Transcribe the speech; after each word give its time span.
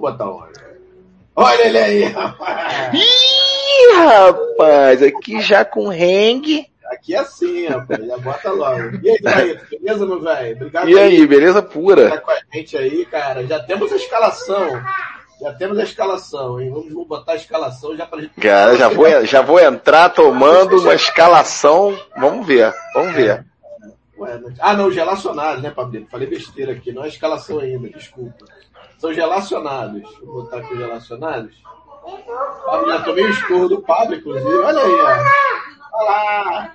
Botar 0.00 0.30
o 0.30 0.46
Olha 1.38 1.66
ele 1.66 1.78
aí, 1.78 2.04
rapaz! 2.04 2.94
Ih, 2.94 3.94
rapaz, 3.94 5.02
aqui 5.02 5.40
já 5.42 5.64
com 5.64 5.90
hang. 5.90 6.66
Aqui 6.86 7.14
é 7.14 7.18
assim, 7.18 7.66
rapaz, 7.66 8.06
já 8.06 8.16
bota 8.16 8.50
logo. 8.52 8.98
E 9.02 9.10
aí, 9.10 9.18
Caíto, 9.18 9.66
beleza, 9.70 10.06
meu 10.06 10.20
velho? 10.20 10.56
Obrigado. 10.56 10.88
E 10.88 10.98
aí, 10.98 11.26
beleza 11.26 11.62
pura? 11.62 12.08
Tá 12.08 12.20
com 12.20 12.30
a 12.30 12.38
gente 12.54 12.76
aí, 12.78 13.04
cara. 13.04 13.46
Já 13.46 13.58
temos 13.60 13.92
a 13.92 13.96
escalação. 13.96 14.82
Já 15.40 15.52
temos 15.52 15.78
a 15.78 15.82
escalação, 15.82 16.58
hein? 16.58 16.70
Vamos, 16.70 16.88
vamos 16.88 17.08
botar 17.08 17.32
a 17.32 17.36
escalação 17.36 17.94
já 17.94 18.06
pra 18.06 18.20
gente. 18.20 18.40
Cara, 18.40 18.74
já 18.76 18.88
vou, 18.88 19.26
já 19.26 19.42
vou 19.42 19.60
entrar 19.60 20.08
tomando 20.08 20.80
uma 20.80 20.94
escalação. 20.94 21.98
Vamos 22.16 22.46
ver, 22.46 22.72
vamos 22.94 23.14
ver. 23.14 23.44
Ué, 24.18 24.40
ah, 24.60 24.74
não, 24.74 24.86
os 24.86 24.96
relacionados, 24.96 25.62
né, 25.62 25.70
Pablo? 25.70 26.06
Falei 26.10 26.26
besteira 26.26 26.72
aqui, 26.72 26.90
não 26.90 27.04
é 27.04 27.08
escalação 27.08 27.58
ainda, 27.58 27.90
desculpa. 27.90 28.46
São 28.98 29.10
os 29.10 29.16
relacionados. 29.16 30.02
Vou 30.22 30.42
botar 30.42 30.58
aqui 30.58 30.72
os 30.72 30.78
relacionados. 30.78 31.54
Pablo, 32.64 32.88
já 32.88 33.02
tomei 33.02 33.24
o 33.24 33.30
esporro 33.30 33.68
do 33.68 33.82
Pablo, 33.82 34.14
inclusive. 34.14 34.54
Olha 34.54 34.80
aí, 34.80 35.00
ó. 35.00 35.98
Olha 35.98 36.10
lá. 36.10 36.72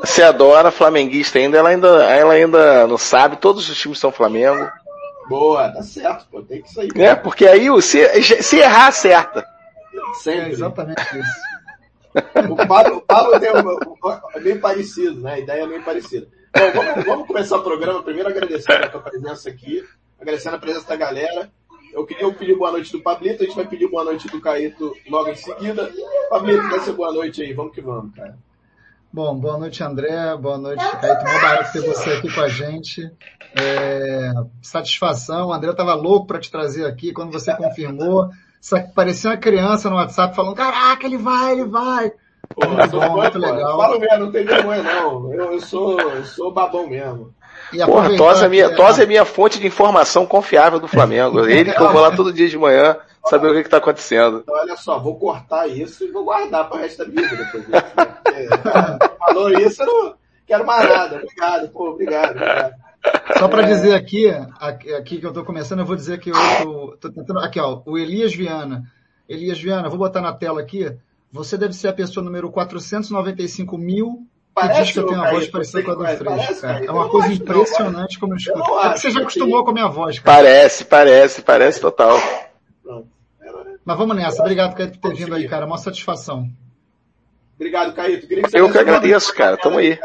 Você 0.00 0.22
adora 0.22 0.70
flamenguista 0.70 1.38
ainda, 1.38 1.58
ela 1.58 1.68
ainda, 1.68 1.88
ela 2.04 2.32
ainda 2.34 2.86
não 2.86 2.98
sabe, 2.98 3.36
todos 3.36 3.68
os 3.68 3.78
times 3.78 3.98
são 3.98 4.10
Flamengo. 4.10 4.70
Boa, 5.28 5.70
tá 5.70 5.82
certo, 5.82 6.26
pô, 6.30 6.42
tem 6.42 6.62
que 6.62 6.70
sair. 6.72 6.90
É, 6.96 7.14
porque 7.14 7.46
aí 7.46 7.68
se, 7.80 8.42
se 8.42 8.58
errar, 8.58 8.88
acerta. 8.88 9.46
Sempre. 10.22 10.48
É 10.48 10.50
exatamente 10.50 11.00
isso. 11.18 12.50
o 12.50 12.56
Pablo, 12.66 12.96
o 12.98 13.00
Pablo 13.00 13.40
tem 13.40 13.50
é 14.34 14.40
bem 14.40 14.58
parecido, 14.60 15.20
né? 15.20 15.34
A 15.34 15.38
ideia 15.38 15.62
é 15.62 15.66
bem 15.66 15.82
parecida. 15.82 16.26
Bom, 16.56 16.70
vamos, 16.72 17.04
vamos 17.04 17.26
começar 17.26 17.56
o 17.56 17.62
programa. 17.62 18.02
Primeiro 18.02 18.28
agradecendo 18.28 18.84
a 18.84 18.88
tua 18.88 19.00
presença 19.00 19.48
aqui, 19.48 19.82
agradecendo 20.24 20.56
a 20.56 20.58
presença 20.58 20.88
da 20.88 20.96
galera. 20.96 21.50
Eu 21.92 22.04
queria 22.04 22.32
pedir 22.32 22.56
boa 22.56 22.72
noite 22.72 22.90
do 22.90 23.00
Pablito, 23.00 23.42
a 23.42 23.46
gente 23.46 23.54
vai 23.54 23.68
pedir 23.68 23.88
boa 23.88 24.02
noite 24.02 24.26
do 24.26 24.40
Caíto 24.40 24.96
logo 25.08 25.28
em 25.28 25.36
seguida. 25.36 25.92
Pablito, 26.28 26.68
vai 26.68 26.80
ser 26.80 26.92
boa 26.92 27.12
noite 27.12 27.42
aí, 27.42 27.52
vamos 27.52 27.72
que 27.72 27.80
vamos, 27.80 28.12
cara. 28.14 28.36
Bom, 29.12 29.38
boa 29.38 29.56
noite, 29.56 29.84
André. 29.84 30.36
Boa 30.36 30.58
noite, 30.58 30.82
Caíto. 31.00 31.24
Mó 31.24 31.40
barato 31.40 31.72
ter 31.72 31.82
você 31.82 32.14
aqui 32.14 32.34
com 32.34 32.40
a 32.40 32.48
gente. 32.48 33.08
É, 33.56 34.32
satisfação. 34.60 35.48
O 35.48 35.52
André 35.52 35.70
estava 35.70 35.94
louco 35.94 36.26
para 36.26 36.40
te 36.40 36.50
trazer 36.50 36.84
aqui 36.84 37.12
quando 37.12 37.30
você 37.30 37.54
confirmou. 37.54 38.28
Parecia 38.92 39.30
uma 39.30 39.36
criança 39.36 39.88
no 39.88 39.96
WhatsApp 39.96 40.34
falando: 40.34 40.56
Caraca, 40.56 41.06
ele 41.06 41.18
vai, 41.18 41.52
ele 41.52 41.64
vai. 41.64 42.10
Pô, 42.48 42.66
muito 42.66 42.90
bom, 42.90 43.16
muito 43.16 43.38
legal. 43.38 43.78
Falo 43.78 44.00
mesmo, 44.00 44.18
não 44.18 44.32
tem 44.32 44.44
vergonha 44.44 44.82
não. 44.82 45.32
Eu, 45.32 45.52
eu, 45.52 45.60
sou, 45.60 46.00
eu 46.00 46.24
sou 46.24 46.52
babão 46.52 46.88
mesmo. 46.88 47.32
Porra, 47.86 48.16
Tosa 48.16 48.46
é, 48.46 48.48
minha, 48.48 48.74
Tosa 48.74 49.02
é 49.02 49.06
minha 49.06 49.24
fonte 49.24 49.58
de 49.58 49.66
informação 49.66 50.26
confiável 50.26 50.78
do 50.78 50.88
Flamengo. 50.88 51.40
Ele 51.48 51.72
que 51.72 51.82
eu 51.82 51.92
vou 51.92 52.00
lá 52.00 52.14
todo 52.14 52.32
dia 52.32 52.48
de 52.48 52.58
manhã 52.58 52.96
saber 53.26 53.48
o 53.48 53.54
que 53.54 53.60
está 53.60 53.78
acontecendo. 53.78 54.40
Então, 54.42 54.54
olha 54.54 54.76
só, 54.76 54.98
vou 54.98 55.18
cortar 55.18 55.66
isso 55.66 56.04
e 56.04 56.10
vou 56.10 56.24
guardar 56.24 56.68
para 56.68 56.76
o 56.76 56.80
resto 56.80 56.98
da 56.98 57.04
vida 57.04 57.36
depois 57.36 57.66
disso. 57.66 57.72
Né? 57.72 58.98
falou 59.18 59.50
isso, 59.50 59.82
eu 59.82 59.86
não 59.86 60.14
quero 60.46 60.66
mais 60.66 60.88
nada. 60.88 61.16
Obrigado, 61.16 61.68
pô, 61.70 61.90
obrigado. 61.90 62.30
obrigado. 62.30 62.74
Só 63.38 63.48
para 63.48 63.62
dizer 63.62 63.94
aqui, 63.94 64.28
aqui 64.60 65.18
que 65.18 65.26
eu 65.26 65.30
estou 65.30 65.44
começando, 65.44 65.80
eu 65.80 65.86
vou 65.86 65.96
dizer 65.96 66.18
que 66.18 66.30
eu 66.30 66.94
estou 66.94 67.12
tentando. 67.12 67.40
Aqui, 67.40 67.60
ó, 67.60 67.82
o 67.84 67.98
Elias 67.98 68.34
Viana. 68.34 68.84
Elias 69.28 69.60
Viana, 69.60 69.88
vou 69.88 69.98
botar 69.98 70.20
na 70.20 70.32
tela 70.32 70.60
aqui. 70.60 70.94
Você 71.32 71.56
deve 71.56 71.72
ser 71.72 71.88
a 71.88 71.92
pessoa 71.92 72.24
número 72.24 72.50
495 72.50 73.76
mil 73.76 74.26
que 74.54 74.68
diz 74.68 74.92
que 74.92 74.98
eu 74.98 75.06
tenho 75.06 75.20
uma 75.20 75.30
voz 75.30 75.48
parecida 75.48 75.82
com 75.82 75.90
a 75.90 75.94
do 75.94 76.04
Freixo, 76.04 76.60
cara. 76.60 76.84
É 76.84 76.90
uma 76.90 77.08
coisa 77.08 77.32
impressionante 77.32 78.18
como 78.18 78.34
eu 78.34 78.36
escuto. 78.36 78.70
Eu 78.70 78.90
você 78.90 79.10
já 79.10 79.20
acostumou 79.20 79.64
com 79.64 79.70
a 79.70 79.74
minha 79.74 79.88
voz, 79.88 80.18
cara. 80.18 80.36
Parece, 80.36 80.84
parece, 80.84 81.42
parece 81.42 81.80
total. 81.80 82.18
Mas 83.84 83.98
vamos 83.98 84.16
nessa. 84.16 84.40
Obrigado, 84.40 84.74
Caíto, 84.74 84.98
por 84.98 85.10
ter 85.10 85.16
vindo 85.16 85.34
aí, 85.34 85.48
cara. 85.48 85.66
Uma 85.66 85.78
satisfação. 85.78 86.48
Obrigado, 87.56 87.94
Caíto. 87.94 88.26
Que 88.26 88.42
eu 88.54 88.70
que 88.70 88.78
agradeço, 88.78 89.34
cara. 89.34 89.56
Tamo 89.56 89.78
aí. 89.78 89.98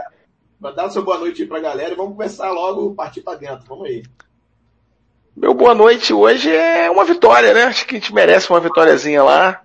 Vai 0.59 0.73
dar 0.75 0.89
seu 0.89 1.03
boa 1.03 1.17
noite 1.17 1.43
aí 1.43 1.47
pra 1.47 1.59
galera 1.59 1.93
e 1.93 1.95
vamos 1.95 2.13
começar 2.13 2.51
logo 2.51 2.93
partir 2.93 3.21
pra 3.21 3.35
dentro. 3.35 3.65
Vamos 3.67 3.85
aí. 3.85 4.03
Meu 5.35 5.53
boa 5.53 5.73
noite 5.73 6.13
hoje 6.13 6.53
é 6.53 6.91
uma 6.91 7.05
vitória, 7.05 7.53
né? 7.53 7.63
Acho 7.63 7.85
que 7.85 7.95
a 7.95 7.99
gente 7.99 8.13
merece 8.13 8.49
uma 8.49 8.59
vitóriazinha 8.59 9.23
lá. 9.23 9.61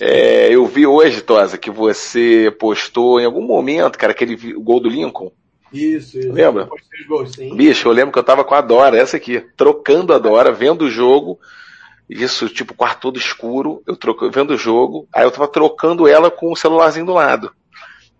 É, 0.00 0.54
eu 0.54 0.66
vi 0.66 0.86
hoje, 0.86 1.20
Tosa, 1.20 1.58
que 1.58 1.70
você 1.70 2.54
postou 2.58 3.20
em 3.20 3.24
algum 3.24 3.42
momento, 3.42 3.98
cara, 3.98 4.12
aquele 4.12 4.36
gol 4.54 4.80
do 4.80 4.88
Lincoln. 4.88 5.30
Isso, 5.72 6.18
isso. 6.18 6.32
Lembra? 6.32 6.68
Gols, 7.08 7.36
Bicho, 7.54 7.88
eu 7.88 7.92
lembro 7.92 8.12
que 8.12 8.18
eu 8.18 8.24
tava 8.24 8.44
com 8.44 8.54
a 8.54 8.60
Dora, 8.60 8.96
essa 8.96 9.16
aqui, 9.16 9.40
trocando 9.56 10.12
a 10.12 10.18
Dora, 10.18 10.52
vendo 10.52 10.82
o 10.82 10.90
jogo. 10.90 11.38
Isso, 12.08 12.48
tipo, 12.48 12.74
quarto 12.74 13.00
todo 13.00 13.18
escuro, 13.18 13.82
eu 13.86 13.96
troco, 13.96 14.30
vendo 14.30 14.52
o 14.52 14.56
jogo, 14.56 15.08
aí 15.14 15.24
eu 15.24 15.30
tava 15.30 15.48
trocando 15.48 16.06
ela 16.06 16.30
com 16.30 16.52
o 16.52 16.56
celularzinho 16.56 17.06
do 17.06 17.14
lado. 17.14 17.52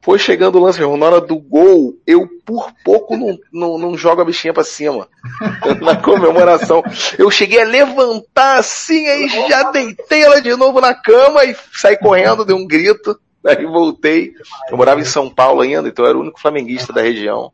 Foi 0.02 0.18
chegando 0.18 0.58
o 0.58 0.60
lance, 0.60 0.80
meu, 0.80 0.96
na 0.96 1.06
hora 1.06 1.20
do 1.20 1.36
gol, 1.38 1.94
eu 2.04 2.28
por 2.44 2.72
pouco 2.84 3.16
não, 3.16 3.38
não, 3.52 3.78
não 3.78 3.96
jogo 3.96 4.20
a 4.20 4.24
bichinha 4.24 4.52
pra 4.52 4.64
cima. 4.64 5.06
na 5.80 5.94
comemoração. 5.94 6.82
Eu 7.16 7.30
cheguei 7.30 7.62
a 7.62 7.64
levantar 7.64 8.58
assim, 8.58 9.06
aí 9.06 9.28
já 9.48 9.70
deitei 9.70 10.22
ela 10.22 10.42
de 10.42 10.56
novo 10.56 10.80
na 10.80 10.92
cama 10.92 11.44
e 11.44 11.56
saí 11.72 11.96
correndo, 11.96 12.44
dei 12.44 12.54
um 12.54 12.66
grito, 12.66 13.16
aí 13.46 13.64
voltei. 13.64 14.32
Eu 14.68 14.76
morava 14.76 15.00
em 15.00 15.04
São 15.04 15.30
Paulo 15.30 15.60
ainda, 15.60 15.88
então 15.88 16.04
eu 16.04 16.08
era 16.08 16.18
o 16.18 16.22
único 16.22 16.40
flamenguista 16.40 16.92
da 16.92 17.00
região. 17.00 17.52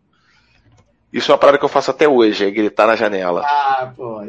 Isso 1.12 1.30
é 1.30 1.34
uma 1.34 1.38
parada 1.38 1.58
que 1.58 1.64
eu 1.64 1.70
faço 1.70 1.90
até 1.90 2.08
hoje, 2.08 2.46
é 2.46 2.50
gritar 2.50 2.86
na 2.86 2.96
janela. 2.96 3.42
Ah, 3.44 3.92
pô, 3.96 4.22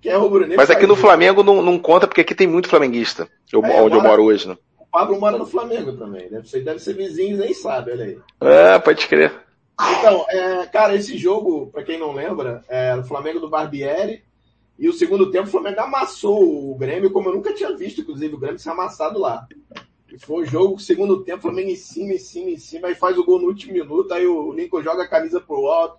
que 0.00 0.08
é 0.08 0.16
rubro 0.16 0.46
Mas 0.56 0.70
aqui 0.70 0.86
no 0.86 0.96
Flamengo 0.96 1.42
não, 1.42 1.62
não 1.62 1.78
conta, 1.78 2.06
porque 2.06 2.20
aqui 2.20 2.34
tem 2.34 2.46
muito 2.46 2.68
flamenguista, 2.68 3.28
eu, 3.52 3.64
é, 3.64 3.80
onde 3.80 3.96
eu 3.96 4.02
moro 4.02 4.24
hoje. 4.24 4.48
Né? 4.48 4.56
Pablo 4.94 5.18
mora 5.18 5.36
no 5.36 5.44
Flamengo 5.44 5.92
também, 5.94 6.28
deve 6.28 6.48
ser, 6.48 6.60
deve 6.60 6.78
ser 6.78 6.94
vizinho 6.94 7.36
nem 7.36 7.52
sabe, 7.52 7.90
olha 7.90 8.04
aí. 8.04 8.18
É, 8.40 8.78
pode 8.78 9.08
crer. 9.08 9.32
Então, 9.98 10.24
é, 10.28 10.66
cara, 10.66 10.94
esse 10.94 11.18
jogo, 11.18 11.66
para 11.72 11.82
quem 11.82 11.98
não 11.98 12.12
lembra, 12.12 12.62
é 12.68 12.94
o 12.94 13.02
Flamengo 13.02 13.40
do 13.40 13.50
Barbieri, 13.50 14.22
e 14.78 14.88
o 14.88 14.92
segundo 14.92 15.32
tempo 15.32 15.48
o 15.48 15.50
Flamengo 15.50 15.80
amassou 15.80 16.70
o 16.70 16.76
Grêmio, 16.76 17.10
como 17.10 17.28
eu 17.28 17.34
nunca 17.34 17.52
tinha 17.52 17.76
visto, 17.76 18.02
inclusive, 18.02 18.36
o 18.36 18.38
Grêmio 18.38 18.60
ser 18.60 18.70
amassado 18.70 19.18
lá. 19.18 19.48
E 20.12 20.16
foi 20.16 20.44
o 20.44 20.46
jogo, 20.46 20.78
segundo 20.78 21.24
tempo, 21.24 21.38
o 21.38 21.42
Flamengo 21.42 21.70
em 21.70 21.76
cima, 21.76 22.12
em 22.12 22.18
cima, 22.18 22.50
em 22.50 22.56
cima, 22.56 22.86
aí 22.86 22.94
faz 22.94 23.18
o 23.18 23.24
gol 23.24 23.40
no 23.40 23.48
último 23.48 23.72
minuto, 23.72 24.14
aí 24.14 24.24
o 24.24 24.52
Lincoln 24.52 24.80
joga 24.80 25.02
a 25.02 25.08
camisa 25.08 25.40
pro 25.40 25.66
alto. 25.66 25.98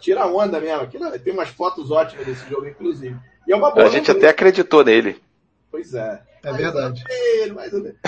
Tira 0.00 0.26
onda 0.26 0.60
mesmo. 0.60 0.82
Aqui, 0.82 0.98
tem 1.20 1.32
umas 1.32 1.50
fotos 1.50 1.92
ótimas 1.92 2.26
desse 2.26 2.50
jogo, 2.50 2.66
inclusive. 2.66 3.16
E 3.46 3.52
é 3.52 3.56
uma 3.56 3.70
boa, 3.70 3.86
a 3.86 3.88
gente 3.88 4.10
até 4.10 4.28
acreditou 4.28 4.82
nele. 4.82 5.22
Pois 5.70 5.94
é. 5.94 6.22
É 6.42 6.52
verdade. 6.52 7.04
Mais 7.54 7.72
ou 7.72 7.82
menos, 7.82 7.98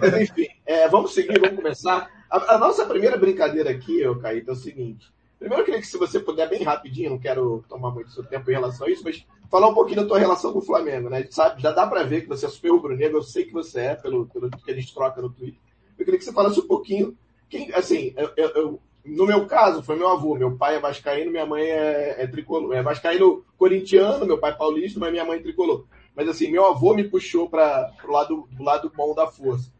Mas 0.00 0.30
enfim, 0.30 0.46
é, 0.64 0.88
vamos 0.88 1.14
seguir, 1.14 1.38
vamos 1.40 1.56
começar. 1.56 2.10
A, 2.30 2.54
a, 2.54 2.58
nossa 2.58 2.84
primeira 2.86 3.16
brincadeira 3.16 3.70
aqui, 3.70 4.00
eu 4.00 4.18
Caíto, 4.20 4.50
é 4.50 4.52
o 4.52 4.56
seguinte. 4.56 5.10
Primeiro 5.38 5.62
eu 5.62 5.64
queria 5.64 5.80
que 5.80 5.86
se 5.86 5.96
você 5.96 6.20
puder 6.20 6.48
bem 6.48 6.62
rapidinho, 6.62 7.10
não 7.10 7.18
quero 7.18 7.64
tomar 7.68 7.90
muito 7.90 8.10
seu 8.10 8.24
tempo 8.24 8.50
em 8.50 8.54
relação 8.54 8.86
a 8.86 8.90
isso, 8.90 9.02
mas 9.04 9.24
falar 9.50 9.68
um 9.68 9.74
pouquinho 9.74 10.02
da 10.02 10.06
tua 10.06 10.18
relação 10.18 10.52
com 10.52 10.58
o 10.58 10.64
Flamengo, 10.64 11.08
né? 11.08 11.26
Sabe, 11.30 11.62
já 11.62 11.70
dá 11.70 11.86
para 11.86 12.02
ver 12.02 12.22
que 12.22 12.28
você 12.28 12.46
é 12.46 12.48
super 12.48 12.70
rubro-negro, 12.70 13.18
eu 13.18 13.22
sei 13.22 13.44
que 13.44 13.52
você 13.52 13.80
é, 13.80 13.94
pelo, 13.94 14.26
pelo 14.26 14.50
que 14.50 14.70
a 14.70 14.74
gente 14.74 14.92
troca 14.92 15.22
no 15.22 15.30
Twitter. 15.30 15.60
Eu 15.98 16.04
queria 16.04 16.18
que 16.18 16.24
você 16.24 16.32
falasse 16.32 16.60
um 16.60 16.66
pouquinho, 16.66 17.16
quem, 17.48 17.72
assim, 17.72 18.12
eu, 18.16 18.30
eu, 18.36 18.48
eu, 18.50 18.80
no 19.04 19.26
meu 19.26 19.46
caso, 19.46 19.82
foi 19.82 19.96
meu 19.96 20.08
avô, 20.08 20.34
meu 20.34 20.56
pai 20.56 20.76
é 20.76 20.80
vascaíno, 20.80 21.30
minha 21.30 21.46
mãe 21.46 21.62
é, 21.62 22.22
é 22.22 22.26
tricolor, 22.26 22.74
é 22.74 22.82
vascaíno 22.82 23.44
corintiano, 23.56 24.26
meu 24.26 24.38
pai 24.38 24.50
é 24.50 24.54
paulista, 24.54 25.00
mas 25.00 25.10
minha 25.10 25.24
mãe 25.24 25.38
é 25.38 25.42
tricolor. 25.42 25.86
Mas 26.18 26.28
assim, 26.28 26.50
meu 26.50 26.66
avô 26.66 26.94
me 26.94 27.04
puxou 27.04 27.48
para 27.48 27.92
o 28.02 28.10
lado, 28.10 28.48
do 28.50 28.64
lado 28.64 28.92
bom 28.92 29.14
da 29.14 29.28
força. 29.28 29.70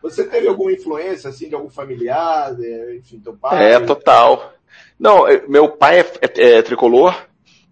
Você 0.00 0.22
teve 0.22 0.46
alguma 0.46 0.70
influência, 0.70 1.28
assim, 1.28 1.48
de 1.48 1.56
algum 1.56 1.68
familiar, 1.68 2.54
de, 2.54 2.98
enfim, 2.98 3.18
teu 3.18 3.34
pai? 3.34 3.72
É, 3.72 3.80
total. 3.80 4.52
Não, 4.96 5.24
meu 5.48 5.70
pai 5.70 5.98
é, 5.98 6.06
é, 6.20 6.50
é 6.52 6.62
tricolor 6.62 7.20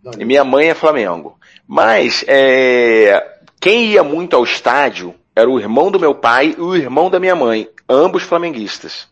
Não, 0.02 0.10
e 0.18 0.24
minha 0.24 0.42
mãe 0.42 0.70
é 0.70 0.74
Flamengo. 0.74 1.38
Mas, 1.68 2.24
é, 2.26 3.38
quem 3.60 3.92
ia 3.92 4.02
muito 4.02 4.34
ao 4.34 4.42
estádio 4.42 5.14
era 5.32 5.48
o 5.48 5.60
irmão 5.60 5.88
do 5.88 6.00
meu 6.00 6.12
pai 6.12 6.56
e 6.58 6.60
o 6.60 6.74
irmão 6.74 7.08
da 7.08 7.20
minha 7.20 7.36
mãe, 7.36 7.70
ambos 7.88 8.24
flamenguistas. 8.24 9.08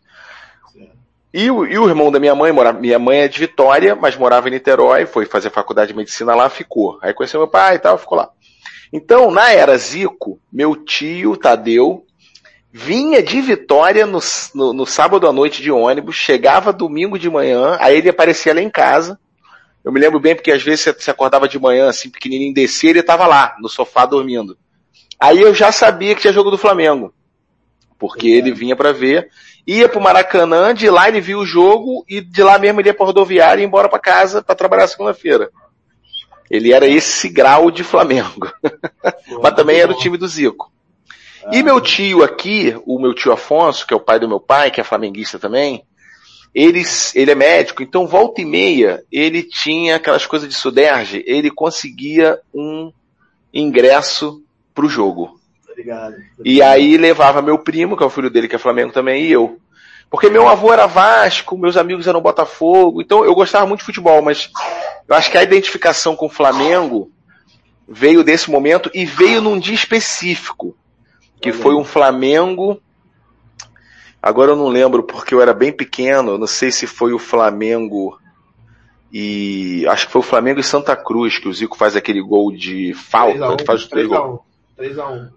E 1.33 1.49
o, 1.49 1.65
e 1.65 1.79
o, 1.79 1.87
irmão 1.87 2.11
da 2.11 2.19
minha 2.19 2.35
mãe, 2.35 2.51
morava, 2.51 2.81
minha 2.81 2.99
mãe 2.99 3.19
é 3.19 3.27
de 3.29 3.39
Vitória, 3.39 3.95
mas 3.95 4.17
morava 4.17 4.49
em 4.49 4.51
Niterói, 4.51 5.05
foi 5.05 5.25
fazer 5.25 5.51
faculdade 5.51 5.93
de 5.93 5.97
medicina 5.97 6.35
lá, 6.35 6.49
ficou. 6.49 6.99
Aí 7.01 7.13
conheceu 7.13 7.39
meu 7.39 7.47
pai 7.47 7.75
e 7.75 7.79
tal, 7.79 7.97
ficou 7.97 8.17
lá. 8.17 8.29
Então, 8.91 9.31
na 9.31 9.51
era 9.51 9.77
Zico, 9.77 10.39
meu 10.51 10.75
tio 10.75 11.35
Tadeu 11.35 12.05
vinha 12.71 13.23
de 13.23 13.39
Vitória 13.39 14.05
no, 14.05 14.19
no, 14.53 14.73
no, 14.73 14.85
sábado 14.85 15.25
à 15.27 15.31
noite 15.31 15.61
de 15.61 15.71
ônibus, 15.71 16.17
chegava 16.17 16.73
domingo 16.73 17.17
de 17.17 17.29
manhã, 17.29 17.77
aí 17.79 17.97
ele 17.97 18.09
aparecia 18.09 18.53
lá 18.53 18.61
em 18.61 18.69
casa. 18.69 19.17
Eu 19.81 19.93
me 19.93 19.99
lembro 19.99 20.19
bem 20.19 20.35
porque 20.35 20.51
às 20.51 20.61
vezes 20.61 20.93
você 20.97 21.09
acordava 21.09 21.47
de 21.47 21.57
manhã, 21.57 21.87
assim, 21.87 22.09
pequenininho, 22.09 22.53
descia 22.53 22.89
e 22.89 22.91
ele 22.91 22.99
estava 22.99 23.27
lá, 23.27 23.55
no 23.61 23.69
sofá 23.69 24.05
dormindo. 24.05 24.57
Aí 25.17 25.39
eu 25.39 25.53
já 25.53 25.71
sabia 25.71 26.13
que 26.13 26.21
tinha 26.21 26.33
jogo 26.33 26.51
do 26.51 26.57
Flamengo. 26.57 27.13
Porque 27.97 28.27
ele 28.27 28.51
vinha 28.51 28.75
para 28.75 28.91
ver, 28.91 29.29
ia 29.65 29.87
pro 29.87 30.01
Maracanã, 30.01 30.73
de 30.73 30.89
lá 30.89 31.07
ele 31.07 31.21
via 31.21 31.37
o 31.37 31.45
jogo 31.45 32.03
e 32.09 32.19
de 32.19 32.43
lá 32.43 32.59
mesmo 32.59 32.81
ele 32.81 32.89
ia 32.89 32.93
pra 32.93 33.05
rodoviária 33.05 33.61
e 33.61 33.63
ia 33.63 33.67
embora 33.67 33.87
para 33.87 33.99
casa 33.99 34.43
para 34.43 34.53
trabalhar 34.53 34.87
segunda-feira. 34.87 35.49
Ele 36.49 36.71
era 36.71 36.87
esse 36.87 37.29
grau 37.29 37.71
de 37.71 37.83
Flamengo. 37.83 38.51
Mas 39.41 39.55
também 39.55 39.79
era 39.79 39.91
o 39.91 39.97
time 39.97 40.17
do 40.17 40.27
Zico. 40.27 40.71
E 41.51 41.61
meu 41.61 41.79
tio 41.79 42.23
aqui, 42.23 42.75
o 42.85 42.99
meu 42.99 43.13
tio 43.13 43.31
Afonso, 43.31 43.85
que 43.85 43.93
é 43.93 43.97
o 43.97 43.99
pai 43.99 44.19
do 44.19 44.27
meu 44.27 44.39
pai, 44.39 44.71
que 44.71 44.81
é 44.81 44.83
flamenguista 44.83 45.37
também, 45.37 45.85
ele, 46.55 46.81
ele 47.13 47.31
é 47.31 47.35
médico, 47.35 47.83
então 47.83 48.07
volta 48.07 48.41
e 48.41 48.45
meia, 48.45 49.03
ele 49.11 49.43
tinha 49.43 49.97
aquelas 49.97 50.25
coisas 50.25 50.47
de 50.47 50.55
Suderge, 50.55 51.21
ele 51.27 51.51
conseguia 51.51 52.39
um 52.53 52.91
ingresso 53.53 54.41
pro 54.73 54.87
jogo. 54.87 55.37
Obrigado. 55.69 56.15
E 56.43 56.61
aí 56.61 56.97
levava 56.97 57.41
meu 57.41 57.59
primo, 57.59 57.97
que 57.97 58.03
é 58.03 58.05
o 58.05 58.09
filho 58.09 58.29
dele, 58.29 58.47
que 58.47 58.55
é 58.55 58.59
Flamengo 58.59 58.93
também, 58.93 59.25
e 59.25 59.31
eu. 59.33 59.59
Porque 60.09 60.29
meu 60.29 60.47
avô 60.47 60.71
era 60.71 60.85
Vasco, 60.85 61.57
meus 61.57 61.75
amigos 61.75 62.07
eram 62.07 62.21
Botafogo, 62.21 63.01
então 63.01 63.25
eu 63.25 63.35
gostava 63.35 63.65
muito 63.65 63.79
de 63.79 63.85
futebol, 63.85 64.21
mas 64.21 64.49
eu 65.07 65.15
acho 65.15 65.29
que 65.29 65.37
a 65.37 65.43
identificação 65.43 66.15
com 66.15 66.27
o 66.27 66.29
Flamengo 66.29 67.11
veio 67.87 68.23
desse 68.23 68.49
momento 68.49 68.89
e 68.93 69.05
veio 69.05 69.41
num 69.41 69.59
dia 69.59 69.75
específico 69.75 70.75
que 71.41 71.51
foi 71.51 71.75
um 71.75 71.83
Flamengo. 71.83 72.81
Agora 74.21 74.51
eu 74.51 74.55
não 74.55 74.67
lembro 74.67 75.03
porque 75.03 75.33
eu 75.33 75.41
era 75.41 75.53
bem 75.53 75.71
pequeno, 75.71 76.37
não 76.37 76.47
sei 76.47 76.71
se 76.71 76.87
foi 76.87 77.13
o 77.13 77.19
Flamengo 77.19 78.19
e 79.11 79.85
acho 79.87 80.07
que 80.07 80.11
foi 80.11 80.19
o 80.19 80.25
Flamengo 80.25 80.59
e 80.59 80.63
Santa 80.63 80.95
Cruz 80.95 81.37
que 81.37 81.47
o 81.47 81.53
Zico 81.53 81.77
faz 81.77 81.95
aquele 81.95 82.21
gol 82.21 82.51
de 82.51 82.93
falta, 82.95 83.53
1, 83.53 83.65
faz 83.65 83.85
3 83.85 84.07
gols. 84.07 84.39
3 84.75 84.97
a 84.97 85.09
1. 85.09 85.29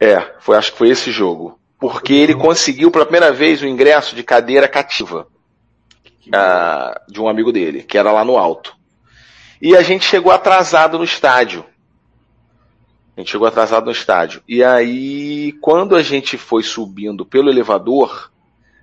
É, 0.00 0.34
foi 0.40 0.56
acho 0.56 0.72
que 0.72 0.78
foi 0.78 0.88
esse 0.90 1.10
jogo, 1.10 1.58
porque 1.78 2.12
ele 2.12 2.34
conseguiu 2.34 2.90
pela 2.90 3.04
primeira 3.04 3.32
vez 3.32 3.62
o 3.62 3.66
ingresso 3.66 4.16
de 4.16 4.22
cadeira 4.22 4.68
cativa 4.68 5.26
uh, 6.28 7.12
de 7.12 7.20
um 7.20 7.28
amigo 7.28 7.52
dele, 7.52 7.82
que 7.82 7.98
era 7.98 8.12
lá 8.12 8.24
no 8.24 8.38
alto. 8.38 8.74
E 9.60 9.76
a 9.76 9.82
gente 9.82 10.04
chegou 10.04 10.32
atrasado 10.32 10.98
no 10.98 11.04
estádio. 11.04 11.64
A 13.16 13.20
gente 13.20 13.30
chegou 13.30 13.46
atrasado 13.46 13.86
no 13.86 13.92
estádio. 13.92 14.42
E 14.46 14.62
aí, 14.62 15.52
quando 15.60 15.96
a 15.96 16.02
gente 16.02 16.36
foi 16.36 16.62
subindo 16.62 17.24
pelo 17.24 17.48
elevador, 17.48 18.30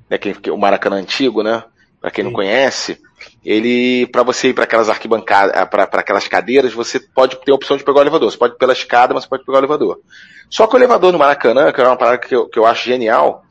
né, 0.09 0.17
que, 0.17 0.49
o 0.49 0.57
Maracanã 0.57 0.97
antigo, 0.97 1.43
né? 1.43 1.63
Para 2.03 2.11
quem 2.11 2.21
Sim. 2.21 2.29
não 2.29 2.35
conhece, 2.35 2.99
ele, 3.45 4.05
para 4.07 4.23
você 4.23 4.49
ir 4.49 4.53
para 4.53 4.65
aquelas 4.65 4.89
arquibancadas, 4.89 5.55
ah, 5.55 5.65
para 5.65 5.85
aquelas 5.85 6.27
cadeiras, 6.27 6.73
você 6.73 6.99
pode 6.99 7.37
ter 7.37 7.53
a 7.53 7.55
opção 7.55 7.77
de 7.77 7.83
pegar 7.85 7.99
o 7.99 8.03
elevador. 8.03 8.29
Você 8.29 8.37
pode 8.37 8.55
ir 8.55 8.57
pela 8.57 8.73
escada, 8.73 9.13
mas 9.13 9.23
você 9.23 9.29
pode 9.29 9.45
pegar 9.45 9.59
o 9.59 9.61
elevador. 9.61 10.01
Só 10.49 10.67
que 10.67 10.75
o 10.75 10.77
elevador 10.77 11.13
no 11.13 11.17
Maracanã, 11.17 11.71
que 11.71 11.79
é 11.79 11.87
uma 11.87 11.95
parada 11.95 12.17
que 12.17 12.35
eu, 12.35 12.49
que 12.49 12.59
eu 12.59 12.65
acho 12.65 12.83
genial, 12.83 13.45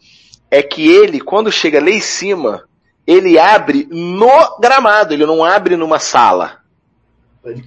é 0.50 0.62
que 0.62 0.86
ele, 0.86 1.18
quando 1.18 1.50
chega 1.50 1.80
lá 1.80 1.88
em 1.88 2.02
cima, 2.02 2.64
ele 3.06 3.38
abre 3.38 3.88
no 3.90 4.28
gramado, 4.60 5.14
ele 5.14 5.24
não 5.24 5.42
abre 5.42 5.74
numa 5.74 5.98
sala 5.98 6.58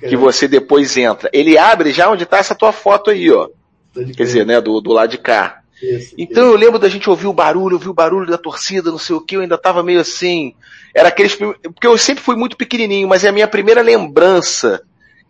que 0.07 0.15
você 0.15 0.47
depois 0.47 0.95
entra. 0.95 1.31
Ele 1.33 1.57
abre 1.57 1.91
já 1.91 2.11
onde 2.11 2.25
está 2.25 2.37
essa 2.37 2.53
tua 2.53 2.71
foto 2.71 3.09
aí, 3.09 3.31
ó. 3.31 3.49
Quer 3.91 4.23
dizer, 4.23 4.45
né, 4.45 4.61
do, 4.61 4.79
do 4.79 4.91
lado 4.91 5.09
de 5.09 5.17
cá. 5.17 5.63
Isso, 5.81 6.15
então 6.17 6.45
isso. 6.45 6.53
eu 6.53 6.57
lembro 6.57 6.79
da 6.79 6.87
gente 6.87 7.09
ouvir 7.09 7.27
o 7.27 7.33
barulho, 7.33 7.75
ouvir 7.75 7.89
o 7.89 7.93
barulho 7.93 8.29
da 8.29 8.37
torcida, 8.37 8.91
não 8.91 8.97
sei 8.97 9.15
o 9.15 9.21
que, 9.21 9.35
eu 9.35 9.41
ainda 9.41 9.57
tava 9.57 9.83
meio 9.83 9.99
assim. 9.99 10.53
Era 10.93 11.09
aqueles. 11.09 11.35
Porque 11.35 11.87
eu 11.87 11.97
sempre 11.97 12.23
fui 12.23 12.35
muito 12.35 12.55
pequenininho, 12.55 13.07
mas 13.07 13.23
é 13.23 13.29
a 13.29 13.33
minha 13.33 13.47
primeira 13.47 13.81
lembrança 13.81 14.81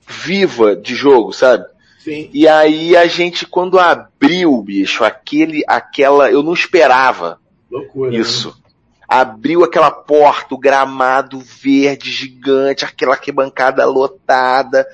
viva 0.07 0.75
de 0.75 0.94
jogo, 0.94 1.33
sabe? 1.33 1.65
Sim. 2.00 2.30
E 2.31 2.47
aí 2.47 2.95
a 2.95 3.07
gente, 3.07 3.47
quando 3.47 3.80
abriu, 3.80 4.62
bicho, 4.62 5.03
aquele, 5.03 5.63
aquela. 5.68 6.30
Eu 6.30 6.44
não 6.44 6.53
esperava 6.53 7.39
Loucura, 7.71 8.12
né? 8.12 8.18
isso. 8.18 8.50
Né? 8.50 8.65
abriu 9.07 9.63
aquela 9.63 9.92
porta, 9.92 10.56
o 10.56 10.57
gramado 10.57 11.39
verde 11.39 12.12
gigante, 12.12 12.86
aquela 12.86 13.13
arquibancada 13.13 13.86
lotada. 13.86 14.86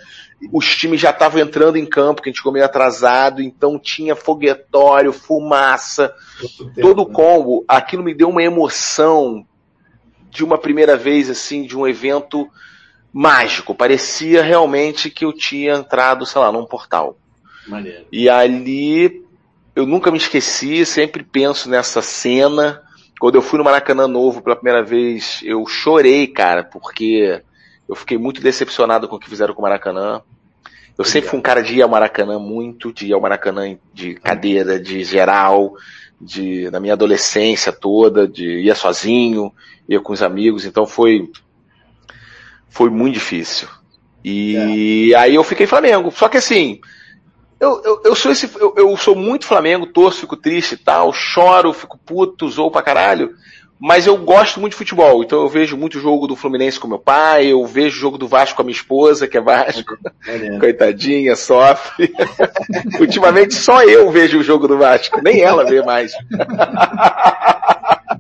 Os 0.52 0.76
times 0.76 1.00
já 1.00 1.12
estavam 1.12 1.40
entrando 1.42 1.78
em 1.78 1.86
campo, 1.86 2.22
que 2.22 2.30
a 2.30 2.32
gente 2.32 2.38
ficou 2.38 2.52
meio 2.52 2.66
atrasado, 2.66 3.42
então 3.42 3.78
tinha 3.78 4.16
foguetório, 4.16 5.14
fumaça, 5.14 6.14
todo 6.82 7.04
o 7.04 7.08
né? 7.08 7.14
combo. 7.14 7.66
Aquilo 7.68 8.04
me 8.04 8.14
deu 8.14 8.30
uma 8.30 8.42
emoção 8.42 9.46
de 10.30 10.44
uma 10.44 10.58
primeira 10.58 10.98
vez, 10.98 11.30
assim, 11.30 11.64
de 11.64 11.78
um 11.78 11.88
evento 11.88 12.50
mágico. 13.14 13.76
Parecia 13.76 14.42
realmente 14.42 15.10
que 15.10 15.26
eu 15.26 15.34
tinha 15.34 15.74
entrado, 15.76 16.26
sei 16.26 16.42
lá, 16.42 16.52
num 16.52 16.66
portal. 16.66 17.18
Maneiro. 17.68 18.06
E 18.12 18.28
ali, 18.28 19.24
eu 19.76 19.86
nunca 19.86 20.10
me 20.10 20.18
esqueci, 20.18 20.86
sempre 20.86 21.24
penso 21.24 21.70
nessa 21.70 22.02
cena 22.02 22.82
quando 23.22 23.36
eu 23.36 23.42
fui 23.44 23.60
no 23.60 23.64
Maracanã 23.64 24.08
Novo 24.08 24.42
pela 24.42 24.56
primeira 24.56 24.84
vez, 24.84 25.42
eu 25.44 25.64
chorei, 25.68 26.26
cara, 26.26 26.64
porque 26.64 27.40
eu 27.92 27.96
fiquei 27.96 28.18
muito 28.18 28.42
decepcionado 28.42 29.06
com 29.06 29.18
o 29.18 29.20
que 29.20 29.30
fizeram 29.30 29.54
com 29.54 29.60
o 29.60 29.64
Maracanã. 29.64 30.22
Eu 30.98 31.04
sempre 31.04 31.30
fui 31.30 31.38
um 31.38 31.42
cara 31.42 31.62
de 31.62 31.76
ir 31.76 31.82
ao 31.82 31.90
Maracanã 31.90 32.40
muito, 32.40 32.94
de 32.94 33.08
ir 33.08 33.14
ao 33.14 33.20
Maracanã 33.20 33.78
de 33.94 34.16
cadeira, 34.16 34.80
de 34.80 35.04
geral, 35.04 35.74
de 36.20 36.72
na 36.72 36.80
minha 36.80 36.94
adolescência 36.94 37.70
toda, 37.74 38.26
de 38.26 38.62
ia 38.62 38.76
sozinho, 38.76 39.54
ia 39.90 40.00
com 40.00 40.14
os 40.14 40.24
amigos, 40.24 40.64
então 40.64 40.86
foi 40.86 41.30
foi 42.70 42.90
muito 42.90 43.16
difícil. 43.16 43.68
E 44.24 45.12
é. 45.12 45.18
aí 45.18 45.36
eu 45.36 45.44
fiquei 45.44 45.68
Flamengo. 45.68 46.12
Só 46.12 46.30
que 46.30 46.38
assim, 46.38 46.80
eu, 47.60 47.82
eu, 47.84 48.02
eu, 48.06 48.16
sou 48.16 48.32
esse, 48.32 48.50
eu, 48.58 48.74
eu, 48.78 48.96
sou 48.96 49.18
muito 49.18 49.46
Flamengo, 49.46 49.86
torço, 49.86 50.22
fico 50.22 50.38
triste 50.38 50.76
e 50.76 50.78
tal, 50.78 51.12
choro, 51.12 51.74
fico 51.74 51.98
puto, 51.98 52.48
zoo 52.48 52.72
pra 52.72 52.82
caralho, 52.82 53.36
mas 53.82 54.06
eu 54.06 54.16
gosto 54.16 54.60
muito 54.60 54.74
de 54.74 54.78
futebol, 54.78 55.24
então 55.24 55.42
eu 55.42 55.50
vejo 55.50 55.76
muito 55.76 56.00
jogo 56.00 56.28
do 56.28 56.36
Fluminense 56.36 56.80
com 56.80 56.88
meu 56.88 57.00
pai, 57.00 57.48
eu 57.48 57.66
vejo 57.66 57.98
jogo 57.98 58.16
do 58.16 58.28
Vasco 58.28 58.56
com 58.56 58.62
a 58.62 58.66
minha 58.66 58.76
esposa, 58.76 59.28
que 59.28 59.36
é 59.36 59.42
Vasco, 59.42 59.98
é 60.28 60.38
Coitadinha, 60.62 61.36
sofre. 61.36 62.14
Ultimamente 63.02 63.56
só 63.56 63.82
eu 63.82 64.12
vejo 64.12 64.38
o 64.38 64.44
jogo 64.44 64.68
do 64.68 64.78
Vasco, 64.78 65.20
nem 65.24 65.42
ela 65.42 65.66
vê 65.66 65.82
mais. 65.82 66.12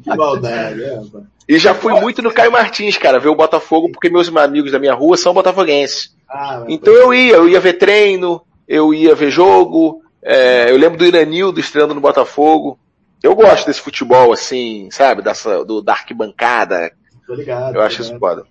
que 0.01 0.09
maldade, 0.17 0.83
é, 0.83 0.99
E 1.47 1.59
já 1.59 1.75
fui 1.75 1.93
muito 1.93 2.23
no 2.23 2.33
Caio 2.33 2.51
Martins, 2.51 2.97
cara, 2.97 3.19
ver 3.19 3.29
o 3.29 3.35
Botafogo, 3.35 3.91
porque 3.91 4.09
meus 4.09 4.35
amigos 4.35 4.71
da 4.71 4.79
minha 4.79 4.95
rua 4.95 5.15
são 5.15 5.31
botafoguenses. 5.31 6.15
Ah, 6.27 6.63
então 6.67 6.91
eu 6.91 7.13
ia, 7.13 7.35
eu 7.35 7.47
ia 7.47 7.59
ver 7.59 7.73
treino, 7.73 8.41
eu 8.67 8.95
ia 8.95 9.13
ver 9.13 9.29
jogo, 9.29 10.01
é, 10.23 10.71
eu 10.71 10.77
lembro 10.77 10.97
do 10.97 11.05
Iranildo 11.05 11.59
estreando 11.59 11.93
no 11.93 12.01
Botafogo. 12.01 12.79
Eu 13.21 13.35
gosto 13.35 13.67
desse 13.67 13.81
futebol, 13.81 14.33
assim, 14.33 14.89
sabe, 14.91 15.21
dessa, 15.21 15.63
do, 15.63 15.81
da 15.81 15.93
arquibancada. 15.93 16.91
Tô 17.27 17.33
ligado. 17.33 17.75
Eu 17.75 17.81
acho 17.81 18.01
ligado. 18.01 18.11
isso 18.11 18.19
foda. 18.19 18.45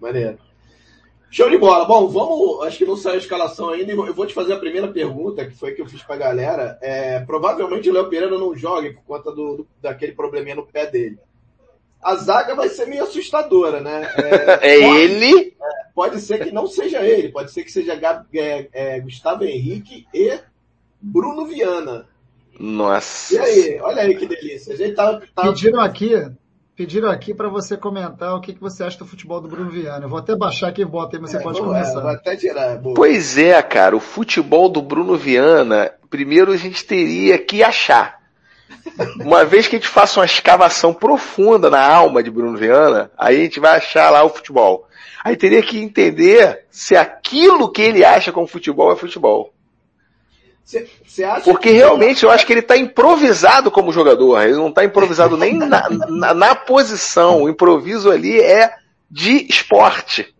Maneiro. 0.00 0.38
Show 1.34 1.50
de 1.50 1.58
bola. 1.58 1.84
Bom, 1.84 2.06
vamos. 2.06 2.64
Acho 2.64 2.78
que 2.78 2.84
não 2.84 2.96
saiu 2.96 3.16
a 3.16 3.18
escalação 3.18 3.70
ainda. 3.70 3.90
Eu 3.90 4.14
vou 4.14 4.24
te 4.24 4.32
fazer 4.32 4.52
a 4.52 4.58
primeira 4.58 4.86
pergunta, 4.86 5.44
que 5.44 5.56
foi 5.56 5.72
que 5.72 5.82
eu 5.82 5.86
fiz 5.86 6.00
pra 6.00 6.16
galera. 6.16 6.78
É, 6.80 7.18
provavelmente 7.20 7.90
o 7.90 7.92
Léo 7.92 8.08
Pereira 8.08 8.38
não 8.38 8.56
joga 8.56 8.92
por 8.92 9.02
conta 9.02 9.32
do, 9.32 9.56
do, 9.56 9.68
daquele 9.82 10.12
probleminha 10.12 10.54
no 10.54 10.64
pé 10.64 10.86
dele. 10.86 11.18
A 12.00 12.14
zaga 12.14 12.54
vai 12.54 12.68
ser 12.68 12.86
meio 12.86 13.02
assustadora, 13.02 13.80
né? 13.80 14.08
É, 14.62 14.76
é 14.76 14.80
pode, 14.80 15.00
ele? 15.00 15.56
É, 15.60 15.86
pode 15.92 16.20
ser 16.20 16.44
que 16.44 16.52
não 16.52 16.68
seja 16.68 17.02
ele, 17.02 17.30
pode 17.30 17.50
ser 17.50 17.64
que 17.64 17.72
seja 17.72 17.94
é, 18.32 18.68
é, 18.72 19.00
Gustavo 19.00 19.42
Henrique 19.42 20.06
e 20.14 20.38
Bruno 21.00 21.46
Viana. 21.46 22.06
Nossa. 22.58 23.34
E 23.34 23.38
aí, 23.38 23.80
olha 23.80 24.02
aí 24.02 24.16
que 24.16 24.26
delícia. 24.26 24.74
A 24.74 24.76
gente 24.76 24.94
tava, 24.94 25.22
tava... 25.34 25.48
Pediram 25.48 25.80
aqui, 25.80 26.10
pediram 26.76 27.10
aqui 27.10 27.34
para 27.34 27.48
você 27.48 27.76
comentar 27.76 28.34
o 28.34 28.40
que, 28.40 28.54
que 28.54 28.60
você 28.60 28.84
acha 28.84 28.98
do 28.98 29.06
futebol 29.06 29.40
do 29.40 29.48
Bruno 29.48 29.70
Viana. 29.70 30.04
Eu 30.04 30.08
vou 30.08 30.18
até 30.18 30.36
baixar 30.36 30.68
aqui 30.68 30.82
e 30.82 30.84
bota 30.84 31.16
aí, 31.16 31.22
mas 31.22 31.30
você 31.30 31.38
é, 31.38 31.40
pode 31.40 31.58
vou, 31.58 31.68
começar. 31.68 31.98
É, 31.98 32.02
vou 32.02 32.10
até 32.10 32.36
tirar. 32.36 32.76
Boa. 32.78 32.94
Pois 32.94 33.36
é, 33.38 33.60
cara, 33.62 33.96
o 33.96 34.00
futebol 34.00 34.68
do 34.68 34.82
Bruno 34.82 35.16
Viana, 35.16 35.92
primeiro 36.10 36.52
a 36.52 36.56
gente 36.56 36.84
teria 36.84 37.38
que 37.38 37.62
achar. 37.62 38.22
Uma 39.20 39.44
vez 39.44 39.66
que 39.66 39.76
a 39.76 39.78
gente 39.78 39.88
faça 39.88 40.20
uma 40.20 40.26
escavação 40.26 40.92
profunda 40.92 41.70
na 41.70 41.84
alma 41.84 42.22
de 42.22 42.30
Bruno 42.30 42.56
Viana, 42.56 43.10
aí 43.16 43.40
a 43.40 43.44
gente 43.44 43.60
vai 43.60 43.76
achar 43.76 44.10
lá 44.10 44.22
o 44.22 44.28
futebol. 44.28 44.86
Aí 45.24 45.36
teria 45.36 45.62
que 45.62 45.78
entender 45.78 46.66
se 46.70 46.94
aquilo 46.94 47.72
que 47.72 47.80
ele 47.80 48.04
acha 48.04 48.30
como 48.30 48.46
futebol 48.46 48.92
é 48.92 48.96
futebol. 48.96 49.53
Cê 50.64 50.88
Porque 51.44 51.70
realmente 51.70 52.24
eu 52.24 52.30
acho 52.30 52.46
que 52.46 52.52
ele 52.52 52.60
está 52.60 52.76
improvisado 52.76 53.70
como 53.70 53.92
jogador. 53.92 54.42
Ele 54.42 54.56
não 54.56 54.68
está 54.68 54.82
improvisado 54.82 55.36
nem 55.36 55.54
na, 55.54 55.88
na, 55.90 56.34
na, 56.34 56.54
posição. 56.54 57.42
O 57.42 57.48
improviso 57.50 58.10
ali 58.10 58.40
é 58.40 58.72
de 59.10 59.46
esporte. 59.48 60.34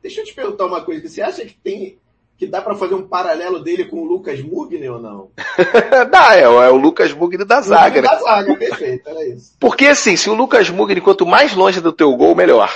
Deixa 0.00 0.20
eu 0.20 0.24
te 0.24 0.32
perguntar 0.32 0.66
uma 0.66 0.82
coisa. 0.82 1.08
Você 1.08 1.20
acha 1.20 1.44
que 1.44 1.54
tem 1.54 1.98
que 2.38 2.46
dá 2.46 2.60
para 2.60 2.74
fazer 2.74 2.94
um 2.94 3.08
paralelo 3.08 3.60
dele 3.60 3.86
com 3.86 4.02
o 4.02 4.04
Lucas 4.04 4.42
Mugni 4.42 4.86
ou 4.88 5.00
não? 5.00 5.30
dá, 6.10 6.36
é, 6.36 6.42
é, 6.42 6.48
o 6.48 6.76
Lucas 6.76 7.12
Mugni 7.12 7.44
da 7.44 7.62
zaga. 7.62 8.02
Né? 8.02 8.08
Da 8.08 8.16
zaga, 8.18 8.54
perfeito, 8.56 9.08
era 9.08 9.26
isso. 9.26 9.54
Porque 9.58 9.86
assim, 9.86 10.16
se 10.16 10.28
o 10.28 10.34
Lucas 10.34 10.68
Mugni, 10.68 11.00
quanto 11.00 11.24
mais 11.24 11.54
longe 11.54 11.80
do 11.80 11.92
teu 11.92 12.14
gol, 12.14 12.34
melhor. 12.34 12.70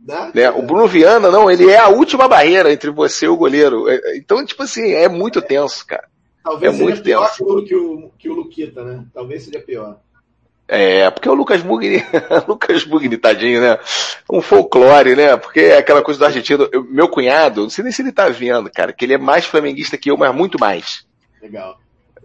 Né? 0.00 0.30
né? 0.34 0.50
O 0.50 0.62
Bruno 0.62 0.88
Viana, 0.88 1.30
não, 1.30 1.50
ele 1.50 1.70
é 1.70 1.78
a 1.78 1.88
última 1.88 2.26
barreira 2.26 2.72
entre 2.72 2.90
você 2.90 3.26
e 3.26 3.28
o 3.28 3.36
goleiro. 3.36 3.86
É, 3.88 4.16
então, 4.16 4.44
tipo 4.44 4.62
assim, 4.62 4.92
é 4.92 5.08
muito 5.08 5.42
tenso, 5.42 5.86
cara. 5.86 6.08
Talvez 6.42 6.72
é 6.72 6.76
seja 6.76 6.84
muito 6.84 7.02
pior 7.02 7.34
que 7.34 7.74
o, 7.74 8.10
que 8.18 8.28
o 8.28 8.34
Luquita, 8.34 8.84
né? 8.84 9.04
Talvez 9.14 9.44
seja 9.44 9.60
pior. 9.60 10.00
É, 10.66 11.10
porque 11.10 11.28
o 11.28 11.34
Lucas 11.34 11.62
Mugni, 11.62 12.02
Lucas 12.48 12.84
Mugni, 12.86 13.16
tadinho, 13.16 13.60
né? 13.60 13.78
Um 14.30 14.40
folclore, 14.40 15.14
né? 15.14 15.36
Porque 15.36 15.60
é 15.60 15.78
aquela 15.78 16.02
coisa 16.02 16.18
do 16.20 16.26
argentino. 16.26 16.68
Eu, 16.72 16.84
meu 16.84 17.08
cunhado, 17.08 17.62
não 17.62 17.70
sei 17.70 17.84
nem 17.84 17.92
se 17.92 18.00
ele 18.00 18.12
tá 18.12 18.28
vendo, 18.28 18.70
cara, 18.70 18.92
que 18.92 19.04
ele 19.04 19.14
é 19.14 19.18
mais 19.18 19.44
flamenguista 19.44 19.98
que 19.98 20.10
eu, 20.10 20.16
mas 20.16 20.34
muito 20.34 20.58
mais. 20.58 21.04
Legal. 21.42 21.78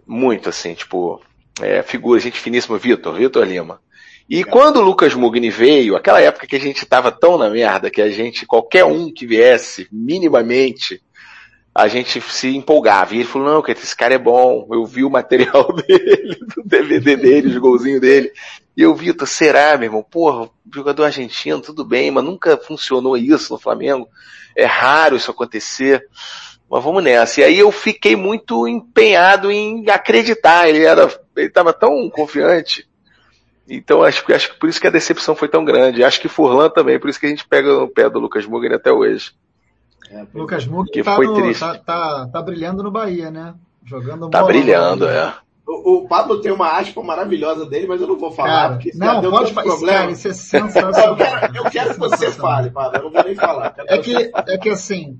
Muito, 0.06 0.48
assim, 0.48 0.72
tipo, 0.72 1.20
é, 1.60 1.82
figura, 1.82 2.18
gente 2.20 2.40
finíssima, 2.40 2.78
Vitor, 2.78 3.14
Vitor 3.14 3.44
Lima. 3.44 3.80
E 4.28 4.36
Legal. 4.36 4.52
quando 4.52 4.76
o 4.76 4.82
Lucas 4.82 5.14
Mugni 5.14 5.50
veio, 5.50 5.96
aquela 5.96 6.20
época 6.20 6.46
que 6.46 6.56
a 6.56 6.60
gente 6.60 6.86
tava 6.86 7.12
tão 7.12 7.36
na 7.36 7.50
merda 7.50 7.90
que 7.90 8.00
a 8.00 8.10
gente, 8.10 8.46
qualquer 8.46 8.84
um 8.84 9.12
que 9.12 9.26
viesse, 9.26 9.88
minimamente, 9.92 11.02
a 11.78 11.86
gente 11.86 12.20
se 12.20 12.56
empolgava. 12.56 13.14
E 13.14 13.18
ele 13.18 13.28
falou, 13.28 13.48
não, 13.48 13.64
esse 13.68 13.94
cara 13.94 14.12
é 14.12 14.18
bom. 14.18 14.66
Eu 14.72 14.84
vi 14.84 15.04
o 15.04 15.10
material 15.10 15.72
dele, 15.86 16.36
do 16.56 16.64
DVD 16.64 17.16
dele, 17.16 17.50
os 17.50 17.58
golzinhos 17.58 18.00
dele. 18.00 18.32
E 18.76 18.82
eu, 18.82 18.92
Vitor, 18.96 19.28
será, 19.28 19.78
meu 19.78 19.86
irmão? 19.86 20.02
Porra, 20.02 20.50
jogador 20.74 21.04
argentino, 21.04 21.60
tudo 21.60 21.84
bem, 21.84 22.10
mas 22.10 22.24
nunca 22.24 22.56
funcionou 22.56 23.16
isso 23.16 23.52
no 23.52 23.60
Flamengo. 23.60 24.08
É 24.56 24.64
raro 24.64 25.14
isso 25.14 25.30
acontecer. 25.30 26.04
Mas 26.68 26.82
vamos 26.82 27.00
nessa. 27.00 27.42
E 27.42 27.44
aí 27.44 27.58
eu 27.60 27.70
fiquei 27.70 28.16
muito 28.16 28.66
empenhado 28.66 29.48
em 29.48 29.88
acreditar. 29.88 30.68
Ele 30.68 30.84
era, 30.84 31.08
ele 31.36 31.46
estava 31.46 31.72
tão 31.72 32.10
confiante. 32.10 32.88
Então 33.68 34.02
acho 34.02 34.26
que 34.26 34.32
acho 34.32 34.52
que 34.52 34.58
por 34.58 34.68
isso 34.68 34.80
que 34.80 34.86
a 34.88 34.90
decepção 34.90 35.36
foi 35.36 35.46
tão 35.46 35.64
grande. 35.64 36.02
Acho 36.02 36.20
que 36.20 36.28
Furlan 36.28 36.70
também, 36.70 36.98
por 36.98 37.08
isso 37.08 37.20
que 37.20 37.26
a 37.26 37.28
gente 37.28 37.46
pega 37.46 37.72
no 37.72 37.86
pé 37.86 38.10
do 38.10 38.18
Lucas 38.18 38.44
Mugni 38.46 38.74
até 38.74 38.90
hoje. 38.90 39.30
É, 40.10 40.26
Lucas 40.34 40.66
Mugni 40.66 40.90
que 40.90 41.02
tá, 41.02 41.16
foi 41.16 41.26
no, 41.26 41.34
triste. 41.34 41.60
Tá, 41.60 41.74
tá, 41.78 42.28
tá, 42.28 42.42
brilhando 42.42 42.82
no 42.82 42.90
Bahia, 42.90 43.30
né? 43.30 43.54
Jogando 43.84 44.28
Tá 44.30 44.42
brilhando, 44.42 45.06
é. 45.06 45.34
O, 45.66 45.96
o, 45.96 46.08
Pablo 46.08 46.40
tem 46.40 46.50
uma 46.50 46.78
aspa 46.78 47.02
maravilhosa 47.02 47.66
dele, 47.66 47.86
mas 47.86 48.00
eu 48.00 48.06
não 48.06 48.18
vou 48.18 48.30
falar. 48.30 48.48
Cara, 48.48 48.74
porque 48.74 48.92
não, 48.94 49.30
pode 49.30 49.52
falar. 49.52 49.80
Cara, 49.80 50.10
isso 50.10 50.28
é 50.28 50.32
sensacional. 50.32 51.10
eu, 51.12 51.16
quero, 51.16 51.56
eu 51.56 51.64
quero 51.64 51.90
que 51.92 52.00
você 52.00 52.30
fale, 52.32 52.70
Pablo. 52.70 52.96
Eu 52.98 53.04
não 53.04 53.10
vou 53.10 53.24
nem 53.24 53.34
falar. 53.34 53.74
É 53.86 53.98
que, 53.98 54.14
é 54.14 54.58
que 54.58 54.70
assim, 54.70 55.18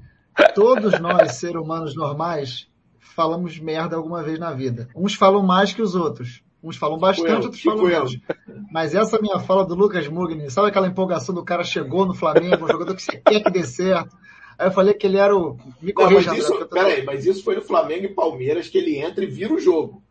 todos 0.55 0.99
nós, 1.01 1.33
seres 1.33 1.61
humanos 1.61 1.95
normais, 1.95 2.67
falamos 2.99 3.59
merda 3.59 3.97
alguma 3.97 4.23
vez 4.23 4.39
na 4.39 4.53
vida. 4.53 4.89
Uns 4.97 5.15
falam 5.15 5.43
mais 5.43 5.73
que 5.73 5.83
os 5.83 5.95
outros. 5.95 6.43
Uns 6.63 6.77
falam 6.77 6.99
bastante, 6.99 7.31
eu, 7.31 7.43
outros 7.43 7.63
falam 7.63 7.85
menos. 7.85 8.19
Mas 8.73 8.95
essa 8.95 9.21
minha 9.21 9.39
fala 9.39 9.65
do 9.65 9.75
Lucas 9.75 10.09
Mugni, 10.09 10.51
sabe 10.51 10.69
aquela 10.69 10.89
empolgação 10.89 11.35
do 11.35 11.45
cara 11.45 11.63
chegou 11.63 12.07
no 12.07 12.15
Flamengo, 12.15 12.65
um 12.65 12.69
jogador 12.69 12.95
que 12.95 13.03
você 13.03 13.17
quer 13.17 13.41
que 13.43 13.51
dê 13.51 13.65
certo, 13.65 14.17
Aí 14.59 14.67
eu 14.67 14.73
falei 14.73 14.93
que 14.93 15.07
ele 15.07 15.17
era 15.17 15.37
o. 15.37 15.57
Me 15.81 15.93
corrija, 15.93 16.33
mas 16.33 16.41
isso, 16.41 16.67
peraí, 16.67 17.05
mas 17.05 17.25
isso 17.25 17.45
foi 17.45 17.55
no 17.55 17.63
Flamengo 17.63 18.07
e 18.07 18.09
Palmeiras 18.09 18.69
que 18.69 18.77
ele 18.77 18.99
entra 18.99 19.23
e 19.23 19.29
vira 19.29 19.55
o 19.55 19.61
jogo. 19.61 20.03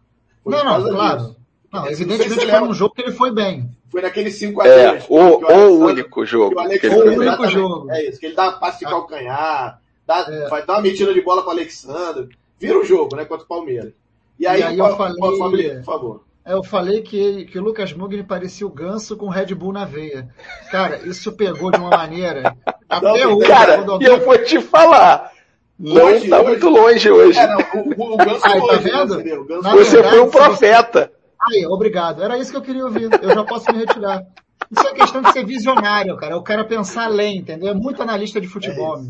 Foi 0.42 0.54
não, 0.54 0.64
não, 0.80 0.90
claro. 0.90 1.20
Disso. 1.20 1.38
Não, 1.74 1.88
evidentemente 1.88 2.50
foi 2.50 2.62
um 2.62 2.74
jogo 2.74 2.96
que 2.96 3.02
ele 3.02 3.12
foi 3.12 3.30
bem. 3.32 3.70
Foi 3.90 4.02
naquele 4.02 4.30
5x3. 4.30 4.66
É, 4.66 5.06
o, 5.10 5.18
o 5.18 5.86
único 5.86 6.26
jogo. 6.26 6.56
O, 6.56 6.64
o 6.64 7.20
único 7.20 7.48
jogo. 7.50 7.92
É 7.92 8.08
isso, 8.08 8.20
que 8.20 8.28
ele 8.28 8.36
dá 8.36 8.54
passe 8.54 8.80
de 8.80 8.86
ah. 8.86 8.90
calcanhar, 8.90 9.82
dá, 10.06 10.26
é. 10.30 10.48
vai 10.48 10.66
dar 10.66 10.76
uma 10.76 10.82
metida 10.82 11.14
de 11.14 11.22
bola 11.22 11.44
para 11.44 11.52
Alexandre, 11.52 12.30
vira 12.58 12.80
o 12.80 12.86
jogo, 12.86 13.18
né, 13.18 13.26
contra 13.26 13.44
o 13.44 13.48
Palmeiras. 13.48 13.92
E 14.40 14.48
aí, 14.48 14.62
e 14.62 14.64
aí 14.64 14.78
eu 14.78 14.96
falei, 14.96 15.18
por 15.18 15.84
favor. 15.84 16.27
Eu 16.48 16.64
falei 16.64 17.02
que, 17.02 17.44
que 17.46 17.60
o 17.60 17.62
Lucas 17.62 17.92
Mugni 17.92 18.24
parecia 18.24 18.66
o 18.66 18.72
ganso 18.72 19.18
com 19.18 19.28
Red 19.28 19.54
Bull 19.54 19.74
na 19.74 19.84
veia. 19.84 20.30
Cara, 20.72 20.98
isso 21.06 21.34
pegou 21.34 21.70
de 21.70 21.78
uma 21.78 21.90
maneira. 21.90 22.56
Até 22.88 23.26
não, 23.26 23.38
hoje. 23.38 23.48
Cara, 23.48 23.86
e 24.00 24.06
eu 24.06 24.24
vou 24.24 24.38
te 24.38 24.62
falar. 24.62 25.34
Não 25.78 26.06
hoje, 26.06 26.30
tá 26.30 26.40
hoje. 26.40 26.48
muito 26.48 26.70
longe 26.70 27.12
hoje. 27.12 27.38
É, 27.38 27.48
não, 27.48 27.60
o, 27.76 28.14
o, 28.14 28.18
ganso 28.18 28.46
Aí, 28.46 28.66
tá 28.66 28.78
vendo? 28.78 29.16
Você 29.62 29.98
verdade, 29.98 30.10
foi 30.10 30.22
um 30.22 30.30
profeta. 30.30 31.12
Você... 31.48 31.58
Aí, 31.58 31.66
obrigado. 31.68 32.24
Era 32.24 32.38
isso 32.38 32.52
que 32.52 32.58
eu 32.58 32.62
queria 32.62 32.86
ouvir. 32.86 33.10
Eu 33.22 33.30
já 33.36 33.44
posso 33.44 33.70
me 33.72 33.80
retirar. 33.80 34.24
Isso 34.70 34.88
é 34.88 34.94
questão 34.94 35.22
de 35.22 35.32
ser 35.32 35.46
visionário, 35.46 36.16
cara. 36.18 36.34
Eu 36.34 36.44
quero 36.44 36.66
pensar 36.66 37.06
além, 37.06 37.38
entendeu? 37.38 37.70
É 37.70 37.74
muito 37.74 38.02
analista 38.02 38.40
de 38.42 38.48
futebol. 38.48 39.02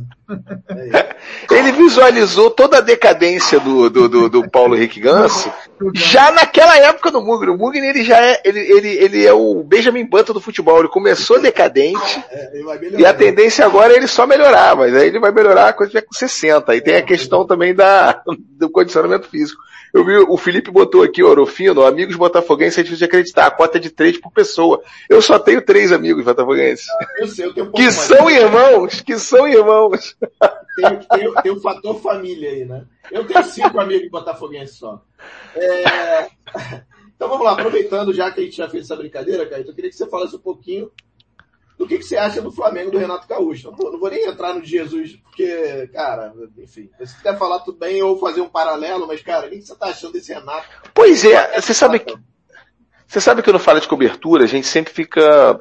É 0.69 0.97
é 0.99 1.17
ele 1.49 1.71
visualizou 1.71 2.51
toda 2.51 2.77
a 2.77 2.81
decadência 2.81 3.59
do, 3.59 3.89
do, 3.89 4.07
do, 4.07 4.29
do 4.29 4.49
Paulo 4.49 4.75
Henrique 4.75 4.99
Ganso 4.99 5.51
já 5.93 6.31
naquela 6.31 6.77
época 6.77 7.11
do 7.11 7.21
Mugni. 7.21 7.49
O 7.49 7.57
Mugni 7.57 7.87
ele 7.87 8.03
já 8.03 8.19
é, 8.19 8.41
ele, 8.43 8.59
ele, 8.59 8.89
ele 8.89 9.25
é 9.25 9.33
o 9.33 9.63
Benjamin 9.63 10.05
Button 10.05 10.33
do 10.33 10.41
futebol. 10.41 10.79
Ele 10.79 10.87
começou 10.87 11.41
decadente 11.41 12.23
é, 12.31 12.51
e 12.97 13.05
a 13.05 13.13
tendência 13.13 13.65
agora 13.65 13.93
é 13.93 13.97
ele 13.97 14.07
só 14.07 14.25
melhorar, 14.27 14.75
mas 14.75 14.93
aí 14.95 15.07
ele 15.07 15.19
vai 15.19 15.31
melhorar 15.31 15.73
quando 15.73 15.89
tiver 15.89 16.01
com 16.01 16.13
60. 16.13 16.71
Aí 16.71 16.81
tem 16.81 16.95
a 16.95 17.01
questão 17.01 17.45
também 17.45 17.73
da, 17.73 18.21
do 18.51 18.69
condicionamento 18.69 19.27
físico. 19.27 19.61
Eu 19.93 20.03
vi, 20.03 20.17
o 20.17 20.37
Felipe 20.37 20.69
botou 20.69 21.01
aqui, 21.01 21.23
Orofino, 21.23 21.85
amigos 21.85 22.15
botafoguenses, 22.15 22.77
é 22.77 22.83
difícil 22.83 22.99
de 22.99 23.05
acreditar, 23.05 23.47
a 23.47 23.51
cota 23.51 23.77
é 23.77 23.81
de 23.81 23.89
três 23.89 24.17
por 24.17 24.31
pessoa. 24.31 24.81
Eu 25.09 25.21
só 25.21 25.39
tenho 25.47 25.61
três 25.61 25.93
amigos 25.93 26.25
botafoguenses. 26.25 26.87
Eu 27.17 27.27
sei, 27.27 27.45
eu 27.45 27.53
tenho 27.53 27.67
um 27.67 27.71
que 27.71 27.89
são 27.89 28.29
irmãos, 28.29 28.99
que 28.99 29.17
são 29.17 29.47
irmãos. 29.47 30.17
Tem, 30.75 30.99
tem, 30.99 31.33
tem 31.41 31.51
o 31.51 31.61
fator 31.61 32.01
família 32.01 32.51
aí, 32.51 32.65
né? 32.65 32.85
Eu 33.09 33.25
tenho 33.25 33.43
cinco 33.45 33.79
amigos 33.79 34.11
botafoguenses 34.11 34.77
só. 34.77 35.01
É... 35.55 36.27
Então 37.15 37.29
vamos 37.29 37.45
lá, 37.45 37.53
aproveitando 37.53 38.13
já 38.13 38.29
que 38.29 38.41
a 38.41 38.43
gente 38.43 38.57
já 38.57 38.69
fez 38.69 38.83
essa 38.83 38.95
brincadeira, 38.95 39.47
Caio, 39.47 39.65
eu 39.65 39.73
queria 39.73 39.89
que 39.89 39.95
você 39.95 40.05
falasse 40.05 40.35
um 40.35 40.39
pouquinho 40.39 40.91
do 41.77 41.87
que, 41.87 41.97
que 41.97 42.03
você 42.03 42.17
acha 42.17 42.41
do 42.41 42.51
Flamengo 42.51 42.91
do 42.91 42.97
Renato 42.97 43.27
Gaúcho. 43.27 43.71
Não, 43.71 43.91
não, 43.91 43.99
vou 43.99 44.09
nem 44.09 44.27
entrar 44.27 44.53
no 44.53 44.61
de 44.61 44.69
Jesus, 44.69 45.15
porque, 45.15 45.87
cara, 45.93 46.33
enfim, 46.57 46.89
se 47.03 47.15
quiser 47.17 47.37
falar 47.37 47.61
tudo 47.61 47.77
bem 47.77 48.03
ou 48.03 48.19
fazer 48.19 48.41
um 48.41 48.49
paralelo, 48.49 49.07
mas, 49.07 49.21
cara, 49.21 49.47
o 49.47 49.49
que, 49.49 49.57
que 49.57 49.61
você 49.63 49.75
tá 49.75 49.87
achando 49.87 50.13
desse 50.13 50.33
Renato? 50.33 50.67
Pois 50.93 51.23
é, 51.23 51.59
você 51.59 51.73
sabe 51.73 51.99
que. 51.99 52.15
Você 53.07 53.21
sabe 53.21 53.41
que 53.41 53.49
quando 53.49 53.59
fala 53.59 53.79
de 53.79 53.87
cobertura, 53.87 54.43
a 54.43 54.47
gente 54.47 54.67
sempre 54.67 54.93
fica 54.93 55.59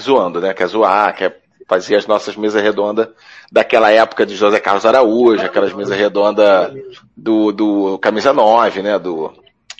zoando, 0.00 0.40
né? 0.40 0.54
Quer 0.54 0.68
zoar, 0.68 1.14
quer 1.14 1.42
fazer 1.66 1.96
as 1.96 2.06
nossas 2.06 2.36
mesas 2.36 2.62
redondas 2.62 3.08
daquela 3.50 3.90
época 3.90 4.24
de 4.24 4.36
José 4.36 4.60
Carlos 4.60 4.86
Araújo, 4.86 5.44
aquelas 5.44 5.72
mesas 5.72 5.96
redondas 5.96 6.72
do, 7.16 7.52
do 7.52 7.98
Camisa 7.98 8.32
9, 8.32 8.82
né? 8.82 8.98
Do, 8.98 9.32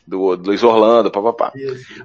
do, 0.06 0.36
do 0.36 0.48
Luiz 0.48 0.62
Orlando, 0.62 1.10
papapá. 1.10 1.52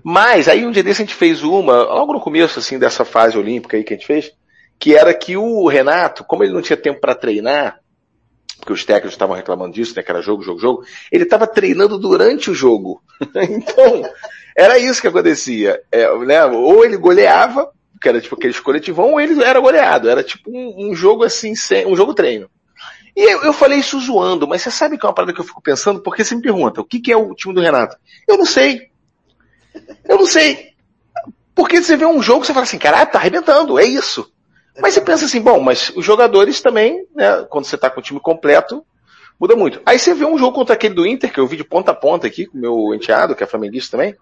Mas 0.04 0.48
aí 0.48 0.66
um 0.66 0.72
dia 0.72 0.84
desse 0.84 1.02
a 1.02 1.06
gente 1.06 1.16
fez 1.16 1.44
uma, 1.44 1.84
logo 1.84 2.14
no 2.14 2.20
começo 2.20 2.60
assim 2.60 2.78
dessa 2.78 3.04
fase 3.04 3.38
olímpica 3.38 3.78
aí 3.78 3.84
que 3.84 3.94
a 3.94 3.98
gente 3.98 4.08
fez, 4.08 4.32
que 4.78 4.96
era 4.96 5.14
que 5.14 5.36
o 5.36 5.68
Renato, 5.68 6.24
como 6.24 6.44
ele 6.44 6.54
não 6.54 6.62
tinha 6.62 6.78
tempo 6.78 7.02
para 7.02 7.16
treinar, 7.16 7.80
porque 8.58 8.74
os 8.74 8.86
técnicos 8.86 9.14
estavam 9.14 9.36
reclamando 9.36 9.74
disso, 9.74 9.94
né, 9.96 10.04
que 10.04 10.12
era 10.12 10.22
jogo, 10.22 10.44
jogo, 10.44 10.60
jogo, 10.60 10.84
ele 11.12 11.24
estava 11.24 11.48
treinando 11.48 11.98
durante 11.98 12.52
o 12.52 12.54
jogo. 12.54 13.02
então, 13.50 14.04
era 14.56 14.78
isso 14.78 15.02
que 15.02 15.08
acontecia. 15.08 15.82
É, 15.92 16.14
né, 16.20 16.46
ou 16.46 16.84
ele 16.84 16.98
goleava, 16.98 17.72
que 18.02 18.08
era 18.08 18.22
tipo 18.22 18.36
aquele 18.36 18.54
coletivão, 18.56 19.14
ou 19.14 19.22
ele 19.22 19.44
era 19.44 19.60
goleado. 19.60 20.10
Era 20.10 20.24
tipo 20.24 20.50
um, 20.52 20.90
um 20.90 20.96
jogo 20.96 21.24
assim, 21.24 21.56
sem, 21.56 21.86
um 21.86 21.96
jogo 21.96 22.14
treino. 22.14 22.50
E 23.16 23.22
eu, 23.22 23.44
eu, 23.44 23.54
falei 23.54 23.80
isso 23.80 24.00
zoando, 24.00 24.48
mas 24.48 24.62
você 24.62 24.72
sabe 24.72 24.98
que 24.98 25.06
é 25.06 25.10
uma 25.10 25.14
parada 25.14 25.34
que 25.34 25.42
eu 25.42 25.46
fico 25.46 25.62
pensando, 25.62 26.02
porque 26.02 26.24
você 26.24 26.36
me 26.36 26.42
pergunta, 26.42 26.80
o 26.80 26.86
que, 26.86 27.00
que 27.00 27.12
é 27.12 27.18
o 27.18 27.34
time 27.34 27.54
do 27.54 27.62
Renato? 27.62 27.98
Eu 28.28 28.38
não 28.38 28.46
sei. 28.46 28.90
Eu 30.08 30.18
não 30.18 30.26
sei. 30.26 30.70
Porque 31.54 31.82
você 31.82 31.98
vê 31.98 32.06
um 32.06 32.22
jogo, 32.22 32.46
você 32.46 32.54
fala 32.54 32.64
assim, 32.64 32.78
caralho, 32.78 33.12
tá 33.12 33.20
arrebentando, 33.20 33.78
é 33.78 33.84
isso. 33.84 34.32
Mas 34.80 34.94
você 34.94 35.02
pensa 35.02 35.26
assim, 35.26 35.42
bom, 35.42 35.60
mas 35.60 35.92
os 35.96 36.06
jogadores 36.06 36.62
também, 36.62 37.06
né, 37.14 37.46
quando 37.50 37.66
você 37.66 37.78
tá 37.78 37.90
com 37.90 38.00
o 38.00 38.04
time 38.04 38.20
completo, 38.20 38.86
muda 39.38 39.56
muito. 39.56 39.82
Aí 39.86 40.00
você 40.00 40.14
vê 40.14 40.26
um 40.26 40.38
jogo 40.38 40.56
contra 40.56 40.76
aquele 40.76 40.94
do 40.94 41.06
Inter, 41.06 41.32
que 41.32 41.40
eu 41.40 41.48
vi 41.48 41.58
de 41.58 41.64
ponta 41.64 41.92
a 41.92 41.96
ponta 41.96 42.28
aqui, 42.28 42.46
com 42.46 42.58
o 42.58 42.62
meu 42.62 42.96
enteado, 42.96 43.36
que 43.36 43.44
é 43.44 43.48
flamenguista 43.48 43.98
também. 43.98 44.16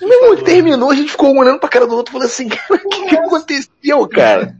Meu 0.00 0.22
irmão, 0.22 0.44
terminou, 0.44 0.90
a 0.90 0.94
gente 0.94 1.10
ficou 1.10 1.36
olhando 1.36 1.58
pra 1.58 1.68
cara 1.68 1.86
do 1.86 1.94
outro, 1.94 2.12
falando 2.12 2.26
assim, 2.26 2.48
cara, 2.50 2.80
o 2.84 2.88
que, 2.88 3.06
que 3.06 3.16
aconteceu, 3.16 4.08
cara? 4.08 4.56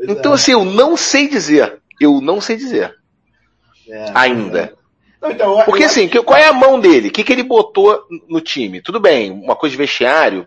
Então 0.00 0.32
assim, 0.32 0.52
eu 0.52 0.64
não 0.64 0.96
sei 0.96 1.28
dizer. 1.28 1.80
Eu 2.00 2.20
não 2.20 2.40
sei 2.40 2.56
dizer. 2.56 2.94
É, 3.88 4.10
Ainda. 4.14 4.74
Não, 5.20 5.30
então, 5.30 5.62
Porque 5.64 5.84
assim, 5.84 6.08
que, 6.08 6.20
qual 6.22 6.38
é 6.38 6.46
a 6.46 6.52
mão 6.52 6.80
dele? 6.80 7.08
O 7.08 7.12
que, 7.12 7.22
que 7.22 7.32
ele 7.32 7.44
botou 7.44 8.04
no 8.28 8.40
time? 8.40 8.82
Tudo 8.82 8.98
bem, 8.98 9.30
uma 9.30 9.54
coisa 9.54 9.70
de 9.70 9.78
vestiário. 9.78 10.46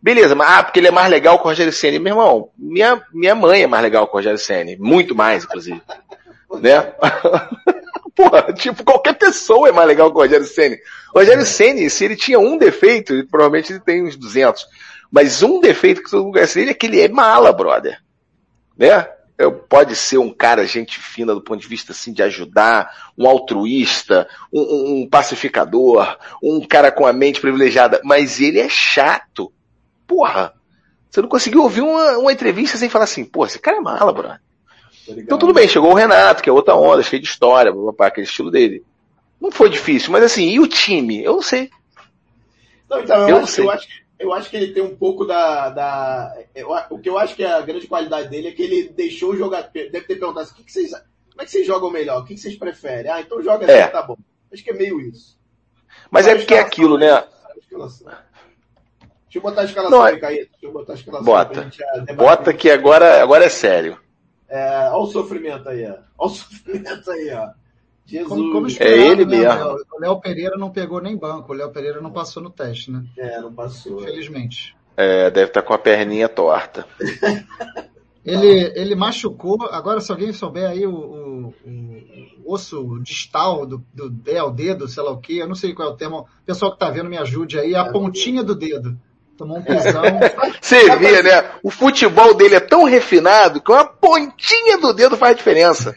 Beleza, 0.00 0.34
mas 0.34 0.50
ah, 0.50 0.62
porque 0.62 0.80
ele 0.80 0.88
é 0.88 0.90
mais 0.90 1.10
legal 1.10 1.38
que 1.38 1.44
o 1.44 1.48
Rogério 1.48 1.72
Senna. 1.72 1.98
Meu 1.98 2.12
irmão, 2.12 2.50
minha, 2.56 3.02
minha 3.12 3.34
mãe 3.34 3.62
é 3.62 3.66
mais 3.66 3.82
legal 3.82 4.06
que 4.06 4.12
o 4.12 4.16
Rogério 4.16 4.38
Senna. 4.38 4.72
Muito 4.78 5.14
mais, 5.14 5.44
inclusive. 5.44 5.80
né? 6.60 6.92
Porra, 8.14 8.52
tipo, 8.54 8.84
qualquer 8.84 9.14
pessoa 9.14 9.68
é 9.68 9.72
mais 9.72 9.88
legal 9.88 10.10
que 10.10 10.16
o 10.16 10.20
Rogério 10.20 10.46
Senna. 10.46 10.76
O 11.14 11.18
Rogério 11.18 11.42
é. 11.42 11.46
Senna, 11.46 11.88
se 11.90 12.04
ele 12.04 12.16
tinha 12.16 12.38
um 12.38 12.56
defeito, 12.56 13.26
provavelmente 13.28 13.72
ele 13.72 13.80
tem 13.80 14.04
uns 14.04 14.16
200. 14.16 14.66
Mas 15.10 15.42
um 15.42 15.60
defeito 15.60 16.02
que 16.02 16.10
todo 16.10 16.24
mundo 16.24 16.34
conhece 16.34 16.58
dele 16.58 16.70
é 16.70 16.74
que 16.74 16.86
ele 16.86 17.00
é 17.00 17.08
mala, 17.08 17.52
brother. 17.52 17.98
Né? 18.76 19.06
pode 19.68 19.96
ser 19.96 20.18
um 20.18 20.32
cara 20.32 20.64
gente 20.64 20.98
fina 20.98 21.34
do 21.34 21.42
ponto 21.42 21.60
de 21.60 21.66
vista 21.66 21.92
assim 21.92 22.12
de 22.12 22.22
ajudar, 22.22 23.12
um 23.18 23.26
altruísta, 23.28 24.28
um, 24.52 25.02
um, 25.02 25.08
pacificador, 25.08 26.16
um 26.42 26.64
cara 26.64 26.92
com 26.92 27.04
a 27.04 27.12
mente 27.12 27.40
privilegiada, 27.40 28.00
mas 28.04 28.40
ele 28.40 28.60
é 28.60 28.68
chato. 28.68 29.52
Porra! 30.06 30.54
Você 31.10 31.20
não 31.20 31.28
conseguiu 31.28 31.62
ouvir 31.62 31.80
uma, 31.80 32.18
uma 32.18 32.32
entrevista 32.32 32.76
sem 32.76 32.88
falar 32.88 33.04
assim, 33.04 33.24
pô, 33.24 33.44
esse 33.44 33.58
cara 33.58 33.78
é 33.78 33.80
mala, 33.80 34.12
brother. 34.12 34.40
Então 35.08 35.38
tudo 35.38 35.52
bem, 35.52 35.68
chegou 35.68 35.90
o 35.90 35.94
Renato, 35.94 36.42
que 36.42 36.48
é 36.48 36.52
outra 36.52 36.74
onda, 36.74 37.02
cheio 37.02 37.20
de 37.20 37.28
história, 37.28 37.72
papá, 37.72 38.06
aquele 38.06 38.26
estilo 38.26 38.50
dele. 38.50 38.84
Não 39.40 39.50
foi 39.50 39.68
difícil, 39.68 40.10
mas 40.10 40.24
assim, 40.24 40.48
e 40.48 40.60
o 40.60 40.66
time? 40.66 41.22
Eu 41.22 41.34
não 41.34 41.42
sei. 41.42 41.70
Não, 42.88 43.00
então, 43.00 43.28
eu, 43.28 43.36
eu, 43.36 43.42
acho, 43.42 43.60
eu, 43.60 43.70
acho, 43.70 43.88
eu 44.18 44.32
acho 44.32 44.50
que 44.50 44.56
ele 44.56 44.72
tem 44.72 44.82
um 44.82 44.96
pouco 44.96 45.24
da. 45.24 45.68
da 45.68 46.34
eu, 46.54 46.68
o 46.90 46.98
que 46.98 47.08
eu 47.08 47.18
acho 47.18 47.34
que 47.34 47.44
é 47.44 47.52
a 47.52 47.60
grande 47.60 47.86
qualidade 47.86 48.28
dele 48.28 48.48
é 48.48 48.52
que 48.52 48.62
ele 48.62 48.88
deixou 48.88 49.32
o 49.32 49.36
jogador. 49.36 49.70
Deve 49.72 50.00
ter 50.02 50.18
perguntado 50.18 50.40
assim, 50.40 50.60
o 50.60 50.64
que, 50.64 50.72
vocês. 50.72 50.90
Como 50.92 51.42
é 51.42 51.44
que 51.44 51.50
vocês 51.50 51.66
jogam 51.66 51.90
melhor? 51.90 52.22
O 52.22 52.24
que, 52.24 52.36
vocês 52.36 52.56
preferem? 52.56 53.10
Ah, 53.10 53.20
então 53.20 53.42
joga 53.42 53.66
assim, 53.66 53.74
é. 53.74 53.86
tá 53.86 54.02
bom. 54.02 54.16
Acho 54.52 54.62
que 54.62 54.70
é 54.70 54.74
meio 54.74 55.00
isso. 55.00 55.36
Mas 56.10 56.26
é 56.26 56.34
porque 56.36 56.54
é 56.54 56.60
aquilo, 56.60 56.96
né? 56.96 57.24
Deixa 59.24 59.38
eu 59.38 59.42
botar 59.42 59.62
a 59.62 59.64
escalação 59.64 59.98
Não, 59.98 60.04
aí, 60.06 60.18
Caíto. 60.18 60.50
Deixa 60.52 60.66
eu 60.66 60.72
botar 60.72 60.92
a 60.92 60.96
escalação. 60.96 61.24
Bota. 61.24 61.70
Bota 62.14 62.54
que 62.54 62.70
agora, 62.70 63.20
agora 63.20 63.44
é 63.44 63.48
sério. 63.48 63.98
É, 64.54 64.88
olha 64.90 64.98
o 64.98 65.06
sofrimento 65.06 65.68
aí, 65.68 65.84
ó. 65.84 65.96
Olha 66.16 66.30
o 66.30 66.30
sofrimento 66.30 67.10
aí, 67.10 67.30
ó. 67.34 67.50
Jesus. 68.06 68.28
Como, 68.28 68.52
como 68.52 68.68
é 68.68 69.08
ele 69.08 69.24
né? 69.24 69.38
mesmo. 69.38 69.76
O 69.92 69.98
Léo 69.98 70.20
Pereira 70.20 70.56
não 70.56 70.70
pegou 70.70 71.00
nem 71.00 71.16
banco. 71.16 71.52
O 71.52 71.56
Léo 71.56 71.72
Pereira 71.72 72.00
não 72.00 72.12
passou 72.12 72.40
no 72.40 72.50
teste, 72.50 72.88
né? 72.88 73.04
É, 73.18 73.40
não 73.40 73.52
passou. 73.52 73.98
Felizmente. 74.02 74.76
É, 74.96 75.28
deve 75.28 75.48
estar 75.48 75.62
tá 75.62 75.66
com 75.66 75.74
a 75.74 75.78
perninha 75.78 76.28
torta. 76.28 76.86
ele, 78.24 78.72
ele 78.76 78.94
machucou. 78.94 79.60
Agora, 79.72 80.00
se 80.00 80.12
alguém 80.12 80.32
souber 80.32 80.68
aí 80.70 80.86
o, 80.86 80.94
o, 80.94 81.54
o 82.44 82.52
osso 82.54 83.00
distal 83.02 83.66
do, 83.66 83.84
do 83.92 84.04
o 84.06 84.50
dedo, 84.50 84.86
sei 84.86 85.02
lá 85.02 85.10
o 85.10 85.18
que, 85.18 85.38
eu 85.38 85.48
não 85.48 85.56
sei 85.56 85.74
qual 85.74 85.88
é 85.88 85.92
o 85.92 85.96
termo. 85.96 86.18
O 86.20 86.46
pessoal 86.46 86.70
que 86.70 86.76
está 86.76 86.90
vendo 86.90 87.10
me 87.10 87.18
ajude 87.18 87.58
aí. 87.58 87.74
A 87.74 87.90
pontinha 87.90 88.44
do 88.44 88.54
dedo. 88.54 88.96
Tomou 89.36 89.58
um 89.58 89.62
pisão. 89.62 90.02
Você 90.60 90.96
vê, 90.96 91.22
né? 91.22 91.50
O 91.62 91.70
futebol 91.70 92.34
dele 92.34 92.54
é 92.54 92.60
tão 92.60 92.84
refinado 92.84 93.60
que 93.60 93.70
uma 93.70 93.84
pontinha 93.84 94.78
do 94.78 94.92
dedo 94.92 95.16
faz 95.16 95.36
diferença. 95.36 95.94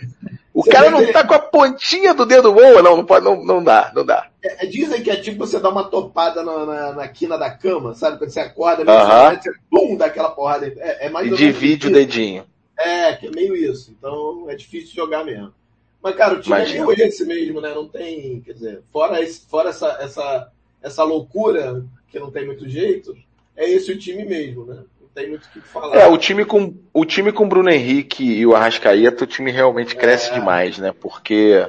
O 0.53 0.63
você 0.63 0.71
cara 0.71 0.89
não 0.89 1.05
tá 1.11 1.23
com 1.23 1.35
a 1.35 1.39
pontinha 1.39 2.15
do 2.15 2.25
dedo 2.25 2.51
boa, 2.51 2.81
não, 2.81 2.97
não 2.97 3.05
pode, 3.05 3.23
não, 3.23 3.43
não 3.43 3.63
dá, 3.63 3.91
não 3.95 4.03
dá. 4.03 4.27
É, 4.43 4.65
é, 4.65 4.67
dizem 4.67 5.03
que 5.03 5.11
é 5.11 5.15
tipo 5.15 5.45
você 5.45 5.59
dar 5.59 5.69
uma 5.69 5.83
topada 5.83 6.41
na, 6.43 6.65
na, 6.65 6.93
na 6.93 7.07
quina 7.07 7.37
da 7.37 7.51
cama, 7.51 7.93
sabe? 7.93 8.17
Quando 8.17 8.31
você 8.31 8.39
acorda, 8.39 8.81
uh 8.81 8.85
-huh. 8.87 9.39
você 9.39 9.51
pum, 9.69 9.95
dá 9.95 10.07
aquela 10.07 10.31
porrada. 10.31 10.65
É, 10.65 11.05
é 11.05 11.09
mais 11.11 11.27
e 11.27 11.35
divide 11.35 11.87
o 11.87 11.93
dedinho. 11.93 12.43
É, 12.75 13.13
que 13.13 13.27
é 13.27 13.29
meio 13.29 13.55
isso. 13.55 13.95
Então 13.95 14.45
é 14.49 14.55
difícil 14.55 14.95
jogar 14.95 15.23
mesmo. 15.23 15.53
Mas, 16.01 16.15
cara, 16.15 16.33
o 16.33 16.41
time 16.41 16.55
Imagina. 16.55 16.83
é 16.83 16.87
meio 16.87 17.07
esse 17.07 17.25
mesmo, 17.25 17.61
né? 17.61 17.75
Não 17.75 17.87
tem, 17.87 18.41
quer 18.41 18.53
dizer, 18.53 18.81
fora, 18.91 19.21
esse, 19.21 19.45
fora 19.47 19.69
essa, 19.69 19.97
essa, 19.99 20.51
essa 20.81 21.03
loucura, 21.03 21.85
que 22.07 22.19
não 22.19 22.31
tem 22.31 22.47
muito 22.47 22.67
jeito, 22.67 23.15
é 23.57 23.69
esse 23.69 23.91
o 23.91 23.97
time 23.97 24.23
mesmo, 24.23 24.65
né? 24.65 24.83
tem 25.17 25.29
muito 25.29 25.45
o 25.45 25.49
que 25.49 25.61
falar. 25.61 25.97
É, 25.97 26.07
o 26.07 26.17
time 26.17 26.45
com 26.45 26.75
o 26.93 27.03
time 27.03 27.31
com 27.31 27.49
Bruno 27.49 27.71
Henrique 27.71 28.23
e 28.23 28.45
o 28.45 28.55
Arrascaeta, 28.55 29.23
o 29.23 29.27
time 29.27 29.51
realmente 29.51 29.95
é. 29.95 29.99
cresce 29.99 30.31
demais, 30.31 30.77
né? 30.77 30.93
Porque 30.97 31.67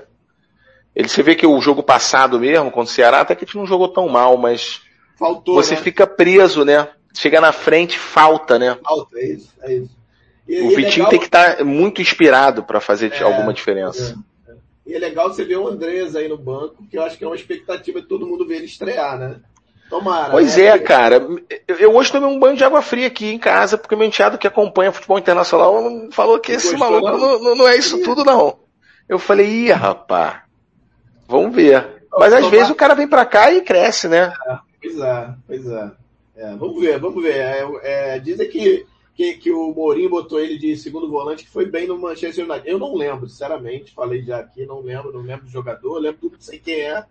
ele 0.95 1.09
se 1.09 1.23
vê 1.23 1.35
que 1.35 1.47
o 1.47 1.61
jogo 1.61 1.83
passado 1.83 2.38
mesmo, 2.38 2.71
contra 2.71 2.90
o 2.90 2.95
Ceará, 2.95 3.21
até 3.21 3.35
que 3.35 3.45
a 3.45 3.47
gente 3.47 3.57
não 3.57 3.66
jogou 3.66 3.88
tão 3.88 4.07
mal, 4.09 4.37
mas 4.37 4.83
Faltou, 5.18 5.54
você 5.54 5.75
né? 5.75 5.80
fica 5.80 6.07
preso, 6.07 6.64
né? 6.64 6.88
Chega 7.14 7.40
na 7.40 7.52
frente, 7.52 7.99
falta, 7.99 8.59
né? 8.59 8.78
Falta, 8.83 9.18
é 9.18 9.33
isso, 9.33 9.54
é 9.62 9.75
isso. 9.75 9.99
E, 10.47 10.61
o 10.61 10.71
e 10.71 10.75
é 10.75 10.76
Vitinho 10.76 11.07
legal... 11.07 11.11
tem 11.11 11.18
que 11.18 11.26
estar 11.26 11.57
tá 11.57 11.64
muito 11.64 12.02
inspirado 12.02 12.62
para 12.62 12.80
fazer 12.80 13.12
é, 13.12 13.23
alguma 13.23 13.52
diferença. 13.52 14.18
É, 14.47 14.52
é. 14.52 14.54
E 14.87 14.95
é 14.95 14.99
legal 14.99 15.33
você 15.33 15.45
ver 15.45 15.57
o 15.57 15.66
Andrés 15.66 16.14
aí 16.14 16.28
no 16.28 16.37
banco, 16.37 16.87
que 16.87 16.99
eu 16.99 17.02
acho 17.02 17.16
que 17.16 17.25
é 17.25 17.26
uma 17.26 17.37
expectativa 17.37 18.00
de 18.00 18.07
todo 18.07 18.26
mundo 18.26 18.47
ver 18.47 18.57
ele 18.57 18.66
estrear, 18.66 19.18
né? 19.18 19.40
Tomara. 19.88 20.30
Pois 20.30 20.57
né? 20.57 20.64
é, 20.64 20.78
cara. 20.78 21.26
Eu 21.66 21.95
hoje 21.95 22.12
tomei 22.12 22.28
um 22.28 22.38
banho 22.38 22.57
de 22.57 22.64
água 22.64 22.83
fria 22.83 23.07
aqui 23.07 23.26
em 23.26 23.38
casa, 23.38 23.78
porque 23.78 23.97
meu 23.97 24.07
enteado 24.07 24.38
que 24.38 24.47
acompanha 24.47 24.92
futebol 24.92 25.18
internacional 25.18 25.75
falou 26.12 26.38
que 26.38 26.52
esse 26.52 26.76
maluco 26.76 27.11
não, 27.11 27.57
não, 27.57 27.68
é 27.68 27.76
isso 27.76 28.02
tudo, 28.02 28.25
não. 28.25 28.59
Eu 29.09 29.18
falei, 29.18 29.47
ih, 29.47 29.73
rapaz, 29.73 30.40
vamos 31.26 31.54
ver. 31.54 32.07
Mas 32.12 32.33
às 32.33 32.47
vezes 32.49 32.71
o 32.71 32.75
cara 32.75 32.95
vem 32.95 33.09
pra 33.09 33.25
cá 33.25 33.50
e 33.50 33.62
cresce, 33.62 34.09
né? 34.09 34.33
É, 34.47 34.59
pois 34.83 34.99
é, 34.99 35.35
pois 35.47 35.66
é. 35.66 35.90
é. 36.37 36.57
vamos 36.57 36.80
ver, 36.80 36.99
vamos 36.99 37.23
ver. 37.23 37.37
É, 37.37 37.66
é, 37.83 38.18
dizem 38.18 38.49
que, 38.49 38.87
que, 39.14 39.35
que 39.35 39.50
o 39.50 39.73
Mourinho 39.73 40.11
botou 40.11 40.38
ele 40.38 40.59
de 40.59 40.76
segundo 40.76 41.09
volante, 41.09 41.45
que 41.45 41.50
foi 41.50 41.64
bem 41.64 41.87
no 41.87 41.99
Manchester 41.99 42.45
United. 42.45 42.68
Eu 42.68 42.78
não 42.78 42.95
lembro, 42.95 43.26
sinceramente, 43.26 43.95
falei 43.95 44.23
já 44.23 44.40
aqui, 44.40 44.66
não 44.66 44.80
lembro, 44.80 45.12
não 45.12 45.23
lembro 45.23 45.47
do 45.47 45.50
jogador, 45.50 45.99
lembro 45.99 46.21
tudo, 46.21 46.37
sei 46.40 46.59
quem 46.59 46.80
é 46.80 47.04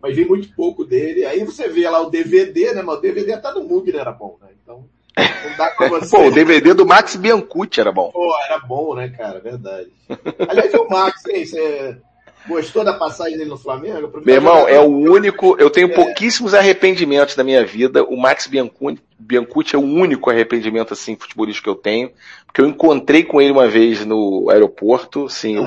mas 0.00 0.16
vi 0.16 0.24
muito 0.24 0.54
pouco 0.54 0.84
dele. 0.84 1.24
Aí 1.24 1.44
você 1.44 1.68
vê 1.68 1.88
lá 1.88 2.00
o 2.00 2.10
DVD, 2.10 2.72
né? 2.72 2.82
Mas 2.82 2.98
o 2.98 3.00
DVD 3.00 3.32
até 3.32 3.52
no 3.52 3.64
Mugner 3.64 4.00
era 4.00 4.12
bom, 4.12 4.38
né? 4.40 4.48
Então, 4.62 4.84
não 5.16 5.56
dá 5.56 5.70
pra 5.70 5.88
você. 5.88 6.10
Pô, 6.16 6.26
o 6.26 6.30
DVD 6.30 6.74
do 6.74 6.86
Max 6.86 7.16
Biancucci 7.16 7.80
era 7.80 7.92
bom. 7.92 8.10
Pô, 8.12 8.32
era 8.46 8.58
bom, 8.60 8.94
né, 8.94 9.08
cara? 9.08 9.40
Verdade. 9.40 9.88
Aliás, 10.48 10.72
o 10.74 10.88
Max, 10.88 11.26
hein? 11.26 11.44
Você 11.44 11.96
gostou 12.46 12.84
da 12.84 12.94
passagem 12.94 13.36
dele 13.36 13.50
no 13.50 13.58
Flamengo? 13.58 14.10
Meu 14.24 14.34
irmão, 14.36 14.68
é 14.68 14.80
o 14.80 14.88
único. 14.88 15.56
Eu 15.58 15.70
tenho 15.70 15.90
é. 15.90 15.94
pouquíssimos 15.94 16.54
arrependimentos 16.54 17.36
na 17.36 17.42
minha 17.42 17.64
vida. 17.66 18.04
O 18.04 18.16
Max 18.16 18.46
Biancucci, 18.46 19.02
Biancucci 19.18 19.74
é 19.74 19.78
o 19.78 19.82
único 19.82 20.30
arrependimento, 20.30 20.92
assim, 20.92 21.16
futebolístico 21.16 21.64
que 21.64 21.70
eu 21.70 21.82
tenho. 21.82 22.12
Porque 22.46 22.60
eu 22.60 22.66
encontrei 22.66 23.24
com 23.24 23.40
ele 23.40 23.52
uma 23.52 23.68
vez 23.68 24.04
no 24.04 24.48
aeroporto, 24.48 25.26
assim, 25.26 25.56
eu 25.56 25.66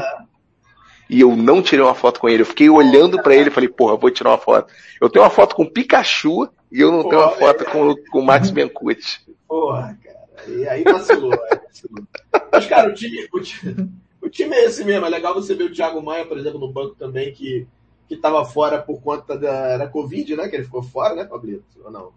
e 1.11 1.19
eu 1.19 1.35
não 1.35 1.61
tirei 1.61 1.83
uma 1.83 1.93
foto 1.93 2.21
com 2.21 2.29
ele. 2.29 2.43
Eu 2.43 2.45
fiquei 2.45 2.69
olhando 2.69 3.21
para 3.21 3.35
ele 3.35 3.49
e 3.49 3.51
falei, 3.51 3.67
porra, 3.67 3.97
vou 3.97 4.09
tirar 4.09 4.29
uma 4.29 4.37
foto. 4.37 4.73
Eu 4.99 5.09
tenho 5.09 5.25
uma 5.25 5.29
foto 5.29 5.53
com 5.53 5.65
Pikachu 5.65 6.47
e 6.71 6.79
eu 6.79 6.89
não 6.89 7.03
porra, 7.03 7.09
tenho 7.09 7.21
uma 7.21 7.31
foto 7.35 7.65
com, 7.65 7.95
com 8.09 8.19
o 8.19 8.25
Max 8.25 8.49
Biancucci. 8.49 9.19
Porra, 9.45 9.99
cara. 10.01 10.21
E 10.47 10.65
aí 10.69 10.83
vacilou, 10.83 11.33
aí 11.33 11.59
vacilou. 11.67 12.07
Mas, 12.49 12.65
cara, 12.65 12.89
o 12.89 12.93
time, 12.93 13.27
o 13.33 13.39
time, 13.41 13.91
o 14.21 14.29
time 14.29 14.55
é 14.55 14.63
esse 14.63 14.85
mesmo. 14.85 15.05
É 15.05 15.09
legal 15.09 15.33
você 15.33 15.53
ver 15.53 15.65
o 15.65 15.73
Thiago 15.73 16.01
Maia, 16.01 16.25
por 16.25 16.37
exemplo, 16.37 16.61
no 16.61 16.71
banco 16.71 16.95
também, 16.95 17.33
que, 17.33 17.67
que 18.07 18.15
tava 18.15 18.45
fora 18.45 18.81
por 18.81 19.01
conta 19.01 19.37
da, 19.37 19.79
da 19.79 19.87
Covid, 19.87 20.37
né? 20.37 20.47
Que 20.47 20.55
ele 20.55 20.63
ficou 20.63 20.81
fora, 20.81 21.13
né, 21.13 21.25
Pablito? 21.25 21.65
Ou 21.83 21.91
não? 21.91 22.13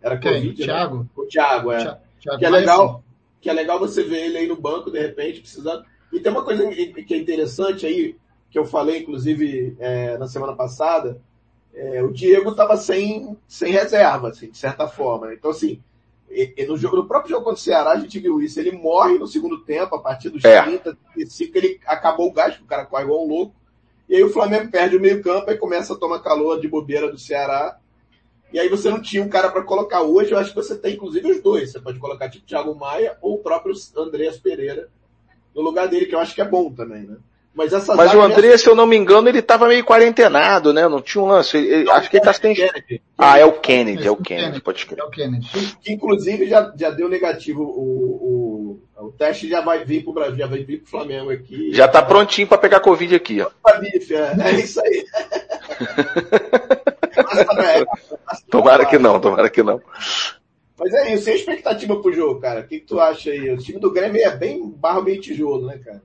Era 0.00 0.16
Quem? 0.16 0.36
Covid, 0.36 0.60
né? 0.60 0.66
Thiago? 0.66 0.98
Né? 1.00 1.06
O 1.14 1.26
Thiago, 1.26 1.70
é. 1.70 1.98
Thiago 2.18 2.38
que 2.38 2.46
é 2.46 2.48
legal, 2.48 3.04
que 3.42 3.50
é 3.50 3.52
legal 3.52 3.78
você 3.78 4.02
ver 4.02 4.24
ele 4.24 4.38
aí 4.38 4.46
no 4.46 4.56
banco, 4.56 4.90
de 4.90 4.98
repente, 4.98 5.40
precisando 5.40 5.84
e 6.12 6.20
tem 6.20 6.32
uma 6.32 6.44
coisa 6.44 6.66
que 6.68 7.14
é 7.14 7.16
interessante 7.16 7.86
aí, 7.86 8.16
que 8.50 8.58
eu 8.58 8.64
falei, 8.64 9.00
inclusive, 9.00 9.76
é, 9.78 10.16
na 10.16 10.26
semana 10.26 10.54
passada, 10.54 11.20
é, 11.74 12.02
o 12.02 12.12
Diego 12.12 12.50
estava 12.50 12.76
sem, 12.76 13.36
sem 13.46 13.72
reserva, 13.72 14.30
assim, 14.30 14.50
de 14.50 14.56
certa 14.56 14.88
forma. 14.88 15.34
Então, 15.34 15.50
assim, 15.50 15.82
e, 16.30 16.54
e 16.56 16.66
no, 16.66 16.76
jogo, 16.76 16.96
no 16.96 17.06
próprio 17.06 17.30
jogo 17.30 17.44
contra 17.44 17.60
o 17.60 17.62
Ceará, 17.62 17.90
a 17.90 18.00
gente 18.00 18.18
viu 18.18 18.40
isso. 18.40 18.58
Ele 18.58 18.72
morre 18.72 19.18
no 19.18 19.26
segundo 19.26 19.58
tempo, 19.62 19.94
a 19.94 20.00
partir 20.00 20.30
dos 20.30 20.44
é. 20.44 20.62
30, 20.62 20.96
35, 21.14 21.58
ele 21.58 21.80
acabou 21.86 22.28
o 22.28 22.32
gás, 22.32 22.58
o 22.58 22.64
cara 22.64 22.86
corre 22.86 23.04
igual 23.04 23.24
um 23.24 23.28
louco. 23.28 23.54
E 24.08 24.16
aí 24.16 24.22
o 24.22 24.30
Flamengo 24.30 24.70
perde 24.70 24.96
o 24.96 25.00
meio 25.00 25.22
campo 25.22 25.50
e 25.50 25.56
começa 25.56 25.92
a 25.92 25.96
tomar 25.96 26.20
calor 26.20 26.60
de 26.60 26.68
bobeira 26.68 27.10
do 27.10 27.18
Ceará. 27.18 27.78
E 28.52 28.58
aí 28.58 28.68
você 28.68 28.88
não 28.88 29.02
tinha 29.02 29.22
um 29.22 29.28
cara 29.28 29.50
para 29.50 29.62
colocar 29.62 30.02
hoje, 30.02 30.32
eu 30.32 30.38
acho 30.38 30.50
que 30.50 30.56
você 30.56 30.76
tem 30.76 30.94
inclusive 30.94 31.30
os 31.30 31.42
dois. 31.42 31.72
Você 31.72 31.80
pode 31.80 31.98
colocar 31.98 32.30
tipo 32.30 32.46
Thiago 32.46 32.74
Maia 32.74 33.18
ou 33.20 33.34
o 33.34 33.38
próprio 33.38 33.74
Andreas 33.96 34.38
Pereira 34.38 34.88
no 35.56 35.62
lugar 35.62 35.88
dele, 35.88 36.04
que 36.04 36.14
eu 36.14 36.20
acho 36.20 36.34
que 36.34 36.42
é 36.42 36.44
bom 36.44 36.70
também, 36.70 37.02
né? 37.02 37.16
Mas, 37.54 37.72
essa 37.72 37.94
Mas 37.94 38.12
o 38.12 38.20
André, 38.20 38.48
é... 38.48 38.58
se 38.58 38.68
eu 38.68 38.74
não 38.74 38.86
me 38.86 38.98
engano, 38.98 39.30
ele 39.30 39.38
estava 39.38 39.66
meio 39.66 39.82
quarentenado, 39.82 40.74
né? 40.74 40.86
Não 40.86 41.00
tinha 41.00 41.24
um 41.24 41.26
lance. 41.26 41.56
Ele, 41.56 41.84
não, 41.84 41.94
acho 41.94 42.10
que 42.10 42.18
ele 42.18 42.24
tá 42.24 42.34
sem. 42.34 42.54
Ah, 43.16 43.38
é 43.38 43.46
o 43.46 43.52
Kennedy, 43.52 44.06
é 44.06 44.10
o 44.10 44.16
Kennedy, 44.16 44.60
pode 44.60 44.80
escrever. 44.80 45.00
É 45.00 45.04
o 45.06 45.10
Kennedy. 45.10 45.48
Que, 45.48 45.76
que, 45.76 45.92
inclusive 45.94 46.46
já, 46.46 46.70
já 46.78 46.90
deu 46.90 47.08
negativo. 47.08 47.62
O, 47.62 48.78
o, 48.98 49.06
o 49.06 49.12
teste 49.12 49.48
já 49.48 49.62
vai 49.62 49.86
vir 49.86 50.04
pro 50.04 50.12
Brasil, 50.12 50.36
já 50.36 50.46
vai 50.46 50.62
vir 50.62 50.80
pro 50.80 50.90
Flamengo 50.90 51.30
aqui. 51.30 51.72
Já 51.72 51.88
tá 51.88 52.02
prontinho 52.02 52.46
para 52.46 52.58
pegar 52.58 52.80
Covid 52.80 53.14
aqui, 53.14 53.40
ó. 53.40 53.48
É, 53.66 54.50
é 54.50 54.60
isso 54.60 54.78
aí. 54.82 55.06
tomara 58.50 58.84
que 58.84 58.98
não, 58.98 59.18
tomara 59.18 59.48
que 59.48 59.62
não. 59.62 59.80
Mas 60.78 60.92
é 60.92 61.14
isso, 61.14 61.28
e 61.28 61.32
a 61.32 61.36
expectativa 61.36 61.96
pro 61.96 62.12
jogo, 62.12 62.40
cara? 62.40 62.60
O 62.60 62.64
que, 62.64 62.80
que 62.80 62.86
tu 62.86 63.00
acha 63.00 63.30
aí? 63.30 63.50
O 63.50 63.58
time 63.58 63.78
do 63.78 63.90
Grêmio 63.90 64.22
é 64.22 64.36
bem 64.36 64.68
barro 64.68 65.02
meio 65.02 65.20
tijolo, 65.20 65.66
né, 65.66 65.78
cara? 65.82 66.02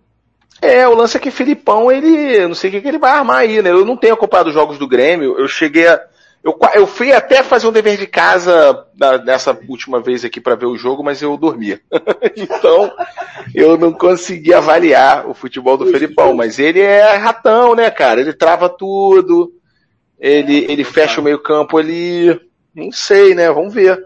É, 0.62 0.88
o 0.88 0.94
lance 0.94 1.18
é 1.18 1.20
que 1.20 1.32
Filipão, 1.32 1.92
ele, 1.92 2.48
não 2.48 2.54
sei 2.54 2.70
o 2.70 2.74
que, 2.74 2.82
que 2.82 2.88
ele 2.88 3.00
vai 3.00 3.12
armar 3.12 3.38
aí, 3.38 3.62
né? 3.62 3.72
Eu 3.72 3.86
não 3.86 3.98
tenho 3.98 4.14
acompanhado 4.14 4.50
os 4.50 4.54
jogos 4.54 4.78
do 4.78 4.88
Grêmio, 4.88 5.38
eu 5.38 5.48
cheguei 5.48 5.88
a, 5.88 6.00
eu, 6.44 6.58
eu 6.74 6.88
fui 6.88 7.14
até 7.14 7.44
fazer 7.44 7.68
um 7.68 7.72
dever 7.72 7.98
de 7.98 8.08
casa 8.08 8.86
nessa 9.24 9.58
última 9.68 10.02
vez 10.02 10.26
aqui 10.26 10.42
para 10.42 10.56
ver 10.56 10.66
o 10.66 10.78
jogo, 10.78 11.04
mas 11.04 11.22
eu 11.22 11.38
dormia. 11.38 11.80
então, 12.36 12.92
eu 13.54 13.78
não 13.78 13.94
consegui 13.94 14.52
avaliar 14.52 15.28
o 15.28 15.36
futebol 15.36 15.78
do 15.78 15.86
Felipão, 15.86 16.34
mas 16.34 16.58
ele 16.58 16.80
é 16.80 17.16
ratão, 17.16 17.76
né, 17.76 17.92
cara? 17.92 18.22
Ele 18.22 18.34
trava 18.34 18.68
tudo, 18.70 19.54
ele, 20.20 20.66
ele 20.68 20.84
fecha 20.84 21.22
o 21.22 21.24
meio 21.24 21.38
campo 21.38 21.78
ali, 21.78 22.40
não 22.74 22.92
sei, 22.92 23.36
né? 23.36 23.52
Vamos 23.52 23.72
ver. 23.72 24.04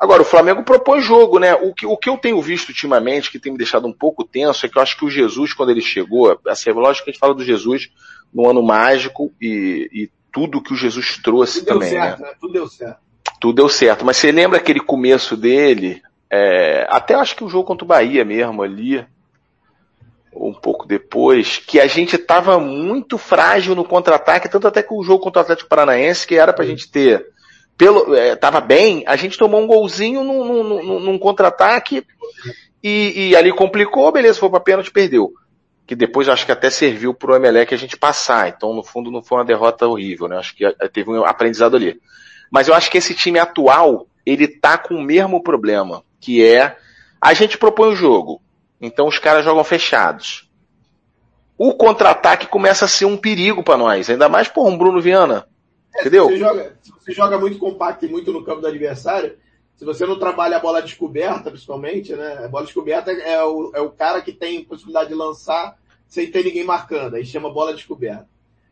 Agora, 0.00 0.22
o 0.22 0.24
Flamengo 0.24 0.62
propôs 0.62 1.04
jogo, 1.04 1.38
né? 1.38 1.54
O 1.54 1.74
que, 1.74 1.84
o 1.84 1.94
que 1.94 2.08
eu 2.08 2.16
tenho 2.16 2.40
visto 2.40 2.70
ultimamente, 2.70 3.30
que 3.30 3.38
tem 3.38 3.52
me 3.52 3.58
deixado 3.58 3.86
um 3.86 3.92
pouco 3.92 4.24
tenso, 4.24 4.64
é 4.64 4.68
que 4.68 4.78
eu 4.78 4.82
acho 4.82 4.96
que 4.96 5.04
o 5.04 5.10
Jesus, 5.10 5.52
quando 5.52 5.68
ele 5.68 5.82
chegou, 5.82 6.40
assim, 6.46 6.70
é 6.70 6.72
lógico 6.72 7.04
que 7.04 7.10
a 7.10 7.12
gente 7.12 7.20
fala 7.20 7.34
do 7.34 7.44
Jesus 7.44 7.90
no 8.32 8.48
ano 8.48 8.62
mágico 8.62 9.30
e, 9.38 9.90
e 9.92 10.10
tudo 10.32 10.62
que 10.62 10.72
o 10.72 10.76
Jesus 10.76 11.18
trouxe 11.22 11.58
tudo 11.58 11.74
também. 11.74 11.90
Deu 11.90 12.00
certo, 12.00 12.20
né? 12.22 12.28
né? 12.28 12.34
Tudo 12.40 12.52
deu 12.54 12.66
certo. 12.66 12.98
Tudo 13.38 13.56
deu 13.56 13.68
certo. 13.68 14.04
Mas 14.06 14.16
você 14.16 14.32
lembra 14.32 14.56
aquele 14.56 14.80
começo 14.80 15.36
dele? 15.36 16.00
É, 16.30 16.86
até 16.88 17.14
acho 17.14 17.36
que 17.36 17.44
o 17.44 17.48
jogo 17.50 17.64
contra 17.64 17.84
o 17.84 17.88
Bahia 17.88 18.24
mesmo 18.24 18.62
ali, 18.62 19.04
um 20.32 20.54
pouco 20.54 20.86
depois, 20.86 21.58
que 21.58 21.78
a 21.78 21.86
gente 21.86 22.16
estava 22.16 22.58
muito 22.58 23.18
frágil 23.18 23.74
no 23.74 23.84
contra-ataque, 23.84 24.48
tanto 24.48 24.66
até 24.66 24.82
que 24.82 24.94
o 24.94 25.02
jogo 25.02 25.22
contra 25.22 25.40
o 25.40 25.42
Atlético 25.42 25.68
Paranaense, 25.68 26.26
que 26.26 26.36
era 26.36 26.54
pra 26.54 26.64
Sim. 26.64 26.70
gente 26.70 26.90
ter 26.90 27.26
pelo, 27.80 28.14
é, 28.14 28.36
tava 28.36 28.60
bem, 28.60 29.02
a 29.06 29.16
gente 29.16 29.38
tomou 29.38 29.58
um 29.58 29.66
golzinho 29.66 30.22
num, 30.22 30.44
num, 30.44 30.82
num, 30.82 31.00
num 31.00 31.18
contra-ataque 31.18 32.06
e, 32.82 33.30
e, 33.30 33.36
ali 33.36 33.50
complicou, 33.54 34.12
beleza, 34.12 34.38
foi 34.38 34.50
pra 34.50 34.60
pênalti, 34.60 34.90
perdeu. 34.90 35.32
Que 35.86 35.94
depois 35.94 36.28
acho 36.28 36.44
que 36.44 36.52
até 36.52 36.68
serviu 36.68 37.14
pro 37.14 37.34
Emelec 37.34 37.72
a 37.72 37.78
gente 37.78 37.96
passar. 37.96 38.50
Então, 38.50 38.74
no 38.74 38.82
fundo, 38.82 39.10
não 39.10 39.22
foi 39.22 39.38
uma 39.38 39.46
derrota 39.46 39.88
horrível, 39.88 40.28
né? 40.28 40.36
Acho 40.36 40.54
que 40.54 40.66
é, 40.66 40.72
teve 40.88 41.08
um 41.08 41.24
aprendizado 41.24 41.74
ali. 41.74 41.98
Mas 42.50 42.68
eu 42.68 42.74
acho 42.74 42.90
que 42.90 42.98
esse 42.98 43.14
time 43.14 43.38
atual, 43.38 44.06
ele 44.26 44.46
tá 44.46 44.76
com 44.76 44.96
o 44.96 45.02
mesmo 45.02 45.42
problema, 45.42 46.04
que 46.20 46.44
é 46.44 46.76
a 47.18 47.32
gente 47.32 47.56
propõe 47.56 47.88
o 47.88 47.96
jogo. 47.96 48.42
Então 48.78 49.06
os 49.06 49.18
caras 49.18 49.42
jogam 49.42 49.64
fechados. 49.64 50.50
O 51.56 51.72
contra-ataque 51.72 52.46
começa 52.46 52.84
a 52.84 52.88
ser 52.88 53.06
um 53.06 53.16
perigo 53.16 53.62
para 53.62 53.78
nós, 53.78 54.10
ainda 54.10 54.28
mais 54.28 54.48
por 54.48 54.68
um 54.68 54.76
Bruno 54.76 55.00
Viana. 55.00 55.46
É, 55.94 56.00
entendeu? 56.00 56.26
Se 56.26 56.32
você, 56.32 56.38
joga, 56.38 56.78
se 56.82 56.92
você 56.92 57.12
joga 57.12 57.38
muito 57.38 57.58
compacto 57.58 58.04
e 58.04 58.08
muito 58.08 58.32
no 58.32 58.44
campo 58.44 58.60
do 58.60 58.66
adversário, 58.66 59.36
se 59.74 59.84
você 59.84 60.04
não 60.04 60.18
trabalha 60.18 60.56
a 60.56 60.60
bola 60.60 60.82
descoberta, 60.82 61.50
principalmente, 61.50 62.14
né? 62.14 62.44
A 62.44 62.48
bola 62.48 62.64
descoberta 62.64 63.10
é 63.10 63.42
o, 63.42 63.72
é 63.74 63.80
o 63.80 63.90
cara 63.90 64.20
que 64.20 64.32
tem 64.32 64.62
possibilidade 64.64 65.08
de 65.08 65.14
lançar 65.14 65.78
sem 66.06 66.30
ter 66.30 66.44
ninguém 66.44 66.64
marcando. 66.64 67.14
Aí 67.14 67.24
chama 67.24 67.52
bola 67.52 67.72
descoberta. 67.72 68.28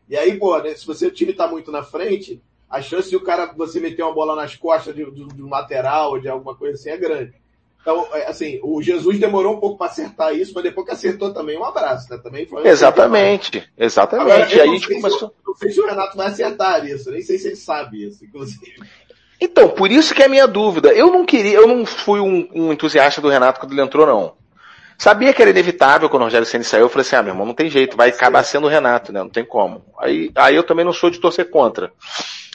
E 0.07 0.17
aí, 0.17 0.37
pô, 0.37 0.57
né, 0.59 0.75
se 0.75 0.85
você, 0.85 1.07
o 1.07 1.11
time 1.11 1.33
tá 1.33 1.47
muito 1.47 1.71
na 1.71 1.83
frente, 1.83 2.41
a 2.69 2.81
chance 2.81 3.09
de 3.09 3.15
o 3.15 3.23
cara, 3.23 3.53
você 3.53 3.79
meter 3.79 4.03
uma 4.03 4.13
bola 4.13 4.35
nas 4.35 4.55
costas 4.55 4.95
de, 4.95 5.03
de, 5.11 5.25
de 5.27 5.41
um 5.41 5.49
lateral, 5.49 6.19
de 6.19 6.29
alguma 6.29 6.55
coisa 6.55 6.75
assim, 6.75 6.89
é 6.89 6.97
grande. 6.97 7.33
Então, 7.81 8.07
é, 8.13 8.27
assim, 8.27 8.59
o 8.61 8.81
Jesus 8.81 9.19
demorou 9.19 9.55
um 9.55 9.59
pouco 9.59 9.77
para 9.77 9.87
acertar 9.87 10.35
isso, 10.35 10.51
mas 10.53 10.63
depois 10.63 10.85
que 10.85 10.93
acertou 10.93 11.33
também, 11.33 11.57
um 11.57 11.63
abraço, 11.63 12.09
né? 12.11 12.19
Também 12.21 12.45
foi 12.45 12.67
exatamente, 12.67 13.67
exatamente. 13.77 14.31
Agora, 14.31 14.53
e 14.53 14.61
aí 14.61 14.69
a 14.69 14.73
gente 14.73 14.87
começou. 14.87 15.33
não 15.45 15.55
sei 15.55 15.71
se 15.71 15.79
o 15.79 15.85
Renato 15.87 16.17
vai 16.17 16.27
acertar 16.27 16.85
isso, 16.85 17.09
nem 17.09 17.21
sei 17.21 17.37
se 17.37 17.47
ele 17.47 17.55
sabe 17.55 18.05
isso, 18.05 18.23
inclusive. 18.23 18.75
Então, 19.41 19.69
por 19.69 19.89
isso 19.89 20.13
que 20.13 20.21
é 20.21 20.25
a 20.25 20.29
minha 20.29 20.45
dúvida. 20.45 20.91
Eu 20.91 21.07
não 21.07 21.25
queria, 21.25 21.55
eu 21.55 21.67
não 21.67 21.85
fui 21.85 22.19
um, 22.19 22.47
um 22.53 22.73
entusiasta 22.73 23.21
do 23.21 23.29
Renato 23.29 23.59
quando 23.59 23.71
ele 23.71 23.81
entrou, 23.81 24.05
não. 24.05 24.33
Sabia 24.97 25.31
que 25.31 25.41
era 25.41 25.51
inevitável 25.51 26.09
quando 26.09 26.23
o 26.23 26.25
Rogério 26.25 26.45
Senna 26.45 26.65
saiu, 26.65 26.81
eu 26.81 26.89
falei 26.89 27.07
assim, 27.07 27.15
ah, 27.15 27.23
meu 27.23 27.31
irmão, 27.31 27.45
não 27.45 27.53
tem 27.53 27.69
jeito, 27.69 27.95
vai 27.95 28.09
acabar 28.09 28.43
sendo 28.43 28.67
o 28.67 28.69
Renato, 28.69 29.13
né? 29.13 29.19
Não 29.21 29.29
tem 29.29 29.45
como. 29.45 29.85
Aí, 29.97 30.29
aí 30.35 30.53
eu 30.53 30.63
também 30.63 30.83
não 30.83 30.91
sou 30.91 31.09
de 31.09 31.19
torcer 31.19 31.49
contra. 31.49 31.93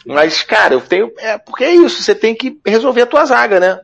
Mas, 0.04 0.42
cara, 0.42 0.74
eu 0.74 0.80
tenho, 0.82 1.10
é, 1.16 1.38
porque 1.38 1.64
é 1.64 1.74
isso, 1.74 2.02
você 2.02 2.14
tem 2.14 2.34
que 2.34 2.60
resolver 2.66 3.00
a 3.00 3.06
tua 3.06 3.24
zaga, 3.24 3.58
né? 3.58 3.80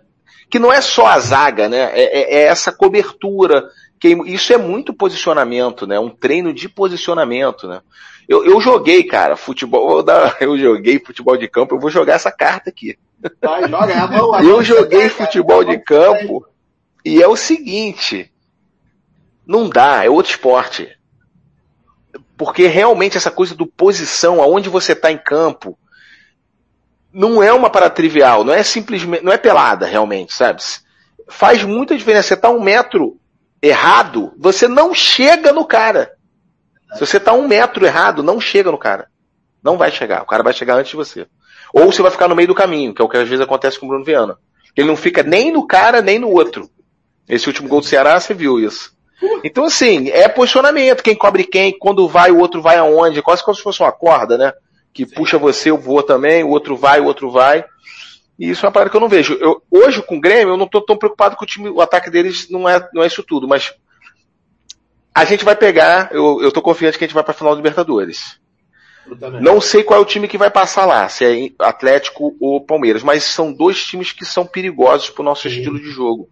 Que 0.50 0.58
não 0.58 0.72
é 0.72 0.80
só 0.80 1.06
a 1.06 1.18
zaga, 1.20 1.68
né? 1.68 1.90
É, 1.94 2.02
é, 2.02 2.34
é 2.34 2.42
essa 2.46 2.72
cobertura. 2.72 3.70
Que 3.98 4.08
isso 4.26 4.52
é 4.52 4.56
muito 4.56 4.94
posicionamento, 4.94 5.86
né? 5.86 5.98
Um 6.00 6.08
treino 6.08 6.52
de 6.52 6.68
posicionamento, 6.68 7.68
né? 7.68 7.82
Eu, 8.28 8.44
eu 8.44 8.60
joguei, 8.60 9.04
cara, 9.04 9.36
futebol, 9.36 10.04
eu 10.40 10.58
joguei 10.58 10.98
futebol 10.98 11.36
de 11.36 11.48
campo, 11.48 11.74
eu 11.74 11.80
vou 11.80 11.90
jogar 11.90 12.14
essa 12.14 12.32
carta 12.32 12.70
aqui. 12.70 12.98
Vai, 13.40 13.68
joga, 13.68 13.92
é 13.92 14.44
eu 14.44 14.62
joguei 14.62 15.08
futebol 15.08 15.62
de 15.62 15.78
campo 15.78 16.46
e 17.04 17.22
é 17.22 17.28
o 17.28 17.36
seguinte, 17.36 18.32
não 19.46 19.68
dá, 19.68 20.04
é 20.04 20.08
outro 20.08 20.30
esporte. 20.30 20.88
Porque 22.36 22.66
realmente 22.66 23.16
essa 23.16 23.30
coisa 23.30 23.54
do 23.54 23.66
posição, 23.66 24.40
aonde 24.40 24.70
você 24.70 24.92
está 24.92 25.12
em 25.12 25.18
campo, 25.18 25.78
não 27.12 27.42
é 27.42 27.52
uma 27.52 27.70
parada 27.70 27.94
trivial, 27.94 28.44
não 28.44 28.52
é 28.52 28.62
simplesmente, 28.62 29.24
não 29.24 29.32
é 29.32 29.38
pelada 29.38 29.86
realmente, 29.86 30.32
sabe? 30.32 30.62
Faz 31.28 31.62
muita 31.62 31.96
diferença. 31.96 32.28
Você 32.28 32.36
tá 32.36 32.50
um 32.50 32.60
metro 32.60 33.16
errado, 33.62 34.32
você 34.38 34.66
não 34.66 34.94
chega 34.94 35.52
no 35.52 35.64
cara. 35.64 36.12
Se 36.94 37.00
você 37.06 37.20
tá 37.20 37.32
um 37.32 37.46
metro 37.46 37.86
errado, 37.86 38.22
não 38.22 38.40
chega 38.40 38.70
no 38.70 38.78
cara. 38.78 39.08
Não 39.62 39.76
vai 39.76 39.90
chegar. 39.90 40.22
O 40.22 40.26
cara 40.26 40.42
vai 40.42 40.52
chegar 40.52 40.76
antes 40.76 40.90
de 40.90 40.96
você. 40.96 41.26
Ou 41.72 41.92
você 41.92 42.02
vai 42.02 42.10
ficar 42.10 42.26
no 42.28 42.34
meio 42.34 42.48
do 42.48 42.54
caminho, 42.54 42.94
que 42.94 43.00
é 43.00 43.04
o 43.04 43.08
que 43.08 43.16
às 43.16 43.28
vezes 43.28 43.44
acontece 43.44 43.78
com 43.78 43.86
o 43.86 43.88
Bruno 43.88 44.04
Viana. 44.04 44.36
Ele 44.76 44.88
não 44.88 44.96
fica 44.96 45.22
nem 45.22 45.52
no 45.52 45.66
cara, 45.66 46.00
nem 46.02 46.18
no 46.18 46.30
outro. 46.30 46.68
Esse 47.28 47.46
último 47.46 47.68
gol 47.68 47.80
do 47.80 47.86
Ceará, 47.86 48.18
você 48.18 48.34
viu 48.34 48.58
isso. 48.58 48.92
Então, 49.44 49.64
assim, 49.64 50.08
é 50.10 50.28
posicionamento. 50.28 51.02
Quem 51.02 51.14
cobre 51.14 51.44
quem, 51.44 51.76
quando 51.78 52.08
vai, 52.08 52.30
o 52.30 52.38
outro 52.38 52.60
vai 52.60 52.76
aonde. 52.76 53.22
Quase 53.22 53.44
como 53.44 53.54
se 53.54 53.62
fosse 53.62 53.80
uma 53.80 53.92
corda, 53.92 54.36
né? 54.36 54.52
Que 54.92 55.06
Sim. 55.06 55.14
puxa 55.14 55.38
você, 55.38 55.70
eu 55.70 55.78
vou 55.78 56.02
também, 56.02 56.42
o 56.42 56.48
outro 56.48 56.76
vai, 56.76 57.00
o 57.00 57.04
outro 57.04 57.30
vai. 57.30 57.64
E 58.38 58.50
isso 58.50 58.64
é 58.64 58.68
uma 58.68 58.72
parada 58.72 58.90
que 58.90 58.96
eu 58.96 59.00
não 59.00 59.08
vejo. 59.08 59.34
Eu, 59.34 59.62
hoje, 59.70 60.02
com 60.02 60.16
o 60.16 60.20
Grêmio, 60.20 60.54
eu 60.54 60.56
não 60.56 60.64
estou 60.64 60.80
tão 60.80 60.96
preocupado 60.96 61.36
com 61.36 61.44
o 61.44 61.46
time, 61.46 61.68
o 61.68 61.80
ataque 61.80 62.10
deles 62.10 62.48
não 62.48 62.68
é, 62.68 62.88
não 62.94 63.02
é 63.02 63.06
isso 63.06 63.22
tudo, 63.22 63.46
mas 63.46 63.74
a 65.14 65.24
gente 65.24 65.44
vai 65.44 65.54
pegar, 65.54 66.10
eu, 66.12 66.40
eu 66.42 66.50
tô 66.50 66.62
confiante 66.62 66.96
que 66.96 67.04
a 67.04 67.06
gente 67.06 67.14
vai 67.14 67.22
para 67.22 67.32
a 67.32 67.36
final 67.36 67.52
do 67.54 67.58
Libertadores. 67.58 68.40
Não 69.40 69.60
sei 69.60 69.82
qual 69.82 69.98
é 69.98 70.02
o 70.02 70.06
time 70.06 70.28
que 70.28 70.38
vai 70.38 70.50
passar 70.50 70.86
lá, 70.86 71.08
se 71.08 71.24
é 71.24 71.50
Atlético 71.58 72.36
ou 72.40 72.64
Palmeiras, 72.64 73.02
mas 73.02 73.24
são 73.24 73.52
dois 73.52 73.82
times 73.84 74.12
que 74.12 74.24
são 74.24 74.46
perigosos 74.46 75.10
pro 75.10 75.24
nosso 75.24 75.48
Sim. 75.48 75.56
estilo 75.56 75.78
de 75.78 75.90
jogo. 75.90 76.28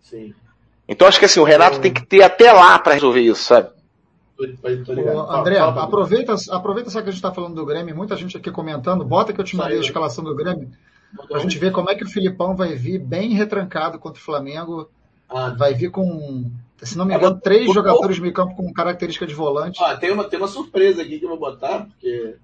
Sim. 0.00 0.34
Então 0.88 1.06
acho 1.06 1.18
que 1.18 1.24
assim, 1.24 1.38
o 1.38 1.44
Renato 1.44 1.80
tem 1.80 1.92
que 1.92 2.04
ter 2.04 2.22
até 2.22 2.52
lá 2.52 2.78
para 2.78 2.94
resolver 2.94 3.20
isso, 3.20 3.44
sabe? 3.44 3.70
André, 5.28 5.58
fala, 5.58 5.84
aproveita, 5.84 6.34
aproveita 6.50 6.90
só 6.90 7.00
que 7.00 7.08
a 7.08 7.12
gente 7.12 7.18
está 7.18 7.32
falando 7.32 7.54
do 7.54 7.66
Grêmio, 7.66 7.96
muita 7.96 8.16
gente 8.16 8.36
aqui 8.36 8.50
comentando, 8.50 9.04
bota 9.04 9.32
que 9.32 9.40
eu 9.40 9.44
te 9.44 9.56
mandei 9.56 9.78
a 9.78 9.80
escalação 9.80 10.24
do 10.24 10.34
Grêmio, 10.34 10.70
para 11.28 11.38
a 11.38 11.40
gente 11.40 11.58
ver 11.58 11.72
como 11.72 11.90
é 11.90 11.94
que 11.94 12.04
o 12.04 12.08
Filipão 12.08 12.56
vai 12.56 12.74
vir 12.74 12.98
bem 12.98 13.30
retrancado 13.34 13.98
contra 13.98 14.20
o 14.20 14.24
Flamengo, 14.24 14.88
ah, 15.28 15.50
vai 15.50 15.74
vir 15.74 15.90
com, 15.90 16.50
se 16.82 16.96
não 16.96 17.04
me 17.04 17.14
engano, 17.14 17.40
três 17.40 17.66
por 17.66 17.74
jogadores 17.74 18.16
de 18.16 18.22
meio 18.22 18.34
campo 18.34 18.54
com 18.54 18.72
característica 18.72 19.26
de 19.26 19.34
volante. 19.34 19.82
Ah, 19.82 19.96
tem, 19.96 20.10
uma, 20.10 20.24
tem 20.24 20.38
uma 20.38 20.48
surpresa 20.48 21.02
aqui 21.02 21.18
que 21.18 21.24
eu 21.24 21.30
vou 21.30 21.38
botar, 21.38 21.86
porque 21.86 22.36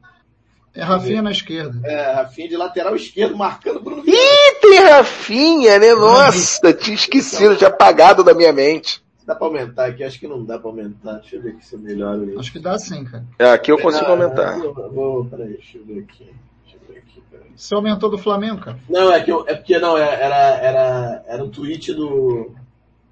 é 0.76 0.82
Rafinha 0.82 1.22
na 1.22 1.30
esquerda. 1.30 1.80
É, 1.88 2.12
Rafinha 2.12 2.48
de 2.50 2.56
lateral 2.56 2.94
esquerdo, 2.94 3.35
marcando 3.35 3.80
Bruno. 3.80 4.02
Ih, 4.06 4.61
tem 4.61 4.78
Rafinha, 4.80 5.78
né? 5.78 5.94
Nossa, 5.94 6.70
tinha 6.74 6.94
esquecido, 6.94 7.56
tinha 7.56 7.70
apagado 7.70 8.22
da 8.22 8.35
minha 8.35 8.52
mente. 8.52 9.02
Dá 9.26 9.34
pra 9.34 9.48
aumentar 9.48 9.86
aqui? 9.86 10.04
Acho 10.04 10.20
que 10.20 10.28
não 10.28 10.44
dá 10.44 10.56
pra 10.56 10.70
aumentar. 10.70 11.14
Deixa 11.14 11.34
eu 11.34 11.42
ver 11.42 11.50
aqui 11.50 11.66
se 11.66 11.74
eu 11.74 11.80
melhoro 11.80 12.30
isso. 12.30 12.38
Acho 12.38 12.52
que 12.52 12.60
dá 12.60 12.78
sim, 12.78 13.04
cara. 13.04 13.24
É, 13.40 13.50
aqui 13.50 13.72
eu 13.72 13.78
consigo 13.78 14.06
ah, 14.06 14.10
aumentar. 14.10 14.56
Vou, 14.58 15.24
peraí, 15.24 15.54
deixa 15.54 15.78
eu 15.78 15.84
ver 15.84 15.98
aqui. 15.98 16.32
Deixa 16.62 16.76
eu 16.76 16.94
ver 16.94 16.98
aqui, 17.00 17.22
peraí. 17.28 17.50
Você 17.56 17.74
aumentou 17.74 18.08
do 18.08 18.18
Flamengo, 18.18 18.60
cara? 18.60 18.78
Não, 18.88 19.12
é, 19.12 19.20
que 19.20 19.32
eu, 19.32 19.44
é 19.48 19.56
porque 19.56 19.80
não, 19.80 19.98
é, 19.98 20.04
era, 20.04 20.36
era, 20.58 21.24
era 21.26 21.44
um 21.44 21.50
tweet 21.50 21.92
do. 21.92 22.54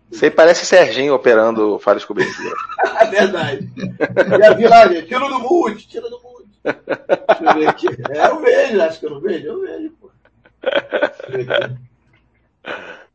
Você 0.08 0.30
parece 0.30 0.64
Serginho 0.64 1.14
operando 1.14 1.80
falhas 1.80 2.04
cobertura. 2.04 2.54
É 3.00 3.06
verdade. 3.06 3.70
Já 4.40 4.54
vi 4.54 4.66
lá, 4.66 4.88
gente. 4.88 5.08
Tira 5.08 5.28
do 5.28 5.40
mute, 5.40 5.88
tira 5.88 6.08
do 6.08 6.20
mute. 6.22 6.48
Deixa 6.62 7.44
eu 7.44 7.54
ver 7.54 7.68
aqui. 7.68 7.88
É, 8.08 8.28
eu 8.28 8.40
vejo, 8.40 8.82
acho 8.82 9.00
que 9.00 9.06
eu 9.06 9.10
não 9.10 9.20
vejo, 9.20 9.46
eu 9.46 9.60
vejo, 9.60 9.90
pô. 10.00 10.10
Deixa 10.62 11.26
eu 11.26 11.44
ver 11.44 11.52
aqui. 11.52 11.84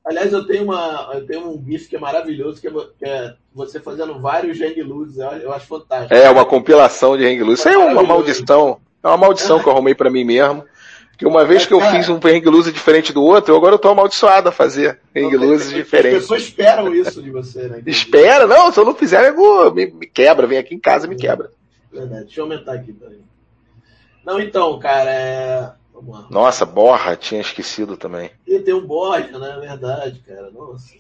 Aliás, 0.09 0.33
eu 0.33 0.43
tenho, 0.43 0.63
uma, 0.63 1.11
eu 1.13 1.23
tenho 1.23 1.47
um 1.47 1.63
GIF 1.63 1.87
que 1.87 1.95
é 1.95 1.99
maravilhoso, 1.99 2.59
que 2.59 2.67
é, 2.67 2.71
que 2.71 3.05
é 3.05 3.35
você 3.53 3.79
fazendo 3.79 4.19
vários 4.19 4.59
hang 4.59 4.81
loose. 4.81 5.19
Eu 5.19 5.53
acho 5.53 5.67
fantástico. 5.67 6.11
É, 6.11 6.27
uma 6.31 6.43
compilação 6.43 7.15
de 7.15 7.23
hang 7.23 7.43
loose. 7.43 7.59
Isso 7.59 7.69
é 7.69 7.77
uma 7.77 8.01
maldição. 8.01 8.79
É 9.03 9.07
uma 9.07 9.17
maldição 9.17 9.59
que 9.61 9.69
eu 9.69 9.71
arrumei 9.71 9.93
para 9.93 10.09
mim 10.09 10.23
mesmo. 10.23 10.65
Que 11.15 11.27
uma 11.27 11.45
vez 11.45 11.67
que 11.67 11.75
eu 11.75 11.79
fiz 11.79 12.09
um 12.09 12.15
hang 12.15 12.43
loose 12.49 12.71
diferente 12.71 13.13
do 13.13 13.21
outro, 13.21 13.55
agora 13.55 13.75
eu 13.75 13.79
tô 13.79 13.89
amaldiçoado 13.89 14.49
a 14.49 14.51
fazer 14.51 14.99
hang 15.15 15.37
loose 15.37 15.71
diferentes. 15.71 16.15
As 16.15 16.23
pessoas 16.23 16.41
esperam 16.41 16.91
isso 16.91 17.21
de 17.21 17.29
você, 17.29 17.67
né? 17.67 17.83
Espera, 17.85 18.47
não, 18.47 18.71
se 18.71 18.79
eu 18.79 18.85
não 18.85 18.95
fizer, 18.95 19.29
eu 19.29 19.71
me, 19.71 19.85
me 19.91 20.07
quebra, 20.07 20.47
vem 20.47 20.57
aqui 20.57 20.73
em 20.73 20.79
casa 20.79 21.05
e 21.05 21.09
me 21.09 21.17
quebra. 21.17 21.51
Verdade, 21.93 22.23
deixa 22.23 22.39
eu 22.39 22.45
aumentar 22.45 22.73
aqui 22.73 22.93
também. 22.93 23.19
Não, 24.25 24.39
então, 24.39 24.79
cara, 24.79 25.11
é 25.11 25.71
nossa, 26.29 26.65
Borra, 26.65 27.15
tinha 27.15 27.41
esquecido 27.41 27.97
também. 27.97 28.31
E 28.47 28.59
tem 28.59 28.73
um 28.73 28.85
Borra, 28.85 29.19
né? 29.19 29.55
É 29.57 29.59
verdade, 29.59 30.19
cara. 30.19 30.49
Nossa 30.51 30.99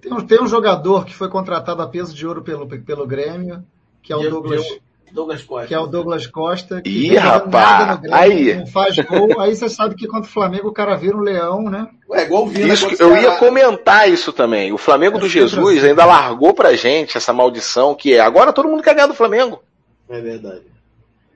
tem 0.00 0.12
um, 0.12 0.20
tem 0.20 0.42
um 0.42 0.46
jogador 0.46 1.04
que 1.04 1.14
foi 1.14 1.28
contratado 1.28 1.82
a 1.82 1.86
peso 1.86 2.14
de 2.14 2.26
ouro 2.26 2.42
pelo, 2.42 2.66
pelo 2.66 3.06
Grêmio, 3.06 3.64
que 4.02 4.12
é 4.12 4.16
o 4.16 4.30
Douglas. 4.30 4.64
Douglas 5.10 5.42
Costa. 5.42 5.66
Que 5.66 5.74
é 5.74 5.78
o 5.78 5.86
Douglas 5.86 6.26
Costa. 6.26 6.82
Que 6.82 6.90
Ih, 6.90 7.16
rapaz! 7.16 8.00
Grêmio, 8.00 8.16
aí. 8.16 8.54
Não 8.56 8.66
faz 8.66 8.96
gol. 8.98 9.40
Aí 9.40 9.56
você 9.56 9.68
sabe 9.68 9.94
que 9.94 10.06
contra 10.06 10.28
o 10.28 10.32
Flamengo 10.32 10.68
o 10.68 10.72
cara 10.72 10.96
vira 10.96 11.16
um 11.16 11.20
leão, 11.20 11.62
né? 11.62 11.88
Ué, 12.10 12.24
igual 12.24 12.44
o 12.44 12.46
Vina, 12.46 12.74
isso, 12.74 12.86
Eu 12.98 13.16
ia 13.16 13.36
comentar 13.36 14.08
isso 14.08 14.32
também. 14.34 14.70
O 14.70 14.78
Flamengo 14.78 15.16
é 15.16 15.20
do 15.20 15.28
Jesus 15.28 15.78
assim. 15.78 15.88
ainda 15.88 16.04
largou 16.04 16.52
pra 16.52 16.74
gente 16.74 17.16
essa 17.16 17.32
maldição 17.32 17.94
que 17.94 18.14
é. 18.14 18.20
Agora 18.20 18.52
todo 18.52 18.68
mundo 18.68 18.82
quer 18.82 18.94
ganhar 18.94 19.06
do 19.06 19.14
Flamengo. 19.14 19.62
É 20.10 20.20
verdade. 20.20 20.62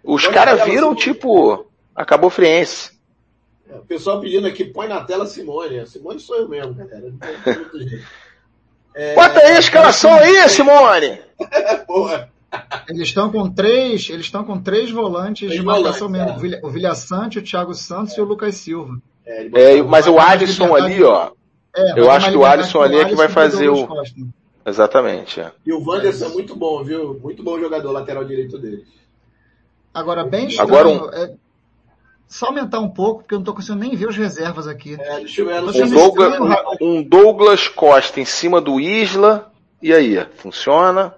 Os 0.04 0.26
caras 0.26 0.64
viram, 0.64 0.94
tipo, 0.94 1.66
acabou 1.96 2.28
Friense. 2.28 2.91
É, 3.68 3.76
o 3.76 3.82
pessoal 3.82 4.20
pedindo 4.20 4.46
aqui, 4.46 4.64
põe 4.64 4.88
na 4.88 5.02
tela 5.02 5.26
Simone. 5.26 5.80
A 5.80 5.86
Simone 5.86 6.20
sou 6.20 6.36
eu 6.36 6.48
mesmo, 6.48 6.74
galera. 6.74 7.12
É... 8.94 9.14
Bota 9.14 9.40
aí 9.40 9.56
a 9.56 9.58
escalação 9.58 10.12
aí, 10.12 10.48
Simone! 10.50 11.20
Porra. 11.86 12.30
Eles 12.88 13.08
estão 13.08 13.32
com 13.32 13.50
três, 13.50 14.10
eles 14.10 14.26
estão 14.26 14.44
com 14.44 14.60
três 14.60 14.90
volantes 14.90 15.48
três 15.48 15.60
de 15.60 15.66
marcação 15.66 16.08
volantes, 16.08 16.42
mesmo. 16.42 16.56
É. 16.56 16.66
O 16.66 16.70
Vilha 16.70 16.94
Sante, 16.94 17.38
o 17.38 17.42
Thiago 17.42 17.74
Santos 17.74 18.12
é. 18.12 18.20
e 18.20 18.22
o 18.22 18.26
Lucas 18.26 18.56
Silva. 18.56 18.98
É, 19.24 19.78
é 19.78 19.82
mas 19.82 20.06
o 20.06 20.18
Alisson 20.18 20.74
ali, 20.74 21.02
ó. 21.02 21.30
É, 21.74 21.98
eu 21.98 22.10
acho 22.10 22.30
que 22.30 22.36
o 22.36 22.44
Alisson 22.44 22.82
ali 22.82 22.98
é 22.98 23.04
que 23.06 23.14
vai 23.14 23.28
fazer 23.28 23.70
o. 23.70 23.88
Exatamente. 24.64 25.40
É. 25.40 25.50
E 25.66 25.72
o 25.72 25.82
Wanderson 25.82 26.26
é 26.26 26.28
muito 26.28 26.54
bom, 26.54 26.84
viu? 26.84 27.18
Muito 27.20 27.42
bom 27.42 27.58
jogador 27.58 27.90
lateral 27.90 28.24
direito 28.24 28.58
dele. 28.58 28.84
Agora, 29.92 30.24
bem 30.24 30.46
estranho. 30.46 30.68
Agora 30.68 30.88
um... 30.88 31.38
só 32.26 32.46
aumentar 32.46 32.80
um 32.80 32.88
pouco, 32.88 33.20
porque 33.20 33.34
eu 33.34 33.38
não 33.38 33.42
estou 33.42 33.54
conseguindo 33.54 33.84
nem 33.84 33.96
ver 33.96 34.08
os 34.08 34.16
reservas 34.16 34.66
aqui. 34.66 34.94
É, 34.98 35.16
deixa 35.16 35.42
eu 35.42 35.46
ver. 35.46 35.62
Um 35.62 35.90
Douglas, 35.90 36.38
um 36.80 37.02
Douglas 37.02 37.68
Costa 37.68 38.20
em 38.20 38.24
cima 38.24 38.60
do 38.60 38.80
Isla. 38.80 39.52
E 39.82 39.92
aí, 39.92 40.24
funciona? 40.36 41.14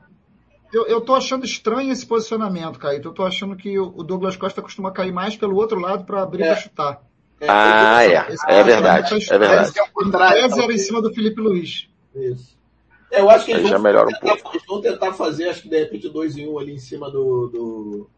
Eu, 0.72 0.86
eu 0.86 1.00
tô 1.00 1.14
achando 1.14 1.44
estranho 1.44 1.92
esse 1.92 2.04
posicionamento, 2.04 2.78
Caíto. 2.78 3.08
Eu 3.08 3.12
tô 3.12 3.22
achando 3.22 3.54
que 3.54 3.78
o 3.78 4.02
Douglas 4.02 4.36
Costa 4.36 4.60
costuma 4.60 4.90
cair 4.90 5.12
mais 5.12 5.36
pelo 5.36 5.54
outro 5.54 5.78
lado 5.78 6.04
para 6.04 6.22
abrir 6.22 6.42
é. 6.42 6.46
para 6.46 6.56
chutar. 6.56 7.02
É, 7.40 7.46
ah, 7.48 8.04
é. 8.04 8.26
É 8.48 8.62
verdade. 8.62 9.26
Tá 9.26 9.34
é 9.34 9.38
verdade. 9.38 9.78
É 9.78 9.82
o 9.82 9.92
contrário. 9.92 10.38
era 10.38 10.72
em 10.72 10.78
cima 10.78 11.00
do 11.00 11.12
Felipe 11.14 11.40
Luiz. 11.40 11.88
Isso. 12.14 12.54
É, 13.10 13.20
eu 13.20 13.30
acho 13.30 13.44
que 13.44 13.52
eles 13.52 13.70
vão, 13.70 13.80
tentar, 13.80 14.04
um 14.04 14.36
pouco. 14.36 14.50
eles 14.56 14.66
vão 14.66 14.80
tentar 14.80 15.12
fazer, 15.12 15.48
acho 15.48 15.62
que 15.62 15.68
de 15.68 15.78
repente, 15.78 16.08
dois 16.08 16.36
em 16.36 16.48
um 16.48 16.58
ali 16.58 16.72
em 16.72 16.78
cima 16.78 17.10
do. 17.10 17.48
do... 17.48 18.10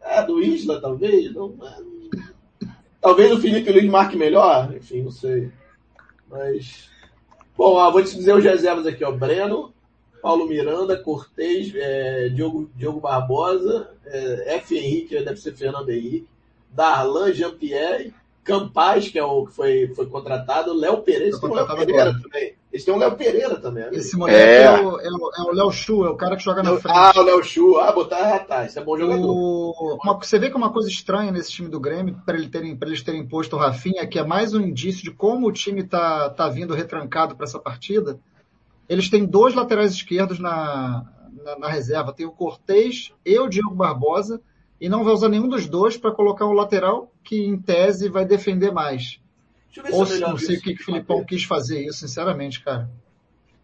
É, 0.00 0.22
do 0.24 0.42
Isla, 0.42 0.80
talvez. 0.80 1.32
Não, 1.32 1.54
é... 1.62 1.91
Talvez 3.02 3.32
o 3.32 3.40
Felipe 3.40 3.72
Luiz 3.72 3.90
marque 3.90 4.16
melhor, 4.16 4.72
enfim, 4.76 5.02
não 5.02 5.10
sei. 5.10 5.50
Mas. 6.30 6.88
Bom, 7.56 7.74
ó, 7.74 7.90
vou 7.90 8.02
te 8.02 8.14
dizer 8.14 8.32
os 8.32 8.44
reservas 8.44 8.86
aqui, 8.86 9.04
ó. 9.04 9.10
Breno, 9.10 9.74
Paulo 10.22 10.46
Miranda, 10.46 10.96
Cortez, 10.96 11.74
é, 11.74 12.28
Diogo, 12.28 12.70
Diogo 12.76 13.00
Barbosa, 13.00 13.90
é, 14.06 14.54
F. 14.54 14.78
Henrique, 14.78 15.20
deve 15.20 15.36
ser 15.36 15.52
Fernando 15.52 15.90
Henrique, 15.90 16.28
Darlan, 16.70 17.32
Jean-Pierre, 17.32 18.14
Campaz, 18.44 19.08
que 19.08 19.18
é 19.18 19.24
o 19.24 19.46
que 19.46 19.52
foi, 19.52 19.92
foi 19.94 20.06
contratado, 20.06 20.74
Léo 20.74 21.02
Pereira, 21.02 21.38
tem 21.38 21.48
um 21.48 21.54
Léo 21.54 21.66
Pereira 21.66 22.02
agora. 22.02 22.20
também. 22.20 22.54
Eles 22.72 22.84
têm 22.84 22.94
um 22.94 22.98
Léo 22.98 23.16
Pereira 23.16 23.60
também. 23.60 23.84
Esse 23.92 24.16
moleque 24.16 24.36
é, 24.36 24.64
é 24.64 24.80
o, 24.80 24.98
é 24.98 25.42
o 25.42 25.52
Léo 25.52 25.70
Chu, 25.70 26.04
é 26.04 26.10
o 26.10 26.16
cara 26.16 26.36
que 26.36 26.42
joga 26.42 26.62
na 26.62 26.76
frente. 26.76 26.96
Ah, 26.96 27.12
o 27.14 27.22
Léo 27.22 27.44
Chu, 27.44 27.78
ah, 27.78 27.92
botar, 27.92 28.34
ah, 28.34 28.38
tá, 28.40 28.64
esse 28.64 28.78
é 28.78 28.82
bom 28.82 28.98
jogador. 28.98 29.30
O, 29.30 29.98
uma, 30.02 30.18
você 30.18 30.38
vê 30.38 30.48
que 30.48 30.54
é 30.54 30.58
uma 30.58 30.72
coisa 30.72 30.88
estranha 30.88 31.30
nesse 31.30 31.52
time 31.52 31.68
do 31.68 31.78
Grêmio, 31.78 32.20
para 32.26 32.36
ele 32.36 32.48
terem, 32.48 32.76
eles 32.82 33.02
terem 33.02 33.28
posto 33.28 33.54
o 33.54 33.58
Rafinha, 33.58 34.06
que 34.06 34.18
é 34.18 34.24
mais 34.24 34.54
um 34.54 34.60
indício 34.60 35.04
de 35.04 35.12
como 35.12 35.46
o 35.46 35.52
time 35.52 35.84
tá, 35.84 36.30
tá 36.30 36.48
vindo 36.48 36.74
retrancado 36.74 37.36
para 37.36 37.44
essa 37.44 37.60
partida. 37.60 38.18
Eles 38.88 39.08
têm 39.08 39.24
dois 39.24 39.54
laterais 39.54 39.92
esquerdos 39.92 40.40
na, 40.40 41.04
na, 41.44 41.58
na 41.58 41.68
reserva. 41.68 42.12
Tem 42.12 42.26
o 42.26 42.32
Cortez 42.32 43.12
e 43.24 43.38
o 43.38 43.48
Diego 43.48 43.74
Barbosa 43.74 44.40
e 44.80 44.88
não 44.88 45.04
vai 45.04 45.12
usar 45.12 45.28
nenhum 45.28 45.48
dos 45.48 45.68
dois 45.68 45.96
para 45.96 46.10
colocar 46.10 46.46
um 46.46 46.52
lateral 46.52 47.11
que, 47.22 47.44
em 47.44 47.56
tese, 47.56 48.08
vai 48.08 48.24
defender 48.24 48.72
mais. 48.72 49.20
Ou 49.90 50.04
se, 50.04 50.20
não 50.20 50.36
sei 50.36 50.56
o 50.56 50.60
que, 50.60 50.74
que 50.74 50.82
o 50.82 50.84
Filipão 50.84 51.24
quis 51.24 51.44
fazer 51.44 51.84
isso, 51.84 52.00
sinceramente, 52.00 52.62
cara. 52.62 52.90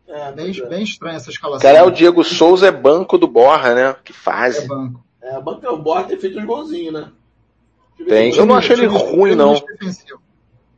É, 0.08 0.32
bem, 0.32 0.58
é. 0.58 0.66
bem 0.66 0.82
estranha 0.82 1.16
essa 1.16 1.30
escalação. 1.30 1.60
Cara, 1.60 1.78
é 1.78 1.82
o 1.82 1.90
Diego 1.90 2.24
Souza 2.24 2.66
é 2.66 2.72
banco 2.72 3.18
do 3.18 3.28
Borra, 3.28 3.74
né? 3.74 3.96
Que 4.02 4.12
faz. 4.12 4.56
É 4.56 4.66
banco. 4.66 5.04
É, 5.20 5.40
banco 5.40 5.66
é 5.66 5.70
o 5.70 5.76
Borra 5.76 6.04
ter 6.04 6.16
feito 6.16 6.38
uns 6.38 6.46
golzinhos, 6.46 6.94
né? 6.94 7.12
Tem. 8.06 8.34
Eu 8.34 8.46
não 8.46 8.54
achei 8.54 8.74
ele 8.74 8.86
ruim, 8.86 9.34
não. 9.34 9.54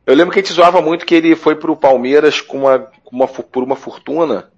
Eu 0.05 0.15
lembro 0.15 0.33
que 0.33 0.39
a 0.39 0.41
gente 0.41 0.53
zoava 0.53 0.81
muito 0.81 1.05
que 1.05 1.15
ele 1.15 1.35
foi 1.35 1.55
pro 1.55 1.77
Palmeiras 1.77 2.41
com 2.41 2.59
uma, 2.61 2.79
com 2.79 3.15
uma, 3.15 3.27
por 3.27 3.63
uma 3.63 3.75
fortuna. 3.75 4.51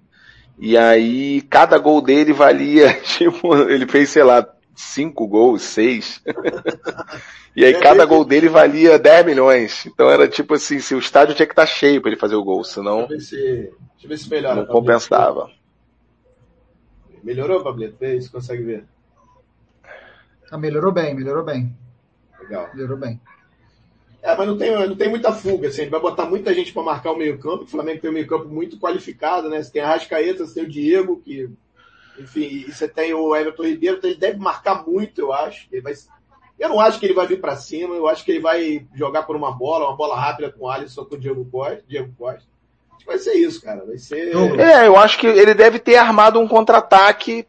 E 0.58 0.76
aí, 0.76 1.42
cada 1.42 1.78
gol 1.78 2.00
dele 2.00 2.32
valia, 2.32 2.94
tipo, 3.04 3.54
ele 3.68 3.86
fez, 3.86 4.10
sei 4.10 4.22
lá, 4.22 4.46
cinco 4.76 5.26
gols, 5.26 5.62
seis. 5.62 6.22
e 7.54 7.64
aí 7.64 7.74
cada 7.80 8.04
gol 8.04 8.24
dele 8.24 8.48
valia 8.48 8.98
10 8.98 9.26
milhões. 9.26 9.86
Então 9.86 10.10
era 10.10 10.28
tipo 10.28 10.54
assim, 10.54 10.78
se 10.80 10.94
o 10.94 10.98
estádio 10.98 11.34
tinha 11.34 11.46
que 11.46 11.52
estar 11.52 11.66
tá 11.66 11.72
cheio 11.72 12.00
para 12.00 12.10
ele 12.10 12.20
fazer 12.20 12.34
o 12.34 12.44
gol, 12.44 12.64
senão 12.64 13.06
deixa 13.06 13.12
eu 13.12 13.18
ver 13.18 13.20
se, 13.20 13.36
deixa 13.36 14.04
eu 14.04 14.08
ver 14.08 14.18
se 14.18 14.30
melhora, 14.30 14.56
não 14.56 14.66
compensava. 14.66 15.50
Melhorou, 17.22 17.62
Pablito? 17.64 17.96
Vê 17.98 18.20
se 18.20 18.30
consegue 18.30 18.62
ver. 18.62 18.84
Ah, 20.50 20.58
melhorou 20.58 20.92
bem, 20.92 21.14
melhorou 21.14 21.42
bem. 21.42 21.74
Legal. 22.38 22.68
Melhorou 22.74 22.98
bem. 22.98 23.18
É, 24.22 24.34
mas 24.36 24.46
não 24.46 24.56
tem, 24.56 24.70
não 24.72 24.96
tem 24.96 25.08
muita 25.08 25.32
fuga, 25.32 25.68
assim. 25.68 25.82
Ele 25.82 25.90
vai 25.90 26.00
botar 26.00 26.26
muita 26.26 26.54
gente 26.54 26.72
para 26.72 26.82
marcar 26.82 27.12
o 27.12 27.16
meio-campo. 27.16 27.64
O 27.64 27.66
Flamengo 27.66 28.00
tem 28.00 28.10
um 28.10 28.14
meio-campo 28.14 28.46
muito 28.48 28.78
qualificado, 28.78 29.48
né? 29.48 29.62
Você 29.62 29.72
tem 29.72 29.82
a 29.82 29.88
Rascaeta, 29.88 30.46
você 30.46 30.54
tem 30.54 30.64
o 30.64 30.68
Diego, 30.68 31.20
que 31.20 31.50
enfim, 32.18 32.64
e 32.68 32.72
você 32.72 32.88
tem 32.88 33.12
o 33.14 33.34
Everton 33.34 33.64
Ribeiro, 33.64 33.96
então 33.96 34.10
ele 34.10 34.18
deve 34.18 34.38
marcar 34.38 34.86
muito, 34.86 35.20
eu 35.20 35.32
acho. 35.32 35.66
Ele 35.72 35.82
vai, 35.82 35.94
eu 36.58 36.68
não 36.68 36.80
acho 36.80 36.98
que 36.98 37.06
ele 37.06 37.14
vai 37.14 37.26
vir 37.26 37.40
para 37.40 37.56
cima, 37.56 37.94
eu 37.94 38.06
acho 38.06 38.24
que 38.24 38.32
ele 38.32 38.40
vai 38.40 38.86
jogar 38.94 39.24
por 39.24 39.36
uma 39.36 39.52
bola, 39.52 39.86
uma 39.86 39.96
bola 39.96 40.18
rápida 40.18 40.50
com 40.50 40.64
o 40.64 40.68
Alisson, 40.68 41.04
com 41.04 41.14
o 41.16 41.18
Diego 41.18 41.44
Costa. 41.50 41.82
Diego 41.88 42.12
Costa. 42.16 42.42
Acho 42.92 42.98
que 43.00 43.06
vai 43.06 43.18
ser 43.18 43.34
isso, 43.34 43.60
cara. 43.60 43.84
Vai 43.84 43.98
ser. 43.98 44.34
É, 44.58 44.86
eu 44.86 44.96
acho 44.96 45.18
que 45.18 45.26
ele 45.26 45.54
deve 45.54 45.78
ter 45.78 45.96
armado 45.96 46.38
um 46.38 46.46
contra-ataque 46.46 47.46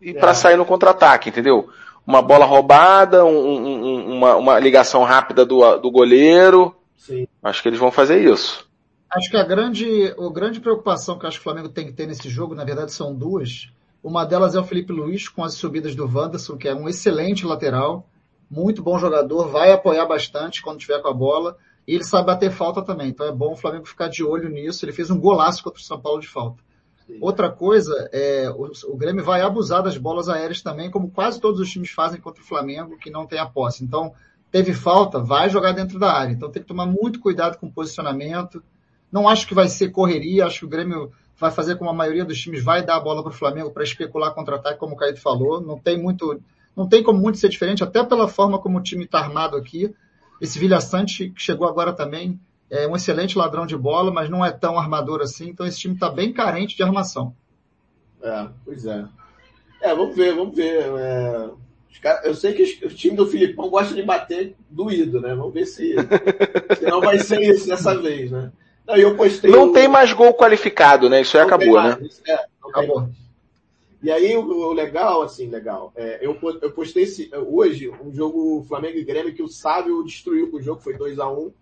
e 0.00 0.10
é. 0.10 0.14
para 0.14 0.34
sair 0.34 0.56
no 0.56 0.66
contra-ataque, 0.66 1.30
entendeu? 1.30 1.68
Uma 2.06 2.20
bola 2.20 2.44
roubada, 2.44 3.24
um, 3.24 3.56
um, 3.56 4.16
uma, 4.16 4.36
uma 4.36 4.58
ligação 4.58 5.04
rápida 5.04 5.46
do, 5.46 5.78
do 5.78 5.90
goleiro. 5.90 6.74
Sim. 6.96 7.26
Acho 7.42 7.62
que 7.62 7.68
eles 7.68 7.78
vão 7.78 7.90
fazer 7.90 8.22
isso. 8.22 8.68
Acho 9.10 9.30
que 9.30 9.36
a 9.36 9.44
grande, 9.44 10.14
a 10.18 10.32
grande 10.32 10.60
preocupação 10.60 11.18
que 11.18 11.26
acho 11.26 11.38
que 11.38 11.42
o 11.42 11.44
Flamengo 11.44 11.68
tem 11.68 11.86
que 11.86 11.92
ter 11.92 12.06
nesse 12.06 12.28
jogo, 12.28 12.54
na 12.54 12.64
verdade, 12.64 12.92
são 12.92 13.14
duas. 13.14 13.70
Uma 14.02 14.24
delas 14.24 14.54
é 14.54 14.60
o 14.60 14.64
Felipe 14.64 14.92
Luiz, 14.92 15.28
com 15.28 15.44
as 15.44 15.54
subidas 15.54 15.94
do 15.94 16.04
Wanderson, 16.04 16.56
que 16.56 16.68
é 16.68 16.74
um 16.74 16.88
excelente 16.88 17.46
lateral, 17.46 18.08
muito 18.50 18.82
bom 18.82 18.98
jogador, 18.98 19.48
vai 19.48 19.72
apoiar 19.72 20.04
bastante 20.06 20.60
quando 20.60 20.80
tiver 20.80 21.00
com 21.00 21.08
a 21.08 21.14
bola, 21.14 21.56
e 21.86 21.94
ele 21.94 22.04
sabe 22.04 22.26
bater 22.26 22.50
falta 22.50 22.82
também. 22.82 23.08
Então 23.08 23.26
é 23.26 23.32
bom 23.32 23.52
o 23.52 23.56
Flamengo 23.56 23.86
ficar 23.86 24.08
de 24.08 24.22
olho 24.22 24.48
nisso. 24.48 24.84
Ele 24.84 24.92
fez 24.92 25.10
um 25.10 25.18
golaço 25.18 25.62
contra 25.64 25.80
o 25.80 25.84
São 25.84 26.00
Paulo 26.00 26.20
de 26.20 26.28
falta. 26.28 26.62
Sim. 27.06 27.18
Outra 27.20 27.50
coisa, 27.50 27.92
é, 28.12 28.50
o, 28.50 28.70
o, 28.92 28.96
Grêmio 28.96 29.24
vai 29.24 29.40
abusar 29.40 29.82
das 29.82 29.96
bolas 29.96 30.28
aéreas 30.28 30.62
também, 30.62 30.90
como 30.90 31.10
quase 31.10 31.40
todos 31.40 31.60
os 31.60 31.70
times 31.70 31.90
fazem 31.90 32.20
contra 32.20 32.42
o 32.42 32.46
Flamengo, 32.46 32.98
que 32.98 33.10
não 33.10 33.26
tem 33.26 33.38
a 33.38 33.46
posse. 33.46 33.82
Então, 33.82 34.12
teve 34.52 34.74
falta, 34.74 35.18
vai 35.18 35.48
jogar 35.48 35.72
dentro 35.72 35.98
da 35.98 36.12
área. 36.12 36.32
Então 36.32 36.50
tem 36.50 36.62
que 36.62 36.68
tomar 36.68 36.86
muito 36.86 37.18
cuidado 37.18 37.56
com 37.56 37.66
o 37.66 37.72
posicionamento. 37.72 38.62
Não 39.10 39.28
acho 39.28 39.46
que 39.48 39.54
vai 39.54 39.68
ser 39.68 39.90
correria, 39.90 40.46
acho 40.46 40.60
que 40.60 40.64
o 40.66 40.68
Grêmio 40.68 41.10
vai 41.42 41.50
fazer 41.50 41.76
como 41.76 41.90
a 41.90 41.94
maioria 41.94 42.24
dos 42.24 42.40
times, 42.40 42.62
vai 42.62 42.84
dar 42.84 42.96
a 42.96 43.00
bola 43.00 43.20
para 43.20 43.32
o 43.32 43.34
Flamengo 43.34 43.72
para 43.72 43.82
especular 43.82 44.32
contra-ataque, 44.32 44.78
como 44.78 44.94
o 44.94 44.96
Caíto 44.96 45.20
falou. 45.20 45.60
Não 45.60 45.76
tem 45.76 46.00
muito, 46.00 46.40
não 46.76 46.88
tem 46.88 47.02
como 47.02 47.20
muito 47.20 47.36
ser 47.36 47.48
diferente, 47.48 47.82
até 47.82 48.02
pela 48.04 48.28
forma 48.28 48.60
como 48.60 48.78
o 48.78 48.82
time 48.82 49.04
está 49.04 49.18
armado 49.18 49.56
aqui. 49.56 49.92
Esse 50.40 50.58
Vilha 50.58 50.80
Sante, 50.80 51.30
que 51.30 51.42
chegou 51.42 51.68
agora 51.68 51.92
também, 51.92 52.40
é 52.70 52.86
um 52.86 52.94
excelente 52.94 53.36
ladrão 53.36 53.66
de 53.66 53.76
bola, 53.76 54.12
mas 54.12 54.30
não 54.30 54.44
é 54.44 54.52
tão 54.52 54.78
armador 54.78 55.20
assim, 55.20 55.48
então 55.48 55.66
esse 55.66 55.80
time 55.80 55.94
está 55.94 56.08
bem 56.08 56.32
carente 56.32 56.76
de 56.76 56.82
armação. 56.82 57.34
É, 58.22 58.48
pois 58.64 58.86
é. 58.86 59.04
É, 59.82 59.94
vamos 59.94 60.14
ver, 60.14 60.34
vamos 60.36 60.54
ver. 60.54 60.80
É... 60.96 61.50
Eu 62.24 62.34
sei 62.34 62.52
que 62.52 62.86
o 62.86 62.88
time 62.88 63.16
do 63.16 63.26
Filipão 63.26 63.68
gosta 63.68 63.94
de 63.94 64.02
bater 64.02 64.56
doído, 64.70 65.20
né? 65.20 65.34
Vamos 65.34 65.52
ver 65.52 65.66
se, 65.66 65.94
se 66.78 66.84
não 66.84 67.00
vai 67.00 67.18
ser 67.18 67.40
isso 67.42 67.68
dessa 67.68 67.94
vez, 67.94 68.30
né? 68.30 68.50
Não, 68.86 68.96
eu 68.96 69.16
postei 69.16 69.50
não 69.50 69.70
o... 69.70 69.72
tem 69.72 69.88
mais 69.88 70.12
gol 70.12 70.34
qualificado, 70.34 71.08
né? 71.08 71.20
Isso 71.20 71.36
aí 71.36 71.44
acabou, 71.44 71.82
né? 71.82 71.98
É, 72.26 72.38
acabou. 72.64 73.08
E 74.02 74.10
aí 74.10 74.36
o, 74.36 74.44
o, 74.44 74.72
legal, 74.72 75.22
assim, 75.22 75.48
legal, 75.48 75.92
é, 75.94 76.18
eu, 76.20 76.36
eu 76.60 76.72
postei 76.72 77.04
esse, 77.04 77.30
hoje 77.34 77.88
um 78.04 78.12
jogo 78.12 78.64
Flamengo 78.66 78.98
e 78.98 79.04
Grêmio 79.04 79.32
que 79.32 79.42
o 79.42 79.48
Sávio 79.48 80.02
destruiu 80.02 80.50
o 80.52 80.60
jogo, 80.60 80.80
foi 80.80 80.94
2x1. 80.96 81.38
Um, 81.38 81.52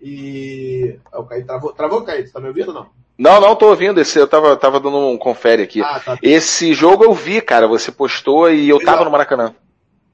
e. 0.00 0.98
Ah, 1.10 1.20
o 1.20 1.24
Caio 1.24 1.46
travou, 1.46 1.72
travou, 1.72 2.02
Caio? 2.02 2.26
Você 2.26 2.32
tá 2.32 2.40
me 2.40 2.48
ouvindo 2.48 2.68
ou 2.68 2.74
não? 2.74 2.86
Não, 3.16 3.40
não 3.40 3.56
tô 3.56 3.70
ouvindo 3.70 4.00
esse, 4.00 4.16
eu 4.16 4.28
tava, 4.28 4.56
tava 4.56 4.78
dando 4.78 4.96
um 4.96 5.18
confere 5.18 5.62
aqui. 5.62 5.80
Ah, 5.82 5.98
tá, 5.98 6.16
tá. 6.16 6.18
Esse 6.22 6.72
jogo 6.72 7.02
eu 7.02 7.12
vi, 7.12 7.40
cara, 7.40 7.66
você 7.66 7.90
postou 7.90 8.48
e 8.48 8.68
eu 8.68 8.78
tava 8.78 9.04
no 9.04 9.10
Maracanã. 9.10 9.54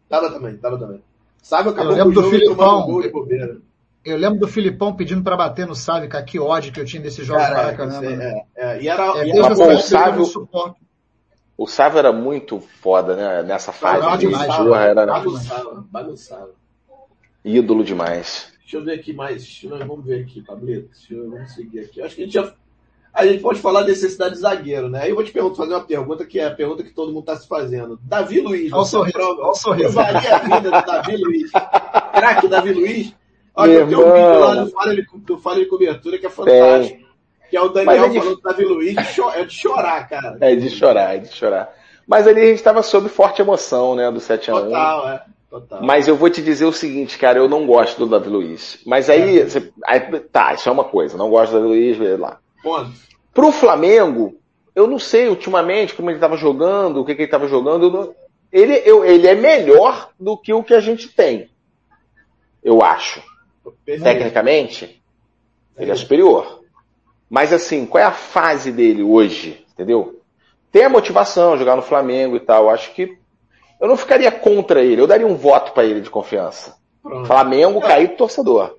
Tava 0.08 0.30
também, 0.30 0.56
tava 0.56 0.78
também. 0.78 1.02
Sabe, 1.42 1.68
acabou 1.68 1.92
eu 1.92 1.98
lembro 1.98 2.22
do 2.22 2.30
Filipão. 2.30 2.82
Um 2.82 2.86
gol 2.86 3.02
de 3.02 3.10
bobeira. 3.10 3.58
Eu 4.04 4.18
lembro 4.18 4.38
do 4.38 4.46
Filipão 4.46 4.94
pedindo 4.94 5.22
para 5.22 5.36
bater 5.36 5.66
no 5.66 5.74
Sávio, 5.74 6.08
cara, 6.10 6.22
que 6.22 6.38
ódio 6.38 6.70
que 6.72 6.78
eu 6.78 6.84
tinha 6.84 7.02
desse 7.02 7.24
jogo 7.24 7.40
Cara, 7.40 7.54
Maracanã. 7.54 8.00
É, 8.04 8.44
é, 8.54 8.82
e 8.82 8.88
era, 8.88 9.18
é, 9.18 9.26
e 9.26 9.30
era 9.30 9.52
o 9.52 9.78
Sávio, 9.78 10.48
o 11.56 11.66
Sávio 11.66 11.98
era 11.98 12.12
muito 12.12 12.60
foda, 12.60 13.16
né? 13.16 13.42
Nessa 13.42 13.72
fase. 13.72 14.18
Demais, 14.18 14.54
porra, 14.54 14.82
era, 14.82 15.06
bagunçava, 15.06 15.86
bagunçava. 15.90 16.50
Ídolo 17.42 17.84
demais. 17.84 18.52
Deixa 18.60 18.76
eu 18.76 18.84
ver 18.84 18.98
aqui 18.98 19.12
mais. 19.12 19.62
Vamos 19.62 20.04
ver 20.04 20.22
aqui, 20.22 20.42
Pablito. 20.42 20.88
Deixa 20.88 21.14
eu, 21.14 21.30
vamos 21.30 21.54
seguir 21.54 21.80
aqui. 21.80 22.02
Acho 22.02 22.16
que 22.16 22.22
a 22.22 22.24
gente 22.24 22.34
já. 22.34 22.52
A 23.12 23.24
gente 23.24 23.40
pode 23.40 23.60
falar 23.60 23.82
da 23.82 23.88
necessidade 23.88 24.34
de 24.34 24.40
zagueiro, 24.40 24.88
né? 24.90 25.02
Aí 25.02 25.10
eu 25.10 25.14
vou 25.14 25.24
te 25.24 25.30
perguntar, 25.30 25.56
fazer 25.56 25.74
uma 25.74 25.84
pergunta 25.84 26.26
que 26.26 26.40
é 26.40 26.46
a 26.46 26.54
pergunta 26.54 26.82
que 26.82 26.90
todo 26.90 27.12
mundo 27.12 27.20
está 27.20 27.36
se 27.36 27.46
fazendo. 27.46 27.98
Davi 28.02 28.40
Luiz. 28.40 28.72
Olha 28.72 28.82
o 28.82 28.84
sorriso. 28.84 29.18
Olha 29.18 29.46
o 29.46 29.54
sorriso. 29.54 30.00
A 30.00 30.38
vida 30.38 30.60
do 30.62 30.70
Davi 30.70 31.16
Luiz. 31.16 31.50
Craque 32.12 32.48
Davi 32.48 32.72
Luiz 32.72 33.14
Olha, 33.54 33.86
tem 33.86 33.96
um 33.96 34.12
vídeo 34.12 34.40
lá 34.40 34.54
do 34.56 34.70
Falha, 34.70 34.94
de, 34.96 35.06
do 35.18 35.38
Falha 35.38 35.60
de 35.60 35.66
Cobertura 35.66 36.18
que 36.18 36.26
é 36.26 36.30
fantástico. 36.30 36.98
Tem. 36.98 37.04
Que 37.50 37.56
é 37.56 37.60
o 37.60 37.68
Daniel 37.68 38.06
é 38.06 38.10
falando 38.10 38.36
do 38.36 38.42
Davi 38.42 38.64
Luiz, 38.64 38.96
é 39.34 39.44
de 39.44 39.52
chorar, 39.52 40.08
cara. 40.08 40.36
É 40.40 40.56
de 40.56 40.70
chorar, 40.70 41.14
é 41.14 41.18
de 41.18 41.28
chorar. 41.32 41.72
Mas 42.06 42.26
ali 42.26 42.40
a 42.40 42.46
gente 42.46 42.56
estava 42.56 42.82
sob 42.82 43.08
forte 43.08 43.40
emoção, 43.40 43.94
né, 43.94 44.10
do 44.10 44.18
7 44.18 44.50
a 44.50 44.56
1 44.56 44.60
Total, 44.64 45.08
é. 45.08 45.24
Total. 45.48 45.82
Mas 45.82 46.08
eu 46.08 46.16
vou 46.16 46.28
te 46.28 46.42
dizer 46.42 46.64
o 46.64 46.72
seguinte, 46.72 47.16
cara, 47.16 47.38
eu 47.38 47.48
não 47.48 47.64
gosto 47.64 47.98
do 47.98 48.06
Davi 48.06 48.28
Luiz. 48.28 48.80
Mas 48.84 49.08
aí, 49.08 49.38
é. 49.38 49.44
você, 49.44 49.72
aí 49.84 50.00
tá, 50.20 50.52
isso 50.54 50.68
é 50.68 50.72
uma 50.72 50.84
coisa, 50.84 51.16
não 51.16 51.30
gosto 51.30 51.52
do 51.52 51.60
Davi 51.60 51.68
Luiz, 51.68 51.96
vê 51.96 52.16
lá. 52.16 52.40
Ponto. 52.60 52.90
Pro 53.32 53.52
Flamengo, 53.52 54.36
eu 54.74 54.88
não 54.88 54.98
sei 54.98 55.28
ultimamente 55.28 55.94
como 55.94 56.10
ele 56.10 56.16
estava 56.16 56.36
jogando, 56.36 57.00
o 57.00 57.04
que, 57.04 57.14
que 57.14 57.22
ele 57.22 57.28
estava 57.28 57.46
jogando. 57.46 58.14
Ele, 58.50 58.82
eu, 58.84 59.04
ele 59.04 59.26
é 59.28 59.34
melhor 59.34 60.10
do 60.18 60.36
que 60.36 60.52
o 60.52 60.62
que 60.62 60.74
a 60.74 60.80
gente 60.80 61.08
tem. 61.08 61.48
eu 62.62 62.82
acho. 62.82 63.22
Tecnicamente, 63.85 65.03
ele 65.77 65.90
é 65.90 65.94
superior. 65.94 66.62
Mas 67.29 67.53
assim, 67.53 67.87
qual 67.87 68.03
é 68.03 68.07
a 68.07 68.12
fase 68.12 68.70
dele 68.70 69.03
hoje? 69.03 69.64
Entendeu? 69.72 70.20
Tem 70.70 70.85
a 70.85 70.88
motivação, 70.88 71.57
jogar 71.57 71.77
no 71.77 71.83
Flamengo 71.83 72.37
e 72.37 72.40
tal. 72.40 72.68
Acho 72.68 72.92
que 72.94 73.16
eu 73.81 73.88
não 73.88 73.96
ficaria 73.96 74.31
contra 74.31 74.83
ele. 74.83 75.00
Eu 75.00 75.07
daria 75.07 75.27
um 75.27 75.37
voto 75.37 75.72
para 75.72 75.85
ele 75.85 76.00
de 76.00 76.11
confiança. 76.11 76.77
Pronto. 77.03 77.27
Flamengo, 77.27 77.81
caído 77.81 78.16
torcedor. 78.16 78.77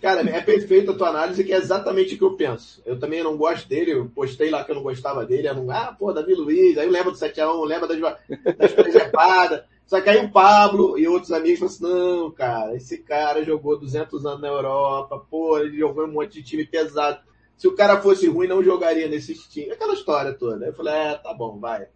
Cara, 0.00 0.20
é 0.28 0.40
perfeita 0.40 0.92
a 0.92 0.94
tua 0.94 1.08
análise, 1.08 1.44
que 1.44 1.52
é 1.52 1.56
exatamente 1.56 2.14
o 2.14 2.18
que 2.18 2.24
eu 2.24 2.36
penso. 2.36 2.82
Eu 2.84 2.98
também 2.98 3.22
não 3.22 3.36
gosto 3.38 3.66
dele, 3.66 3.92
eu 3.92 4.10
postei 4.14 4.50
lá 4.50 4.62
que 4.62 4.70
eu 4.70 4.74
não 4.74 4.82
gostava 4.82 5.24
dele, 5.24 5.48
eu 5.48 5.54
não, 5.54 5.70
ah, 5.70 5.96
pô, 5.98 6.12
Davi 6.12 6.34
Luiz, 6.34 6.76
aí 6.76 6.84
eu 6.84 6.92
lembro 6.92 7.10
do 7.10 7.16
7x1, 7.16 7.64
lembro 7.64 7.88
das, 7.88 7.98
das 8.56 8.72
preservadas. 8.76 9.62
Só 9.86 10.00
que 10.00 10.08
aí 10.08 10.24
o 10.24 10.30
Pablo 10.30 10.98
e 10.98 11.06
outros 11.06 11.30
amigos 11.30 11.58
falaram 11.58 11.74
assim, 11.74 12.20
não, 12.20 12.30
cara, 12.30 12.74
esse 12.74 12.98
cara 12.98 13.44
jogou 13.44 13.78
200 13.78 14.24
anos 14.24 14.40
na 14.40 14.48
Europa, 14.48 15.22
pô, 15.30 15.58
ele 15.58 15.76
jogou 15.76 16.04
um 16.04 16.12
monte 16.12 16.34
de 16.34 16.42
time 16.42 16.66
pesado. 16.66 17.20
Se 17.56 17.68
o 17.68 17.76
cara 17.76 18.00
fosse 18.00 18.26
ruim, 18.28 18.48
não 18.48 18.62
jogaria 18.62 19.06
nesses 19.06 19.46
times. 19.46 19.72
Aquela 19.72 19.94
história 19.94 20.32
toda. 20.32 20.66
Eu 20.66 20.74
falei, 20.74 20.92
é, 20.92 21.14
tá 21.14 21.32
bom, 21.34 21.58
vai. 21.58 21.86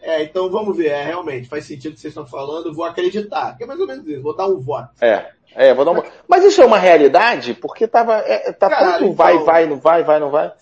É, 0.00 0.22
então 0.22 0.50
vamos 0.50 0.76
ver, 0.76 0.88
é, 0.88 1.02
realmente, 1.02 1.48
faz 1.48 1.64
sentido 1.64 1.92
o 1.92 1.94
que 1.94 2.00
vocês 2.00 2.10
estão 2.10 2.26
falando, 2.26 2.74
vou 2.74 2.84
acreditar. 2.84 3.56
Que 3.56 3.64
é 3.64 3.66
mais 3.66 3.80
ou 3.80 3.86
menos 3.86 4.06
isso, 4.06 4.22
vou 4.22 4.36
dar 4.36 4.46
um 4.46 4.60
voto. 4.60 4.90
É. 5.00 5.32
É, 5.54 5.72
vou 5.72 5.84
dar 5.84 5.92
uma... 5.92 6.04
Mas 6.28 6.44
isso 6.44 6.60
é 6.60 6.66
uma 6.66 6.78
realidade? 6.78 7.54
Porque 7.54 7.86
tava, 7.86 8.16
é, 8.18 8.52
tá 8.52 8.68
cara, 8.68 8.92
tanto 8.92 9.04
então... 9.04 9.14
vai, 9.14 9.38
vai, 9.38 9.66
não 9.66 9.78
vai, 9.78 10.02
vai, 10.02 10.20
não 10.20 10.30
vai. 10.30 10.52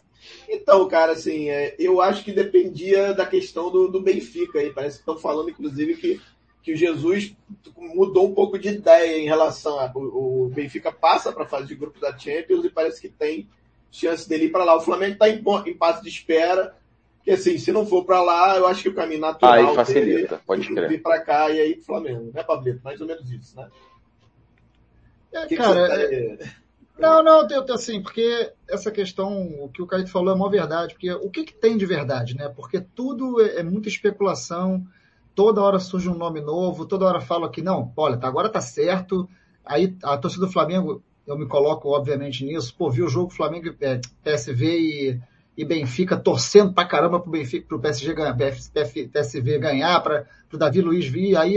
Então, 0.48 0.87
cara, 0.87 1.12
assim, 1.12 1.48
é, 1.48 1.74
eu 1.78 2.00
acho 2.00 2.22
que 2.22 2.30
dependia 2.30 3.14
da 3.14 3.24
questão 3.24 3.70
do, 3.70 3.88
do 3.88 4.02
Benfica 4.02 4.58
aí. 4.58 4.70
Parece 4.70 4.96
que 4.96 5.02
estão 5.02 5.16
falando, 5.16 5.50
inclusive, 5.50 5.96
que, 5.96 6.20
que 6.62 6.72
o 6.72 6.77
Jesus 6.77 7.35
mudou 7.77 8.29
um 8.29 8.35
pouco 8.35 8.59
de 8.59 8.68
ideia 8.68 9.18
em 9.18 9.27
relação 9.27 9.79
a. 9.81 9.90
O, 9.94 10.51
Benfica 10.55 10.92
passa 10.92 11.33
para 11.33 11.44
a 11.44 11.48
fase 11.48 11.66
de 11.66 11.75
grupo 11.75 11.98
da 11.98 12.16
Champions 12.16 12.64
e 12.64 12.70
parece 12.70 13.01
que 13.01 13.09
tem 13.09 13.48
chance 13.90 14.29
dele 14.29 14.46
ir 14.46 14.53
para 14.53 14.64
lá. 14.64 14.77
O 14.77 14.81
Flamengo 14.81 15.14
está 15.14 15.29
em, 15.29 15.42
em 15.66 15.77
passo 15.77 16.03
de 16.03 16.09
espera. 16.09 16.77
Que 17.25 17.31
assim, 17.31 17.57
se 17.57 17.70
não 17.70 17.87
for 17.87 18.05
para 18.05 18.20
lá, 18.20 18.57
eu 18.57 18.66
acho 18.66 18.83
que 18.83 18.88
o 18.88 18.94
caminho 18.94 19.20
natural 19.20 19.53
aí 19.53 19.75
facilita, 19.77 20.35
dele, 20.35 20.42
pode 20.44 20.66
crer. 20.66 20.88
vir 20.88 21.03
para 21.03 21.20
cá 21.20 21.51
e 21.51 21.61
aí 21.61 21.77
pro 21.77 21.85
Flamengo, 21.85 22.33
né, 22.35 22.42
Pablito? 22.42 22.81
Mais 22.83 23.01
ou 23.01 23.07
menos 23.07 23.31
isso, 23.31 23.57
né? 23.57 23.68
É, 25.33 25.46
que 25.46 25.57
cara, 25.57 26.09
que 26.09 26.14
é... 26.14 26.38
não, 26.98 27.22
não, 27.22 27.46
assim, 27.72 28.03
porque 28.03 28.53
essa 28.68 28.90
questão, 28.90 29.55
o 29.62 29.68
que 29.68 29.81
o 29.81 29.87
Caio 29.87 30.07
falou 30.09 30.33
é 30.33 30.37
uma 30.37 30.51
verdade, 30.51 30.94
porque 30.94 31.12
o 31.12 31.31
que, 31.31 31.44
que 31.44 31.55
tem 31.55 31.77
de 31.77 31.87
verdade, 31.87 32.37
né? 32.37 32.48
Porque 32.48 32.81
tudo 32.81 33.40
é, 33.40 33.61
é, 33.61 33.62
muita 33.62 33.88
especulação, 33.88 34.85
toda 35.34 35.62
hora 35.62 35.78
surge 35.78 36.08
um 36.08 36.14
nome 36.14 36.40
novo, 36.40 36.86
toda 36.86 37.06
hora 37.06 37.20
fala 37.20 37.50
que 37.50 37.62
não, 37.62 37.92
olha, 37.96 38.16
tá, 38.16 38.28
agora 38.28 38.48
tá 38.48 38.60
certo, 38.60 39.28
aí 39.64 39.96
a 40.02 40.16
torcida 40.16 40.46
do 40.46 40.52
Flamengo, 40.52 41.02
eu 41.26 41.38
me 41.38 41.46
coloco 41.46 41.88
obviamente 41.88 42.44
nisso, 42.44 42.74
pô, 42.76 42.90
vi 42.90 43.02
o 43.02 43.08
jogo 43.08 43.30
Flamengo, 43.30 43.74
é, 43.80 44.00
PSV 44.22 44.64
e, 44.66 45.20
e 45.56 45.64
Benfica 45.64 46.16
torcendo 46.16 46.72
pra 46.72 46.84
caramba 46.84 47.20
pro 47.20 47.30
Benfica, 47.30 47.66
pro 47.66 47.80
PSG 47.80 48.14
ganhar, 48.14 48.36
PSV 48.36 49.58
ganhar, 49.58 50.00
para 50.00 50.26
pro 50.48 50.58
Davi 50.58 50.80
Luiz 50.80 51.06
vir, 51.06 51.36
aí 51.36 51.56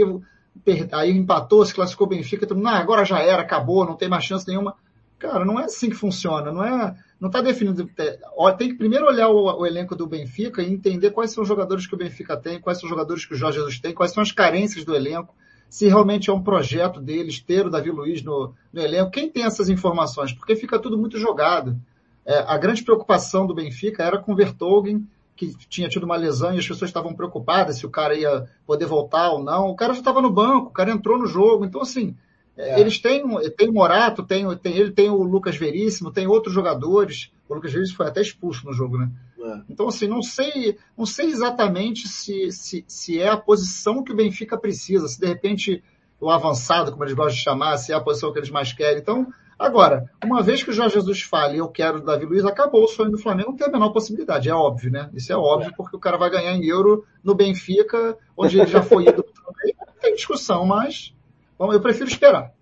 aí 0.92 1.10
empatou, 1.10 1.64
se 1.64 1.74
classificou 1.74 2.06
Benfica, 2.06 2.46
mundo, 2.54 2.68
ah, 2.68 2.78
agora 2.78 3.04
já 3.04 3.20
era, 3.20 3.42
acabou, 3.42 3.84
não 3.84 3.96
tem 3.96 4.08
mais 4.08 4.24
chance 4.24 4.46
nenhuma. 4.48 4.74
Cara, 5.18 5.44
não 5.44 5.58
é 5.58 5.64
assim 5.64 5.90
que 5.90 5.96
funciona, 5.96 6.52
não 6.52 6.64
é, 6.64 6.96
não 7.20 7.28
está 7.28 7.40
definido. 7.40 7.88
É, 7.98 8.18
tem 8.56 8.68
que 8.68 8.74
primeiro 8.74 9.06
olhar 9.06 9.28
o, 9.28 9.60
o, 9.60 9.66
elenco 9.66 9.96
do 9.96 10.06
Benfica 10.06 10.62
e 10.62 10.72
entender 10.72 11.10
quais 11.10 11.32
são 11.32 11.42
os 11.42 11.48
jogadores 11.48 11.86
que 11.86 11.94
o 11.94 11.98
Benfica 11.98 12.36
tem, 12.36 12.60
quais 12.60 12.78
são 12.78 12.86
os 12.86 12.90
jogadores 12.90 13.24
que 13.24 13.34
o 13.34 13.36
Jorge 13.36 13.58
Jesus 13.58 13.80
tem, 13.80 13.94
quais 13.94 14.12
são 14.12 14.22
as 14.22 14.32
carências 14.32 14.84
do 14.84 14.94
elenco, 14.94 15.34
se 15.68 15.86
realmente 15.86 16.30
é 16.30 16.32
um 16.32 16.42
projeto 16.42 17.00
deles 17.00 17.40
ter 17.40 17.66
o 17.66 17.70
Davi 17.70 17.90
Luiz 17.90 18.22
no, 18.22 18.52
no 18.72 18.80
elenco. 18.80 19.10
Quem 19.10 19.30
tem 19.30 19.44
essas 19.44 19.68
informações? 19.68 20.32
Porque 20.32 20.54
fica 20.54 20.78
tudo 20.78 20.98
muito 20.98 21.18
jogado. 21.18 21.76
É, 22.24 22.38
a 22.46 22.58
grande 22.58 22.82
preocupação 22.82 23.46
do 23.46 23.54
Benfica 23.54 24.02
era 24.02 24.18
com 24.18 24.32
o 24.32 24.36
Vertogen, 24.36 25.06
que 25.34 25.54
tinha 25.68 25.88
tido 25.88 26.04
uma 26.04 26.16
lesão 26.16 26.54
e 26.54 26.58
as 26.58 26.66
pessoas 26.66 26.88
estavam 26.88 27.14
preocupadas 27.14 27.76
se 27.76 27.86
o 27.86 27.90
cara 27.90 28.14
ia 28.14 28.46
poder 28.66 28.86
voltar 28.86 29.30
ou 29.30 29.42
não. 29.42 29.68
O 29.68 29.76
cara 29.76 29.92
já 29.92 30.00
estava 30.00 30.20
no 30.20 30.30
banco, 30.30 30.68
o 30.68 30.72
cara 30.72 30.90
entrou 30.90 31.18
no 31.18 31.26
jogo. 31.26 31.64
Então, 31.64 31.82
assim, 31.82 32.16
é. 32.56 32.80
eles 32.80 32.98
têm, 32.98 33.22
tem 33.56 33.68
o 33.68 33.72
Morato, 33.72 34.22
tem, 34.22 34.56
tem, 34.56 34.76
ele 34.76 34.90
tem 34.90 35.10
o 35.10 35.22
Lucas 35.22 35.56
Veríssimo, 35.56 36.12
tem 36.12 36.26
outros 36.26 36.54
jogadores. 36.54 37.30
O 37.48 37.54
Lucas 37.54 37.72
Veríssimo 37.72 37.98
foi 37.98 38.06
até 38.06 38.20
expulso 38.20 38.64
no 38.64 38.72
jogo, 38.72 38.98
né? 38.98 39.10
É. 39.38 39.60
Então, 39.68 39.88
assim, 39.88 40.08
não 40.08 40.22
sei, 40.22 40.78
não 40.96 41.06
sei 41.06 41.26
exatamente 41.26 42.08
se, 42.08 42.50
se, 42.50 42.84
se 42.88 43.20
é 43.20 43.28
a 43.28 43.36
posição 43.36 44.02
que 44.02 44.12
o 44.12 44.16
Benfica 44.16 44.58
precisa, 44.58 45.06
se 45.06 45.20
de 45.20 45.26
repente 45.26 45.82
o 46.20 46.30
avançado, 46.30 46.92
como 46.92 47.04
eles 47.04 47.14
gostam 47.14 47.36
de 47.36 47.42
chamar, 47.42 47.76
se 47.76 47.92
é 47.92 47.94
a 47.94 48.00
posição 48.00 48.32
que 48.32 48.38
eles 48.38 48.50
mais 48.50 48.72
querem. 48.72 48.98
Então, 48.98 49.26
Agora, 49.58 50.10
uma 50.22 50.42
vez 50.42 50.62
que 50.62 50.68
o 50.68 50.72
Jorge 50.72 50.96
Jesus 50.96 51.22
fale, 51.22 51.56
eu 51.56 51.68
quero 51.68 51.96
o 51.96 52.04
Davi 52.04 52.26
Luiz, 52.26 52.44
acabou 52.44 52.84
o 52.84 52.88
sonho 52.88 53.10
do 53.10 53.18
Flamengo, 53.18 53.50
não 53.50 53.56
tem 53.56 53.66
a 53.66 53.70
menor 53.70 53.88
possibilidade, 53.88 54.50
é 54.50 54.54
óbvio, 54.54 54.90
né? 54.90 55.08
Isso 55.14 55.32
é 55.32 55.36
óbvio, 55.36 55.72
porque 55.74 55.96
o 55.96 55.98
cara 55.98 56.18
vai 56.18 56.28
ganhar 56.28 56.52
em 56.52 56.66
euro 56.66 57.06
no 57.24 57.34
Benfica, 57.34 58.18
onde 58.36 58.58
ele 58.58 58.66
já 58.66 58.82
foi 58.82 59.04
ido 59.04 59.22
também, 59.22 59.74
não 59.86 59.94
tem 59.98 60.14
discussão, 60.14 60.66
mas 60.66 61.14
bom, 61.58 61.72
eu 61.72 61.80
prefiro 61.80 62.08
esperar. 62.08 62.52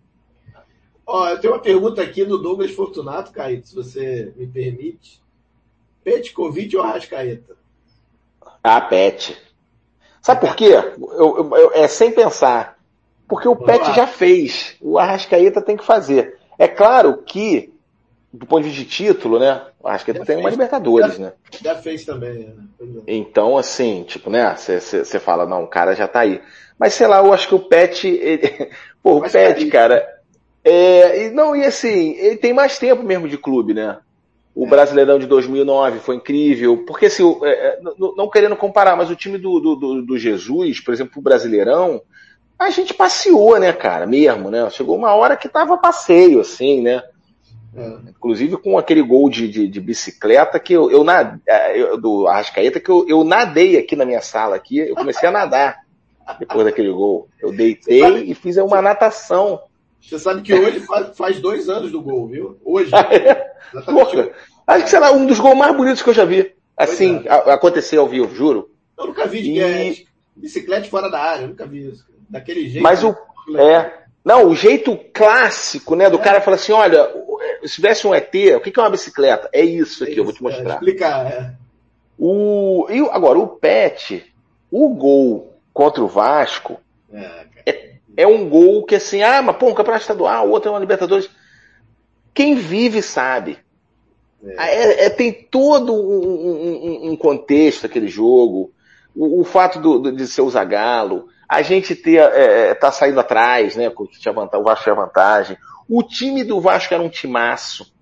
Ó, 1.06 1.28
eu 1.28 1.38
tenho 1.38 1.52
uma 1.52 1.60
pergunta 1.60 2.02
aqui 2.02 2.24
do 2.24 2.38
Douglas 2.38 2.70
Fortunato, 2.70 3.32
Caíto, 3.32 3.68
se 3.68 3.74
você 3.74 4.32
me 4.36 4.46
permite. 4.46 5.22
Petkovic 6.02 6.76
ou 6.76 6.82
Arrascaeta? 6.82 7.56
Ah, 8.62 8.80
Pet. 8.80 9.36
Sabe 10.22 10.40
por 10.40 10.56
quê? 10.56 10.72
Eu, 10.72 10.96
eu, 11.12 11.56
eu, 11.56 11.72
é 11.74 11.86
sem 11.86 12.12
pensar. 12.12 12.78
Porque 13.28 13.46
o 13.48 13.54
Vamos 13.54 13.66
Pet 13.66 13.88
lá. 13.88 13.92
já 13.92 14.06
fez. 14.06 14.76
O 14.80 14.98
Arrascaeta 14.98 15.60
tem 15.60 15.76
que 15.76 15.84
fazer. 15.84 16.38
É 16.58 16.66
claro 16.66 17.18
que, 17.18 17.73
do 18.34 18.46
ponto 18.46 18.64
de 18.64 18.68
vista 18.70 18.82
de 18.82 18.90
título, 18.90 19.38
né? 19.38 19.62
Acho 19.84 20.04
que 20.04 20.10
ele 20.10 20.24
tem 20.24 20.36
uma 20.36 20.50
Libertadores, 20.50 21.14
já, 21.14 21.24
né? 21.24 21.32
Já 21.62 21.76
fez 21.76 22.04
também, 22.04 22.52
né? 22.80 23.02
Então, 23.06 23.56
assim, 23.56 24.02
tipo, 24.02 24.28
né? 24.28 24.56
Você 24.56 25.20
fala, 25.20 25.46
não, 25.46 25.62
o 25.62 25.68
cara 25.68 25.94
já 25.94 26.08
tá 26.08 26.20
aí. 26.20 26.42
Mas 26.76 26.94
sei 26.94 27.06
lá, 27.06 27.18
eu 27.18 27.32
acho 27.32 27.46
que 27.46 27.54
o 27.54 27.60
Pet. 27.60 28.08
Ele... 28.08 28.70
Pô, 29.00 29.18
o 29.18 29.20
Mas 29.20 29.30
Pet, 29.30 29.64
cara. 29.66 30.04
É, 30.64 31.26
e, 31.26 31.30
não, 31.30 31.54
e 31.54 31.64
assim, 31.64 32.16
ele 32.18 32.36
tem 32.36 32.52
mais 32.52 32.76
tempo 32.76 33.04
mesmo 33.04 33.28
de 33.28 33.38
clube, 33.38 33.72
né? 33.72 33.98
O 34.52 34.66
é. 34.66 34.68
Brasileirão 34.68 35.16
de 35.16 35.26
2009 35.26 36.00
foi 36.00 36.16
incrível. 36.16 36.84
Porque, 36.84 37.06
assim, 37.06 37.22
é, 37.44 37.50
é 37.50 37.80
não, 37.96 38.16
não, 38.16 38.28
querendo 38.28 38.56
comparar, 38.56 38.96
mas 38.96 39.10
o 39.10 39.16
time 39.16 39.38
do, 39.38 39.60
do, 39.60 40.02
do 40.02 40.18
Jesus, 40.18 40.80
por 40.80 40.92
exemplo, 40.92 41.12
o 41.18 41.22
Brasileirão, 41.22 42.02
a 42.58 42.68
gente 42.70 42.92
passeou, 42.92 43.60
né, 43.60 43.72
cara, 43.72 44.08
mesmo, 44.08 44.50
né? 44.50 44.68
Chegou 44.70 44.96
uma 44.96 45.14
hora 45.14 45.36
que 45.36 45.48
tava 45.48 45.78
passeio, 45.78 46.40
assim, 46.40 46.82
né? 46.82 47.00
É. 47.76 48.10
Inclusive 48.10 48.56
com 48.56 48.78
aquele 48.78 49.02
gol 49.02 49.28
de, 49.28 49.48
de, 49.48 49.68
de 49.68 49.80
bicicleta 49.80 50.60
que 50.60 50.72
eu, 50.72 50.90
eu, 50.90 51.04
é, 51.46 51.80
eu 51.80 52.00
do 52.00 52.26
Arrascaeta 52.26 52.78
que 52.78 52.88
eu, 52.88 53.04
eu 53.08 53.24
nadei 53.24 53.76
aqui 53.76 53.96
na 53.96 54.04
minha 54.04 54.20
sala 54.20 54.54
aqui, 54.54 54.78
eu 54.78 54.94
comecei 54.94 55.28
a 55.28 55.32
nadar 55.32 55.80
depois 56.38 56.64
daquele 56.64 56.92
gol. 56.92 57.28
Eu 57.40 57.52
deitei 57.52 58.00
sabe, 58.00 58.30
e 58.30 58.34
fiz 58.34 58.56
uma 58.58 58.80
natação. 58.80 59.60
Você 60.00 60.18
sabe 60.18 60.42
que 60.42 60.54
hoje 60.54 60.80
faz, 60.80 61.16
faz 61.16 61.40
dois 61.40 61.68
anos 61.68 61.90
do 61.90 62.00
gol, 62.00 62.28
viu? 62.28 62.58
Hoje. 62.64 62.90
Porra, 63.86 64.30
acho 64.66 64.84
que 64.84 64.90
será 64.90 65.12
um 65.12 65.26
dos 65.26 65.40
gols 65.40 65.56
mais 65.56 65.74
bonitos 65.76 66.02
que 66.02 66.10
eu 66.10 66.14
já 66.14 66.24
vi. 66.24 66.54
Assim, 66.76 67.22
é. 67.24 67.52
aconteceu 67.52 68.02
ao 68.02 68.08
vivo, 68.08 68.34
juro. 68.34 68.70
Eu 68.98 69.06
nunca 69.06 69.26
vi 69.26 69.42
de 69.42 69.60
e... 69.60 70.06
bicicleta 70.36 70.88
fora 70.88 71.10
da 71.10 71.20
área, 71.20 71.42
eu 71.42 71.48
nunca 71.48 71.66
vi 71.66 71.88
isso 71.88 72.04
daquele 72.28 72.68
jeito. 72.68 72.82
Mas 72.82 73.02
o. 73.02 73.16
É. 73.56 74.03
Não, 74.24 74.48
o 74.48 74.54
jeito 74.54 74.98
clássico, 75.12 75.94
né, 75.94 76.08
do 76.08 76.18
é. 76.18 76.22
cara 76.22 76.40
falar 76.40 76.56
assim, 76.56 76.72
olha, 76.72 77.10
se 77.62 77.74
tivesse 77.74 78.06
um 78.06 78.14
ET, 78.14 78.32
o 78.56 78.60
que 78.60 78.72
é 78.74 78.82
uma 78.82 78.90
bicicleta? 78.90 79.50
É 79.52 79.60
isso 79.62 80.02
aqui, 80.02 80.12
é 80.12 80.14
isso, 80.14 80.20
eu 80.20 80.24
vou 80.24 80.32
te 80.32 80.42
mostrar. 80.42 80.70
É, 80.70 80.74
explicar, 80.74 81.26
é. 81.26 81.54
O, 82.18 82.86
e 82.88 83.00
agora, 83.10 83.38
o 83.38 83.46
Pet, 83.46 84.32
o 84.70 84.88
gol 84.94 85.54
contra 85.72 86.02
o 86.02 86.08
Vasco, 86.08 86.80
é, 87.12 87.46
é, 87.66 87.94
é, 88.16 88.26
um 88.26 88.48
gol 88.48 88.84
que 88.84 88.94
assim, 88.94 89.22
ah, 89.22 89.42
mas 89.42 89.56
pô, 89.56 89.66
um 89.66 89.74
campeonato 89.74 90.02
estadual, 90.02 90.48
o 90.48 90.50
outro 90.50 90.68
é 90.68 90.72
uma 90.72 90.80
Libertadores. 90.80 91.28
Quem 92.32 92.54
vive 92.54 93.02
sabe. 93.02 93.58
É. 94.46 95.06
é, 95.06 95.10
tem 95.10 95.32
todo 95.32 95.94
um, 95.94 97.08
um, 97.08 97.10
um, 97.12 97.16
contexto 97.16 97.86
aquele 97.86 98.08
jogo. 98.08 98.72
O, 99.14 99.40
o 99.40 99.44
fato 99.44 99.80
do, 99.80 100.12
de 100.12 100.26
ser 100.26 100.42
o 100.42 100.50
Zagalo, 100.50 101.28
a 101.48 101.62
gente 101.62 101.94
ter, 101.94 102.18
é, 102.18 102.70
é, 102.70 102.74
tá 102.74 102.90
saindo 102.90 103.20
atrás, 103.20 103.76
né? 103.76 103.88
O 103.88 104.62
Vasco 104.62 104.84
tinha 104.84 104.94
vantagem. 104.94 105.56
O 105.88 106.02
time 106.02 106.42
do 106.42 106.60
Vasco 106.60 106.92
era 106.92 107.02
um 107.02 107.08
timaço 107.08 107.92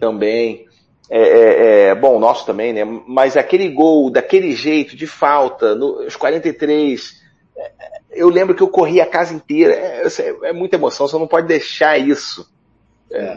também. 0.00 0.66
É, 1.10 1.18
é, 1.18 1.86
é, 1.88 1.94
bom, 1.94 2.18
nosso 2.18 2.46
também, 2.46 2.72
né? 2.72 2.84
Mas 3.06 3.36
aquele 3.36 3.68
gol, 3.68 4.10
daquele 4.10 4.52
jeito, 4.52 4.96
de 4.96 5.06
falta, 5.06 5.74
nos 5.74 6.16
43, 6.16 7.20
é, 7.56 7.72
eu 8.12 8.28
lembro 8.28 8.54
que 8.54 8.62
eu 8.62 8.68
corri 8.68 9.00
a 9.00 9.06
casa 9.06 9.34
inteira. 9.34 9.74
É, 9.74 10.04
é 10.44 10.52
muita 10.52 10.76
emoção, 10.76 11.06
você 11.06 11.18
não 11.18 11.26
pode 11.26 11.46
deixar 11.46 11.98
isso. 11.98 12.50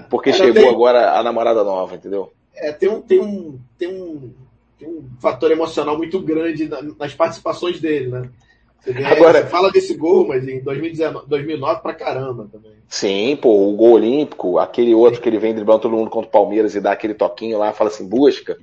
porque 0.09 0.31
chegou 0.31 0.53
tem, 0.53 0.69
agora 0.69 1.17
a 1.17 1.23
namorada 1.23 1.63
nova, 1.63 1.95
entendeu? 1.95 2.31
É, 2.55 2.71
tem 2.71 2.89
um, 2.89 3.01
tem 3.01 3.19
um, 3.19 3.59
tem 3.77 3.89
um, 3.89 4.33
tem 4.79 4.87
um 4.87 5.09
fator 5.19 5.51
emocional 5.51 5.97
muito 5.97 6.21
grande 6.21 6.69
nas 6.97 7.13
participações 7.13 7.79
dele, 7.79 8.07
né? 8.07 8.29
Agora, 9.05 9.45
fala 9.47 9.71
desse 9.71 9.95
gol, 9.95 10.27
mas 10.27 10.47
em 10.47 10.59
2019, 10.61 11.27
2009 11.27 11.81
pra 11.81 11.93
caramba 11.93 12.47
também. 12.51 12.73
Sim, 12.87 13.35
pô, 13.41 13.69
o 13.69 13.75
gol 13.75 13.93
olímpico, 13.93 14.59
aquele 14.59 14.93
outro 14.93 15.19
que 15.19 15.27
ele 15.27 15.39
vem 15.39 15.55
driblando 15.55 15.81
todo 15.81 15.95
mundo 15.95 16.09
contra 16.09 16.27
o 16.27 16.31
Palmeiras 16.31 16.75
e 16.75 16.79
dá 16.79 16.91
aquele 16.91 17.15
toquinho 17.15 17.57
lá, 17.57 17.73
fala 17.73 17.89
assim, 17.89 18.07
busca. 18.07 18.57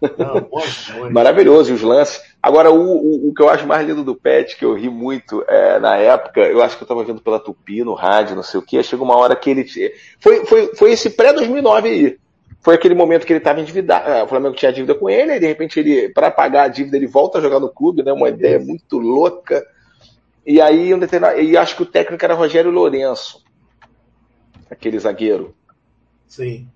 Não, 0.00 0.48
Maravilhoso, 1.10 1.70
e 1.70 1.74
os 1.74 1.82
lances. 1.82 2.22
Agora, 2.42 2.70
o, 2.70 2.76
o, 2.76 3.28
o, 3.28 3.34
que 3.34 3.42
eu 3.42 3.48
acho 3.48 3.66
mais 3.66 3.86
lindo 3.86 4.04
do 4.04 4.14
Pet, 4.14 4.56
que 4.56 4.64
eu 4.64 4.74
ri 4.74 4.88
muito 4.88 5.44
é, 5.48 5.78
na 5.78 5.96
época, 5.96 6.40
eu 6.40 6.62
acho 6.62 6.76
que 6.76 6.84
eu 6.84 6.88
tava 6.88 7.04
vendo 7.04 7.20
pela 7.20 7.40
Tupi, 7.40 7.82
no 7.82 7.94
rádio, 7.94 8.36
não 8.36 8.42
sei 8.42 8.60
o 8.60 8.62
que, 8.62 8.82
chegou 8.82 9.04
uma 9.04 9.16
hora 9.16 9.36
que 9.36 9.50
ele. 9.50 9.66
Foi, 10.20 10.44
foi, 10.46 10.74
foi 10.74 10.92
esse 10.92 11.10
pré-2009 11.10 11.84
aí. 11.84 12.18
Foi 12.60 12.74
aquele 12.74 12.94
momento 12.94 13.24
que 13.24 13.32
ele 13.32 13.38
estava 13.38 13.60
endividado, 13.60 14.10
é, 14.10 14.22
o 14.22 14.28
Flamengo 14.28 14.56
tinha 14.56 14.72
dívida 14.72 14.94
com 14.94 15.08
ele, 15.08 15.34
e 15.34 15.40
de 15.40 15.46
repente 15.46 15.78
ele, 15.78 16.08
para 16.08 16.30
pagar 16.30 16.64
a 16.64 16.68
dívida, 16.68 16.96
ele 16.96 17.06
volta 17.06 17.38
a 17.38 17.40
jogar 17.40 17.60
no 17.60 17.68
clube, 17.68 18.02
né? 18.02 18.12
Uma 18.12 18.28
ideia 18.28 18.58
muito 18.58 18.98
louca. 18.98 19.64
E 20.44 20.60
aí, 20.60 20.92
um 20.92 20.98
determinado, 20.98 21.40
e 21.40 21.56
acho 21.56 21.76
que 21.76 21.82
o 21.82 21.86
técnico 21.86 22.24
era 22.24 22.34
Rogério 22.34 22.70
Lourenço, 22.70 23.44
aquele 24.70 24.98
zagueiro. 24.98 25.54
Sim. 26.26 26.68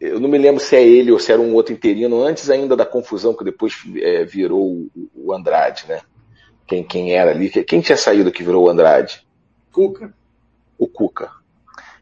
Eu 0.00 0.20
não 0.20 0.28
me 0.28 0.36
lembro 0.36 0.62
se 0.62 0.76
é 0.76 0.86
ele 0.86 1.10
ou 1.10 1.18
se 1.18 1.32
era 1.32 1.40
um 1.40 1.54
outro 1.54 1.72
interino, 1.72 2.22
antes 2.22 2.50
ainda 2.50 2.76
da 2.76 2.84
confusão 2.84 3.34
que 3.34 3.44
depois 3.44 3.74
é, 3.96 4.24
virou 4.24 4.86
o, 5.14 5.32
Andrade, 5.32 5.86
né? 5.88 6.02
Quem, 6.66 6.82
quem 6.82 7.12
era 7.12 7.30
ali? 7.30 7.48
Quem 7.48 7.80
tinha 7.80 7.96
saído 7.96 8.30
que 8.30 8.42
virou 8.42 8.64
o 8.64 8.68
Andrade? 8.68 9.26
Cuca. 9.72 10.12
O 10.78 10.86
Cuca. 10.86 11.30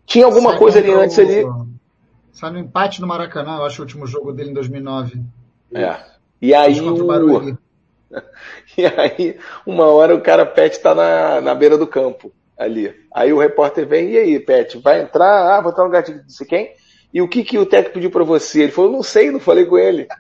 Tinha 0.05 0.25
alguma 0.25 0.51
Sai 0.51 0.59
coisa 0.59 0.79
ali 0.79 0.91
antes 0.91 1.19
ali. 1.19 1.45
Sai 2.33 2.51
no 2.51 2.59
empate 2.59 3.01
no 3.01 3.07
Maracanã, 3.07 3.59
eu 3.59 3.65
acho 3.65 3.81
o 3.81 3.85
último 3.85 4.07
jogo 4.07 4.33
dele 4.33 4.51
em 4.51 4.55
2009. 4.55 5.21
É. 5.75 5.97
E 6.41 6.55
aí 6.55 6.81
o... 6.81 7.59
E 8.77 8.87
aí, 8.87 9.39
uma 9.67 9.87
hora 9.87 10.15
o 10.15 10.21
cara 10.21 10.45
Pet 10.45 10.79
tá 10.81 10.95
na, 10.95 11.41
na 11.41 11.55
beira 11.55 11.79
do 11.79 11.87
campo 11.87 12.31
ali. 12.59 12.95
Aí 13.15 13.33
o 13.33 13.39
repórter 13.39 13.87
vem, 13.87 14.11
e 14.11 14.19
aí, 14.19 14.41
Pet, 14.41 14.79
vai 14.79 15.03
entrar? 15.03 15.57
Ah, 15.57 15.61
vou 15.61 15.71
entrar 15.71 15.85
no 15.85 15.89
lugar 15.89 16.03
de 16.03 16.15
não 16.15 16.29
sei 16.29 16.47
quem. 16.47 16.73
E 17.13 17.21
o 17.21 17.29
que, 17.29 17.45
que 17.45 17.59
o 17.59 17.67
técnico 17.67 17.95
pediu 17.95 18.11
para 18.11 18.25
você? 18.25 18.63
Ele 18.63 18.73
falou, 18.73 18.91
não 18.91 19.03
sei, 19.03 19.31
não 19.31 19.39
falei 19.39 19.67
com 19.67 19.77
ele. 19.77 20.09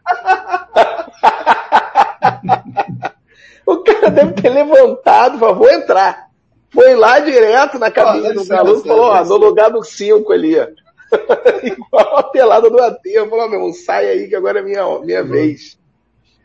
o 3.64 3.78
cara 3.78 4.10
deve 4.10 4.34
ter 4.34 4.50
levantado, 4.50 5.38
falou, 5.38 5.56
vou 5.56 5.70
entrar. 5.70 6.28
Foi 6.70 6.94
lá 6.94 7.18
direto 7.20 7.78
na 7.78 7.90
cabine 7.90 8.28
ah, 8.28 8.34
do 8.34 8.46
Galo 8.46 8.78
e 8.78 8.82
falou, 8.82 9.06
ó, 9.06 9.24
no 9.24 9.36
lugar 9.36 9.70
do 9.70 9.82
5 9.82 10.30
ali. 10.32 10.54
Igual 11.62 12.18
a 12.18 12.22
pelada 12.24 12.70
do 12.70 12.78
aterro. 12.80 13.28
Falou, 13.30 13.48
meu 13.48 13.58
irmão, 13.58 13.72
sai 13.72 14.08
aí 14.08 14.28
que 14.28 14.36
agora 14.36 14.60
é 14.60 14.62
minha, 14.62 14.98
minha 15.00 15.22
vez. 15.22 15.78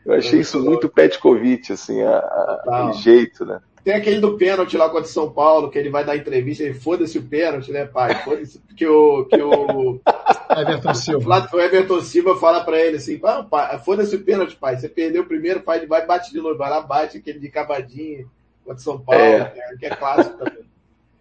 Eu 0.04 0.14
achei 0.14 0.40
isso 0.40 0.58
muito 0.62 0.88
Petkovic, 0.88 1.72
assim, 1.72 2.02
a, 2.02 2.18
a, 2.66 2.92
jeito, 2.92 3.44
né? 3.44 3.60
Tem 3.84 3.94
aquele 3.94 4.20
do 4.20 4.36
pênalti 4.36 4.76
lá 4.76 4.88
contra 4.88 5.08
São 5.08 5.30
Paulo, 5.30 5.70
que 5.70 5.78
ele 5.78 5.90
vai 5.90 6.04
dar 6.04 6.16
entrevista 6.16 6.64
e 6.64 6.74
foda-se 6.74 7.18
o 7.18 7.22
pênalti, 7.22 7.70
né, 7.70 7.84
pai? 7.84 8.14
Foda-se, 8.22 8.58
porque 8.58 8.86
o. 8.86 9.24
Que 9.24 9.40
o 9.40 10.00
Everton 10.56 10.94
Silva. 10.94 11.48
O 11.52 11.60
Everton 11.60 12.00
Silva 12.00 12.36
fala 12.36 12.64
pra 12.64 12.78
ele 12.78 12.96
assim: 12.96 13.20
ah, 13.22 13.78
foda-se 13.78 14.16
o 14.16 14.24
pênalti, 14.24 14.56
pai. 14.56 14.76
Você 14.76 14.88
perdeu 14.88 15.22
o 15.22 15.26
primeiro, 15.26 15.60
pai, 15.60 15.86
vai 15.86 16.04
bate 16.06 16.30
de 16.32 16.38
novo, 16.38 16.56
vai 16.56 16.70
lá, 16.70 16.80
bate 16.80 17.18
aquele 17.18 17.38
de 17.38 17.48
cavadinha 17.50 18.26
contra 18.64 18.82
São 18.82 18.98
Paulo, 18.98 19.22
é. 19.22 19.52
que 19.78 19.86
é 19.86 19.90
clássico 19.90 20.36
também. 20.38 20.67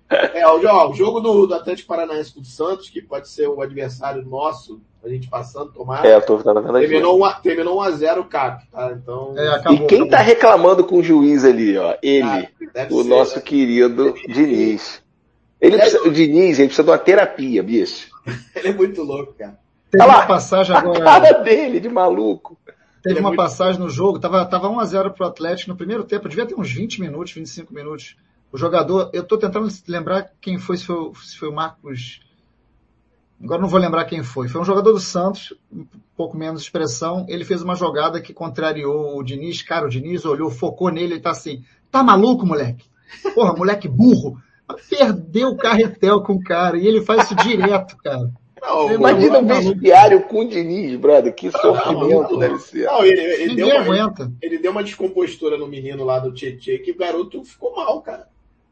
É, 0.09 0.45
ó, 0.47 0.89
o 0.89 0.93
jogo 0.93 1.19
do, 1.19 1.47
do 1.47 1.53
Atlético 1.53 1.89
Paranaense 1.89 2.33
com 2.33 2.39
o 2.39 2.45
Santos, 2.45 2.89
que 2.89 3.01
pode 3.01 3.27
ser 3.27 3.47
o 3.47 3.61
adversário 3.61 4.25
nosso, 4.25 4.81
a 5.03 5.09
gente 5.09 5.29
passando, 5.29 5.71
tomar. 5.71 6.05
É, 6.05 6.15
eu 6.15 6.21
tô 6.21 6.37
vendo 6.37 6.61
terminou, 6.73 7.25
1 7.25 7.41
terminou 7.41 7.79
1x0 7.81 8.19
o 8.19 8.23
CAP, 8.25 8.67
tá? 8.71 8.91
Então. 8.93 9.33
É, 9.37 9.49
acabou, 9.49 9.73
e 9.73 9.87
quem 9.87 9.97
acabou. 9.97 10.09
tá 10.09 10.17
reclamando 10.19 10.83
com 10.85 10.97
o 10.97 11.03
juiz 11.03 11.43
ali, 11.43 11.77
ó? 11.77 11.95
Ele, 12.01 12.25
ah, 12.25 12.47
o 12.89 13.03
ser, 13.03 13.09
nosso 13.09 13.35
né? 13.35 13.41
querido 13.41 14.13
Diniz. 14.27 15.03
Ele 15.59 15.75
é 15.75 15.79
precisa, 15.79 16.03
o 16.03 16.11
Diniz, 16.11 16.59
ele 16.59 16.67
precisa 16.67 16.83
de 16.83 16.89
uma 16.89 16.97
terapia, 16.97 17.61
bicho. 17.61 18.09
ele 18.55 18.69
é 18.69 18.73
muito 18.73 19.03
louco, 19.03 19.33
cara. 19.33 19.59
Teve 19.91 20.03
Olha 20.03 20.13
uma 20.13 20.19
lá, 20.19 20.25
passagem 20.25 20.75
agora. 20.75 20.99
A 20.99 21.03
cara 21.03 21.31
dele, 21.39 21.79
de 21.79 21.89
maluco. 21.89 22.57
Teve 23.01 23.17
é 23.17 23.21
uma 23.21 23.29
muito... 23.29 23.41
passagem 23.41 23.79
no 23.79 23.89
jogo, 23.89 24.19
tava, 24.19 24.45
tava 24.45 24.69
1x0 24.69 25.13
pro 25.13 25.25
Atlético 25.25 25.71
no 25.71 25.77
primeiro 25.77 26.03
tempo, 26.03 26.27
devia 26.27 26.45
ter 26.45 26.55
uns 26.55 26.71
20 26.71 27.01
minutos, 27.01 27.33
25 27.33 27.73
minutos. 27.73 28.15
O 28.51 28.57
jogador, 28.57 29.09
eu 29.13 29.23
estou 29.23 29.37
tentando 29.37 29.67
lembrar 29.87 30.31
quem 30.39 30.57
foi, 30.57 30.77
se 30.77 30.85
foi, 30.85 31.11
se 31.23 31.37
foi 31.37 31.49
o 31.49 31.53
Marcos. 31.53 32.21
Agora 33.43 33.61
não 33.61 33.67
vou 33.67 33.79
lembrar 33.79 34.05
quem 34.05 34.23
foi. 34.23 34.47
Foi 34.47 34.61
um 34.61 34.65
jogador 34.65 34.93
do 34.93 34.99
Santos, 34.99 35.53
um 35.71 35.85
pouco 36.15 36.37
menos 36.37 36.61
expressão. 36.61 37.25
Ele 37.27 37.45
fez 37.45 37.61
uma 37.61 37.75
jogada 37.75 38.21
que 38.21 38.33
contrariou 38.33 39.17
o 39.17 39.23
Diniz. 39.23 39.61
Cara, 39.61 39.85
o 39.85 39.89
Diniz 39.89 40.25
olhou, 40.25 40.49
focou 40.49 40.89
nele 40.89 41.15
e 41.15 41.19
tá 41.19 41.31
assim: 41.31 41.63
tá 41.91 42.01
maluco, 42.01 42.45
moleque? 42.45 42.85
Porra, 43.35 43.53
moleque 43.53 43.87
burro. 43.87 44.41
Perdeu 44.89 45.49
o 45.49 45.57
carretel 45.57 46.21
com 46.21 46.33
o 46.33 46.43
cara. 46.43 46.77
E 46.77 46.87
ele 46.87 47.01
faz 47.01 47.25
isso 47.25 47.35
direto, 47.35 47.95
cara. 47.97 48.31
Não, 48.61 48.91
imagina 48.91 49.39
um 49.39 49.45
vestiário 49.45 50.23
com 50.23 50.39
o 50.39 50.47
Diniz, 50.47 50.95
brother. 50.95 51.33
Que 51.33 51.51
sofrimento 51.51 52.31
não, 52.31 52.39
deve 52.39 52.57
ser. 52.59 52.85
Não, 52.85 53.03
ele, 53.03 53.21
ele 53.21 53.55
deu 53.55 53.67
uma, 53.67 53.79
aguenta. 53.81 54.31
Ele 54.41 54.57
deu 54.57 54.71
uma 54.71 54.83
descompostura 54.83 55.57
no 55.57 55.67
menino 55.67 56.03
lá 56.03 56.19
do 56.19 56.33
Tietchan 56.33 56.79
que 56.79 56.91
o 56.91 56.97
garoto 56.97 57.43
ficou 57.43 57.75
mal, 57.75 58.01
cara. 58.01 58.27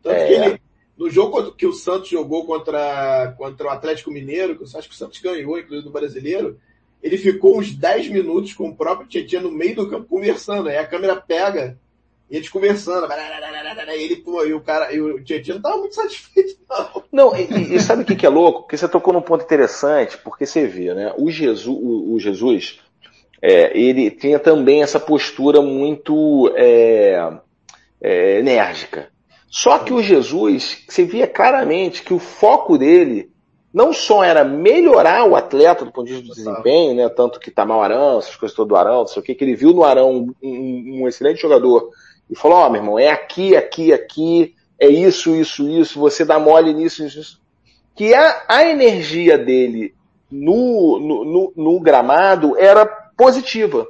Tanto 0.05 0.15
é. 0.15 0.27
que 0.27 0.33
ele, 0.33 0.61
no 0.95 1.09
jogo 1.09 1.51
que 1.53 1.65
o 1.65 1.73
Santos 1.73 2.09
jogou 2.09 2.45
contra, 2.45 3.33
contra 3.35 3.65
o 3.65 3.69
Atlético 3.71 4.11
Mineiro, 4.11 4.55
que 4.55 4.63
eu 4.63 4.67
acho 4.77 4.87
que 4.87 4.93
o 4.93 4.97
Santos 4.97 5.19
ganhou, 5.19 5.57
inclusive 5.57 5.85
no 5.85 5.91
brasileiro, 5.91 6.59
ele 7.01 7.17
ficou 7.17 7.57
uns 7.57 7.71
10 7.71 8.09
minutos 8.09 8.53
com 8.53 8.69
o 8.69 8.75
próprio 8.75 9.07
Tietchan 9.07 9.41
no 9.41 9.51
meio 9.51 9.75
do 9.75 9.89
campo 9.89 10.07
conversando. 10.07 10.69
Aí 10.69 10.77
a 10.77 10.85
câmera 10.85 11.15
pega 11.15 11.77
e 12.29 12.37
eles 12.37 12.49
conversando. 12.49 13.07
E 13.11 14.03
ele, 14.03 14.17
pô, 14.17 14.45
e 14.45 14.53
o 14.53 14.61
cara, 14.61 14.93
e 14.93 15.01
o 15.01 15.23
Tietchan 15.23 15.53
não 15.53 15.59
estava 15.59 15.77
muito 15.77 15.95
satisfeito, 15.95 16.57
não. 16.69 17.03
Não, 17.11 17.35
e, 17.35 17.75
e 17.75 17.79
sabe 17.79 18.03
o 18.03 18.05
que, 18.05 18.15
que 18.15 18.25
é 18.25 18.29
louco? 18.29 18.61
Porque 18.61 18.77
você 18.77 18.87
tocou 18.87 19.11
num 19.11 19.21
ponto 19.21 19.43
interessante, 19.43 20.17
porque 20.19 20.45
você 20.45 20.67
vê, 20.67 20.93
né? 20.93 21.13
O 21.17 21.31
Jesus, 21.31 21.65
o, 21.67 22.13
o 22.13 22.19
Jesus 22.19 22.79
é, 23.41 23.75
ele 23.77 24.11
tinha 24.11 24.39
também 24.39 24.83
essa 24.83 24.99
postura 24.99 25.61
muito 25.61 26.51
é, 26.55 27.39
é, 28.01 28.39
enérgica. 28.39 29.14
Só 29.55 29.79
que 29.79 29.93
o 29.93 30.03
Jesus, 30.03 30.83
você 30.85 31.05
via 31.05 31.25
claramente 31.25 32.03
que 32.03 32.13
o 32.13 32.19
foco 32.19 32.77
dele 32.77 33.31
não 33.73 33.93
só 33.93 34.21
era 34.21 34.43
melhorar 34.43 35.23
o 35.23 35.33
atleta 35.33 35.85
do 35.85 35.93
ponto 35.93 36.07
de 36.07 36.15
vista 36.15 36.27
do 36.27 36.35
desempenho, 36.35 36.93
né? 36.93 37.07
Tanto 37.07 37.39
que 37.39 37.49
tá 37.49 37.65
mal 37.65 37.81
Arão, 37.81 38.19
essas 38.19 38.35
coisas 38.35 38.53
todas 38.53 38.67
do 38.67 38.75
Arão, 38.75 38.99
não 38.99 39.07
sei 39.07 39.21
o 39.21 39.23
que, 39.23 39.33
que 39.33 39.45
ele 39.45 39.55
viu 39.55 39.71
no 39.71 39.85
Arão 39.85 40.11
um, 40.11 40.35
um, 40.43 41.03
um 41.03 41.07
excelente 41.07 41.41
jogador 41.41 41.89
e 42.29 42.35
falou, 42.35 42.57
ó, 42.57 42.67
oh, 42.67 42.69
meu 42.69 42.81
irmão, 42.81 42.99
é 42.99 43.07
aqui, 43.07 43.55
aqui, 43.55 43.93
aqui, 43.93 44.53
é 44.77 44.89
isso, 44.89 45.33
isso, 45.33 45.69
isso, 45.69 46.01
você 46.01 46.25
dá 46.25 46.37
mole 46.37 46.73
nisso, 46.73 47.05
isso, 47.05 47.21
isso. 47.21 47.41
Que 47.95 48.13
a, 48.13 48.43
a 48.49 48.69
energia 48.69 49.37
dele 49.37 49.95
no, 50.29 50.99
no, 50.99 51.23
no, 51.23 51.53
no 51.55 51.79
gramado 51.79 52.57
era 52.57 52.85
positiva. 52.85 53.87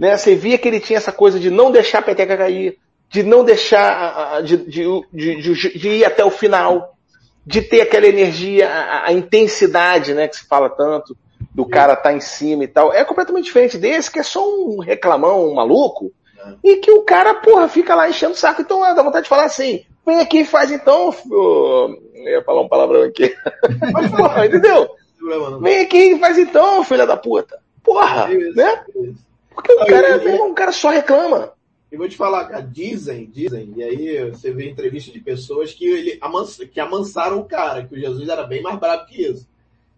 Né? 0.00 0.16
Você 0.16 0.34
via 0.34 0.56
que 0.56 0.66
ele 0.66 0.80
tinha 0.80 0.96
essa 0.96 1.12
coisa 1.12 1.38
de 1.38 1.50
não 1.50 1.70
deixar 1.70 1.98
a 1.98 2.02
peteca 2.02 2.34
cair, 2.34 2.78
de 3.08 3.22
não 3.22 3.44
deixar, 3.44 4.42
de, 4.42 4.56
de, 4.56 4.84
de, 5.12 5.78
de 5.78 5.88
ir 5.88 6.04
até 6.04 6.24
o 6.24 6.30
final, 6.30 6.96
de 7.44 7.62
ter 7.62 7.80
aquela 7.80 8.06
energia, 8.06 8.68
a, 8.68 9.08
a, 9.08 9.12
intensidade, 9.12 10.12
né, 10.12 10.26
que 10.26 10.36
se 10.36 10.46
fala 10.46 10.68
tanto, 10.68 11.16
do 11.54 11.64
cara 11.64 11.92
estar 11.92 12.10
tá 12.10 12.12
em 12.12 12.20
cima 12.20 12.64
e 12.64 12.68
tal. 12.68 12.92
É 12.92 13.04
completamente 13.04 13.44
diferente 13.44 13.78
desse, 13.78 14.10
que 14.10 14.18
é 14.18 14.22
só 14.22 14.46
um 14.46 14.80
reclamão 14.80 15.48
um 15.48 15.54
maluco, 15.54 16.12
é. 16.38 16.54
e 16.62 16.76
que 16.76 16.90
o 16.90 17.02
cara, 17.02 17.34
porra, 17.34 17.68
fica 17.68 17.94
lá 17.94 18.08
enchendo 18.08 18.32
o 18.32 18.36
saco. 18.36 18.62
Então 18.62 18.80
dá 18.80 19.02
vontade 19.02 19.24
de 19.24 19.28
falar 19.28 19.44
assim, 19.44 19.84
vem 20.04 20.20
aqui 20.20 20.40
e 20.40 20.44
faz 20.44 20.70
então. 20.72 21.14
Eu 21.30 21.96
ia 22.14 22.42
falar 22.42 22.62
um 22.62 22.68
palavrão 22.68 23.02
aqui. 23.02 23.34
Mas, 23.92 24.10
porra, 24.10 24.46
entendeu? 24.46 24.88
Vem 25.60 25.80
aqui 25.80 26.14
e 26.14 26.18
faz 26.18 26.36
então, 26.36 26.84
filha 26.84 27.06
da 27.06 27.16
puta. 27.16 27.58
Porra, 27.82 28.28
né? 28.28 28.84
Porque 29.54 29.72
o 29.72 29.86
cara, 29.86 30.08
é 30.08 30.42
um 30.42 30.52
cara 30.52 30.72
só 30.72 30.90
reclama. 30.90 31.52
E 31.90 31.96
vou 31.96 32.08
te 32.08 32.16
falar, 32.16 32.46
cara, 32.46 32.60
dizem, 32.60 33.30
dizem, 33.30 33.72
e 33.76 33.82
aí 33.82 34.30
você 34.30 34.50
vê 34.50 34.68
entrevista 34.68 35.12
de 35.12 35.20
pessoas 35.20 35.72
que, 35.72 35.86
ele, 35.86 36.20
que 36.72 36.80
amansaram 36.80 37.38
o 37.38 37.44
cara, 37.44 37.84
que 37.84 37.94
o 37.94 37.98
Jesus 37.98 38.28
era 38.28 38.42
bem 38.42 38.60
mais 38.60 38.78
bravo 38.78 39.06
que 39.06 39.22
isso. 39.22 39.46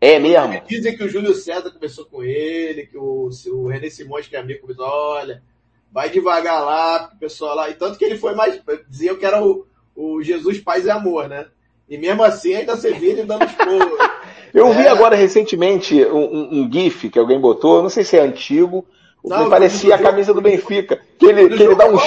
É 0.00 0.18
mesmo? 0.18 0.62
Dizem 0.68 0.96
que 0.96 1.02
o 1.02 1.08
Júlio 1.08 1.34
César 1.34 1.70
conversou 1.70 2.04
com 2.04 2.22
ele, 2.22 2.86
que 2.86 2.96
o, 2.96 3.30
o 3.46 3.66
René 3.66 3.90
Simões, 3.90 4.28
que 4.28 4.36
é 4.36 4.38
amigo, 4.38 4.60
começou, 4.60 4.84
olha, 4.86 5.42
vai 5.90 6.10
devagar 6.10 6.64
lá, 6.64 7.10
o 7.14 7.18
pessoal 7.18 7.56
lá. 7.56 7.70
E 7.70 7.74
tanto 7.74 7.98
que 7.98 8.04
ele 8.04 8.18
foi 8.18 8.34
mais, 8.34 8.60
diziam 8.88 9.16
que 9.16 9.26
era 9.26 9.42
o, 9.44 9.66
o 9.96 10.22
Jesus 10.22 10.60
Paz 10.60 10.84
e 10.84 10.90
Amor, 10.90 11.28
né? 11.28 11.46
E 11.88 11.96
mesmo 11.96 12.22
assim 12.22 12.54
ainda 12.54 12.76
você 12.76 12.92
vê 12.92 13.08
ele 13.08 13.24
dando 13.24 13.44
expor. 13.44 13.66
Eu 14.54 14.68
é. 14.68 14.76
vi 14.76 14.86
agora 14.86 15.16
recentemente 15.16 15.94
um, 16.04 16.16
um, 16.16 16.60
um, 16.60 16.72
GIF 16.72 17.10
que 17.10 17.18
alguém 17.18 17.38
botou, 17.38 17.82
não 17.82 17.90
sei 17.90 18.04
se 18.04 18.16
é 18.16 18.22
antigo, 18.22 18.86
não, 19.24 19.50
parecia 19.50 19.94
a 19.94 19.98
camisa 19.98 20.32
do 20.32 20.40
Benfica. 20.40 21.00
Que 21.18 21.26
ele, 21.26 21.56
que 21.56 21.62
ele 21.62 21.74
dá 21.74 21.88
uns. 21.88 22.02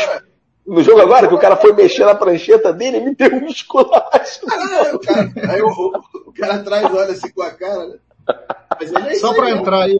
No 0.65 0.81
jogo 0.83 1.01
agora, 1.01 1.27
que 1.27 1.33
o 1.33 1.39
cara 1.39 1.55
foi 1.55 1.73
mexer 1.73 2.05
na 2.05 2.15
prancheta 2.15 2.71
dele 2.71 2.97
e 2.97 3.01
me 3.01 3.15
deu 3.15 3.33
um 3.33 3.47
esculacho. 3.47 4.45
Ah, 4.49 4.95
o 4.95 4.99
cara, 4.99 5.31
aí 5.51 5.61
o, 5.61 5.69
o, 6.27 6.33
cara 6.33 6.55
atrás 6.55 6.85
olha 6.85 7.11
assim 7.11 7.31
com 7.31 7.41
a 7.41 7.51
cara, 7.51 7.87
né? 7.87 7.97
É 9.09 9.15
só 9.15 9.33
para 9.33 9.49
entrar 9.49 9.83
aí, 9.83 9.99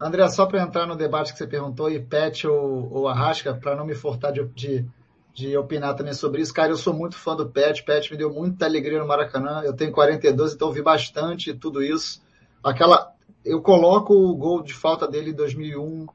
André, 0.00 0.28
só 0.28 0.46
para 0.46 0.62
entrar 0.62 0.86
no 0.86 0.96
debate 0.96 1.32
que 1.32 1.38
você 1.38 1.46
perguntou, 1.46 1.90
e 1.90 2.00
Pet 2.00 2.46
ou, 2.46 2.90
ou 2.92 3.08
Arrasca, 3.08 3.54
para 3.54 3.76
não 3.76 3.84
me 3.84 3.94
furtar 3.94 4.30
de, 4.30 4.44
de, 4.46 4.84
de 5.34 5.56
opinar 5.56 5.94
também 5.94 6.14
sobre 6.14 6.40
isso. 6.40 6.54
Cara, 6.54 6.70
eu 6.70 6.76
sou 6.76 6.94
muito 6.94 7.16
fã 7.16 7.36
do 7.36 7.48
Pet. 7.48 7.84
Pet 7.84 8.10
me 8.10 8.16
deu 8.16 8.32
muita 8.32 8.64
alegria 8.64 8.98
no 8.98 9.06
Maracanã. 9.06 9.62
Eu 9.62 9.74
tenho 9.74 9.92
42, 9.92 10.54
então 10.54 10.72
vi 10.72 10.82
bastante 10.82 11.52
tudo 11.52 11.82
isso. 11.82 12.22
Aquela, 12.64 13.12
eu 13.44 13.60
coloco 13.60 14.14
o 14.14 14.34
gol 14.34 14.62
de 14.62 14.72
falta 14.72 15.06
dele 15.06 15.30
em 15.30 15.34
2001 15.34 16.06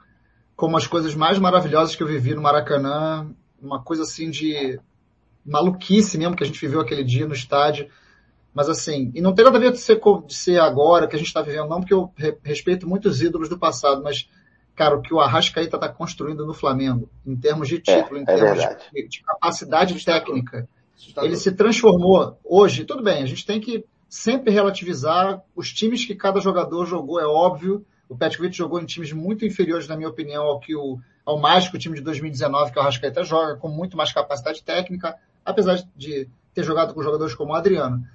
como 0.56 0.78
as 0.78 0.88
coisas 0.88 1.16
mais 1.16 1.38
maravilhosas 1.40 1.96
que 1.96 2.04
eu 2.04 2.08
vivi 2.08 2.34
no 2.34 2.42
Maracanã. 2.42 3.30
Uma 3.62 3.82
coisa 3.82 4.04
assim 4.04 4.30
de 4.30 4.80
maluquice 5.46 6.18
mesmo 6.18 6.36
que 6.36 6.44
a 6.44 6.48
gente 6.48 6.60
viveu 6.60 6.80
aquele 6.80 7.04
dia 7.04 7.28
no 7.28 7.34
estádio. 7.34 7.90
Mas 8.54 8.70
assim, 8.70 9.12
e 9.16 9.22
não 9.22 9.34
tem 9.34 9.44
nada 9.44 9.58
a 9.58 9.62
ver 9.62 9.72
de 9.72 9.80
ser, 9.80 10.00
de 10.28 10.36
ser 10.36 10.60
agora 10.60 11.08
que 11.08 11.16
a 11.16 11.20
gente 11.20 11.28
está 11.28 11.42
vivendo, 11.42 11.68
não, 11.68 11.80
porque 11.80 11.94
eu 11.94 12.14
respeito 12.44 12.88
muitos 12.88 13.22
ídolos 13.22 13.50
do 13.50 13.58
passado, 13.58 14.04
mas 14.04 14.30
cara, 14.76 14.96
o 14.96 15.02
que 15.02 15.14
o 15.14 15.20
Arrascaeta 15.20 15.78
está 15.78 15.90
construindo 15.90 16.46
no 16.46 16.54
Flamengo, 16.54 17.10
em 17.26 17.36
termos 17.36 17.68
de 17.68 17.80
título, 17.80 18.18
é, 18.18 18.20
em 18.20 18.24
é 18.24 18.26
termos 18.26 18.60
de, 18.94 19.08
de, 19.08 19.24
capacidade 19.24 20.04
técnica, 20.04 20.68
ele 21.18 21.36
se 21.36 21.52
transformou 21.52 22.40
hoje. 22.44 22.86
Tudo 22.86 23.04
bem, 23.04 23.24
a 23.24 23.26
gente 23.26 23.46
tem 23.46 23.60
que 23.60 23.86
sempre 24.08 24.52
relativizar 24.52 25.42
os 25.56 25.72
times 25.72 26.06
que 26.06 26.16
cada 26.16 26.40
jogador 26.40 26.86
jogou, 26.86 27.20
é 27.20 27.26
óbvio. 27.26 27.86
O 28.14 28.18
Petkovic 28.18 28.56
jogou 28.56 28.80
em 28.80 28.86
times 28.86 29.12
muito 29.12 29.44
inferiores, 29.44 29.88
na 29.88 29.98
minha 29.98 30.08
opinião, 30.08 30.44
ao 30.44 30.60
que 30.60 30.76
o 30.76 31.00
ao 31.26 31.40
mágico 31.40 31.80
time 31.80 31.96
de 31.96 32.02
2019 32.02 32.72
que 32.72 32.78
o 32.78 32.82
Arrascaeta 32.82 33.24
joga, 33.24 33.56
com 33.56 33.70
muito 33.70 33.98
mais 33.98 34.12
capacidade 34.12 34.62
técnica, 34.62 35.16
apesar 35.44 35.82
de 35.96 36.30
ter 36.54 36.64
jogado 36.64 36.94
com 36.94 37.02
jogadores 37.02 37.34
como 37.34 37.54
o 37.54 37.56
Adriano. 37.56 38.06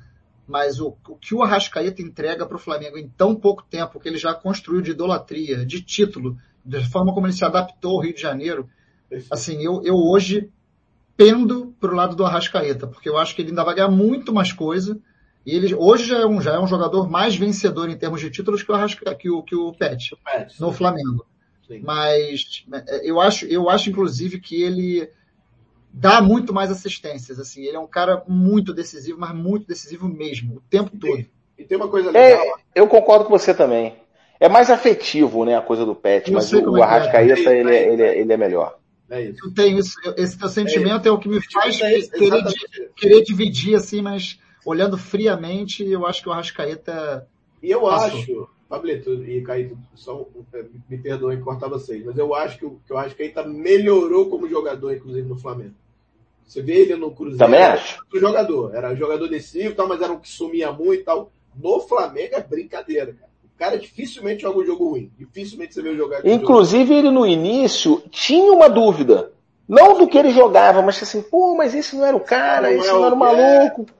Mas 0.46 0.78
o, 0.78 0.96
o 1.08 1.16
que 1.16 1.34
o 1.34 1.42
Arrascaeta 1.42 2.00
entrega 2.00 2.46
para 2.46 2.56
o 2.56 2.60
Flamengo 2.60 2.96
em 2.96 3.08
tão 3.08 3.34
pouco 3.34 3.64
tempo, 3.68 3.98
que 3.98 4.08
ele 4.08 4.18
já 4.18 4.34
construiu 4.34 4.82
de 4.82 4.92
idolatria, 4.92 5.66
de 5.66 5.82
título, 5.82 6.38
da 6.64 6.80
forma 6.84 7.12
como 7.12 7.26
ele 7.26 7.32
se 7.32 7.44
adaptou 7.44 7.96
ao 7.96 8.02
Rio 8.02 8.14
de 8.14 8.20
Janeiro. 8.20 8.68
Assim, 9.30 9.62
eu, 9.64 9.82
eu 9.82 9.96
hoje 9.96 10.52
pendo 11.16 11.74
para 11.80 11.90
o 11.90 11.96
lado 11.96 12.14
do 12.14 12.24
Arrascaeta, 12.24 12.86
porque 12.86 13.08
eu 13.08 13.18
acho 13.18 13.34
que 13.34 13.42
ele 13.42 13.48
ainda 13.48 13.64
vai 13.64 13.74
ganhar 13.74 13.88
muito 13.88 14.32
mais 14.32 14.52
coisa. 14.52 15.00
E 15.48 15.56
ele 15.56 15.74
hoje 15.74 16.04
já 16.04 16.18
é 16.18 16.26
um, 16.26 16.42
já 16.42 16.56
é 16.56 16.60
um 16.60 16.66
jogador 16.66 17.08
mais 17.08 17.34
vencedor 17.34 17.88
em 17.88 17.96
termos 17.96 18.20
de 18.20 18.30
títulos 18.30 18.62
que 18.62 18.70
o, 18.70 18.74
Arrasca, 18.74 19.14
que 19.14 19.30
o, 19.30 19.42
que 19.42 19.56
o 19.56 19.72
Pet, 19.72 20.14
Pet 20.22 20.60
no 20.60 20.70
Flamengo. 20.70 21.24
Sim. 21.66 21.80
Mas 21.82 22.66
é, 22.86 23.08
eu 23.08 23.18
acho, 23.18 23.46
eu 23.46 23.70
acho, 23.70 23.88
inclusive, 23.88 24.38
que 24.40 24.62
ele 24.62 25.10
dá 25.90 26.20
muito 26.20 26.52
mais 26.52 26.70
assistências. 26.70 27.38
Assim, 27.40 27.64
ele 27.64 27.78
é 27.78 27.80
um 27.80 27.86
cara 27.86 28.22
muito 28.28 28.74
decisivo, 28.74 29.18
mas 29.18 29.34
muito 29.34 29.66
decisivo 29.66 30.06
mesmo, 30.06 30.56
o 30.56 30.60
tempo 30.68 30.90
todo. 30.98 31.24
E 31.56 31.64
tem 31.64 31.78
uma 31.78 31.88
coisa 31.88 32.10
legal. 32.10 32.44
É, 32.44 32.52
eu 32.74 32.86
concordo 32.86 33.24
com 33.24 33.30
você 33.30 33.54
também. 33.54 33.96
É 34.38 34.50
mais 34.50 34.68
afetivo, 34.68 35.46
né, 35.46 35.56
a 35.56 35.62
coisa 35.62 35.86
do 35.86 35.94
Pet, 35.94 36.30
mas 36.30 36.52
o, 36.52 36.72
o 36.72 36.76
é 36.76 36.80
é. 36.80 36.84
Arrascaeta, 36.84 37.50
é. 37.50 37.60
ele, 37.60 37.74
é, 37.74 37.92
ele, 37.94 38.02
ele 38.02 38.32
é 38.34 38.36
melhor. 38.36 38.78
É 39.08 39.22
isso. 39.22 39.46
Eu 39.46 39.54
tenho 39.54 39.78
isso. 39.78 39.94
Esse 40.14 40.38
teu 40.38 40.50
sentimento 40.50 41.06
é, 41.06 41.08
é 41.08 41.10
o 41.10 41.18
que 41.18 41.26
me 41.26 41.40
faz 41.40 41.80
é 41.80 42.02
querer, 42.02 42.44
querer, 42.94 43.22
dividir, 43.22 43.74
assim, 43.74 44.02
mas 44.02 44.38
olhando 44.64 44.98
friamente, 44.98 45.84
eu 45.84 46.06
acho 46.06 46.22
que 46.22 46.28
o 46.28 46.32
Arrascaeta. 46.32 47.26
E 47.62 47.70
eu 47.70 47.82
passou. 47.82 48.18
acho, 48.18 48.48
Pablito 48.68 49.12
e 49.24 49.42
Caíto, 49.42 49.78
só 49.94 50.26
me 50.88 50.98
perdoem 50.98 51.40
cortar 51.40 51.68
vocês, 51.68 52.04
mas 52.04 52.16
eu 52.16 52.34
acho 52.34 52.58
que 52.58 52.66
o, 52.66 52.80
que 52.86 52.92
o 52.92 52.96
Arrascaeta 52.96 53.44
melhorou 53.44 54.28
como 54.28 54.48
jogador, 54.48 54.92
inclusive, 54.94 55.28
no 55.28 55.38
Flamengo. 55.38 55.74
Você 56.44 56.62
vê 56.62 56.80
ele 56.80 56.96
no 56.96 57.10
Cruzeiro. 57.10 57.38
Também 57.38 57.62
acho. 57.62 57.98
Era 58.10 58.20
jogador. 58.20 58.74
Era 58.74 58.94
jogador 58.94 59.28
decisivo, 59.28 59.74
tal, 59.74 59.86
mas 59.86 60.00
era 60.00 60.12
um 60.12 60.18
que 60.18 60.28
sumia 60.28 60.72
muito 60.72 61.02
e 61.02 61.04
tal. 61.04 61.30
No 61.54 61.80
Flamengo 61.80 62.36
é 62.36 62.42
brincadeira, 62.42 63.12
cara 63.12 63.28
cara 63.58 63.76
dificilmente 63.76 64.42
joga 64.42 64.60
um 64.60 64.64
jogo 64.64 64.90
ruim. 64.90 65.10
Dificilmente 65.18 65.74
você 65.74 65.82
vê 65.82 65.94
jogar. 65.96 66.24
Inclusive, 66.24 66.94
ele 66.94 67.10
no 67.10 67.26
início 67.26 68.00
tinha 68.10 68.52
uma 68.52 68.70
dúvida. 68.70 69.32
Não 69.68 69.98
do 69.98 70.08
que 70.08 70.16
ele 70.16 70.30
jogava, 70.30 70.80
mas 70.80 71.02
assim, 71.02 71.20
pô, 71.20 71.54
mas 71.54 71.74
esse 71.74 71.94
não 71.94 72.06
era 72.06 72.16
o 72.16 72.20
cara, 72.20 72.70
não 72.70 72.78
esse 72.78 72.88
é 72.88 72.92
não 72.92 73.04
era 73.04 73.14
o 73.14 73.18
maluco. 73.18 73.82
É. 73.82 73.97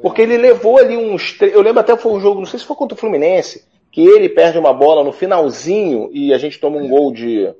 Porque 0.00 0.22
ele 0.22 0.36
levou 0.36 0.78
ali 0.78 0.96
uns. 0.96 1.36
Eu 1.40 1.60
lembro 1.60 1.80
até 1.80 1.96
foi 1.96 2.12
um 2.12 2.20
jogo, 2.20 2.40
não 2.40 2.46
sei 2.46 2.58
se 2.58 2.64
foi 2.64 2.76
contra 2.76 2.94
o 2.94 2.98
Fluminense, 2.98 3.64
que 3.90 4.00
ele 4.00 4.28
perde 4.28 4.58
uma 4.58 4.72
bola 4.72 5.02
no 5.02 5.12
finalzinho 5.12 6.08
e 6.12 6.32
a 6.32 6.38
gente 6.38 6.60
toma 6.60 6.76
um 6.76 6.88
gol 6.88 7.12
de 7.12 7.52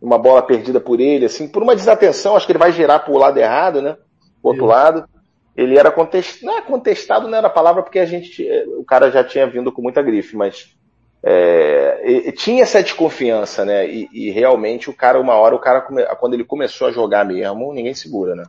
uma 0.00 0.18
bola 0.18 0.42
perdida 0.42 0.80
por 0.80 1.00
ele, 1.00 1.26
assim, 1.26 1.48
por 1.48 1.62
uma 1.62 1.74
desatenção, 1.74 2.36
acho 2.36 2.46
que 2.46 2.52
ele 2.52 2.58
vai 2.58 2.72
girar 2.72 3.04
pro 3.04 3.16
lado 3.16 3.38
errado, 3.38 3.80
né? 3.80 3.96
Pro 4.42 4.50
outro 4.50 4.66
lado. 4.66 5.08
Ele 5.56 5.78
era 5.78 5.90
contestado, 5.90 6.46
não 6.46 6.58
é 6.58 6.62
contestado, 6.62 7.28
não 7.28 7.38
era 7.38 7.46
a 7.46 7.50
palavra 7.50 7.82
porque 7.82 8.00
a 8.00 8.04
gente, 8.04 8.44
o 8.76 8.84
cara 8.84 9.10
já 9.10 9.22
tinha 9.22 9.46
vindo 9.46 9.70
com 9.70 9.80
muita 9.80 10.02
grife, 10.02 10.36
mas 10.36 10.74
é, 11.22 12.32
tinha 12.32 12.64
essa 12.64 12.82
desconfiança, 12.82 13.64
né? 13.64 13.88
E, 13.88 14.08
e, 14.12 14.30
realmente 14.30 14.90
o 14.90 14.92
cara, 14.92 15.20
uma 15.20 15.34
hora, 15.34 15.54
o 15.54 15.60
cara, 15.60 15.80
quando 15.80 16.34
ele 16.34 16.44
começou 16.44 16.88
a 16.88 16.90
jogar 16.90 17.24
mesmo, 17.24 17.72
ninguém 17.72 17.94
segura, 17.94 18.34
né? 18.34 18.44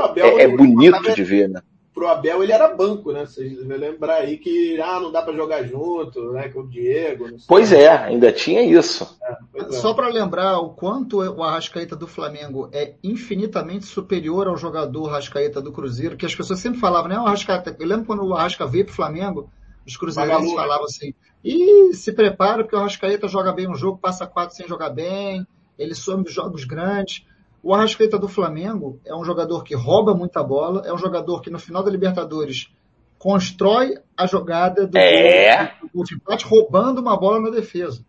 Abel, 0.00 0.38
é, 0.38 0.44
é 0.44 0.48
bonito 0.48 1.14
de 1.14 1.22
ver, 1.22 1.48
né? 1.48 1.60
Pro 1.96 2.08
Abel 2.08 2.42
ele 2.42 2.52
era 2.52 2.68
banco, 2.68 3.10
né? 3.10 3.24
Vocês 3.24 3.56
vão 3.66 3.74
lembrar 3.74 4.16
aí 4.16 4.36
que 4.36 4.78
ah, 4.78 5.00
não 5.00 5.10
dá 5.10 5.22
para 5.22 5.32
jogar 5.32 5.62
junto, 5.62 6.30
né? 6.32 6.50
Com 6.50 6.60
o 6.60 6.68
Diego. 6.68 7.24
Pois 7.48 7.72
é, 7.72 7.88
ainda 7.88 8.30
tinha 8.30 8.60
isso. 8.60 9.18
É, 9.54 9.62
é. 9.62 9.72
Só 9.72 9.94
para 9.94 10.08
lembrar 10.08 10.58
o 10.58 10.74
quanto 10.74 11.20
o 11.20 11.42
Arrascaeta 11.42 11.96
do 11.96 12.06
Flamengo 12.06 12.68
é 12.70 12.96
infinitamente 13.02 13.86
superior 13.86 14.46
ao 14.46 14.58
jogador 14.58 15.08
Arrascaeta 15.08 15.62
do 15.62 15.72
Cruzeiro, 15.72 16.18
que 16.18 16.26
as 16.26 16.34
pessoas 16.34 16.60
sempre 16.60 16.78
falavam, 16.78 17.08
né? 17.08 17.18
O 17.18 17.26
Arrascaeta, 17.26 17.74
eu 17.80 17.86
lembro 17.86 18.04
quando 18.04 18.26
o 18.26 18.34
Arrasca 18.34 18.66
veio 18.66 18.84
pro 18.84 18.94
Flamengo, 18.94 19.50
os 19.86 19.96
cruzeirenses 19.96 20.52
falavam 20.52 20.84
assim, 20.84 21.14
e 21.42 21.94
se 21.94 22.12
prepara 22.12 22.62
porque 22.62 22.76
o 22.76 22.78
Arrascaeta 22.78 23.26
joga 23.26 23.54
bem 23.54 23.70
um 23.70 23.74
jogo, 23.74 23.96
passa 23.96 24.26
quatro 24.26 24.54
sem 24.54 24.68
jogar 24.68 24.90
bem, 24.90 25.46
ele 25.78 25.94
some 25.94 26.22
dos 26.22 26.34
jogos 26.34 26.64
grandes. 26.64 27.24
O 27.66 27.74
Arrascaeta 27.74 28.16
do 28.16 28.28
Flamengo 28.28 29.00
é 29.04 29.12
um 29.12 29.24
jogador 29.24 29.64
que 29.64 29.74
rouba 29.74 30.14
muita 30.14 30.40
bola, 30.40 30.82
é 30.86 30.94
um 30.94 30.98
jogador 30.98 31.40
que 31.40 31.50
no 31.50 31.58
final 31.58 31.82
da 31.82 31.90
Libertadores 31.90 32.72
constrói 33.18 33.98
a 34.16 34.24
jogada 34.24 34.86
do, 34.86 34.96
é. 34.96 35.74
gol 35.92 36.04
de 36.04 36.14
empate 36.14 36.44
roubando 36.44 37.00
uma 37.00 37.18
bola 37.18 37.40
na 37.40 37.50
defesa. 37.50 38.06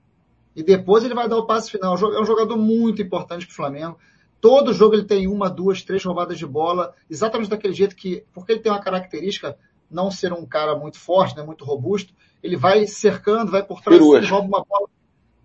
E 0.55 0.61
depois 0.61 1.03
ele 1.03 1.15
vai 1.15 1.27
dar 1.27 1.37
o 1.37 1.47
passe 1.47 1.71
final. 1.71 1.95
É 1.95 2.21
um 2.21 2.25
jogador 2.25 2.55
muito 2.55 3.01
importante 3.01 3.47
para 3.47 3.51
o 3.51 3.55
Flamengo. 3.55 3.97
Todo 4.39 4.71
jogo 4.73 4.93
ele 4.93 5.05
tem 5.05 5.27
uma, 5.27 5.49
duas, 5.49 5.81
três 5.81 6.05
roubadas 6.05 6.37
de 6.37 6.45
bola, 6.45 6.93
exatamente 7.09 7.49
daquele 7.49 7.73
jeito 7.73 7.95
que, 7.95 8.23
porque 8.35 8.51
ele 8.51 8.61
tem 8.61 8.71
uma 8.71 8.79
característica, 8.79 9.57
não 9.89 10.11
ser 10.11 10.31
um 10.33 10.45
cara 10.45 10.75
muito 10.75 10.99
forte, 10.99 11.35
né, 11.35 11.41
muito 11.41 11.65
robusto, 11.65 12.13
ele 12.43 12.55
vai 12.55 12.85
cercando, 12.85 13.49
vai 13.49 13.63
por 13.63 13.81
trás, 13.81 13.99
rouba 14.29 14.47
uma 14.47 14.63
bola. 14.63 14.87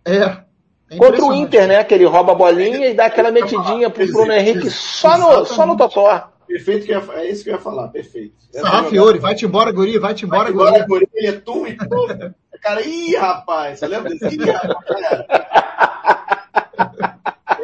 É. 0.04 0.51
é 0.92 0.98
Contra 0.98 1.24
o 1.24 1.32
Inter, 1.32 1.66
né? 1.66 1.84
Que 1.84 1.94
ele 1.94 2.04
rouba 2.04 2.32
a 2.32 2.34
bolinha 2.34 2.88
e 2.88 2.94
dá 2.94 3.06
aquela 3.06 3.30
metidinha 3.30 3.90
pro 3.90 4.06
Bruno 4.06 4.32
Henrique 4.32 4.70
só 4.70 5.18
no, 5.18 5.44
só 5.44 5.66
no 5.66 5.76
totó. 5.76 6.28
Perfeito, 6.46 6.86
que 6.86 6.92
é 6.92 7.30
isso 7.30 7.44
que 7.44 7.50
eu 7.50 7.54
ia 7.54 7.60
falar, 7.60 7.88
perfeito. 7.88 8.34
Sarrafiore, 8.52 9.18
vai-te 9.18 9.46
embora, 9.46 9.72
guri, 9.72 9.98
vai-te 9.98 10.26
embora, 10.26 10.52
vai 10.52 10.52
embora, 10.52 10.86
guri. 10.86 11.08
Ele 11.14 11.28
é 11.28 11.32
tu 11.32 11.66
e 11.66 11.76
tu. 11.76 12.34
Cara, 12.60 12.82
ih, 12.82 13.16
rapaz, 13.16 13.78
você 13.78 13.86
lembra 13.86 14.10
desse? 14.10 14.36
Ih, 14.36 14.50
rapaz, 14.50 15.24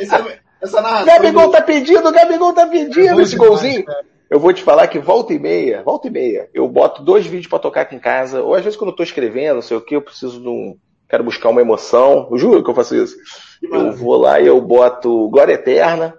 Esse 0.00 0.14
é, 0.14 0.38
essa 0.60 0.80
narração. 0.80 1.06
Gabigol 1.06 1.50
tá 1.50 1.60
pedindo, 1.60 2.10
Gabigol 2.10 2.52
tá 2.52 2.66
pedindo 2.66 3.20
esse 3.20 3.36
golzinho. 3.36 3.84
Cara 3.84 4.04
eu 4.30 4.38
vou 4.38 4.52
te 4.52 4.62
falar 4.62 4.86
que 4.88 4.98
volta 4.98 5.32
e 5.32 5.38
meia, 5.38 5.82
volta 5.82 6.06
e 6.06 6.10
meia, 6.10 6.50
eu 6.52 6.68
boto 6.68 7.02
dois 7.02 7.26
vídeos 7.26 7.46
para 7.46 7.58
tocar 7.58 7.82
aqui 7.82 7.96
em 7.96 8.00
casa, 8.00 8.42
ou 8.42 8.54
às 8.54 8.62
vezes 8.62 8.76
quando 8.76 8.90
eu 8.90 8.96
tô 8.96 9.02
escrevendo, 9.02 9.56
não 9.56 9.62
sei 9.62 9.76
o 9.76 9.80
que, 9.80 9.96
eu 9.96 10.02
preciso 10.02 10.40
de 10.40 10.48
um. 10.48 10.76
Quero 11.08 11.24
buscar 11.24 11.48
uma 11.48 11.60
emoção. 11.60 12.28
Eu 12.30 12.38
juro 12.38 12.62
que 12.62 12.70
eu 12.70 12.74
faço 12.74 12.94
isso. 12.94 13.16
Eu 13.62 13.92
vou 13.92 14.16
lá 14.16 14.40
e 14.40 14.46
eu 14.46 14.60
boto 14.60 15.28
Glória 15.30 15.54
Eterna, 15.54 16.14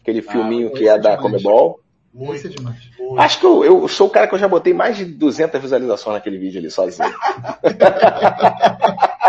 aquele 0.00 0.20
ah, 0.20 0.32
filminho 0.32 0.72
que 0.72 0.88
é, 0.88 0.92
é 0.92 0.98
da 0.98 1.16
Comebol. 1.16 1.80
Muito, 2.12 2.48
demais. 2.48 2.78
Muito. 2.98 3.20
Acho 3.20 3.40
que 3.40 3.46
eu, 3.46 3.64
eu, 3.64 3.88
sou 3.88 4.06
o 4.06 4.10
cara 4.10 4.28
que 4.28 4.34
eu 4.34 4.38
já 4.38 4.46
botei 4.46 4.72
mais 4.72 4.96
de 4.96 5.04
200 5.04 5.60
visualizações 5.60 6.14
naquele 6.14 6.38
vídeo 6.38 6.60
ali 6.60 6.70
sozinho. 6.70 7.08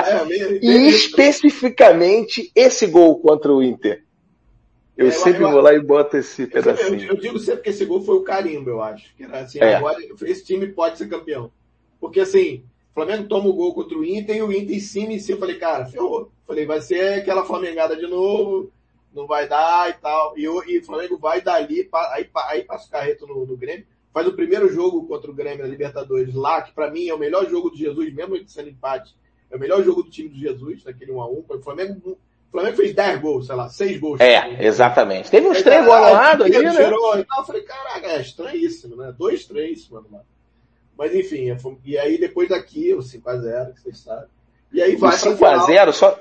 é, 0.06 0.60
e 0.62 0.88
especificamente 0.88 2.52
esse 2.56 2.86
gol 2.88 3.20
contra 3.20 3.52
o 3.52 3.64
Inter. 3.64 4.04
Eu 4.98 5.08
é, 5.08 5.12
sempre 5.12 5.44
eu, 5.44 5.52
vou 5.52 5.62
lá 5.62 5.74
e 5.74 5.80
boto 5.80 6.16
esse 6.18 6.48
pedacinho. 6.48 7.02
Eu, 7.02 7.10
eu, 7.10 7.18
digo 7.18 7.40
sempre 7.40 7.64
que 7.64 7.70
esse 7.70 7.86
gol 7.86 8.02
foi 8.02 8.16
o 8.16 8.24
carimbo, 8.24 8.70
eu 8.70 8.82
acho. 8.82 9.14
Que 9.16 9.24
era 9.24 9.40
assim, 9.40 9.60
é. 9.60 9.76
agora 9.76 9.98
esse 10.22 10.46
time 10.46 10.68
pode 10.68 10.98
ser 10.98 11.10
campeão. 11.10 11.52
Porque 12.00 12.20
assim, 12.20 12.64
Flamengo 12.96 13.28
toma 13.28 13.50
o 13.50 13.54
gol 13.54 13.74
contra 13.74 13.98
o 13.98 14.06
Inter 14.06 14.38
e 14.38 14.42
o 14.42 14.54
Inter 14.54 14.78
em 14.78 14.80
cima 14.80 15.12
em 15.12 15.20
cima. 15.20 15.36
Eu 15.36 15.40
falei, 15.42 15.58
cara, 15.58 15.86
ferrou. 15.86 16.32
Falei, 16.48 16.66
vai 16.66 16.82
ser 16.82 17.20
aquela 17.20 17.46
Flamengada 17.46 17.96
de 17.96 18.08
novo, 18.08 18.72
não 19.14 19.28
vai 19.28 19.48
dar 19.48 19.90
e 19.90 19.94
tal. 19.94 20.38
E, 20.38 20.46
eu, 20.46 20.64
e 20.66 20.80
o 20.80 20.86
Flamengo 20.86 21.18
vai 21.18 21.42
dali, 21.42 21.90
aí, 22.14 22.30
aí 22.48 22.64
passa 22.64 22.88
o 22.88 22.92
carreto 22.92 23.28
no, 23.28 23.46
no 23.46 23.58
Grêmio. 23.58 23.86
Faz 24.14 24.26
o 24.26 24.34
primeiro 24.34 24.70
jogo 24.70 25.06
contra 25.08 25.30
o 25.30 25.34
Grêmio 25.34 25.66
na 25.66 25.70
Libertadores 25.70 26.34
lá, 26.34 26.62
que 26.62 26.74
para 26.74 26.90
mim 26.90 27.10
é 27.10 27.14
o 27.14 27.20
melhor 27.20 27.50
jogo 27.50 27.70
do 27.70 27.76
Jesus, 27.76 28.14
mesmo 28.14 28.38
sendo 28.48 28.70
empate. 28.70 29.14
É 29.52 29.58
o 29.58 29.60
melhor 29.60 29.84
jogo 29.84 30.02
do 30.02 30.10
time 30.10 30.30
do 30.30 30.38
Jesus, 30.38 30.86
naquele 30.86 31.12
1x1. 31.12 31.46
O 31.50 31.62
Flamengo 31.62 32.18
o 32.48 32.52
Flamengo 32.52 32.78
fez 32.78 32.96
10 32.96 33.20
gols, 33.20 33.48
sei 33.48 33.56
lá, 33.56 33.68
6 33.68 34.00
gols. 34.00 34.22
É, 34.22 34.66
exatamente. 34.66 35.30
Teve 35.30 35.46
uns 35.46 35.62
3 35.62 35.84
gols 35.86 36.00
lado 36.00 36.46
ali, 36.46 36.58
né? 36.58 36.72
E 36.72 37.26
tal. 37.26 37.40
Eu 37.40 37.46
falei, 37.46 37.62
caraca, 37.64 38.08
é 38.08 38.22
estranhíssimo, 38.22 38.96
né? 38.96 39.14
2, 39.18 39.46
3, 39.46 39.90
mano. 39.90 40.08
Mas 40.98 41.14
enfim, 41.14 41.56
e 41.84 41.98
aí 41.98 42.18
depois 42.18 42.50
daqui, 42.50 42.94
o 42.94 43.00
5x0, 43.00 43.74
que 43.74 43.82
vocês 43.82 44.00
sabem. 44.00 44.28
E 44.72 44.82
aí 44.82 44.96
vai. 44.96 45.16
O 45.16 45.18
5x0, 45.18 45.92
só. 45.92 46.18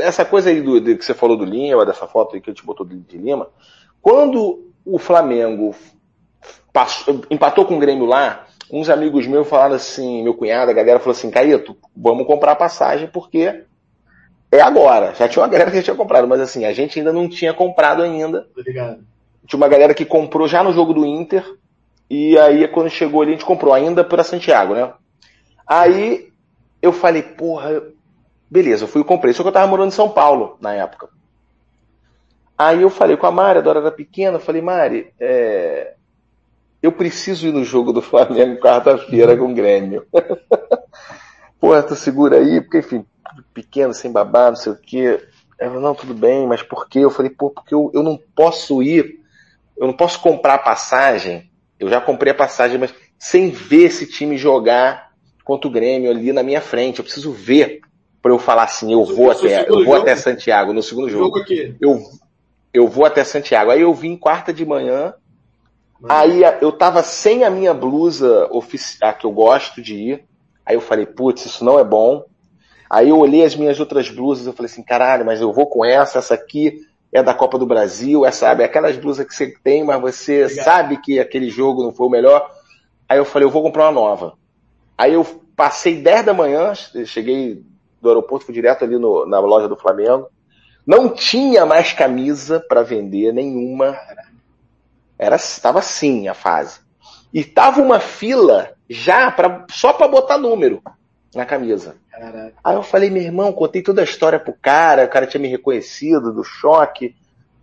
Essa 0.00 0.24
coisa 0.24 0.50
aí 0.50 0.60
do, 0.60 0.80
que 0.96 1.04
você 1.04 1.14
falou 1.14 1.36
do 1.36 1.44
Lima, 1.44 1.86
dessa 1.86 2.06
foto 2.06 2.34
aí 2.34 2.40
que 2.40 2.50
eu 2.50 2.54
te 2.54 2.64
botou 2.64 2.84
de, 2.84 2.96
de 2.98 3.18
Lima. 3.18 3.48
Quando 4.02 4.72
o 4.84 4.98
Flamengo 4.98 5.74
passou, 6.72 7.22
empatou 7.30 7.64
com 7.64 7.76
o 7.76 7.78
Grêmio 7.80 8.06
lá, 8.06 8.46
uns 8.70 8.88
amigos 8.88 9.26
meus 9.26 9.48
falaram 9.48 9.76
assim, 9.76 10.22
meu 10.22 10.34
cunhado, 10.34 10.70
a 10.70 10.74
galera 10.74 10.98
falou 10.98 11.12
assim, 11.12 11.30
Caíto, 11.30 11.76
vamos 11.96 12.26
comprar 12.26 12.56
passagem 12.56 13.08
porque 13.08 13.64
é 14.50 14.60
agora. 14.60 15.14
Já 15.14 15.28
tinha 15.28 15.42
uma 15.42 15.48
galera 15.48 15.70
que 15.70 15.76
já 15.76 15.82
tinha 15.82 15.96
comprado, 15.96 16.26
mas 16.26 16.40
assim, 16.40 16.64
a 16.64 16.72
gente 16.72 16.98
ainda 16.98 17.12
não 17.12 17.28
tinha 17.28 17.52
comprado 17.52 18.02
ainda. 18.02 18.46
Obrigado. 18.56 19.04
Tinha 19.46 19.56
uma 19.56 19.68
galera 19.68 19.94
que 19.94 20.04
comprou 20.04 20.46
já 20.48 20.62
no 20.62 20.72
jogo 20.72 20.92
do 20.92 21.06
Inter, 21.06 21.44
e 22.08 22.38
aí 22.38 22.66
quando 22.68 22.90
chegou 22.90 23.22
ali 23.22 23.32
a 23.32 23.34
gente 23.34 23.44
comprou 23.44 23.72
ainda 23.72 24.02
para 24.04 24.24
Santiago, 24.24 24.74
né? 24.74 24.92
Aí 25.66 26.32
eu 26.80 26.92
falei, 26.92 27.22
porra, 27.22 27.82
beleza, 28.50 28.84
eu 28.84 28.88
fui 28.88 29.02
e 29.02 29.04
comprei. 29.04 29.34
Só 29.34 29.42
que 29.42 29.48
eu 29.48 29.52
tava 29.52 29.66
morando 29.66 29.88
em 29.88 29.92
São 29.92 30.08
Paulo 30.08 30.56
na 30.60 30.74
época. 30.74 31.08
Aí 32.56 32.82
eu 32.82 32.90
falei 32.90 33.16
com 33.16 33.26
a 33.26 33.30
Mari, 33.30 33.58
a 33.58 33.62
Dora 33.62 33.80
era 33.80 33.90
pequena, 33.92 34.36
eu 34.36 34.40
falei, 34.40 34.60
Mari, 34.60 35.12
é, 35.20 35.94
eu 36.82 36.90
preciso 36.92 37.46
ir 37.46 37.52
no 37.52 37.64
jogo 37.64 37.92
do 37.92 38.02
Flamengo 38.02 38.60
quarta-feira 38.60 39.36
com 39.36 39.50
o 39.50 39.54
Grêmio. 39.54 40.06
Pô, 41.60 41.80
tu 41.82 41.94
segura 41.94 42.36
aí, 42.36 42.60
porque, 42.60 42.78
enfim, 42.78 43.04
pequeno, 43.52 43.92
sem 43.92 44.12
babá, 44.12 44.48
não 44.48 44.56
sei 44.56 44.72
o 44.72 44.76
quê. 44.76 45.20
Ela, 45.58 45.80
não, 45.80 45.94
tudo 45.94 46.14
bem, 46.14 46.46
mas 46.46 46.62
por 46.62 46.88
quê? 46.88 47.00
Eu 47.00 47.10
falei, 47.10 47.30
pô, 47.30 47.50
porque 47.50 47.74
eu, 47.74 47.90
eu 47.92 48.02
não 48.02 48.16
posso 48.36 48.80
ir, 48.80 49.20
eu 49.76 49.88
não 49.88 49.92
posso 49.92 50.20
comprar 50.20 50.58
passagem. 50.58 51.47
Eu 51.78 51.88
já 51.88 52.00
comprei 52.00 52.32
a 52.32 52.36
passagem, 52.36 52.78
mas 52.78 52.94
sem 53.18 53.50
ver 53.50 53.84
esse 53.84 54.06
time 54.06 54.36
jogar 54.36 55.12
contra 55.44 55.68
o 55.68 55.72
Grêmio 55.72 56.10
ali 56.10 56.32
na 56.32 56.42
minha 56.42 56.60
frente. 56.60 56.98
Eu 56.98 57.04
preciso 57.04 57.32
ver 57.32 57.80
para 58.20 58.32
eu 58.32 58.38
falar 58.38 58.64
assim, 58.64 58.92
eu 58.92 59.04
vou 59.04 59.30
até, 59.30 59.68
eu 59.68 59.84
vou 59.84 59.94
até 59.94 60.16
Santiago 60.16 60.72
no 60.72 60.82
segundo 60.82 61.08
jogo. 61.08 61.38
jogo 61.38 61.76
eu, 61.80 62.00
eu 62.72 62.88
vou 62.88 63.04
até 63.04 63.22
Santiago. 63.24 63.70
Aí 63.70 63.80
eu 63.80 63.94
vim 63.94 64.16
quarta 64.16 64.52
de 64.52 64.66
manhã, 64.66 65.14
Aí 66.06 66.42
eu 66.60 66.70
tava 66.70 67.02
sem 67.02 67.42
a 67.44 67.50
minha 67.50 67.74
blusa 67.74 68.48
oficial, 68.52 69.14
que 69.14 69.26
eu 69.26 69.32
gosto 69.32 69.82
de 69.82 69.94
ir. 69.94 70.24
Aí 70.64 70.76
eu 70.76 70.80
falei, 70.80 71.06
putz, 71.06 71.46
isso 71.46 71.64
não 71.64 71.78
é 71.78 71.84
bom. 71.84 72.24
Aí 72.88 73.08
eu 73.08 73.18
olhei 73.18 73.44
as 73.44 73.56
minhas 73.56 73.80
outras 73.80 74.08
blusas, 74.08 74.46
eu 74.46 74.52
falei 74.52 74.70
assim, 74.70 74.82
caralho, 74.82 75.24
mas 75.26 75.40
eu 75.40 75.52
vou 75.52 75.66
com 75.66 75.84
essa, 75.84 76.18
essa 76.18 76.34
aqui 76.34 76.86
é 77.12 77.22
da 77.22 77.34
Copa 77.34 77.58
do 77.58 77.66
Brasil, 77.66 78.26
é, 78.26 78.30
sabe, 78.30 78.62
aquelas 78.62 78.96
blusas 78.96 79.26
que 79.26 79.34
você 79.34 79.54
tem, 79.62 79.82
mas 79.82 80.00
você 80.00 80.46
Legal. 80.46 80.64
sabe 80.64 80.96
que 80.98 81.18
aquele 81.18 81.48
jogo 81.48 81.82
não 81.82 81.92
foi 81.92 82.06
o 82.06 82.10
melhor. 82.10 82.50
Aí 83.08 83.18
eu 83.18 83.24
falei, 83.24 83.46
eu 83.46 83.50
vou 83.50 83.62
comprar 83.62 83.84
uma 83.84 83.92
nova. 83.92 84.34
Aí 84.96 85.14
eu 85.14 85.24
passei 85.56 86.00
10 86.00 86.26
da 86.26 86.34
manhã, 86.34 86.74
cheguei 87.06 87.62
do 88.00 88.08
aeroporto, 88.08 88.44
fui 88.44 88.54
direto 88.54 88.84
ali 88.84 88.98
no, 88.98 89.26
na 89.26 89.40
loja 89.40 89.68
do 89.68 89.76
Flamengo. 89.76 90.28
Não 90.86 91.08
tinha 91.08 91.64
mais 91.64 91.92
camisa 91.92 92.60
para 92.60 92.82
vender, 92.82 93.32
nenhuma. 93.32 93.98
Era, 95.18 95.36
estava 95.36 95.78
assim 95.78 96.28
a 96.28 96.34
fase. 96.34 96.80
E 97.32 97.44
tava 97.44 97.80
uma 97.80 98.00
fila 98.00 98.72
já 98.88 99.30
pra, 99.30 99.66
só 99.70 99.92
para 99.92 100.08
botar 100.08 100.38
número 100.38 100.82
na 101.34 101.44
camisa. 101.44 101.96
Caraca. 102.10 102.54
Aí 102.62 102.74
eu 102.74 102.82
falei, 102.82 103.10
meu 103.10 103.22
irmão, 103.22 103.52
contei 103.52 103.82
toda 103.82 104.00
a 104.00 104.04
história 104.04 104.38
pro 104.38 104.52
cara, 104.52 105.04
o 105.04 105.08
cara 105.08 105.26
tinha 105.26 105.40
me 105.40 105.48
reconhecido 105.48 106.32
do 106.32 106.42
choque. 106.42 107.14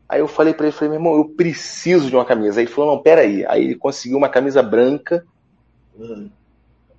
Aí 0.08 0.20
eu 0.20 0.28
falei 0.28 0.54
para 0.54 0.68
ele, 0.68 0.76
falei, 0.76 0.90
meu 0.90 1.00
irmão, 1.00 1.18
eu 1.18 1.26
preciso 1.26 2.10
de 2.10 2.16
uma 2.16 2.26
camisa. 2.26 2.60
Aí 2.60 2.66
ele 2.66 2.72
falou, 2.72 2.96
não, 2.96 3.02
peraí. 3.02 3.46
Aí 3.48 3.64
ele 3.64 3.76
conseguiu 3.76 4.18
uma 4.18 4.30
camisa 4.30 4.62
branca. 4.62 5.26
Hum. 5.98 6.30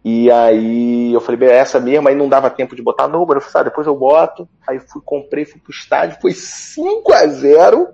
E 0.04 0.30
aí 0.30 1.12
eu 1.12 1.20
falei, 1.20 1.48
essa 1.48 1.80
mesmo, 1.80 2.08
aí 2.08 2.14
não 2.14 2.28
dava 2.28 2.50
tempo 2.50 2.76
de 2.76 2.82
botar 2.82 3.08
número. 3.08 3.38
Eu 3.38 3.42
falei, 3.42 3.60
ah, 3.60 3.70
depois 3.70 3.86
eu 3.86 3.96
boto. 3.96 4.48
Aí 4.68 4.78
fui, 4.80 5.00
comprei, 5.04 5.44
fui 5.44 5.60
pro 5.60 5.72
estádio, 5.72 6.18
foi 6.20 6.32
5 6.32 7.12
a 7.12 7.26
0 7.26 7.88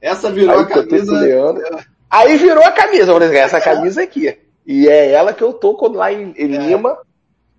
Essa 0.00 0.30
virou 0.30 0.56
aí, 0.56 0.62
a 0.62 0.66
camisa. 0.66 1.74
Aí 2.10 2.36
virou 2.36 2.64
a 2.64 2.72
camisa, 2.72 3.12
por 3.12 3.22
exemplo, 3.22 3.40
essa 3.40 3.60
camisa 3.62 4.02
aqui. 4.02 4.38
E 4.66 4.88
é 4.88 5.10
ela 5.10 5.32
que 5.32 5.42
eu 5.42 5.52
tô 5.52 5.74
quando 5.74 5.96
lá 5.96 6.12
em, 6.12 6.32
em 6.36 6.54
é. 6.54 6.58
Lima, 6.58 6.98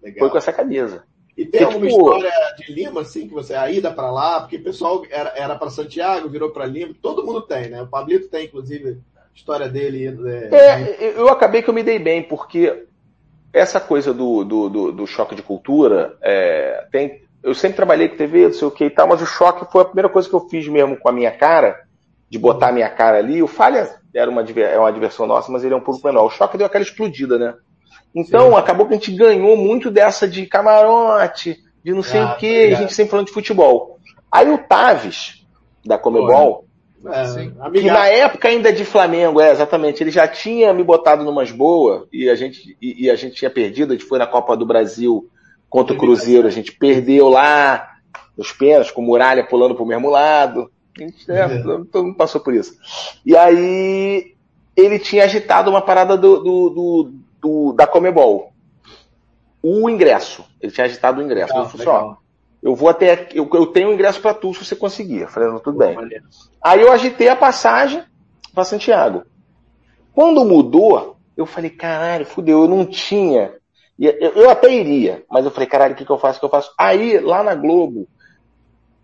Legal. 0.01 0.19
foi 0.19 0.29
com 0.29 0.37
essa 0.37 0.53
camisa. 0.53 1.03
E 1.37 1.45
tem 1.45 1.63
alguma 1.63 1.87
tipo... 1.87 1.99
história 1.99 2.31
de 2.57 2.73
Lima, 2.73 3.01
assim, 3.01 3.27
que 3.27 3.33
você, 3.33 3.53
a 3.53 3.71
ida 3.71 3.91
para 3.91 4.11
lá, 4.11 4.41
porque 4.41 4.57
o 4.57 4.63
pessoal 4.63 5.03
era, 5.09 5.33
era 5.35 5.55
para 5.55 5.69
Santiago, 5.69 6.29
virou 6.29 6.51
para 6.51 6.65
Lima, 6.65 6.93
todo 7.01 7.25
mundo 7.25 7.41
tem, 7.41 7.69
né? 7.69 7.81
O 7.81 7.87
Pablito 7.87 8.27
tem, 8.27 8.45
inclusive, 8.45 8.99
história 9.33 9.69
dele. 9.69 10.07
É, 10.51 10.55
é, 10.55 11.13
eu 11.15 11.29
acabei 11.29 11.61
que 11.61 11.69
eu 11.69 11.73
me 11.73 11.83
dei 11.83 11.97
bem, 11.99 12.23
porque 12.23 12.85
essa 13.53 13.79
coisa 13.79 14.13
do, 14.13 14.43
do, 14.43 14.69
do, 14.69 14.91
do 14.91 15.07
choque 15.07 15.35
de 15.35 15.41
cultura, 15.41 16.17
é, 16.21 16.85
tem, 16.91 17.23
eu 17.43 17.53
sempre 17.53 17.77
trabalhei 17.77 18.09
com 18.09 18.17
TV, 18.17 18.45
não 18.45 18.53
sei 18.53 18.67
o 18.67 18.71
que 18.71 18.85
e 18.85 18.89
tal, 18.89 19.07
mas 19.07 19.21
o 19.21 19.25
choque 19.25 19.69
foi 19.71 19.81
a 19.81 19.85
primeira 19.85 20.09
coisa 20.09 20.29
que 20.29 20.35
eu 20.35 20.47
fiz 20.47 20.67
mesmo 20.67 20.97
com 20.97 21.09
a 21.09 21.13
minha 21.13 21.31
cara, 21.31 21.81
de 22.29 22.37
botar 22.37 22.69
a 22.69 22.71
minha 22.71 22.89
cara 22.89 23.17
ali. 23.17 23.41
O 23.41 23.47
Falha 23.47 23.89
era 24.13 24.29
uma, 24.29 24.41
é 24.41 24.79
uma 24.79 24.91
diversão 24.91 25.25
nossa, 25.25 25.51
mas 25.51 25.63
ele 25.63 25.73
é 25.73 25.77
um 25.77 25.81
pouco 25.81 26.05
menor. 26.05 26.25
O 26.25 26.29
choque 26.29 26.57
deu 26.57 26.67
aquela 26.67 26.83
explodida, 26.83 27.37
né? 27.37 27.55
Então, 28.13 28.49
Sim. 28.49 28.55
acabou 28.55 28.87
que 28.87 28.93
a 28.93 28.97
gente 28.97 29.11
ganhou 29.13 29.55
muito 29.55 29.89
dessa 29.89 30.27
de 30.27 30.45
camarote, 30.45 31.63
de 31.83 31.93
não 31.93 32.03
sei 32.03 32.19
ah, 32.19 32.33
o 32.33 32.37
quê, 32.37 32.71
a 32.73 32.75
gente 32.75 32.93
sempre 32.93 33.11
falando 33.11 33.27
de 33.27 33.33
futebol. 33.33 33.97
Aí 34.31 34.49
o 34.49 34.57
Taves, 34.57 35.45
da 35.85 35.97
Comebol, 35.97 36.65
é, 37.05 37.71
que 37.71 37.89
na 37.89 38.07
época 38.07 38.47
ainda 38.47 38.71
de 38.71 38.85
Flamengo, 38.85 39.41
é, 39.41 39.51
exatamente, 39.51 40.03
ele 40.03 40.11
já 40.11 40.27
tinha 40.27 40.73
me 40.73 40.83
botado 40.83 41.23
numas 41.23 41.51
boas, 41.51 42.03
e 42.13 42.29
a 42.29 42.35
gente, 42.35 42.77
e, 42.81 43.05
e 43.05 43.09
a 43.09 43.15
gente 43.15 43.35
tinha 43.35 43.49
perdido, 43.49 43.91
a 43.91 43.95
gente 43.95 44.07
foi 44.07 44.19
na 44.19 44.27
Copa 44.27 44.55
do 44.55 44.65
Brasil 44.65 45.27
contra 45.69 45.95
o 45.95 45.97
Cruzeiro, 45.97 46.47
a 46.47 46.51
gente 46.51 46.73
perdeu 46.73 47.29
lá, 47.29 47.91
nos 48.37 48.51
pênaltis, 48.51 48.91
com 48.91 49.01
Muralha 49.01 49.45
pulando 49.45 49.75
pro 49.75 49.85
mesmo 49.85 50.09
lado. 50.09 50.69
A 50.97 51.01
gente, 51.01 51.31
é, 51.31 51.45
uhum. 51.45 51.85
todo 51.85 52.05
mundo 52.05 52.17
passou 52.17 52.41
por 52.41 52.53
isso. 52.53 52.75
E 53.25 53.35
aí 53.35 54.35
ele 54.75 54.99
tinha 54.99 55.23
agitado 55.23 55.69
uma 55.69 55.81
parada 55.81 56.17
do, 56.17 56.37
do, 56.37 56.69
do, 56.69 57.13
do 57.41 57.73
da 57.73 57.87
Comebol. 57.87 58.51
O 59.61 59.89
ingresso. 59.89 60.45
Ele 60.59 60.71
tinha 60.71 60.85
agitado 60.85 61.19
o 61.19 61.23
ingresso. 61.23 61.53
Legal, 61.53 61.63
eu 61.63 61.69
falei 61.69 61.87
assim, 61.87 62.07
ó, 62.07 62.15
eu 62.61 62.75
vou 62.75 62.89
até. 62.89 63.29
Eu, 63.33 63.49
eu 63.53 63.67
tenho 63.67 63.89
um 63.89 63.93
ingresso 63.93 64.21
para 64.21 64.33
tu 64.33 64.53
se 64.53 64.65
você 64.65 64.75
conseguir. 64.75 65.21
Eu 65.21 65.27
falei, 65.27 65.59
tudo 65.59 65.77
bem. 65.77 65.97
Aí 66.63 66.81
eu 66.81 66.91
agitei 66.91 67.29
a 67.29 67.35
passagem 67.35 68.03
para 68.53 68.63
Santiago. 68.63 69.23
Quando 70.13 70.45
mudou, 70.45 71.17
eu 71.35 71.45
falei, 71.45 71.69
caralho, 71.69 72.25
fudeu, 72.25 72.63
eu 72.63 72.67
não 72.67 72.85
tinha. 72.85 73.53
Eu, 73.97 74.11
eu 74.11 74.49
até 74.49 74.73
iria, 74.73 75.23
mas 75.29 75.45
eu 75.45 75.51
falei, 75.51 75.67
caralho, 75.67 75.93
o 75.93 75.95
que, 75.95 76.05
que 76.05 76.11
eu 76.11 76.17
faço? 76.17 76.37
O 76.37 76.39
que 76.39 76.45
eu 76.45 76.49
faço? 76.49 76.73
Aí, 76.77 77.19
lá 77.19 77.43
na 77.43 77.53
Globo, 77.53 78.07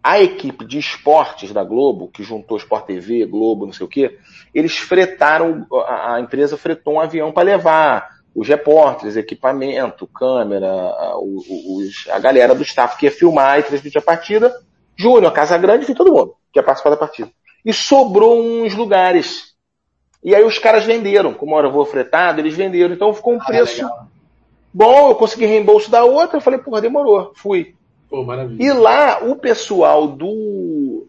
a 0.08 0.22
equipe 0.22 0.66
de 0.66 0.80
esportes 0.80 1.52
da 1.52 1.64
Globo, 1.64 2.08
que 2.08 2.24
juntou 2.24 2.58
Sport 2.58 2.86
TV, 2.86 3.26
Globo, 3.26 3.66
não 3.66 3.74
sei 3.74 3.86
o 3.86 3.90
quê, 3.90 4.18
eles 4.54 4.78
fretaram, 4.78 5.68
a, 5.86 6.20
empresa 6.20 6.56
fretou 6.58 6.94
um 6.94 7.00
avião 7.02 7.32
para 7.32 7.44
levar 7.44 8.17
os 8.38 8.48
repórteres, 8.48 9.18
equipamento, 9.18 10.06
câmera, 10.06 10.70
a, 10.70 11.18
os, 11.20 12.08
a 12.12 12.20
galera 12.20 12.54
do 12.54 12.62
staff 12.62 12.96
que 12.96 13.08
ia 13.08 13.12
filmar 13.12 13.58
e 13.58 13.64
transmitir 13.64 14.00
a 14.00 14.06
partida, 14.06 14.56
Júnior, 14.96 15.34
Casa 15.34 15.58
Grande, 15.58 15.84
enfim, 15.84 15.96
todo 15.96 16.14
mundo 16.14 16.36
que 16.54 16.60
ia 16.60 16.64
participar 16.64 16.92
da 16.92 16.98
partida. 16.98 17.32
E 17.66 17.74
sobrou 17.74 18.40
uns 18.40 18.76
lugares. 18.76 19.56
E 20.24 20.36
aí 20.36 20.44
os 20.44 20.60
caras 20.60 20.86
venderam, 20.86 21.34
como 21.34 21.56
hora 21.56 21.68
voo 21.68 21.84
fretado, 21.84 22.40
eles 22.40 22.56
venderam. 22.56 22.94
Então 22.94 23.12
ficou 23.12 23.34
um 23.34 23.42
ah, 23.42 23.46
preço 23.46 23.84
bom, 24.72 25.10
eu 25.10 25.16
consegui 25.16 25.48
reembolso 25.48 25.90
da 25.90 26.04
outra, 26.04 26.38
eu 26.38 26.42
falei, 26.42 26.60
porra, 26.60 26.80
demorou, 26.80 27.32
fui. 27.36 27.74
Pô, 28.08 28.24
e 28.60 28.72
lá, 28.72 29.24
o 29.24 29.36
pessoal 29.36 30.08
do, 30.08 31.08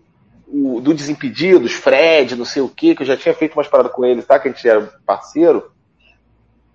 o, 0.48 0.80
do 0.80 0.94
Desimpedidos, 0.94 1.72
Fred, 1.72 2.34
não 2.34 2.46
sei 2.46 2.62
o 2.62 2.68
que, 2.70 2.94
que 2.94 3.02
eu 3.02 3.06
já 3.06 3.16
tinha 3.16 3.34
feito 3.34 3.52
umas 3.52 3.68
paradas 3.68 3.92
com 3.92 4.04
ele, 4.04 4.22
tá? 4.22 4.38
Que 4.38 4.48
a 4.48 4.50
gente 4.50 4.66
era 4.66 4.80
parceiro. 5.04 5.70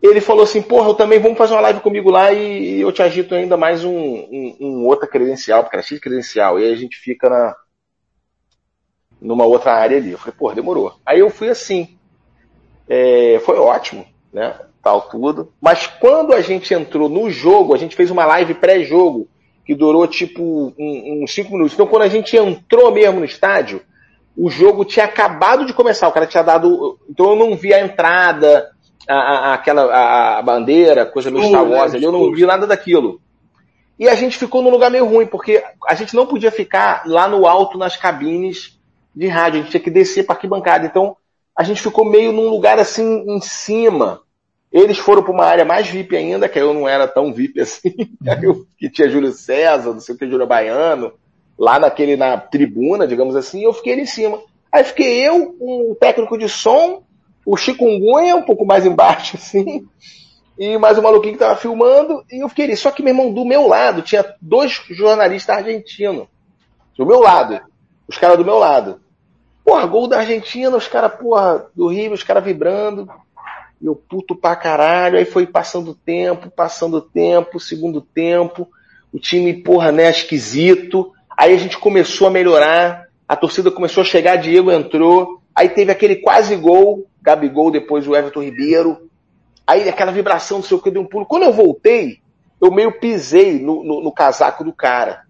Ele 0.04 0.20
falou 0.20 0.44
assim, 0.44 0.62
porra, 0.62 0.90
eu 0.90 0.96
também 0.96 1.18
vamos 1.18 1.38
fazer 1.38 1.54
uma 1.54 1.62
live 1.62 1.80
comigo 1.80 2.12
lá 2.12 2.30
e, 2.34 2.82
eu 2.82 2.92
te 2.92 3.02
agito 3.02 3.34
ainda 3.34 3.56
mais 3.56 3.86
um, 3.86 3.98
um, 3.98 4.58
um 4.60 4.86
outra 4.86 5.08
credencial, 5.08 5.64
porque 5.64 5.78
era 5.78 5.86
X 5.86 5.98
credencial. 5.98 6.60
E 6.60 6.66
aí 6.66 6.74
a 6.74 6.76
gente 6.76 6.98
fica 6.98 7.30
na, 7.30 7.56
numa 9.22 9.46
outra 9.46 9.72
área 9.74 9.96
ali. 9.96 10.12
Eu 10.12 10.18
falei, 10.18 10.36
porra, 10.38 10.56
demorou. 10.56 10.94
Aí 11.06 11.20
eu 11.20 11.30
fui 11.30 11.48
assim. 11.48 11.98
É, 12.90 13.40
foi 13.46 13.58
ótimo, 13.58 14.06
né? 14.34 14.60
Tal 14.82 15.04
tudo. 15.04 15.54
Mas 15.62 15.88
quando 15.88 16.34
a 16.34 16.42
gente 16.42 16.74
entrou 16.74 17.08
no 17.08 17.30
jogo, 17.30 17.74
a 17.74 17.78
gente 17.78 17.96
fez 17.96 18.12
uma 18.12 18.26
live 18.26 18.56
pré-jogo 18.56 19.30
que 19.66 19.74
durou 19.74 20.06
tipo 20.06 20.74
uns 20.78 21.34
5 21.34 21.50
minutos. 21.50 21.76
Então, 21.76 21.88
quando 21.88 22.02
a 22.02 22.10
gente 22.10 22.36
entrou 22.36 22.92
mesmo 22.92 23.20
no 23.20 23.26
estádio, 23.26 23.82
o 24.36 24.50
jogo 24.50 24.84
tinha 24.84 25.06
acabado 25.06 25.66
de 25.66 25.72
começar. 25.72 26.10
O 26.10 26.12
cara 26.12 26.28
tinha 26.28 26.44
dado. 26.44 27.00
Então, 27.10 27.30
eu 27.30 27.36
não 27.38 27.56
vi 27.56 27.74
a 27.74 27.80
entrada, 27.80 28.73
a, 29.08 29.16
a 29.16 29.54
aquela 29.54 29.84
a, 29.84 30.40
a, 30.40 30.42
bandeira, 30.42 31.06
coisa 31.06 31.30
meio 31.30 31.48
Star 31.48 31.66
Wars 31.66 31.94
ali, 31.94 32.04
eu 32.04 32.12
não 32.12 32.32
vi 32.32 32.46
nada 32.46 32.66
daquilo. 32.66 33.22
E 34.00 34.10
a 34.10 34.16
gente 34.16 34.38
ficou 34.38 34.62
num 34.62 34.70
lugar 34.70 34.90
meio 34.90 35.06
ruim, 35.06 35.26
porque 35.26 35.64
a 35.88 35.94
gente 35.94 36.16
não 36.16 36.26
podia 36.26 36.52
ficar 36.52 37.04
lá 37.06 37.28
no 37.28 37.46
alto 37.46 37.78
nas 37.78 37.96
cabines 37.96 38.80
de 39.16 39.28
rádio, 39.28 39.60
a 39.60 39.62
gente 39.62 39.72
tinha 39.72 39.84
que 39.84 39.92
descer 39.92 40.26
para 40.26 40.36
arquibancada. 40.36 40.86
Então, 40.86 41.16
a 41.56 41.64
gente 41.64 41.82
ficou 41.82 42.04
meio 42.04 42.32
num 42.32 42.50
lugar 42.50 42.80
assim 42.80 43.24
em 43.28 43.40
cima. 43.40 44.22
Eles 44.72 44.98
foram 44.98 45.22
para 45.22 45.32
uma 45.32 45.46
área 45.46 45.64
mais 45.64 45.88
VIP 45.88 46.16
ainda, 46.16 46.50
que 46.50 46.58
eu 46.58 46.74
não 46.74 46.88
era 46.88 47.08
tão 47.08 47.32
VIP 47.32 47.62
assim, 47.62 47.94
uhum. 48.00 48.66
que 48.78 48.90
tinha 48.90 49.10
Júlio 49.10 49.32
César, 49.32 49.94
não 49.94 50.00
sei 50.00 50.16
o 50.16 50.18
que, 50.18 50.28
Júlio 50.28 50.48
Baiano, 50.48 51.14
lá 51.58 51.78
naquele, 51.78 52.18
na 52.18 52.38
tribuna, 52.38 53.08
digamos 53.08 53.36
assim, 53.36 53.60
e 53.60 53.64
eu 53.64 53.74
fiquei 53.74 53.94
ali 53.94 54.02
em 54.02 54.08
cima. 54.08 54.40
Aí 54.72 54.84
fiquei 54.84 55.28
eu, 55.28 55.56
um 55.62 55.96
técnico 56.00 56.36
de 56.36 56.50
som, 56.50 57.04
o 57.46 57.58
chikungunya 57.58 58.36
um 58.36 58.44
pouco 58.44 58.66
mais 58.66 58.86
embaixo, 58.86 59.36
assim, 59.38 59.88
e 60.58 60.78
mais 60.78 60.98
o 60.98 61.02
maluquinho 61.02 61.34
que 61.34 61.40
tava 61.40 61.56
filmando, 61.56 62.24
e 62.32 62.44
eu 62.44 62.50
fiquei 62.50 62.66
ali. 62.66 62.78
Só 62.78 62.92
que, 62.92 63.02
meu 63.02 63.14
irmão, 63.14 63.34
do 63.34 63.46
meu 63.46 63.68
lado, 63.68 64.02
tinha 64.02 64.24
dois 64.42 64.82
jornalistas 64.90 65.58
argentinos. 65.58 66.28
Do 66.98 67.06
meu 67.06 67.20
lado. 67.20 67.60
Os 68.08 68.18
caras 68.18 68.38
do 68.38 68.46
meu 68.46 68.60
lado. 68.60 69.02
Porra, 69.66 69.88
gol 69.88 70.08
da 70.08 70.20
Argentina, 70.20 70.76
os 70.76 70.88
caras, 70.88 71.16
porra, 71.16 71.68
do 71.74 71.88
Rio, 71.88 72.14
os 72.14 72.22
caras 72.22 72.44
vibrando. 72.44 73.10
E 73.82 73.86
eu 73.86 73.96
puto 73.96 74.36
pra 74.36 74.56
caralho. 74.56 75.18
Aí 75.18 75.26
foi 75.26 75.48
passando 75.48 75.96
tempo, 75.96 76.52
passando 76.52 77.02
tempo, 77.02 77.60
segundo 77.60 78.02
tempo. 78.02 78.70
O 79.12 79.20
time, 79.20 79.54
porra, 79.54 79.92
né, 79.92 80.10
esquisito. 80.10 81.12
Aí 81.36 81.54
a 81.54 81.58
gente 81.58 81.78
começou 81.78 82.28
a 82.28 82.32
melhorar. 82.32 83.08
A 83.28 83.36
torcida 83.36 83.72
começou 83.72 84.02
a 84.02 84.06
chegar, 84.06 84.36
Diego 84.36 84.72
entrou. 84.72 85.42
Aí 85.56 85.70
teve 85.70 85.92
aquele 85.92 86.18
quase 86.18 86.56
gol, 86.56 87.08
Gabigol, 87.22 87.72
depois 87.72 88.08
o 88.08 88.16
Everton 88.16 88.44
Ribeiro. 88.44 89.10
Aí 89.66 89.88
aquela 89.88 90.12
vibração, 90.12 90.58
não 90.58 90.64
sei 90.64 90.78
o 90.78 90.82
que, 90.82 90.92
deu 90.92 91.02
um 91.02 91.06
pulo. 91.06 91.26
Quando 91.26 91.44
eu 91.44 91.54
voltei, 91.54 92.20
eu 92.62 92.72
meio 92.72 93.00
pisei 93.00 93.60
no, 93.60 93.84
no, 93.84 94.02
no 94.02 94.12
casaco 94.12 94.64
do 94.64 94.74
cara, 94.74 95.24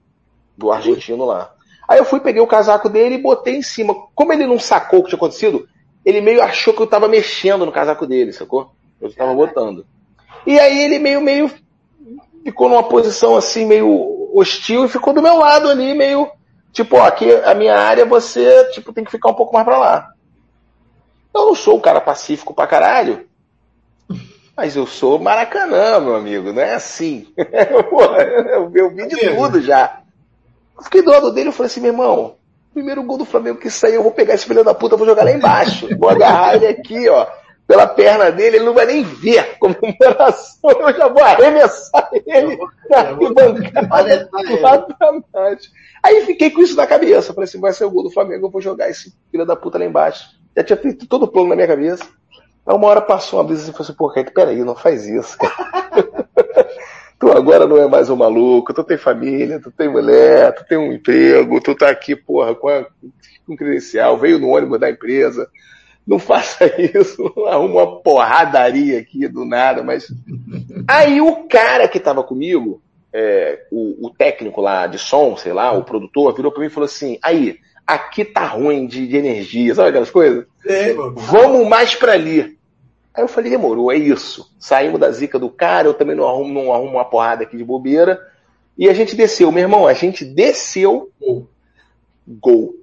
do 0.58 0.72
argentino 0.72 1.26
lá. 1.26 1.54
Aí 1.88 2.00
eu 2.00 2.06
fui, 2.06 2.20
peguei 2.20 2.42
o 2.42 2.48
casaco 2.48 2.90
dele 2.90 3.16
e 3.16 3.22
botei 3.22 3.58
em 3.58 3.62
cima. 3.62 3.94
Como 4.16 4.34
ele 4.34 4.48
não 4.48 4.58
sacou 4.58 5.00
o 5.00 5.04
que 5.04 5.10
tinha 5.10 5.18
acontecido, 5.18 5.68
ele 6.06 6.22
meio 6.22 6.42
achou 6.42 6.74
que 6.74 6.82
eu 6.82 6.88
tava 6.88 7.08
mexendo 7.08 7.66
no 7.66 7.72
casaco 7.72 8.08
dele, 8.08 8.34
sacou? 8.34 8.72
Eu 9.00 9.14
tava 9.14 9.34
botando. 9.34 9.86
E 10.46 10.60
aí 10.60 10.82
ele 10.84 11.00
meio, 11.00 11.22
meio 11.22 11.52
ficou 12.44 12.70
numa 12.70 12.84
posição 12.84 13.36
assim, 13.36 13.66
meio 13.66 14.32
hostil 14.34 14.86
e 14.86 14.90
ficou 14.90 15.14
do 15.14 15.22
meu 15.22 15.38
lado 15.38 15.70
ali, 15.70 15.94
meio 15.94 16.30
tipo, 16.74 16.98
ó, 16.98 17.04
aqui 17.04 17.32
a 17.32 17.54
minha 17.54 17.78
área, 17.78 18.06
você, 18.06 18.66
tipo, 18.72 18.92
tem 18.92 19.06
que 19.06 19.12
ficar 19.12 19.30
um 19.30 19.36
pouco 19.36 19.54
mais 19.54 19.66
pra 19.66 19.78
lá. 19.78 20.12
Eu 21.34 21.46
não 21.46 21.56
sou 21.56 21.78
um 21.78 21.82
cara 21.82 22.02
pacífico 22.02 22.54
pra 22.54 22.68
caralho, 22.68 23.26
mas 24.56 24.76
eu 24.76 24.86
sou 24.86 25.18
Maracanã, 25.18 26.00
meu 26.00 26.16
amigo, 26.16 26.52
não 26.52 26.62
é 26.62 26.74
assim. 26.74 27.28
eu, 27.38 28.72
eu 28.74 28.90
vi 28.90 29.08
de 29.08 29.34
tudo 29.34 29.62
já. 29.62 30.02
Eu 30.78 30.84
fiquei 30.84 31.02
do 31.02 31.12
lado 31.12 31.32
dele 31.32 31.50
e 31.50 31.52
falei 31.52 31.68
assim, 31.68 31.80
meu 31.80 31.92
irmão, 31.92 32.36
primeiro 32.74 33.04
gol 33.04 33.18
do 33.18 33.26
Flamengo 33.26 33.60
que 33.60 33.70
sair, 33.70 33.96
eu 33.96 34.04
vou 34.04 34.12
pegar 34.12 34.34
esse 34.34 34.46
filho 34.46 34.64
da 34.64 34.74
puta, 34.74 34.98
vou 34.98 35.08
jogar 35.08 35.24
lá 35.24 35.32
embaixo. 35.32 35.88
Vou 35.98 36.10
agarrar 36.10 36.56
ele 36.56 36.68
aqui, 36.68 37.08
ó, 37.10 37.28
pela 37.68 37.88
perna 37.88 38.32
dele, 38.32 38.58
ele 38.58 38.66
não 38.66 38.74
vai 38.74 38.86
nem 38.86 39.04
ver 39.04 39.58
como 39.58 39.76
comemoração, 39.76 40.72
eu 40.72 40.94
já 40.94 41.08
vou 41.08 41.24
arremessar 41.24 42.10
ele 42.26 42.58
na 42.90 43.00
arquibancada. 43.00 44.30
Aí 46.04 46.26
fiquei 46.26 46.52
com 46.52 46.62
isso 46.62 46.76
na 46.76 46.86
cabeça. 46.86 47.34
Falei 47.34 47.46
assim, 47.46 47.60
vai 47.60 47.72
ser 47.72 47.86
o 47.86 47.90
gol 47.90 48.04
do 48.04 48.12
Flamengo, 48.12 48.48
eu 48.48 48.52
vou 48.52 48.62
jogar 48.62 48.90
esse 48.90 49.14
filho 49.32 49.46
da 49.46 49.56
puta 49.56 49.78
lá 49.78 49.86
embaixo. 49.86 50.30
Já 50.56 50.64
tinha 50.64 50.78
feito 50.78 51.08
todo 51.08 51.24
o 51.24 51.28
plano 51.28 51.50
na 51.50 51.56
minha 51.56 51.68
cabeça. 51.68 52.04
Aí 52.66 52.76
uma 52.76 52.88
hora 52.88 53.02
passou 53.02 53.40
uma 53.40 53.46
brisa 53.46 53.70
e 53.70 53.72
falou 53.72 53.84
assim, 53.84 53.94
pô, 53.94 54.10
Kaique, 54.10 54.34
peraí, 54.34 54.64
não 54.64 54.76
faz 54.76 55.08
isso, 55.08 55.38
cara. 55.38 55.54
tu 57.20 57.32
agora 57.32 57.66
não 57.66 57.78
é 57.78 57.88
mais 57.88 58.10
um 58.10 58.16
maluco, 58.16 58.74
tu 58.74 58.84
tem 58.84 58.98
família, 58.98 59.60
tu 59.60 59.72
tem 59.72 59.90
mulher, 59.90 60.54
tu 60.54 60.66
tem 60.66 60.78
um 60.78 60.92
emprego, 60.92 61.62
tu 61.62 61.74
tá 61.76 61.90
aqui, 61.90 62.16
porra, 62.16 62.54
com, 62.54 62.68
a, 62.68 62.86
com 63.46 63.56
credencial, 63.56 64.18
veio 64.18 64.40
no 64.40 64.50
ônibus 64.50 64.80
da 64.80 64.90
empresa. 64.90 65.50
Não 66.06 66.20
faça 66.20 66.66
isso, 66.82 67.34
arruma 67.48 67.84
uma 67.84 68.02
porradaria 68.02 69.00
aqui 69.00 69.28
do 69.28 69.46
nada, 69.46 69.82
mas. 69.84 70.12
Aí 70.88 71.22
o 71.22 71.48
cara 71.48 71.88
que 71.88 72.00
tava 72.00 72.24
comigo, 72.24 72.82
é, 73.14 73.66
o, 73.72 74.08
o, 74.08 74.10
técnico 74.10 74.60
lá 74.60 74.86
de 74.86 74.98
som, 74.98 75.38
sei 75.38 75.54
lá, 75.54 75.72
o 75.72 75.84
produtor, 75.84 76.36
virou 76.36 76.52
pra 76.52 76.62
mim 76.62 76.68
e 76.68 76.70
falou 76.70 76.86
assim: 76.86 77.18
aí, 77.22 77.58
aqui 77.88 78.26
tá 78.26 78.46
ruim 78.46 78.86
de, 78.86 79.08
de 79.08 79.16
energia, 79.16 79.74
sabe 79.74 79.90
aquelas 79.90 80.12
coisas? 80.12 80.46
É, 80.66 80.94
Vamos 80.94 81.68
mais 81.68 81.96
pra 81.96 82.14
ali. 82.14 82.58
Aí 83.14 83.24
eu 83.24 83.28
falei, 83.28 83.52
demorou, 83.52 83.92
é 83.92 83.96
isso. 83.96 84.52
Saímos 84.58 85.00
da 85.00 85.12
zica 85.12 85.38
do 85.38 85.50
cara, 85.50 85.88
eu 85.88 85.94
também 85.94 86.16
não 86.16 86.28
arrumo, 86.28 86.52
não 86.52 86.74
arrumo 86.74 86.94
uma 86.94 87.06
porrada 87.06 87.44
aqui 87.44 87.56
de 87.56 87.64
bobeira. 87.64 88.20
E 88.76 88.90
a 88.90 88.94
gente 88.94 89.16
desceu, 89.16 89.52
meu 89.52 89.62
irmão, 89.62 89.86
a 89.86 89.94
gente 89.94 90.26
desceu. 90.26 91.12
Gol. 91.22 91.48
Gol. 92.28 92.76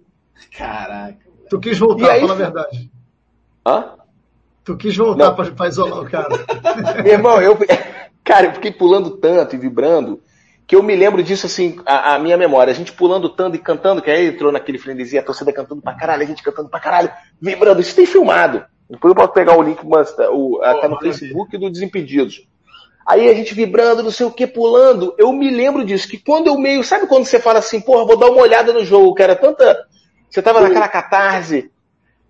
Caraca. 0.57 1.19
Tu 1.49 1.59
quis 1.59 1.79
voltar, 1.79 2.13
aí, 2.13 2.21
fala 2.21 2.33
a 2.33 2.37
verdade. 2.37 2.91
Hã? 3.67 3.95
Tu 4.65 4.77
quis 4.77 4.97
voltar 4.97 5.33
pra, 5.33 5.51
pra 5.51 5.69
isolar 5.69 6.01
o 6.01 6.11
cara. 6.11 6.29
meu 7.03 7.13
irmão, 7.13 7.41
eu. 7.41 7.57
Cara, 8.23 8.47
eu 8.47 8.53
fiquei 8.53 8.71
pulando 8.71 9.13
tanto 9.13 9.57
e 9.57 9.59
vibrando 9.59 10.23
que 10.71 10.77
eu 10.77 10.85
me 10.85 10.95
lembro 10.95 11.21
disso, 11.21 11.47
assim, 11.47 11.81
a, 11.85 12.15
a, 12.15 12.19
minha 12.21 12.37
memória. 12.37 12.71
A 12.71 12.75
gente 12.75 12.93
pulando 12.93 13.29
tanto 13.29 13.57
e 13.57 13.59
cantando, 13.59 14.01
que 14.01 14.09
aí 14.09 14.29
entrou 14.29 14.53
naquele 14.53 14.79
frenesi, 14.79 15.19
a 15.19 15.23
torcida 15.23 15.53
cantando 15.53 15.83
pra 15.83 15.95
caralho, 15.95 16.23
a 16.23 16.27
gente 16.27 16.45
cantando 16.45 16.69
pra 16.69 16.79
caralho, 16.79 17.11
vibrando. 17.41 17.81
Isso 17.81 17.97
tem 17.97 18.07
filmado. 18.07 18.65
Depois 18.89 19.11
eu 19.11 19.17
posso 19.17 19.33
pegar 19.33 19.59
o 19.59 19.63
link, 19.63 19.85
mas 19.85 20.15
tá, 20.15 20.31
o, 20.31 20.61
até 20.63 20.87
no 20.87 20.97
Facebook 21.01 21.59
do 21.59 21.71
Desimpedidos. 21.71 22.47
Aí 23.05 23.29
a 23.29 23.35
gente 23.35 23.53
vibrando, 23.53 24.05
não 24.05 24.13
sei 24.13 24.27
o 24.27 24.31
que, 24.31 24.47
pulando. 24.47 25.13
Eu 25.19 25.33
me 25.33 25.51
lembro 25.51 25.85
disso, 25.85 26.07
que 26.07 26.19
quando 26.19 26.47
eu 26.47 26.57
meio. 26.57 26.85
Sabe 26.85 27.09
quando 27.09 27.25
você 27.25 27.41
fala 27.41 27.59
assim, 27.59 27.81
porra, 27.81 28.05
vou 28.05 28.17
dar 28.17 28.31
uma 28.31 28.41
olhada 28.41 28.73
no 28.73 28.85
jogo, 28.85 29.13
que 29.13 29.23
era 29.25 29.35
tanta. 29.35 29.77
Você 30.31 30.41
tava 30.41 30.61
naquela 30.61 30.87
catarse. 30.87 31.69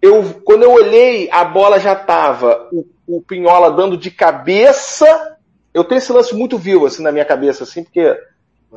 Eu, 0.00 0.40
quando 0.44 0.62
eu 0.62 0.72
olhei, 0.72 1.28
a 1.30 1.44
bola 1.44 1.78
já 1.78 1.94
tava 1.94 2.68
o, 2.72 2.86
o 3.06 3.20
Pinhola 3.20 3.70
dando 3.70 3.96
de 3.96 4.10
cabeça. 4.10 5.36
Eu 5.74 5.84
tenho 5.84 5.98
esse 5.98 6.12
lance 6.12 6.34
muito 6.34 6.56
vivo, 6.56 6.86
assim, 6.86 7.02
na 7.02 7.12
minha 7.12 7.24
cabeça, 7.24 7.64
assim, 7.64 7.84
porque 7.84 8.16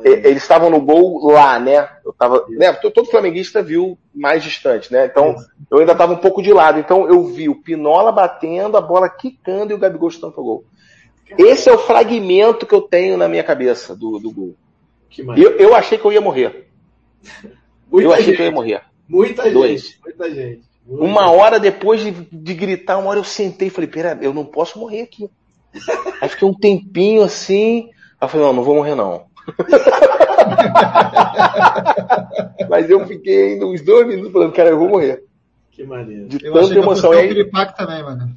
eles 0.02 0.42
estavam 0.42 0.70
no 0.70 0.80
gol 0.80 1.30
lá, 1.30 1.58
né? 1.58 1.88
Eu 2.04 2.12
tava, 2.12 2.44
né? 2.48 2.72
Todo 2.72 3.08
flamenguista 3.08 3.62
viu 3.62 3.96
mais 4.12 4.42
distante, 4.42 4.92
né? 4.92 5.06
Então, 5.06 5.36
eu 5.70 5.78
ainda 5.78 5.92
estava 5.92 6.12
um 6.12 6.18
pouco 6.18 6.42
de 6.42 6.52
lado. 6.52 6.80
Então, 6.80 7.08
eu 7.08 7.24
vi 7.24 7.48
o 7.48 7.54
Pinola 7.54 8.10
batendo, 8.10 8.76
a 8.76 8.80
bola 8.80 9.08
quicando 9.08 9.72
e 9.72 9.74
o 9.74 9.78
Gabigol 9.78 10.10
chutando 10.10 10.32
pro 10.32 10.42
gol. 10.42 10.64
Esse 11.38 11.68
é 11.68 11.72
o 11.72 11.78
fragmento 11.78 12.66
que 12.66 12.74
eu 12.74 12.82
tenho 12.82 13.16
na 13.16 13.28
minha 13.28 13.44
cabeça 13.44 13.94
do, 13.94 14.18
do 14.18 14.30
gol. 14.30 14.54
Eu, 15.36 15.52
eu 15.58 15.74
achei 15.74 15.96
que 15.96 16.04
eu 16.04 16.12
ia 16.12 16.20
morrer. 16.20 16.68
Muita 17.90 18.08
eu 18.08 18.12
achei 18.12 18.24
gente. 18.26 18.36
que 18.36 18.42
eu 18.42 18.46
ia 18.46 18.52
morrer. 18.52 18.82
Muita 19.08 19.50
Dois. 19.50 19.82
gente. 19.82 20.00
Muita 20.02 20.30
gente. 20.34 20.62
Uma 20.86 21.30
hora 21.30 21.58
depois 21.58 22.00
de, 22.00 22.10
de 22.10 22.54
gritar, 22.54 22.98
uma 22.98 23.10
hora 23.10 23.18
eu 23.18 23.24
sentei 23.24 23.68
e 23.68 23.70
falei, 23.70 23.88
pera, 23.88 24.18
eu 24.20 24.34
não 24.34 24.44
posso 24.44 24.78
morrer 24.78 25.02
aqui. 25.02 25.30
Aí 26.20 26.28
fiquei 26.28 26.46
um 26.46 26.54
tempinho 26.54 27.22
assim. 27.22 27.88
Aí 28.20 28.26
eu 28.26 28.28
falei, 28.28 28.46
não, 28.46 28.52
não 28.52 28.62
vou 28.62 28.74
morrer 28.74 28.94
não. 28.94 29.24
Mas 32.68 32.90
eu 32.90 33.06
fiquei 33.06 33.52
ainda 33.52 33.66
uns 33.66 33.82
dois 33.82 34.06
minutos 34.06 34.32
falando, 34.32 34.52
cara, 34.52 34.70
eu 34.70 34.78
vou 34.78 34.88
morrer. 34.88 35.22
Que 35.70 35.84
maneiro. 35.84 36.28
De 36.28 36.38
tanta 36.38 36.74
emoção. 36.74 37.12
Aí, 37.12 37.50
também, 37.76 38.02
mano. 38.02 38.36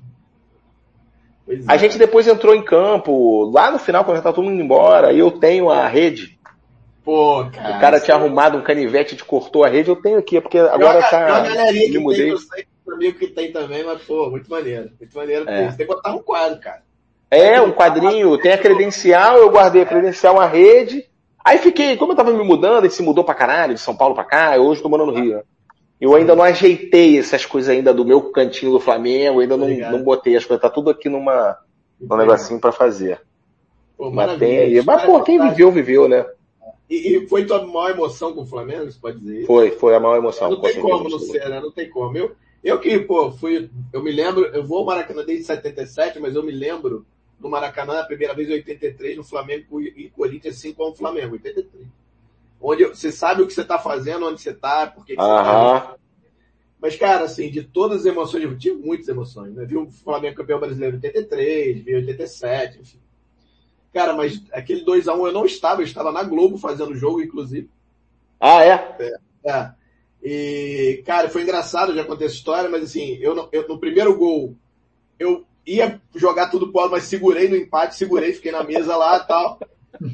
A 1.68 1.76
é. 1.76 1.78
gente 1.78 1.98
depois 1.98 2.28
entrou 2.28 2.54
em 2.54 2.62
campo, 2.62 3.50
lá 3.52 3.72
no 3.72 3.80
final, 3.80 4.04
quando 4.04 4.18
já 4.18 4.24
tá 4.24 4.34
todo 4.34 4.44
mundo 4.44 4.56
indo 4.56 4.64
embora, 4.64 5.14
e 5.14 5.20
eu 5.20 5.32
tenho 5.32 5.70
a 5.70 5.88
rede. 5.88 6.37
Pô, 7.08 7.46
cara. 7.50 7.78
O 7.78 7.80
cara 7.80 8.00
tinha 8.02 8.18
arrumado 8.18 8.58
um 8.58 8.62
canivete 8.62 9.16
e 9.16 9.24
cortou 9.24 9.64
a 9.64 9.70
rede, 9.70 9.88
eu 9.88 9.96
tenho 9.96 10.18
aqui, 10.18 10.42
porque 10.42 10.58
agora 10.58 11.00
eu, 11.00 11.10
tá. 11.10 11.26
Uma 11.26 11.40
galerinha 11.40 11.90
que 11.90 12.00
mudei. 12.00 12.36
tem, 12.36 12.66
eu 12.86 12.94
amigo 12.94 13.18
que 13.18 13.28
tem 13.28 13.50
também, 13.50 13.82
mas, 13.86 14.02
pô, 14.02 14.30
muito 14.30 14.50
maneiro. 14.50 14.92
Muito 15.00 15.16
maneiro. 15.16 15.50
É. 15.50 15.72
Você 15.72 15.78
tem 15.78 15.88
que 15.88 15.94
botar 15.94 16.14
um 16.14 16.20
quadro, 16.20 16.60
cara. 16.60 16.84
É, 17.32 17.62
um 17.62 17.72
quadrinho, 17.72 18.38
tem 18.38 18.52
a 18.52 18.58
credencial, 18.58 19.38
eu 19.38 19.50
guardei 19.50 19.84
a 19.84 19.86
credencial, 19.86 20.34
uma 20.34 20.46
rede. 20.46 21.06
Aí 21.46 21.60
fiquei, 21.60 21.96
como 21.96 22.12
eu 22.12 22.16
tava 22.18 22.34
me 22.34 22.44
mudando, 22.44 22.84
ele 22.84 22.90
se 22.90 23.02
mudou 23.02 23.24
pra 23.24 23.34
caralho, 23.34 23.74
de 23.74 23.80
São 23.80 23.96
Paulo 23.96 24.14
pra 24.14 24.26
cá, 24.26 24.58
hoje 24.58 24.82
tô 24.82 24.90
morando 24.90 25.14
no 25.14 25.18
Rio. 25.18 25.44
Eu 26.02 26.14
ainda 26.14 26.36
não 26.36 26.44
ajeitei 26.44 27.18
essas 27.18 27.46
coisas 27.46 27.70
ainda 27.70 27.94
do 27.94 28.04
meu 28.04 28.34
cantinho 28.34 28.74
do 28.74 28.82
Flamengo, 28.82 29.40
ainda 29.40 29.56
não, 29.56 29.70
não 29.70 30.04
botei 30.04 30.36
as 30.36 30.44
coisas, 30.44 30.62
tá 30.62 30.70
tudo 30.70 30.90
aqui 30.90 31.08
numa, 31.08 31.58
num 32.02 32.18
negocinho 32.18 32.60
pra 32.60 32.74
fazer. 32.74 33.22
Pô, 33.98 34.12
mas 34.12 34.38
tem 34.38 34.58
aí. 34.58 34.84
Mas, 34.86 35.04
pô, 35.04 35.22
quem 35.22 35.40
viveu, 35.40 35.72
viveu, 35.72 36.10
né? 36.10 36.26
E, 36.90 37.18
e, 37.18 37.28
foi 37.28 37.46
tua 37.46 37.66
maior 37.66 37.92
emoção 37.92 38.34
com 38.34 38.42
o 38.42 38.46
Flamengo, 38.46 38.90
você 38.90 39.00
pode 39.00 39.20
dizer 39.20 39.40
isso? 39.40 39.48
Foi, 39.48 39.72
foi 39.72 39.96
a 39.96 40.00
maior 40.00 40.18
emoção. 40.18 40.50
Não 40.50 40.62
tem 40.62 40.80
como 40.80 41.10
né? 41.10 41.60
Não 41.60 41.72
tem 41.72 41.90
como. 41.90 42.18
Eu, 42.18 42.36
eu 42.64 42.80
que, 42.80 43.00
pô, 43.00 43.32
fui, 43.32 43.70
eu 43.92 44.02
me 44.02 44.12
lembro, 44.12 44.46
eu 44.46 44.66
vou 44.66 44.80
ao 44.80 44.86
Maracanã 44.86 45.24
desde 45.24 45.46
77, 45.46 46.20
mas 46.20 46.36
eu 46.36 46.44
me 46.44 46.52
lembro 46.52 47.06
no 47.40 47.50
Maracanã, 47.50 48.00
a 48.00 48.06
primeira 48.06 48.34
vez 48.34 48.50
em 48.50 48.54
83, 48.54 49.18
no 49.18 49.24
Flamengo 49.24 49.82
e 49.82 50.10
Corinthians, 50.10 50.58
assim 50.58 50.74
como 50.74 50.92
o 50.92 50.96
Flamengo, 50.96 51.34
83. 51.34 51.86
Onde 52.60 52.86
você 52.86 53.12
sabe 53.12 53.42
o 53.42 53.48
que 53.48 53.54
você 53.54 53.62
está 53.62 53.78
fazendo, 53.78 54.26
onde 54.26 54.42
você 54.42 54.50
está, 54.50 54.88
por 54.88 55.06
que, 55.06 55.14
você 55.16 55.22
está. 55.22 55.96
Mas, 56.80 56.96
cara, 56.96 57.26
assim, 57.26 57.50
de 57.50 57.64
todas 57.64 58.02
as 58.02 58.06
emoções, 58.06 58.44
eu 58.44 58.58
tive 58.58 58.78
muitas 58.78 59.08
emoções, 59.08 59.54
né? 59.54 59.66
Vi 59.66 59.78
o 59.78 59.90
Flamengo 59.90 60.38
campeão 60.38 60.60
brasileiro 60.60 60.96
em 60.96 61.00
83, 61.00 61.84
vi 61.84 61.96
87, 61.96 62.82
enfim. 62.82 63.00
Cara, 63.98 64.14
mas 64.14 64.40
aquele 64.54 64.86
2x1 64.86 65.26
eu 65.26 65.32
não 65.32 65.44
estava, 65.44 65.82
eu 65.82 65.86
estava 65.86 66.12
na 66.12 66.22
Globo 66.22 66.56
fazendo 66.56 66.92
o 66.92 66.96
jogo, 66.96 67.20
inclusive. 67.20 67.68
Ah, 68.40 68.64
é? 68.64 68.96
É. 69.00 69.50
é. 69.50 69.72
E, 70.22 71.02
cara, 71.04 71.30
foi 71.30 71.42
engraçado, 71.42 71.96
já 71.96 72.04
contei 72.04 72.28
essa 72.28 72.36
história, 72.36 72.70
mas 72.70 72.84
assim, 72.84 73.18
eu, 73.20 73.50
eu 73.52 73.68
no 73.68 73.80
primeiro 73.80 74.16
gol, 74.16 74.56
eu 75.18 75.48
ia 75.66 76.00
jogar 76.14 76.52
tudo 76.52 76.72
pro 76.72 76.92
mas 76.92 77.06
segurei 77.06 77.50
no 77.50 77.56
empate, 77.56 77.96
segurei, 77.96 78.34
fiquei 78.34 78.52
na 78.52 78.64
mesa 78.64 78.96
lá 78.96 79.18
e 79.18 79.28
tal. 79.28 79.60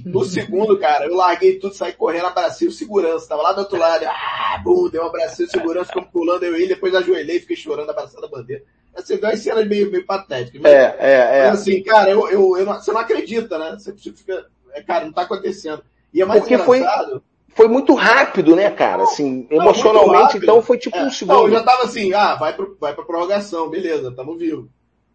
No 0.05 0.23
segundo, 0.23 0.79
cara, 0.79 1.05
eu 1.07 1.15
larguei 1.17 1.59
tudo, 1.59 1.75
saí 1.75 1.91
correndo, 1.91 2.27
abracei 2.27 2.69
o 2.69 2.71
segurança, 2.71 3.27
tava 3.27 3.41
lá 3.41 3.51
do 3.51 3.59
outro 3.59 3.77
lado, 3.77 4.05
ah, 4.05 4.61
bum, 4.63 4.87
deu 4.87 5.03
um 5.03 5.07
abracinho, 5.07 5.49
segurança, 5.49 5.87
ficamos 5.87 6.09
pulando, 6.09 6.43
eu 6.43 6.55
e 6.55 6.61
ele, 6.61 6.73
depois 6.73 6.95
ajoelhei, 6.95 7.41
fiquei 7.41 7.57
chorando, 7.57 7.89
abraçando 7.89 8.23
a 8.23 8.29
bandeira. 8.29 8.63
Assim, 8.95 9.17
deu 9.17 9.29
umas 9.29 9.39
cenas 9.39 9.67
meio, 9.67 9.91
meio 9.91 10.05
patéticas. 10.05 10.61
Mas, 10.61 10.71
é, 10.71 10.95
é, 10.99 11.39
é. 11.39 11.49
Mas 11.49 11.61
assim, 11.61 11.81
cara, 11.83 12.09
eu, 12.09 12.29
eu, 12.29 12.57
eu 12.57 12.65
não, 12.65 12.73
você 12.75 12.91
não 12.91 12.99
acredita, 12.99 13.57
né? 13.57 13.75
Você 13.77 13.93
fica, 13.93 14.45
é, 14.71 14.81
cara, 14.81 15.05
não 15.05 15.13
tá 15.13 15.23
acontecendo. 15.23 15.83
E 16.13 16.21
é 16.21 16.25
mais 16.25 16.41
Porque 16.41 16.55
engraçado... 16.55 17.09
Foi 17.11 17.21
foi 17.55 17.67
muito 17.67 17.93
rápido, 17.93 18.55
né, 18.55 18.69
cara? 18.71 19.03
Assim, 19.03 19.47
não, 19.49 19.61
emocionalmente, 19.61 20.37
então 20.37 20.61
foi 20.61 20.77
tipo 20.77 20.97
é, 20.97 21.03
um 21.03 21.11
segundo. 21.11 21.35
Não, 21.35 21.45
eu 21.45 21.51
já 21.51 21.63
tava 21.63 21.83
assim, 21.83 22.13
ah, 22.13 22.35
vai, 22.35 22.53
pro, 22.55 22.75
vai 22.79 22.93
pra 22.93 23.05
prorrogação, 23.05 23.69
beleza, 23.69 24.11
tamo 24.11 24.35
vivo. 24.35 24.69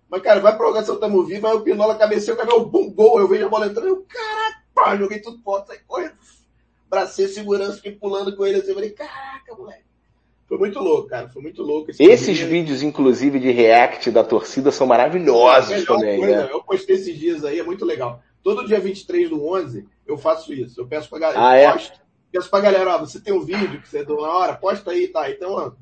Mas, 0.08 0.22
cara, 0.22 0.40
vai 0.40 0.52
pra 0.52 0.58
prorrogação, 0.58 0.98
tamo 0.98 1.24
vivo, 1.24 1.46
aí 1.46 1.54
o 1.54 1.60
Pinola 1.60 1.96
cabeceou, 1.96 2.36
cabelo, 2.36 2.64
bum, 2.64 2.90
gol, 2.90 3.18
eu 3.18 3.28
vejo 3.28 3.46
a 3.46 3.48
bola 3.48 3.66
entrando, 3.66 3.88
eu, 3.88 4.06
caraca, 4.08 4.96
joguei 4.96 5.20
tudo 5.20 5.42
fora, 5.42 5.64
saí 5.66 5.78
correndo. 5.86 6.14
Bracei 6.88 7.28
segurança, 7.28 7.76
fiquei 7.76 7.92
pulando 7.92 8.34
com 8.34 8.46
ele 8.46 8.58
assim, 8.58 8.68
eu 8.68 8.74
falei, 8.74 8.90
caraca, 8.90 9.54
moleque. 9.56 9.87
Foi 10.48 10.56
muito 10.56 10.78
louco, 10.78 11.08
cara, 11.08 11.28
foi 11.28 11.42
muito 11.42 11.62
louco. 11.62 11.90
Esse 11.90 12.02
Esses 12.02 12.40
vídeos, 12.40 12.82
inclusive, 12.82 13.38
de 13.38 13.50
react 13.50 14.10
da 14.10 14.24
torcida 14.24 14.70
são 14.70 14.86
maravilhosos 14.86 15.82
é 15.82 15.84
também, 15.84 16.18
coisa, 16.18 16.44
né? 16.44 16.48
Eu 16.50 16.62
postei 16.62 16.96
esses 16.96 17.18
dias 17.18 17.44
aí, 17.44 17.60
é 17.60 17.62
muito 17.62 17.84
legal. 17.84 18.22
Todo 18.42 18.66
dia 18.66 18.80
23 18.80 19.28
do 19.28 19.46
11, 19.46 19.86
eu 20.06 20.16
faço 20.16 20.54
isso. 20.54 20.80
Eu 20.80 20.86
peço 20.86 21.10
pra 21.10 21.18
galera, 21.18 21.46
ah, 21.46 21.54
é? 21.54 21.70
posto, 21.70 22.00
peço 22.32 22.48
pra 22.48 22.60
galera, 22.60 22.94
ó, 22.94 22.98
você 22.98 23.20
tem 23.20 23.34
um 23.34 23.44
vídeo 23.44 23.78
que 23.82 23.88
você 23.88 24.02
deu 24.02 24.22
na 24.22 24.28
hora, 24.28 24.54
posta 24.54 24.90
aí, 24.90 25.08
tá? 25.08 25.30
Então, 25.30 25.52
ó, 25.52 25.72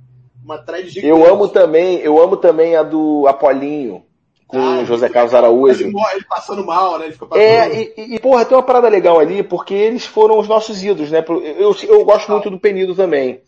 uma 0.42 0.58
thread 0.58 0.88
gigante. 0.88 1.06
Eu 1.06 1.24
amo 1.24 1.46
também, 1.46 1.98
eu 1.98 2.20
amo 2.20 2.36
também 2.36 2.74
a 2.74 2.82
do 2.82 3.24
Apolinho, 3.28 4.04
com 4.48 4.58
ah, 4.58 4.80
o 4.80 4.84
José 4.84 5.08
Carlos 5.08 5.32
Araújo. 5.32 5.84
Ele, 5.84 5.94
ele, 6.12 6.24
passando 6.24 6.66
mal, 6.66 6.98
né? 6.98 7.04
Ele 7.04 7.12
fica 7.12 7.38
é, 7.38 7.92
e, 7.96 8.14
e, 8.16 8.18
porra, 8.18 8.44
tem 8.44 8.56
uma 8.56 8.64
parada 8.64 8.88
legal 8.88 9.20
ali, 9.20 9.44
porque 9.44 9.74
eles 9.74 10.04
foram 10.04 10.40
os 10.40 10.48
nossos 10.48 10.82
ídolos, 10.82 11.12
né? 11.12 11.24
Eu, 11.28 11.40
eu, 11.56 11.76
eu 11.88 12.04
gosto 12.04 12.32
muito 12.32 12.50
do 12.50 12.58
Penido 12.58 12.96
também. 12.96 13.40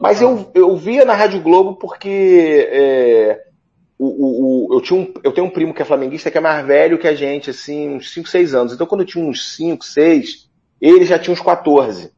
Mas 0.00 0.22
eu, 0.22 0.50
eu 0.54 0.74
via 0.78 1.04
na 1.04 1.12
Rádio 1.12 1.42
Globo 1.42 1.76
porque 1.76 2.66
é, 2.72 3.42
o, 3.98 4.06
o, 4.06 4.70
o, 4.70 4.74
eu, 4.74 4.80
tinha 4.80 4.98
um, 4.98 5.12
eu 5.22 5.30
tenho 5.30 5.46
um 5.46 5.50
primo 5.50 5.74
que 5.74 5.82
é 5.82 5.84
flamenguista 5.84 6.30
que 6.30 6.38
é 6.38 6.40
mais 6.40 6.66
velho 6.66 6.98
que 6.98 7.06
a 7.06 7.14
gente, 7.14 7.50
assim, 7.50 7.96
uns 7.96 8.10
5, 8.10 8.26
6 8.26 8.54
anos. 8.54 8.72
Então 8.72 8.86
quando 8.86 9.02
eu 9.02 9.06
tinha 9.06 9.22
uns 9.22 9.54
5, 9.56 9.84
6, 9.84 10.48
ele 10.80 11.04
já 11.04 11.18
tinha 11.18 11.34
uns 11.34 11.42
14. 11.42 12.10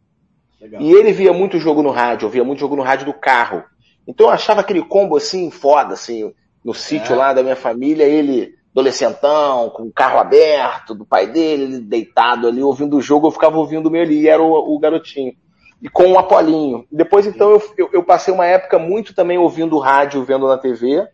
Legal. 0.60 0.80
E 0.80 0.92
ele 0.92 1.12
via 1.12 1.32
muito 1.32 1.58
jogo 1.58 1.82
no 1.82 1.90
rádio, 1.90 2.26
eu 2.26 2.30
via 2.30 2.44
muito 2.44 2.60
jogo 2.60 2.76
no 2.76 2.82
rádio 2.82 3.06
do 3.06 3.12
carro. 3.12 3.64
Então 4.06 4.26
eu 4.26 4.32
achava 4.32 4.60
aquele 4.60 4.82
combo 4.82 5.16
assim, 5.16 5.50
foda, 5.50 5.94
assim, 5.94 6.32
no 6.64 6.72
sítio 6.72 7.14
é. 7.14 7.16
lá 7.16 7.32
da 7.32 7.42
minha 7.42 7.56
família, 7.56 8.04
ele 8.04 8.54
adolescentão, 8.70 9.70
com 9.70 9.82
o 9.82 9.92
carro 9.92 10.20
aberto, 10.20 10.94
do 10.94 11.04
pai 11.04 11.26
dele, 11.26 11.64
ele 11.64 11.78
deitado 11.80 12.46
ali, 12.46 12.62
ouvindo 12.62 12.96
o 12.96 13.02
jogo, 13.02 13.26
eu 13.26 13.32
ficava 13.32 13.58
ouvindo 13.58 13.86
o 13.86 13.90
meu 13.90 14.02
ali, 14.02 14.20
e 14.20 14.28
era 14.28 14.40
o, 14.40 14.74
o 14.74 14.78
garotinho. 14.78 15.34
E 15.82 15.88
com 15.88 16.12
o 16.12 16.18
Apolinho. 16.18 16.86
Depois, 16.92 17.26
então, 17.26 17.50
eu, 17.50 17.74
eu, 17.76 17.90
eu, 17.94 18.04
passei 18.04 18.32
uma 18.32 18.46
época 18.46 18.78
muito 18.78 19.12
também 19.12 19.36
ouvindo 19.36 19.78
rádio, 19.78 20.24
vendo 20.24 20.46
na 20.46 20.56
TV, 20.56 21.08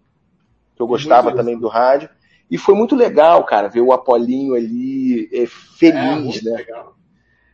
que 0.76 0.82
eu 0.82 0.86
gostava 0.86 1.34
também 1.34 1.58
do 1.58 1.68
rádio. 1.68 2.10
E 2.50 2.58
foi 2.58 2.74
muito 2.74 2.94
legal, 2.94 3.44
cara, 3.44 3.68
ver 3.68 3.80
o 3.80 3.92
Apolinho 3.92 4.54
ali 4.54 5.26
é, 5.32 5.46
feliz, 5.46 6.46
é, 6.46 6.50
né? 6.50 6.56
Legal. 6.58 6.94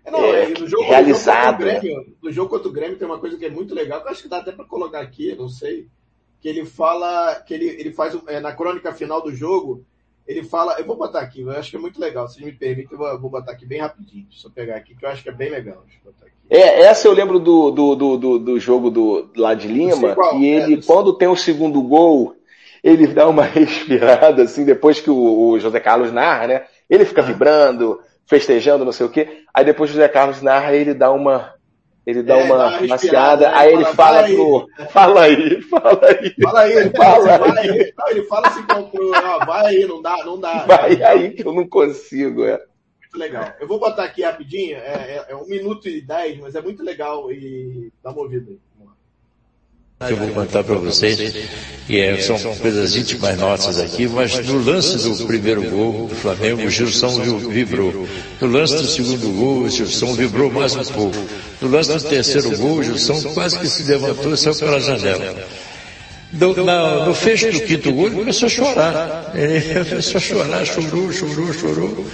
É, 0.04 0.10
não, 0.10 0.24
é, 0.24 0.48
no 0.48 0.66
jogo, 0.66 0.82
realizado. 0.82 1.60
No 1.60 1.70
jogo, 1.70 1.80
Grêmio, 1.80 2.16
no 2.20 2.32
jogo 2.32 2.50
contra 2.50 2.68
o 2.68 2.72
Grêmio 2.72 2.98
tem 2.98 3.06
uma 3.06 3.18
coisa 3.18 3.38
que 3.38 3.44
é 3.44 3.50
muito 3.50 3.74
legal, 3.74 4.00
que 4.00 4.08
eu 4.08 4.12
acho 4.12 4.22
que 4.22 4.28
dá 4.28 4.38
até 4.38 4.50
para 4.50 4.64
colocar 4.64 5.00
aqui, 5.00 5.34
não 5.36 5.48
sei, 5.48 5.88
que 6.40 6.48
ele 6.48 6.64
fala, 6.64 7.36
que 7.36 7.54
ele, 7.54 7.66
ele 7.66 7.92
faz, 7.92 8.18
é, 8.26 8.40
na 8.40 8.52
crônica 8.52 8.92
final 8.92 9.22
do 9.22 9.32
jogo, 9.32 9.84
ele 10.26 10.42
fala, 10.42 10.76
eu 10.78 10.86
vou 10.86 10.96
botar 10.96 11.20
aqui, 11.20 11.42
eu 11.42 11.50
acho 11.50 11.70
que 11.70 11.76
é 11.76 11.80
muito 11.80 12.00
legal, 12.00 12.26
se 12.28 12.42
me 12.42 12.50
permite, 12.52 12.92
eu 12.92 12.98
vou, 12.98 13.20
vou 13.20 13.30
botar 13.30 13.52
aqui 13.52 13.66
bem 13.66 13.80
rapidinho, 13.80 14.26
eu 14.42 14.50
pegar 14.50 14.76
aqui, 14.76 14.94
que 14.94 15.04
eu 15.04 15.08
acho 15.10 15.22
que 15.22 15.28
é 15.28 15.32
bem 15.32 15.50
legal. 15.50 15.84
É, 16.48 16.82
essa 16.82 17.08
eu 17.08 17.12
lembro 17.12 17.38
do, 17.38 17.70
do, 17.70 17.94
do, 17.94 18.16
do, 18.16 18.38
do 18.38 18.60
jogo 18.60 18.90
do, 18.90 19.30
lá 19.36 19.54
de 19.54 19.68
Lima, 19.68 20.14
qual, 20.14 20.38
e 20.38 20.46
ele, 20.46 20.74
é, 20.74 20.82
quando 20.82 21.16
tem 21.16 21.28
o 21.28 21.36
segundo 21.36 21.82
gol, 21.82 22.34
ele 22.82 23.06
dá 23.06 23.28
uma 23.28 23.44
respirada, 23.48 24.42
assim, 24.42 24.64
depois 24.64 25.00
que 25.00 25.10
o, 25.10 25.48
o 25.50 25.58
José 25.58 25.80
Carlos 25.80 26.12
narra, 26.12 26.46
né? 26.46 26.64
Ele 26.88 27.04
fica 27.04 27.22
vibrando, 27.22 28.00
festejando, 28.26 28.84
não 28.84 28.92
sei 28.92 29.06
o 29.06 29.10
quê. 29.10 29.42
Aí 29.52 29.64
depois 29.64 29.90
o 29.90 29.94
José 29.94 30.08
Carlos 30.08 30.42
narra, 30.42 30.74
ele 30.74 30.92
dá 30.92 31.10
uma, 31.10 31.53
ele 32.06 32.22
dá 32.22 32.36
é, 32.38 32.44
uma 32.44 32.80
maciada, 32.82 33.48
né? 33.48 33.56
aí 33.56 33.72
ele 33.72 33.84
fala, 33.86 33.94
fala 33.94 34.22
pro. 34.26 34.68
Fala 34.90 35.22
aí, 35.22 35.62
fala 35.62 36.00
aí. 36.06 36.34
Fala 36.42 36.60
aí, 36.60 36.90
fala, 36.90 37.38
fala 37.38 37.60
aí. 37.60 37.70
aí. 37.70 37.92
Não, 37.96 38.08
ele 38.08 38.22
fala 38.24 38.48
assim 38.48 38.62
pro, 38.62 39.10
vai 39.46 39.66
aí, 39.66 39.86
não 39.86 40.02
dá, 40.02 40.24
não 40.24 40.38
dá. 40.38 40.66
Vai 40.66 41.02
aí 41.02 41.30
que 41.30 41.46
eu 41.46 41.52
não 41.52 41.66
consigo, 41.66 42.44
é. 42.44 42.60
Muito 43.00 43.18
legal. 43.18 43.54
Eu 43.60 43.66
vou 43.66 43.78
botar 43.78 44.04
aqui 44.04 44.22
rapidinho, 44.22 44.76
é, 44.76 44.80
é, 44.80 45.26
é 45.28 45.36
um 45.36 45.46
minuto 45.46 45.88
e 45.88 46.00
dez, 46.00 46.38
mas 46.38 46.54
é 46.54 46.60
muito 46.60 46.82
legal 46.82 47.32
e 47.32 47.92
dá 48.02 48.10
uma 48.10 48.22
ouvida 48.22 48.50
aí 48.50 48.58
que 50.00 50.12
eu 50.12 50.16
vou 50.16 50.28
contar 50.28 50.64
para 50.64 50.74
vocês, 50.74 51.34
e 51.88 51.98
é, 51.98 52.20
são 52.20 52.36
coisas 52.56 52.96
íntimas 52.96 53.38
nossas 53.38 53.78
aqui, 53.78 54.08
mas 54.08 54.44
no 54.46 54.62
lance 54.62 54.96
do 54.96 55.26
primeiro 55.26 55.62
gol 55.70 56.08
do 56.08 56.14
Flamengo, 56.14 56.62
o 56.62 56.70
Gilson 56.70 57.38
vibrou. 57.48 58.06
No 58.40 58.48
lance 58.48 58.74
do 58.74 58.86
segundo 58.86 59.28
gol, 59.38 59.62
o 59.62 59.70
Gilson 59.70 60.14
vibrou 60.14 60.50
mais 60.50 60.74
um 60.74 60.84
pouco. 60.84 61.16
No 61.60 61.68
lance 61.68 61.90
do 61.90 62.00
terceiro 62.08 62.56
gol, 62.56 62.78
o 62.78 62.82
Gilson 62.82 63.22
quase 63.34 63.58
que 63.58 63.66
se 63.66 63.84
levantou 63.84 64.34
e 64.34 64.36
saiu 64.36 64.56
pela 64.56 64.80
janela. 64.80 65.46
Do, 66.34 66.64
na, 66.64 67.06
no 67.06 67.14
fecho 67.14 67.50
do 67.52 67.60
quinto 67.60 67.88
ele 67.90 68.10
começou 68.10 68.46
a 68.46 68.50
chorar. 68.50 69.32
Ele 69.34 69.84
começou 69.84 70.18
a 70.18 70.20
chorar, 70.20 70.66
chorou, 70.66 71.12
chorou, 71.12 71.52
chorou. 71.52 72.06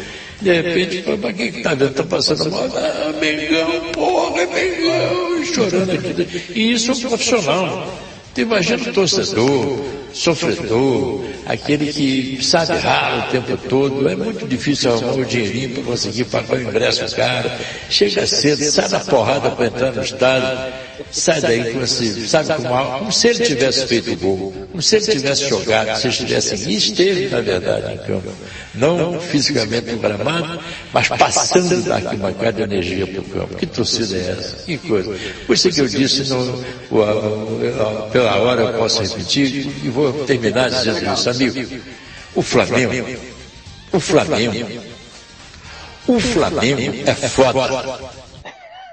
De 0.42 0.52
repente, 0.52 1.02
falou, 1.02 1.20
mas 1.22 1.36
quem 1.36 1.52
que 1.52 1.62
tá 1.62 1.74
vendo? 1.74 1.94
Tá 1.94 2.04
passando 2.04 2.50
mal? 2.50 2.64
Ah, 2.74 3.12
Mengão, 3.18 3.92
porra, 3.92 4.46
Mengão, 4.46 5.44
chorando 5.44 5.90
aqui. 5.90 6.52
E 6.54 6.72
isso 6.72 6.90
é 6.90 6.94
um 6.94 7.00
profissional. 7.00 8.10
Tu 8.34 8.42
imagina 8.42 8.88
o 8.88 8.92
torcedor, 8.92 9.84
sofredor, 10.12 11.24
aquele 11.46 11.92
que 11.92 12.38
sabe 12.44 12.78
raro 12.78 13.28
o 13.28 13.30
tempo 13.32 13.56
todo, 13.68 14.08
é 14.08 14.14
muito 14.14 14.46
difícil 14.46 14.92
arrumar 14.92 15.14
o 15.14 15.24
dinheirinho 15.24 15.70
para 15.70 15.82
conseguir 15.82 16.24
pagar 16.24 16.56
o 16.56 16.62
ingresso 16.62 17.04
do 17.04 17.16
cara, 17.16 17.58
chega 17.88 18.24
cedo, 18.26 18.62
sai 18.70 18.88
da 18.88 19.00
porrada 19.00 19.50
para 19.50 19.66
entrar 19.66 19.92
no 19.92 20.02
estádio, 20.02 20.72
sai 21.10 21.40
daí 21.40 21.72
com 21.72 21.82
esse, 21.82 22.28
sabe 22.28 22.54
como, 22.54 22.98
como 22.98 23.12
se 23.12 23.28
ele 23.28 23.44
tivesse 23.44 23.86
feito 23.86 24.16
gol, 24.16 24.52
como 24.70 24.82
se 24.82 24.96
ele 24.96 25.06
tivesse 25.06 25.48
jogado, 25.48 26.00
se 26.00 26.08
estivesse, 26.08 26.68
e 26.68 26.76
esteve 26.76 27.28
na 27.28 27.40
verdade 27.40 27.94
em 27.94 27.98
campo, 27.98 28.32
não 28.74 29.20
fisicamente 29.20 29.90
no 29.90 29.98
gramado, 29.98 30.60
mas 30.92 31.08
passando 31.08 31.82
da 31.82 31.96
arquibancada 31.96 32.52
de 32.52 32.62
energia 32.62 33.06
para 33.06 33.20
o 33.20 33.24
campo. 33.24 33.56
Que 33.56 33.66
torcida 33.66 34.16
é 34.16 34.36
essa? 34.38 34.56
Que 34.64 34.78
coisa. 34.78 35.16
Por 35.46 35.54
isso 35.54 35.70
que 35.70 35.80
eu 35.80 35.88
disse, 35.88 36.28
no, 36.30 36.64
pela 38.12 38.36
hora 38.36 38.62
eu 38.62 38.72
posso 38.78 39.02
repetir, 39.02 39.66
e 39.84 39.88
vou 39.88 40.24
terminar 40.24 40.70
dizendo 40.70 41.12
isso, 41.12 41.30
amigo. 41.30 41.80
O 42.34 42.42
Flamengo, 42.42 43.18
o 43.92 43.98
Flamengo, 43.98 44.82
o 46.06 46.20
Flamengo 46.20 47.02
é 47.06 47.14
foda. 47.14 48.10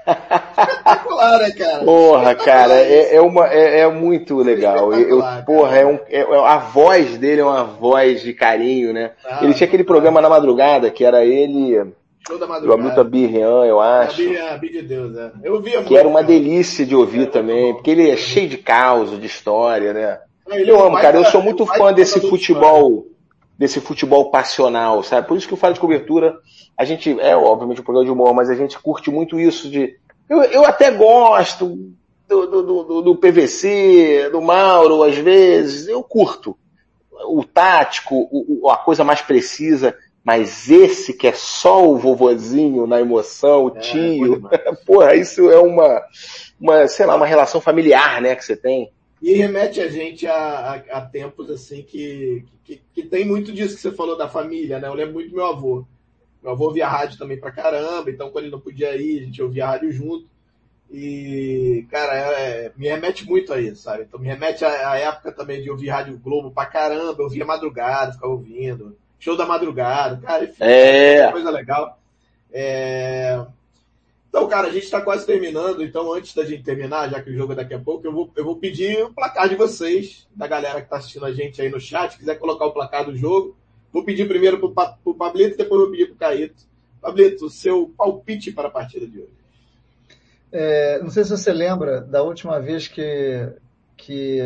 Espetacular, 0.08 1.38
né, 1.38 1.50
cara? 1.50 1.84
Porra, 1.84 2.34
cara, 2.34 2.74
é, 2.74 3.14
é, 3.16 3.20
uma, 3.20 3.46
é, 3.48 3.80
é 3.80 3.88
muito 3.88 4.36
legal. 4.38 4.92
Eu, 4.92 5.22
porra, 5.44 5.76
é 5.76 5.86
um, 5.86 5.98
é, 6.08 6.22
a 6.22 6.58
voz 6.58 7.18
dele 7.18 7.40
é 7.40 7.44
uma 7.44 7.64
voz 7.64 8.22
de 8.22 8.32
carinho, 8.32 8.92
né? 8.92 9.12
Ah, 9.24 9.40
ele 9.42 9.54
tinha 9.54 9.66
aquele 9.66 9.84
programa 9.84 10.20
na 10.20 10.28
madrugada 10.28 10.90
que 10.90 11.04
era 11.04 11.24
ele. 11.24 11.92
Show 12.26 12.38
da 12.38 12.46
madrugada. 12.46 12.80
O 12.80 12.84
Hamilton 12.84 13.04
Birrian, 13.04 13.64
eu 13.64 13.80
acho. 13.80 14.22
A 14.22 14.56
de 14.56 14.82
Deus, 14.82 15.16
é. 15.16 15.30
Eu 15.42 15.60
via 15.60 15.82
Que 15.82 15.96
era 15.96 16.08
uma 16.08 16.22
delícia 16.22 16.84
de 16.84 16.94
ouvir 16.94 17.30
também, 17.30 17.74
porque 17.74 17.90
ele 17.90 18.10
é 18.10 18.16
cheio 18.16 18.48
de 18.48 18.58
caos, 18.58 19.18
de 19.18 19.26
história, 19.26 19.92
né? 19.92 20.18
Ele 20.50 20.70
eu 20.70 20.82
amo, 20.82 20.98
cara. 20.98 21.16
Eu 21.16 21.24
sou 21.26 21.42
muito 21.42 21.66
fã 21.66 21.92
desse 21.92 22.20
futebol, 22.20 23.06
desse 23.58 23.80
futebol 23.80 24.30
passional, 24.30 25.02
sabe? 25.02 25.26
Por 25.26 25.36
isso 25.36 25.48
que 25.48 25.52
eu 25.52 25.58
falo 25.58 25.74
de 25.74 25.80
cobertura 25.80 26.38
a 26.78 26.84
gente, 26.84 27.18
é 27.18 27.36
obviamente 27.36 27.80
um 27.80 27.84
programa 27.84 28.06
de 28.06 28.12
humor, 28.12 28.32
mas 28.32 28.48
a 28.48 28.54
gente 28.54 28.78
curte 28.78 29.10
muito 29.10 29.40
isso 29.40 29.68
de. 29.68 29.96
Eu, 30.30 30.42
eu 30.44 30.64
até 30.64 30.92
gosto 30.92 31.92
do, 32.28 32.46
do, 32.46 32.62
do, 32.84 33.02
do 33.02 33.16
PVC, 33.16 34.28
do 34.30 34.40
Mauro, 34.40 35.02
às 35.02 35.16
vezes, 35.16 35.88
eu 35.88 36.04
curto. 36.04 36.56
O 37.26 37.42
tático, 37.42 38.28
o, 38.30 38.70
a 38.70 38.76
coisa 38.76 39.02
mais 39.02 39.20
precisa, 39.20 39.96
mas 40.22 40.70
esse 40.70 41.12
que 41.14 41.26
é 41.26 41.32
só 41.32 41.84
o 41.84 41.96
vovozinho 41.96 42.86
na 42.86 43.00
emoção, 43.00 43.64
o 43.64 43.76
é, 43.76 43.80
tio, 43.80 44.48
porra, 44.86 45.16
isso 45.16 45.50
é 45.50 45.58
uma, 45.58 46.00
uma, 46.60 46.86
sei 46.86 47.06
lá, 47.06 47.16
uma 47.16 47.26
relação 47.26 47.60
familiar, 47.60 48.22
né, 48.22 48.36
que 48.36 48.44
você 48.44 48.54
tem. 48.54 48.92
E 49.20 49.34
remete 49.34 49.80
a 49.80 49.88
gente 49.88 50.26
a, 50.26 50.34
a, 50.34 50.74
a 50.98 51.00
tempos 51.00 51.50
assim 51.50 51.82
que, 51.82 52.44
que, 52.64 52.80
que, 52.94 53.02
tem 53.02 53.26
muito 53.26 53.52
disso 53.52 53.74
que 53.74 53.82
você 53.82 53.92
falou 53.92 54.16
da 54.16 54.28
família, 54.28 54.78
né? 54.78 54.88
Eu 54.88 54.94
lembro 54.94 55.14
muito 55.14 55.30
do 55.30 55.36
meu 55.36 55.46
avô. 55.46 55.84
Meu 56.42 56.52
avô 56.52 56.66
ouvia 56.66 56.88
rádio 56.88 57.18
também 57.18 57.38
pra 57.38 57.50
caramba, 57.50 58.10
então 58.10 58.30
quando 58.30 58.44
ele 58.44 58.52
não 58.52 58.60
podia 58.60 58.96
ir, 58.96 59.20
a 59.20 59.24
gente 59.24 59.42
ouvia 59.42 59.66
rádio 59.66 59.90
junto. 59.90 60.28
E, 60.90 61.86
cara, 61.90 62.14
é, 62.14 62.66
é, 62.66 62.72
me 62.76 62.88
remete 62.88 63.26
muito 63.26 63.52
a 63.52 63.60
isso, 63.60 63.82
sabe? 63.82 64.04
Então 64.04 64.18
me 64.18 64.26
remete 64.26 64.64
à, 64.64 64.92
à, 64.92 64.98
época 64.98 65.32
também 65.32 65.62
de 65.62 65.70
ouvir 65.70 65.88
Rádio 65.88 66.18
Globo 66.18 66.50
pra 66.50 66.64
caramba, 66.64 67.16
eu 67.18 67.24
ouvia 67.24 67.44
madrugada, 67.44 68.12
ficava 68.12 68.32
ouvindo. 68.32 68.96
Show 69.18 69.36
da 69.36 69.44
madrugada, 69.44 70.16
cara, 70.24 70.44
enfim, 70.44 70.56
é. 70.60 71.30
coisa 71.30 71.50
legal. 71.50 71.98
É... 72.50 73.44
Então, 74.28 74.46
cara, 74.46 74.68
a 74.68 74.70
gente 74.70 74.84
está 74.84 75.00
quase 75.00 75.24
terminando, 75.24 75.82
então 75.82 76.12
antes 76.12 76.34
da 76.34 76.44
gente 76.44 76.62
terminar, 76.62 77.08
já 77.08 77.22
que 77.22 77.30
o 77.30 77.34
jogo 77.34 77.54
é 77.54 77.56
daqui 77.56 77.72
a 77.72 77.78
pouco, 77.78 78.06
eu 78.06 78.12
vou, 78.12 78.30
eu 78.36 78.44
vou 78.44 78.56
pedir 78.56 79.02
o 79.02 79.12
placar 79.12 79.48
de 79.48 79.56
vocês, 79.56 80.28
da 80.36 80.46
galera 80.46 80.80
que 80.80 80.86
está 80.86 80.98
assistindo 80.98 81.24
a 81.24 81.32
gente 81.32 81.62
aí 81.62 81.70
no 81.70 81.80
chat, 81.80 82.18
quiser 82.18 82.38
colocar 82.38 82.66
o 82.66 82.72
placar 82.72 83.06
do 83.06 83.16
jogo. 83.16 83.56
Vou 83.90 84.04
pedir 84.04 84.28
primeiro 84.28 84.58
para 84.70 84.98
o 85.02 85.14
Pablito, 85.14 85.56
depois 85.56 85.80
vou 85.80 85.90
pedir 85.90 86.06
para 86.06 86.14
o 86.14 86.18
Caíto. 86.18 86.62
Pablito, 87.00 87.48
seu 87.48 87.92
palpite 87.96 88.52
para 88.52 88.68
a 88.68 88.70
partida 88.70 89.06
de 89.06 89.20
hoje. 89.20 89.38
É, 90.52 90.98
não 91.00 91.10
sei 91.10 91.24
se 91.24 91.30
você 91.30 91.52
lembra 91.52 92.00
da 92.02 92.22
última 92.22 92.60
vez 92.60 92.86
que, 92.86 93.50
que 93.96 94.40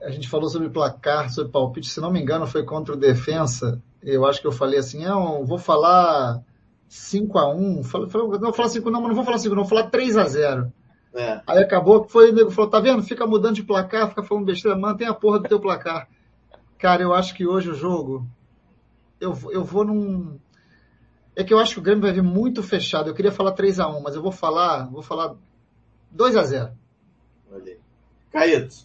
a 0.00 0.10
gente 0.10 0.28
falou 0.28 0.48
sobre 0.48 0.70
placar, 0.70 1.30
sobre 1.30 1.52
palpite, 1.52 1.90
se 1.90 2.00
não 2.00 2.10
me 2.10 2.20
engano, 2.20 2.46
foi 2.46 2.64
contra 2.64 2.94
o 2.94 2.98
Defensa. 2.98 3.82
Eu 4.02 4.24
acho 4.24 4.40
que 4.40 4.46
eu 4.46 4.52
falei 4.52 4.78
assim, 4.78 5.04
não, 5.04 5.44
vou 5.44 5.58
falar 5.58 6.42
5 6.90 7.38
a 7.38 7.48
1 7.48 7.60
Não 7.60 7.82
vou 7.82 8.52
falar 8.52 8.68
5 8.68 8.90
não, 8.90 9.00
mas 9.00 9.08
não 9.10 9.14
vou 9.14 9.24
falar 9.24 9.38
5 9.38 9.54
não, 9.54 9.62
vou 9.62 9.68
falar 9.68 9.90
3 9.90 10.16
a 10.16 10.24
0 10.24 10.72
é. 11.12 11.40
Aí 11.46 11.58
acabou 11.58 12.04
que 12.04 12.12
foi, 12.12 12.30
o 12.30 12.32
nego 12.32 12.50
falou, 12.52 12.70
tá 12.70 12.78
vendo? 12.78 13.02
Fica 13.02 13.26
mudando 13.26 13.56
de 13.56 13.64
placar, 13.64 14.08
fica 14.08 14.22
falando 14.22 14.46
besteira, 14.46 14.78
mantém 14.78 15.08
a 15.08 15.14
porra 15.14 15.40
do 15.40 15.48
teu 15.48 15.58
placar. 15.58 16.08
Cara, 16.78 17.02
eu 17.02 17.12
acho 17.12 17.34
que 17.34 17.44
hoje 17.44 17.68
o 17.68 17.74
jogo, 17.74 18.26
eu, 19.20 19.36
eu 19.50 19.64
vou 19.64 19.84
num... 19.84 20.38
É 21.34 21.42
que 21.42 21.52
eu 21.52 21.58
acho 21.58 21.74
que 21.74 21.80
o 21.80 21.82
Grêmio 21.82 22.02
vai 22.02 22.12
vir 22.12 22.22
muito 22.22 22.62
fechado. 22.62 23.08
Eu 23.08 23.14
queria 23.14 23.32
falar 23.32 23.52
3 23.52 23.80
a 23.80 23.88
1 23.88 24.00
mas 24.00 24.14
eu 24.14 24.22
vou 24.22 24.30
falar, 24.30 24.88
vou 24.88 25.02
falar 25.02 25.34
2 26.12 26.36
a 26.36 26.44
0 26.44 26.70
Olha 27.52 27.64
aí. 27.64 27.78
Caíto. 28.30 28.76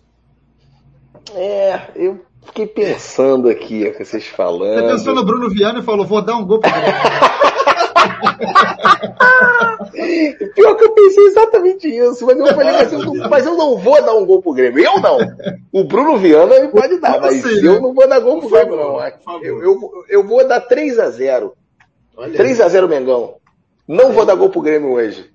É, 1.33 1.91
eu 1.95 2.25
fiquei 2.43 2.65
pensando 2.65 3.49
aqui, 3.49 3.91
com 3.91 4.03
vocês 4.03 4.27
falando. 4.27 4.81
Você 4.81 4.93
pensou 4.93 5.15
no 5.15 5.23
Bruno 5.23 5.49
Viana 5.49 5.79
e 5.79 5.83
falou, 5.83 6.05
vou 6.05 6.23
dar 6.23 6.37
um 6.37 6.45
gol 6.45 6.59
pro 6.59 6.71
Grêmio. 6.71 6.91
Pior 10.55 10.75
que 10.75 10.83
eu 10.83 10.91
pensei 10.91 11.25
exatamente 11.25 11.87
isso, 11.87 12.25
mas 12.25 12.37
eu 12.37 12.47
falei, 12.47 12.71
mas 12.71 12.93
eu, 12.93 12.99
mas 13.29 13.45
eu, 13.45 13.55
não 13.55 13.77
vou 13.77 14.01
dar 14.03 14.15
um 14.15 14.25
gol 14.25 14.41
pro 14.41 14.53
Grêmio. 14.53 14.83
Eu 14.83 14.99
não. 14.99 15.17
O 15.71 15.83
Bruno 15.83 16.17
Viana 16.17 16.59
me 16.59 16.67
pode 16.69 16.99
dar, 16.99 17.19
mas 17.19 17.43
eu 17.45 17.81
não 17.81 17.93
vou 17.93 18.07
dar 18.07 18.19
gol 18.19 18.39
pro 18.39 18.49
Grêmio, 18.49 18.75
não. 18.75 18.99
Eu, 19.41 19.63
eu, 19.63 19.91
eu 20.09 20.23
vou 20.23 20.47
dar 20.47 20.61
3 20.61 20.99
a 20.99 21.09
0 21.09 21.53
3 22.35 22.61
a 22.61 22.67
0 22.67 22.87
Mengão. 22.87 23.35
Não 23.87 24.11
vou 24.11 24.25
dar 24.25 24.35
gol 24.35 24.49
pro 24.49 24.61
Grêmio 24.61 24.91
hoje. 24.91 25.33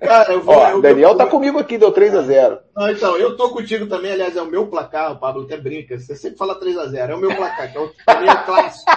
Cara, 0.00 0.32
eu 0.32 0.42
vou, 0.42 0.54
Ó, 0.54 0.70
eu, 0.70 0.80
Daniel 0.80 1.10
eu, 1.10 1.16
tá 1.16 1.26
comigo 1.26 1.58
aqui, 1.58 1.76
deu 1.76 1.92
3x0. 1.92 2.58
Não, 2.74 2.90
então, 2.90 3.16
eu 3.18 3.36
tô 3.36 3.50
contigo 3.50 3.86
também, 3.86 4.12
aliás, 4.12 4.34
é 4.36 4.40
o 4.40 4.46
meu 4.46 4.66
placar, 4.66 5.12
o 5.12 5.18
Pablo 5.18 5.42
até 5.42 5.56
brinca, 5.56 5.98
você 5.98 6.16
sempre 6.16 6.38
fala 6.38 6.58
3x0, 6.58 7.10
é 7.10 7.14
o 7.14 7.18
meu 7.18 7.34
placar, 7.34 7.70
que 7.70 7.76
é 7.76 7.80
o, 7.80 7.92
também 8.06 8.30
é 8.30 8.36
clássico. 8.36 8.90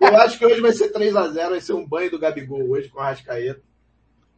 Eu 0.00 0.16
acho 0.16 0.38
que 0.38 0.46
hoje 0.46 0.60
vai 0.60 0.72
ser 0.72 0.92
3x0, 0.92 1.50
vai 1.50 1.60
ser 1.60 1.72
um 1.72 1.86
banho 1.86 2.10
do 2.10 2.18
Gabigol 2.18 2.70
hoje 2.70 2.88
com 2.88 3.00
a 3.00 3.10
Rascaeta. 3.10 3.60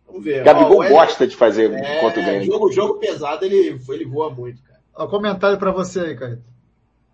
Vamos 0.07 0.25
ver. 0.25 0.43
Gabigol 0.43 0.81
Ó, 0.81 0.89
gosta 0.89 1.27
de 1.27 1.37
fazer 1.37 1.73
é, 1.73 2.01
contra 2.01 2.21
o 2.21 2.25
Grêmio. 2.25 2.47
Jogo, 2.47 2.73
jogo 2.73 2.95
pesado, 2.99 3.45
ele, 3.45 3.79
ele 3.89 4.05
voa 4.05 4.31
muito, 4.31 4.63
cara. 4.63 4.81
Ó, 4.95 5.07
comentário 5.07 5.59
pra 5.59 5.71
você 5.71 6.01
aí, 6.01 6.17
Caio. 6.17 6.43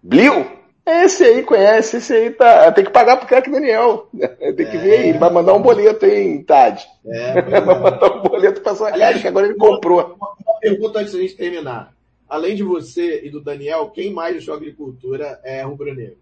Blio? 0.02 0.56
Esse 0.86 1.24
aí 1.24 1.42
conhece, 1.42 1.96
esse 1.96 2.12
aí 2.12 2.30
tá. 2.30 2.70
Tem 2.70 2.84
que 2.84 2.92
pagar 2.92 3.16
pro 3.16 3.26
craque 3.26 3.50
Daniel. 3.50 4.08
Tem 4.14 4.54
que 4.54 4.76
é. 4.76 4.78
ver 4.78 4.98
aí. 4.98 5.08
Ele 5.08 5.18
vai 5.18 5.30
mandar 5.30 5.54
um 5.54 5.60
boleto 5.60 6.06
aí, 6.06 6.44
Tade. 6.44 6.86
É, 7.04 7.42
vai 7.60 7.60
mandar 7.60 8.12
um 8.12 8.22
boleto 8.22 8.60
pra 8.60 8.74
sua 8.74 8.92
Aliás, 8.92 9.14
casa, 9.14 9.22
que 9.22 9.28
agora 9.28 9.46
ele 9.46 9.56
comprou. 9.56 9.98
Uma, 9.98 10.28
uma 10.46 10.60
pergunta 10.60 11.00
antes 11.00 11.12
da 11.12 11.18
gente 11.18 11.34
terminar. 11.34 11.92
Além 12.28 12.54
de 12.54 12.62
você 12.62 13.24
e 13.24 13.30
do 13.30 13.40
Daniel, 13.40 13.90
quem 13.90 14.12
mais 14.12 14.42
joga 14.42 14.58
agricultura 14.58 15.40
é 15.42 15.62
rubro-negro? 15.62 16.18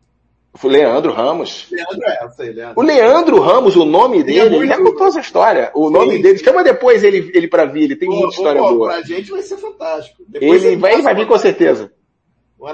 O 0.62 0.68
Leandro 0.68 1.12
Ramos. 1.12 1.66
Leandro 1.70 2.06
é, 2.06 2.28
sei, 2.30 2.52
Leandro. 2.52 2.80
O 2.80 2.82
Leandro 2.82 3.40
Ramos, 3.40 3.76
o 3.76 3.84
nome 3.84 4.22
dele, 4.22 4.56
ele, 4.56 4.64
é 4.64 4.68
já 4.68 4.76
contou 4.78 5.06
essa 5.08 5.20
história. 5.20 5.70
O 5.74 5.88
Sim. 5.88 5.92
nome 5.92 6.22
dele, 6.22 6.38
chama 6.38 6.62
depois 6.62 7.02
ele, 7.02 7.30
ele 7.34 7.48
pra 7.48 7.64
vir, 7.64 7.84
ele 7.84 7.96
tem 7.96 8.08
pô, 8.08 8.14
muita 8.14 8.36
história 8.36 8.60
pô, 8.60 8.74
boa. 8.74 8.92
Pra 8.92 9.02
gente 9.02 9.30
vai 9.30 9.42
ser 9.42 9.56
fantástico. 9.56 10.22
Depois 10.28 10.64
ele 10.64 10.76
vai, 10.76 11.02
vai 11.02 11.14
vir 11.14 11.26
com 11.26 11.38
certeza. 11.38 11.90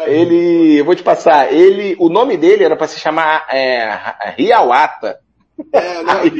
Ele, 0.06 0.78
eu 0.78 0.84
vou 0.84 0.94
te 0.94 1.02
passar, 1.02 1.52
ele, 1.52 1.96
o 1.98 2.08
nome 2.08 2.36
dele 2.36 2.62
era 2.62 2.76
para 2.76 2.86
se 2.86 3.00
chamar 3.00 3.46
é, 3.50 3.90
Riawata. 4.36 5.18
É, 5.72 6.02
não, 6.02 6.20
aí, 6.20 6.30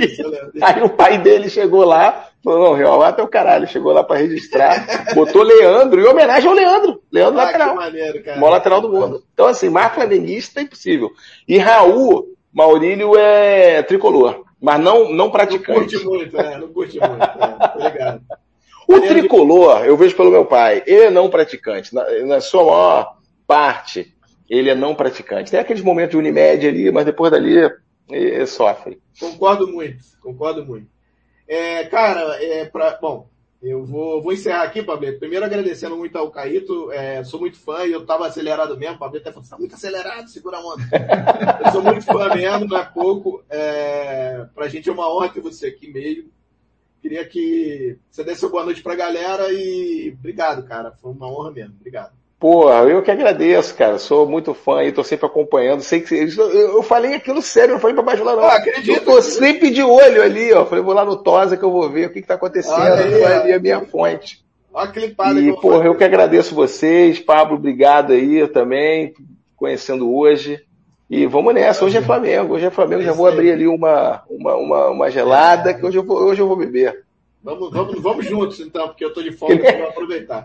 aí, 0.62 0.82
o 0.82 0.88
pai 0.88 1.18
dele 1.18 1.50
chegou 1.50 1.84
lá, 1.84 2.29
falou, 2.42 2.70
não, 2.70 2.74
Riawata 2.74 3.20
é 3.20 3.24
o 3.24 3.28
caralho, 3.28 3.66
chegou 3.66 3.92
lá 3.92 4.02
para 4.02 4.18
registrar, 4.20 5.14
botou 5.14 5.42
Leandro, 5.42 6.00
em 6.00 6.06
homenagem 6.06 6.48
ao 6.48 6.54
Leandro, 6.54 7.02
Leandro 7.10 7.40
ah, 7.40 7.44
lateral. 7.44 7.74
Maneiro, 7.74 8.22
maior 8.26 8.50
lateral 8.50 8.80
do 8.80 8.88
mundo. 8.88 9.22
Então 9.32 9.46
assim, 9.46 9.68
mais 9.68 9.92
flamenguista 9.92 10.60
é 10.60 10.62
impossível. 10.64 11.10
E 11.46 11.58
Raul, 11.58 12.34
Maurílio 12.52 13.16
é 13.16 13.82
tricolor, 13.82 14.44
mas 14.60 14.80
não, 14.80 15.12
não 15.12 15.30
praticante. 15.30 15.96
Não 15.96 16.02
curte 16.02 16.04
muito, 16.04 16.38
é, 16.38 16.58
não 16.58 16.68
curte 16.68 16.98
muito, 16.98 17.22
é, 17.22 17.72
obrigado. 17.76 18.22
O 18.88 19.00
tricolor, 19.00 19.84
eu 19.84 19.96
vejo 19.96 20.16
pelo 20.16 20.32
meu 20.32 20.44
pai, 20.44 20.82
ele 20.84 21.04
é 21.04 21.10
não 21.10 21.30
praticante. 21.30 21.94
Na, 21.94 22.04
na 22.26 22.40
sua 22.40 22.64
maior 22.64 23.16
parte, 23.46 24.12
ele 24.48 24.68
é 24.68 24.74
não 24.74 24.96
praticante. 24.96 25.50
Tem 25.50 25.60
aqueles 25.60 25.82
momentos 25.82 26.10
de 26.10 26.16
Unimed 26.16 26.66
ali, 26.66 26.90
mas 26.90 27.04
depois 27.04 27.30
dali 27.30 27.70
ele 28.10 28.46
sofre. 28.46 29.00
Concordo 29.18 29.68
muito, 29.68 29.98
concordo 30.20 30.66
muito. 30.66 30.88
É, 31.50 31.84
cara, 31.86 32.40
é 32.40 32.64
pra, 32.64 32.96
bom, 33.02 33.28
eu 33.60 33.84
vou, 33.84 34.22
vou 34.22 34.32
encerrar 34.32 34.62
aqui, 34.62 34.84
Pablo. 34.84 35.18
Primeiro 35.18 35.44
agradecendo 35.44 35.96
muito 35.96 36.16
ao 36.16 36.30
Caíto, 36.30 36.92
é, 36.92 37.24
sou 37.24 37.40
muito 37.40 37.58
fã 37.58 37.84
e 37.84 37.90
eu 37.90 38.06
tava 38.06 38.28
acelerado 38.28 38.78
mesmo. 38.78 38.94
O 38.94 38.98
Pablo 39.00 39.18
até 39.18 39.32
falou, 39.32 39.48
tá 39.48 39.58
muito 39.58 39.74
acelerado, 39.74 40.28
segura 40.28 40.58
a 40.58 40.60
onda. 40.60 40.84
eu 41.66 41.72
sou 41.72 41.82
muito 41.82 42.04
fã 42.04 42.32
mesmo, 42.32 42.68
não 42.68 42.78
é 42.78 42.84
pouco. 42.84 43.42
É, 43.50 44.46
pra 44.54 44.68
gente 44.68 44.88
é 44.88 44.92
uma 44.92 45.12
honra 45.12 45.28
ter 45.28 45.40
você 45.40 45.66
aqui 45.66 45.92
mesmo. 45.92 46.30
Queria 47.02 47.26
que 47.26 47.98
você 48.08 48.22
desse 48.22 48.44
uma 48.44 48.52
boa 48.52 48.64
noite 48.66 48.80
pra 48.80 48.94
galera 48.94 49.52
e 49.52 50.14
obrigado, 50.16 50.62
cara. 50.62 50.92
Foi 50.92 51.10
uma 51.10 51.26
honra 51.26 51.50
mesmo. 51.50 51.74
Obrigado. 51.80 52.19
Pô, 52.40 52.72
eu 52.72 53.02
que 53.02 53.10
agradeço, 53.10 53.74
cara. 53.74 53.98
Sou 53.98 54.26
muito 54.26 54.54
fã 54.54 54.82
e 54.82 54.90
tô 54.90 55.04
sempre 55.04 55.26
acompanhando. 55.26 55.82
Sei 55.82 56.00
que 56.00 56.14
eu 56.14 56.82
falei 56.82 57.12
aquilo 57.12 57.42
sério, 57.42 57.74
não 57.74 57.80
falei 57.80 57.94
pra 57.94 58.02
baixo 58.02 58.24
lá 58.24 58.34
não. 58.34 58.44
Ah, 58.44 58.54
acredito. 58.54 58.96
Eu 58.96 59.04
tô 59.04 59.20
sempre 59.20 59.70
de 59.70 59.82
olho 59.82 60.22
ali, 60.22 60.50
ó. 60.54 60.64
Falei, 60.64 60.82
vou 60.82 60.94
lá 60.94 61.04
no 61.04 61.16
Tosa 61.16 61.54
que 61.54 61.62
eu 61.62 61.70
vou 61.70 61.90
ver 61.90 62.06
o 62.06 62.10
que 62.10 62.22
que 62.22 62.26
tá 62.26 62.34
acontecendo. 62.34 62.80
Ah, 62.80 62.98
é, 62.98 63.36
ali 63.36 63.52
a 63.52 63.60
minha 63.60 63.80
fonte. 63.82 64.42
Ó, 64.72 64.86
clipada 64.86 65.38
e, 65.38 65.54
pô, 65.60 65.82
eu 65.82 65.94
que 65.94 66.02
agradeço 66.02 66.54
vocês. 66.54 67.20
Pablo, 67.20 67.56
obrigado 67.56 68.14
aí 68.14 68.48
também, 68.48 69.12
conhecendo 69.54 70.10
hoje. 70.10 70.64
E 71.10 71.26
vamos 71.26 71.52
nessa, 71.52 71.84
hoje 71.84 71.98
é 71.98 72.02
Flamengo, 72.02 72.54
hoje 72.54 72.66
é 72.66 72.70
Flamengo, 72.70 73.02
é 73.02 73.06
já 73.06 73.12
vou 73.12 73.26
abrir 73.26 73.50
ali 73.50 73.66
uma, 73.66 74.22
uma, 74.30 74.54
uma, 74.54 74.88
uma 74.90 75.10
gelada, 75.10 75.70
é. 75.70 75.74
que 75.74 75.84
hoje 75.84 75.98
eu 75.98 76.04
vou, 76.04 76.22
hoje 76.22 76.40
eu 76.40 76.46
vou 76.46 76.56
beber. 76.56 77.04
Vamos, 77.42 77.70
vamos, 77.70 78.00
vamos 78.00 78.24
juntos 78.24 78.60
então, 78.60 78.86
porque 78.86 79.04
eu 79.04 79.12
tô 79.12 79.20
de 79.20 79.32
folga, 79.32 79.56
vou 79.76 79.88
aproveitar. 79.88 80.44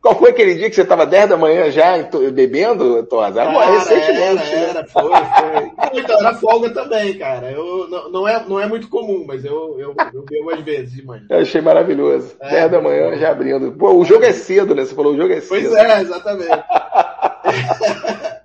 Qual 0.00 0.14
foi 0.18 0.30
aquele 0.30 0.54
dia 0.54 0.70
que 0.70 0.74
você 0.74 0.80
estava 0.80 1.04
10 1.04 1.28
da 1.28 1.36
manhã 1.36 1.70
já 1.70 1.98
bebendo, 2.32 3.02
Tosa? 3.04 3.42
Era 3.42 3.66
recentemente. 3.66 4.54
Era, 4.54 4.70
era, 4.70 4.86
foi, 4.86 5.02
foi. 5.02 6.00
Então, 6.00 6.18
era 6.18 6.34
folga 6.34 6.70
também, 6.70 7.18
cara. 7.18 7.50
Eu, 7.50 7.86
não, 7.86 8.10
não, 8.10 8.28
é, 8.28 8.42
não 8.48 8.58
é 8.58 8.66
muito 8.66 8.88
comum, 8.88 9.24
mas 9.26 9.44
eu, 9.44 9.76
eu, 9.78 9.94
eu 10.14 10.22
bebo 10.22 10.50
às 10.52 10.60
vezes 10.60 10.92
de 10.92 11.04
manhã. 11.04 11.26
Eu 11.28 11.40
achei 11.40 11.60
maravilhoso. 11.60 12.34
É, 12.40 12.50
10 12.50 12.70
da 12.70 12.80
manhã 12.80 13.14
já 13.18 13.30
abrindo. 13.30 13.72
Pô, 13.72 13.92
o 13.92 14.04
jogo 14.04 14.24
é 14.24 14.32
cedo, 14.32 14.74
né? 14.74 14.86
Você 14.86 14.94
falou, 14.94 15.12
o 15.12 15.16
jogo 15.18 15.34
é 15.34 15.40
cedo. 15.42 15.48
Pois 15.48 15.72
é, 15.74 16.00
exatamente. 16.00 16.50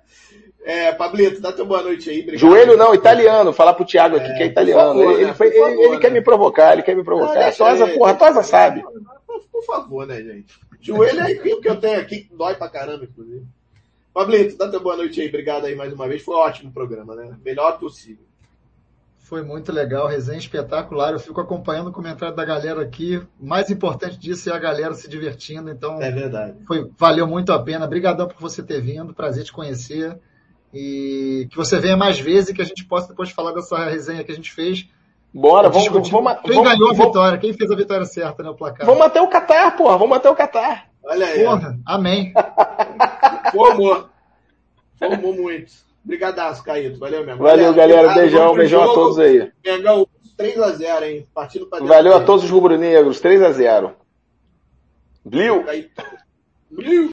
É, 0.68 0.90
Pablito, 0.90 1.40
dá 1.40 1.52
tua 1.52 1.64
boa 1.64 1.80
noite 1.80 2.10
aí. 2.10 2.22
Obrigado. 2.22 2.40
Joelho 2.40 2.76
não, 2.76 2.92
italiano. 2.92 3.52
Falar 3.52 3.74
pro 3.74 3.84
Thiago 3.84 4.16
aqui 4.16 4.26
é, 4.26 4.34
que 4.34 4.42
é 4.42 4.46
italiano. 4.46 4.98
Favor, 4.98 5.12
ele, 5.12 5.26
né? 5.26 5.32
foi, 5.32 5.52
favor, 5.52 5.70
ele, 5.70 5.80
ele 5.80 5.94
né? 5.94 5.98
quer 6.00 6.10
me 6.10 6.20
provocar, 6.20 6.72
ele 6.72 6.82
quer 6.82 6.96
me 6.96 7.04
provocar. 7.04 7.40
Não, 7.40 7.52
Tosa, 7.52 7.86
porra, 7.86 8.14
Tosa 8.14 8.42
sabe. 8.42 8.82
Por 9.52 9.64
favor, 9.64 10.04
né, 10.08 10.16
gente? 10.16 10.58
Joelho 10.86 11.20
é 11.20 11.54
o 11.54 11.60
que 11.60 11.68
eu 11.68 11.80
tenho 11.80 12.00
aqui, 12.00 12.22
que 12.22 12.34
dói 12.34 12.54
pra 12.54 12.68
caramba, 12.68 13.04
inclusive. 13.04 13.44
Pablito, 14.14 14.56
dá 14.56 14.78
boa 14.78 14.96
noite 14.96 15.20
aí. 15.20 15.28
Obrigado 15.28 15.66
aí 15.66 15.74
mais 15.74 15.92
uma 15.92 16.08
vez. 16.08 16.22
Foi 16.22 16.34
um 16.34 16.38
ótimo 16.38 16.72
programa, 16.72 17.14
né? 17.14 17.36
Melhor 17.44 17.78
possível. 17.78 18.24
Foi 19.18 19.42
muito 19.42 19.72
legal, 19.72 20.06
resenha 20.06 20.38
espetacular. 20.38 21.12
Eu 21.12 21.18
fico 21.18 21.40
acompanhando 21.40 21.88
o 21.88 21.92
comentário 21.92 22.34
da 22.34 22.44
galera 22.44 22.80
aqui. 22.80 23.16
O 23.40 23.46
mais 23.46 23.68
importante 23.68 24.16
disso 24.16 24.48
é 24.48 24.52
a 24.54 24.58
galera 24.58 24.94
se 24.94 25.08
divertindo. 25.08 25.68
Então, 25.68 26.00
é 26.00 26.10
verdade. 26.12 26.56
Foi, 26.64 26.88
valeu 26.96 27.26
muito 27.26 27.52
a 27.52 27.60
pena. 27.60 27.84
Obrigadão 27.84 28.28
por 28.28 28.40
você 28.40 28.62
ter 28.62 28.80
vindo. 28.80 29.12
Prazer 29.12 29.44
te 29.44 29.52
conhecer. 29.52 30.16
E 30.72 31.48
que 31.50 31.56
você 31.56 31.78
venha 31.78 31.96
mais 31.96 32.20
vezes 32.20 32.50
e 32.50 32.54
que 32.54 32.62
a 32.62 32.64
gente 32.64 32.84
possa 32.84 33.08
depois 33.08 33.30
falar 33.30 33.52
dessa 33.52 33.84
resenha 33.84 34.22
que 34.22 34.32
a 34.32 34.34
gente 34.34 34.52
fez 34.52 34.88
Bora, 35.36 35.68
vamos, 35.68 35.88
vamos, 35.88 36.08
vamos, 36.08 36.32
Quem 36.42 36.54
vamos, 36.54 36.72
ganhou 36.72 36.88
a 36.88 36.94
vitória? 36.94 37.38
Quem 37.38 37.52
fez 37.52 37.70
a 37.70 37.76
vitória 37.76 38.06
certa 38.06 38.42
no 38.42 38.54
placar? 38.54 38.86
Vamos 38.86 39.04
até 39.04 39.20
o 39.20 39.28
Qatar, 39.28 39.76
porra. 39.76 39.98
Vamos 39.98 40.16
até 40.16 40.30
o 40.30 40.34
Qatar. 40.34 40.88
Olha 41.04 41.26
aí. 41.26 41.44
Porra, 41.44 41.78
amém. 41.84 42.32
Formou. 43.52 44.08
Formou 44.98 45.34
muito. 45.34 45.70
Obrigadaço, 46.02 46.64
Caíto. 46.64 46.98
Valeu 46.98 47.26
mesmo. 47.26 47.42
Valeu, 47.42 47.74
galera. 47.74 48.14
Beijão, 48.14 48.54
beijão 48.54 48.82
a 48.82 48.94
todos 48.94 49.18
aí. 49.18 49.52
Mengão, 49.62 50.08
3x0, 50.38 51.02
hein? 51.02 51.26
Partindo 51.34 51.66
pra 51.66 51.80
Valeu 51.80 52.16
a 52.16 52.24
todos 52.24 52.42
os 52.42 52.50
rubro-negros. 52.50 53.20
3x0. 53.20 53.92
Blio. 55.22 55.66
Blio. 56.70 57.04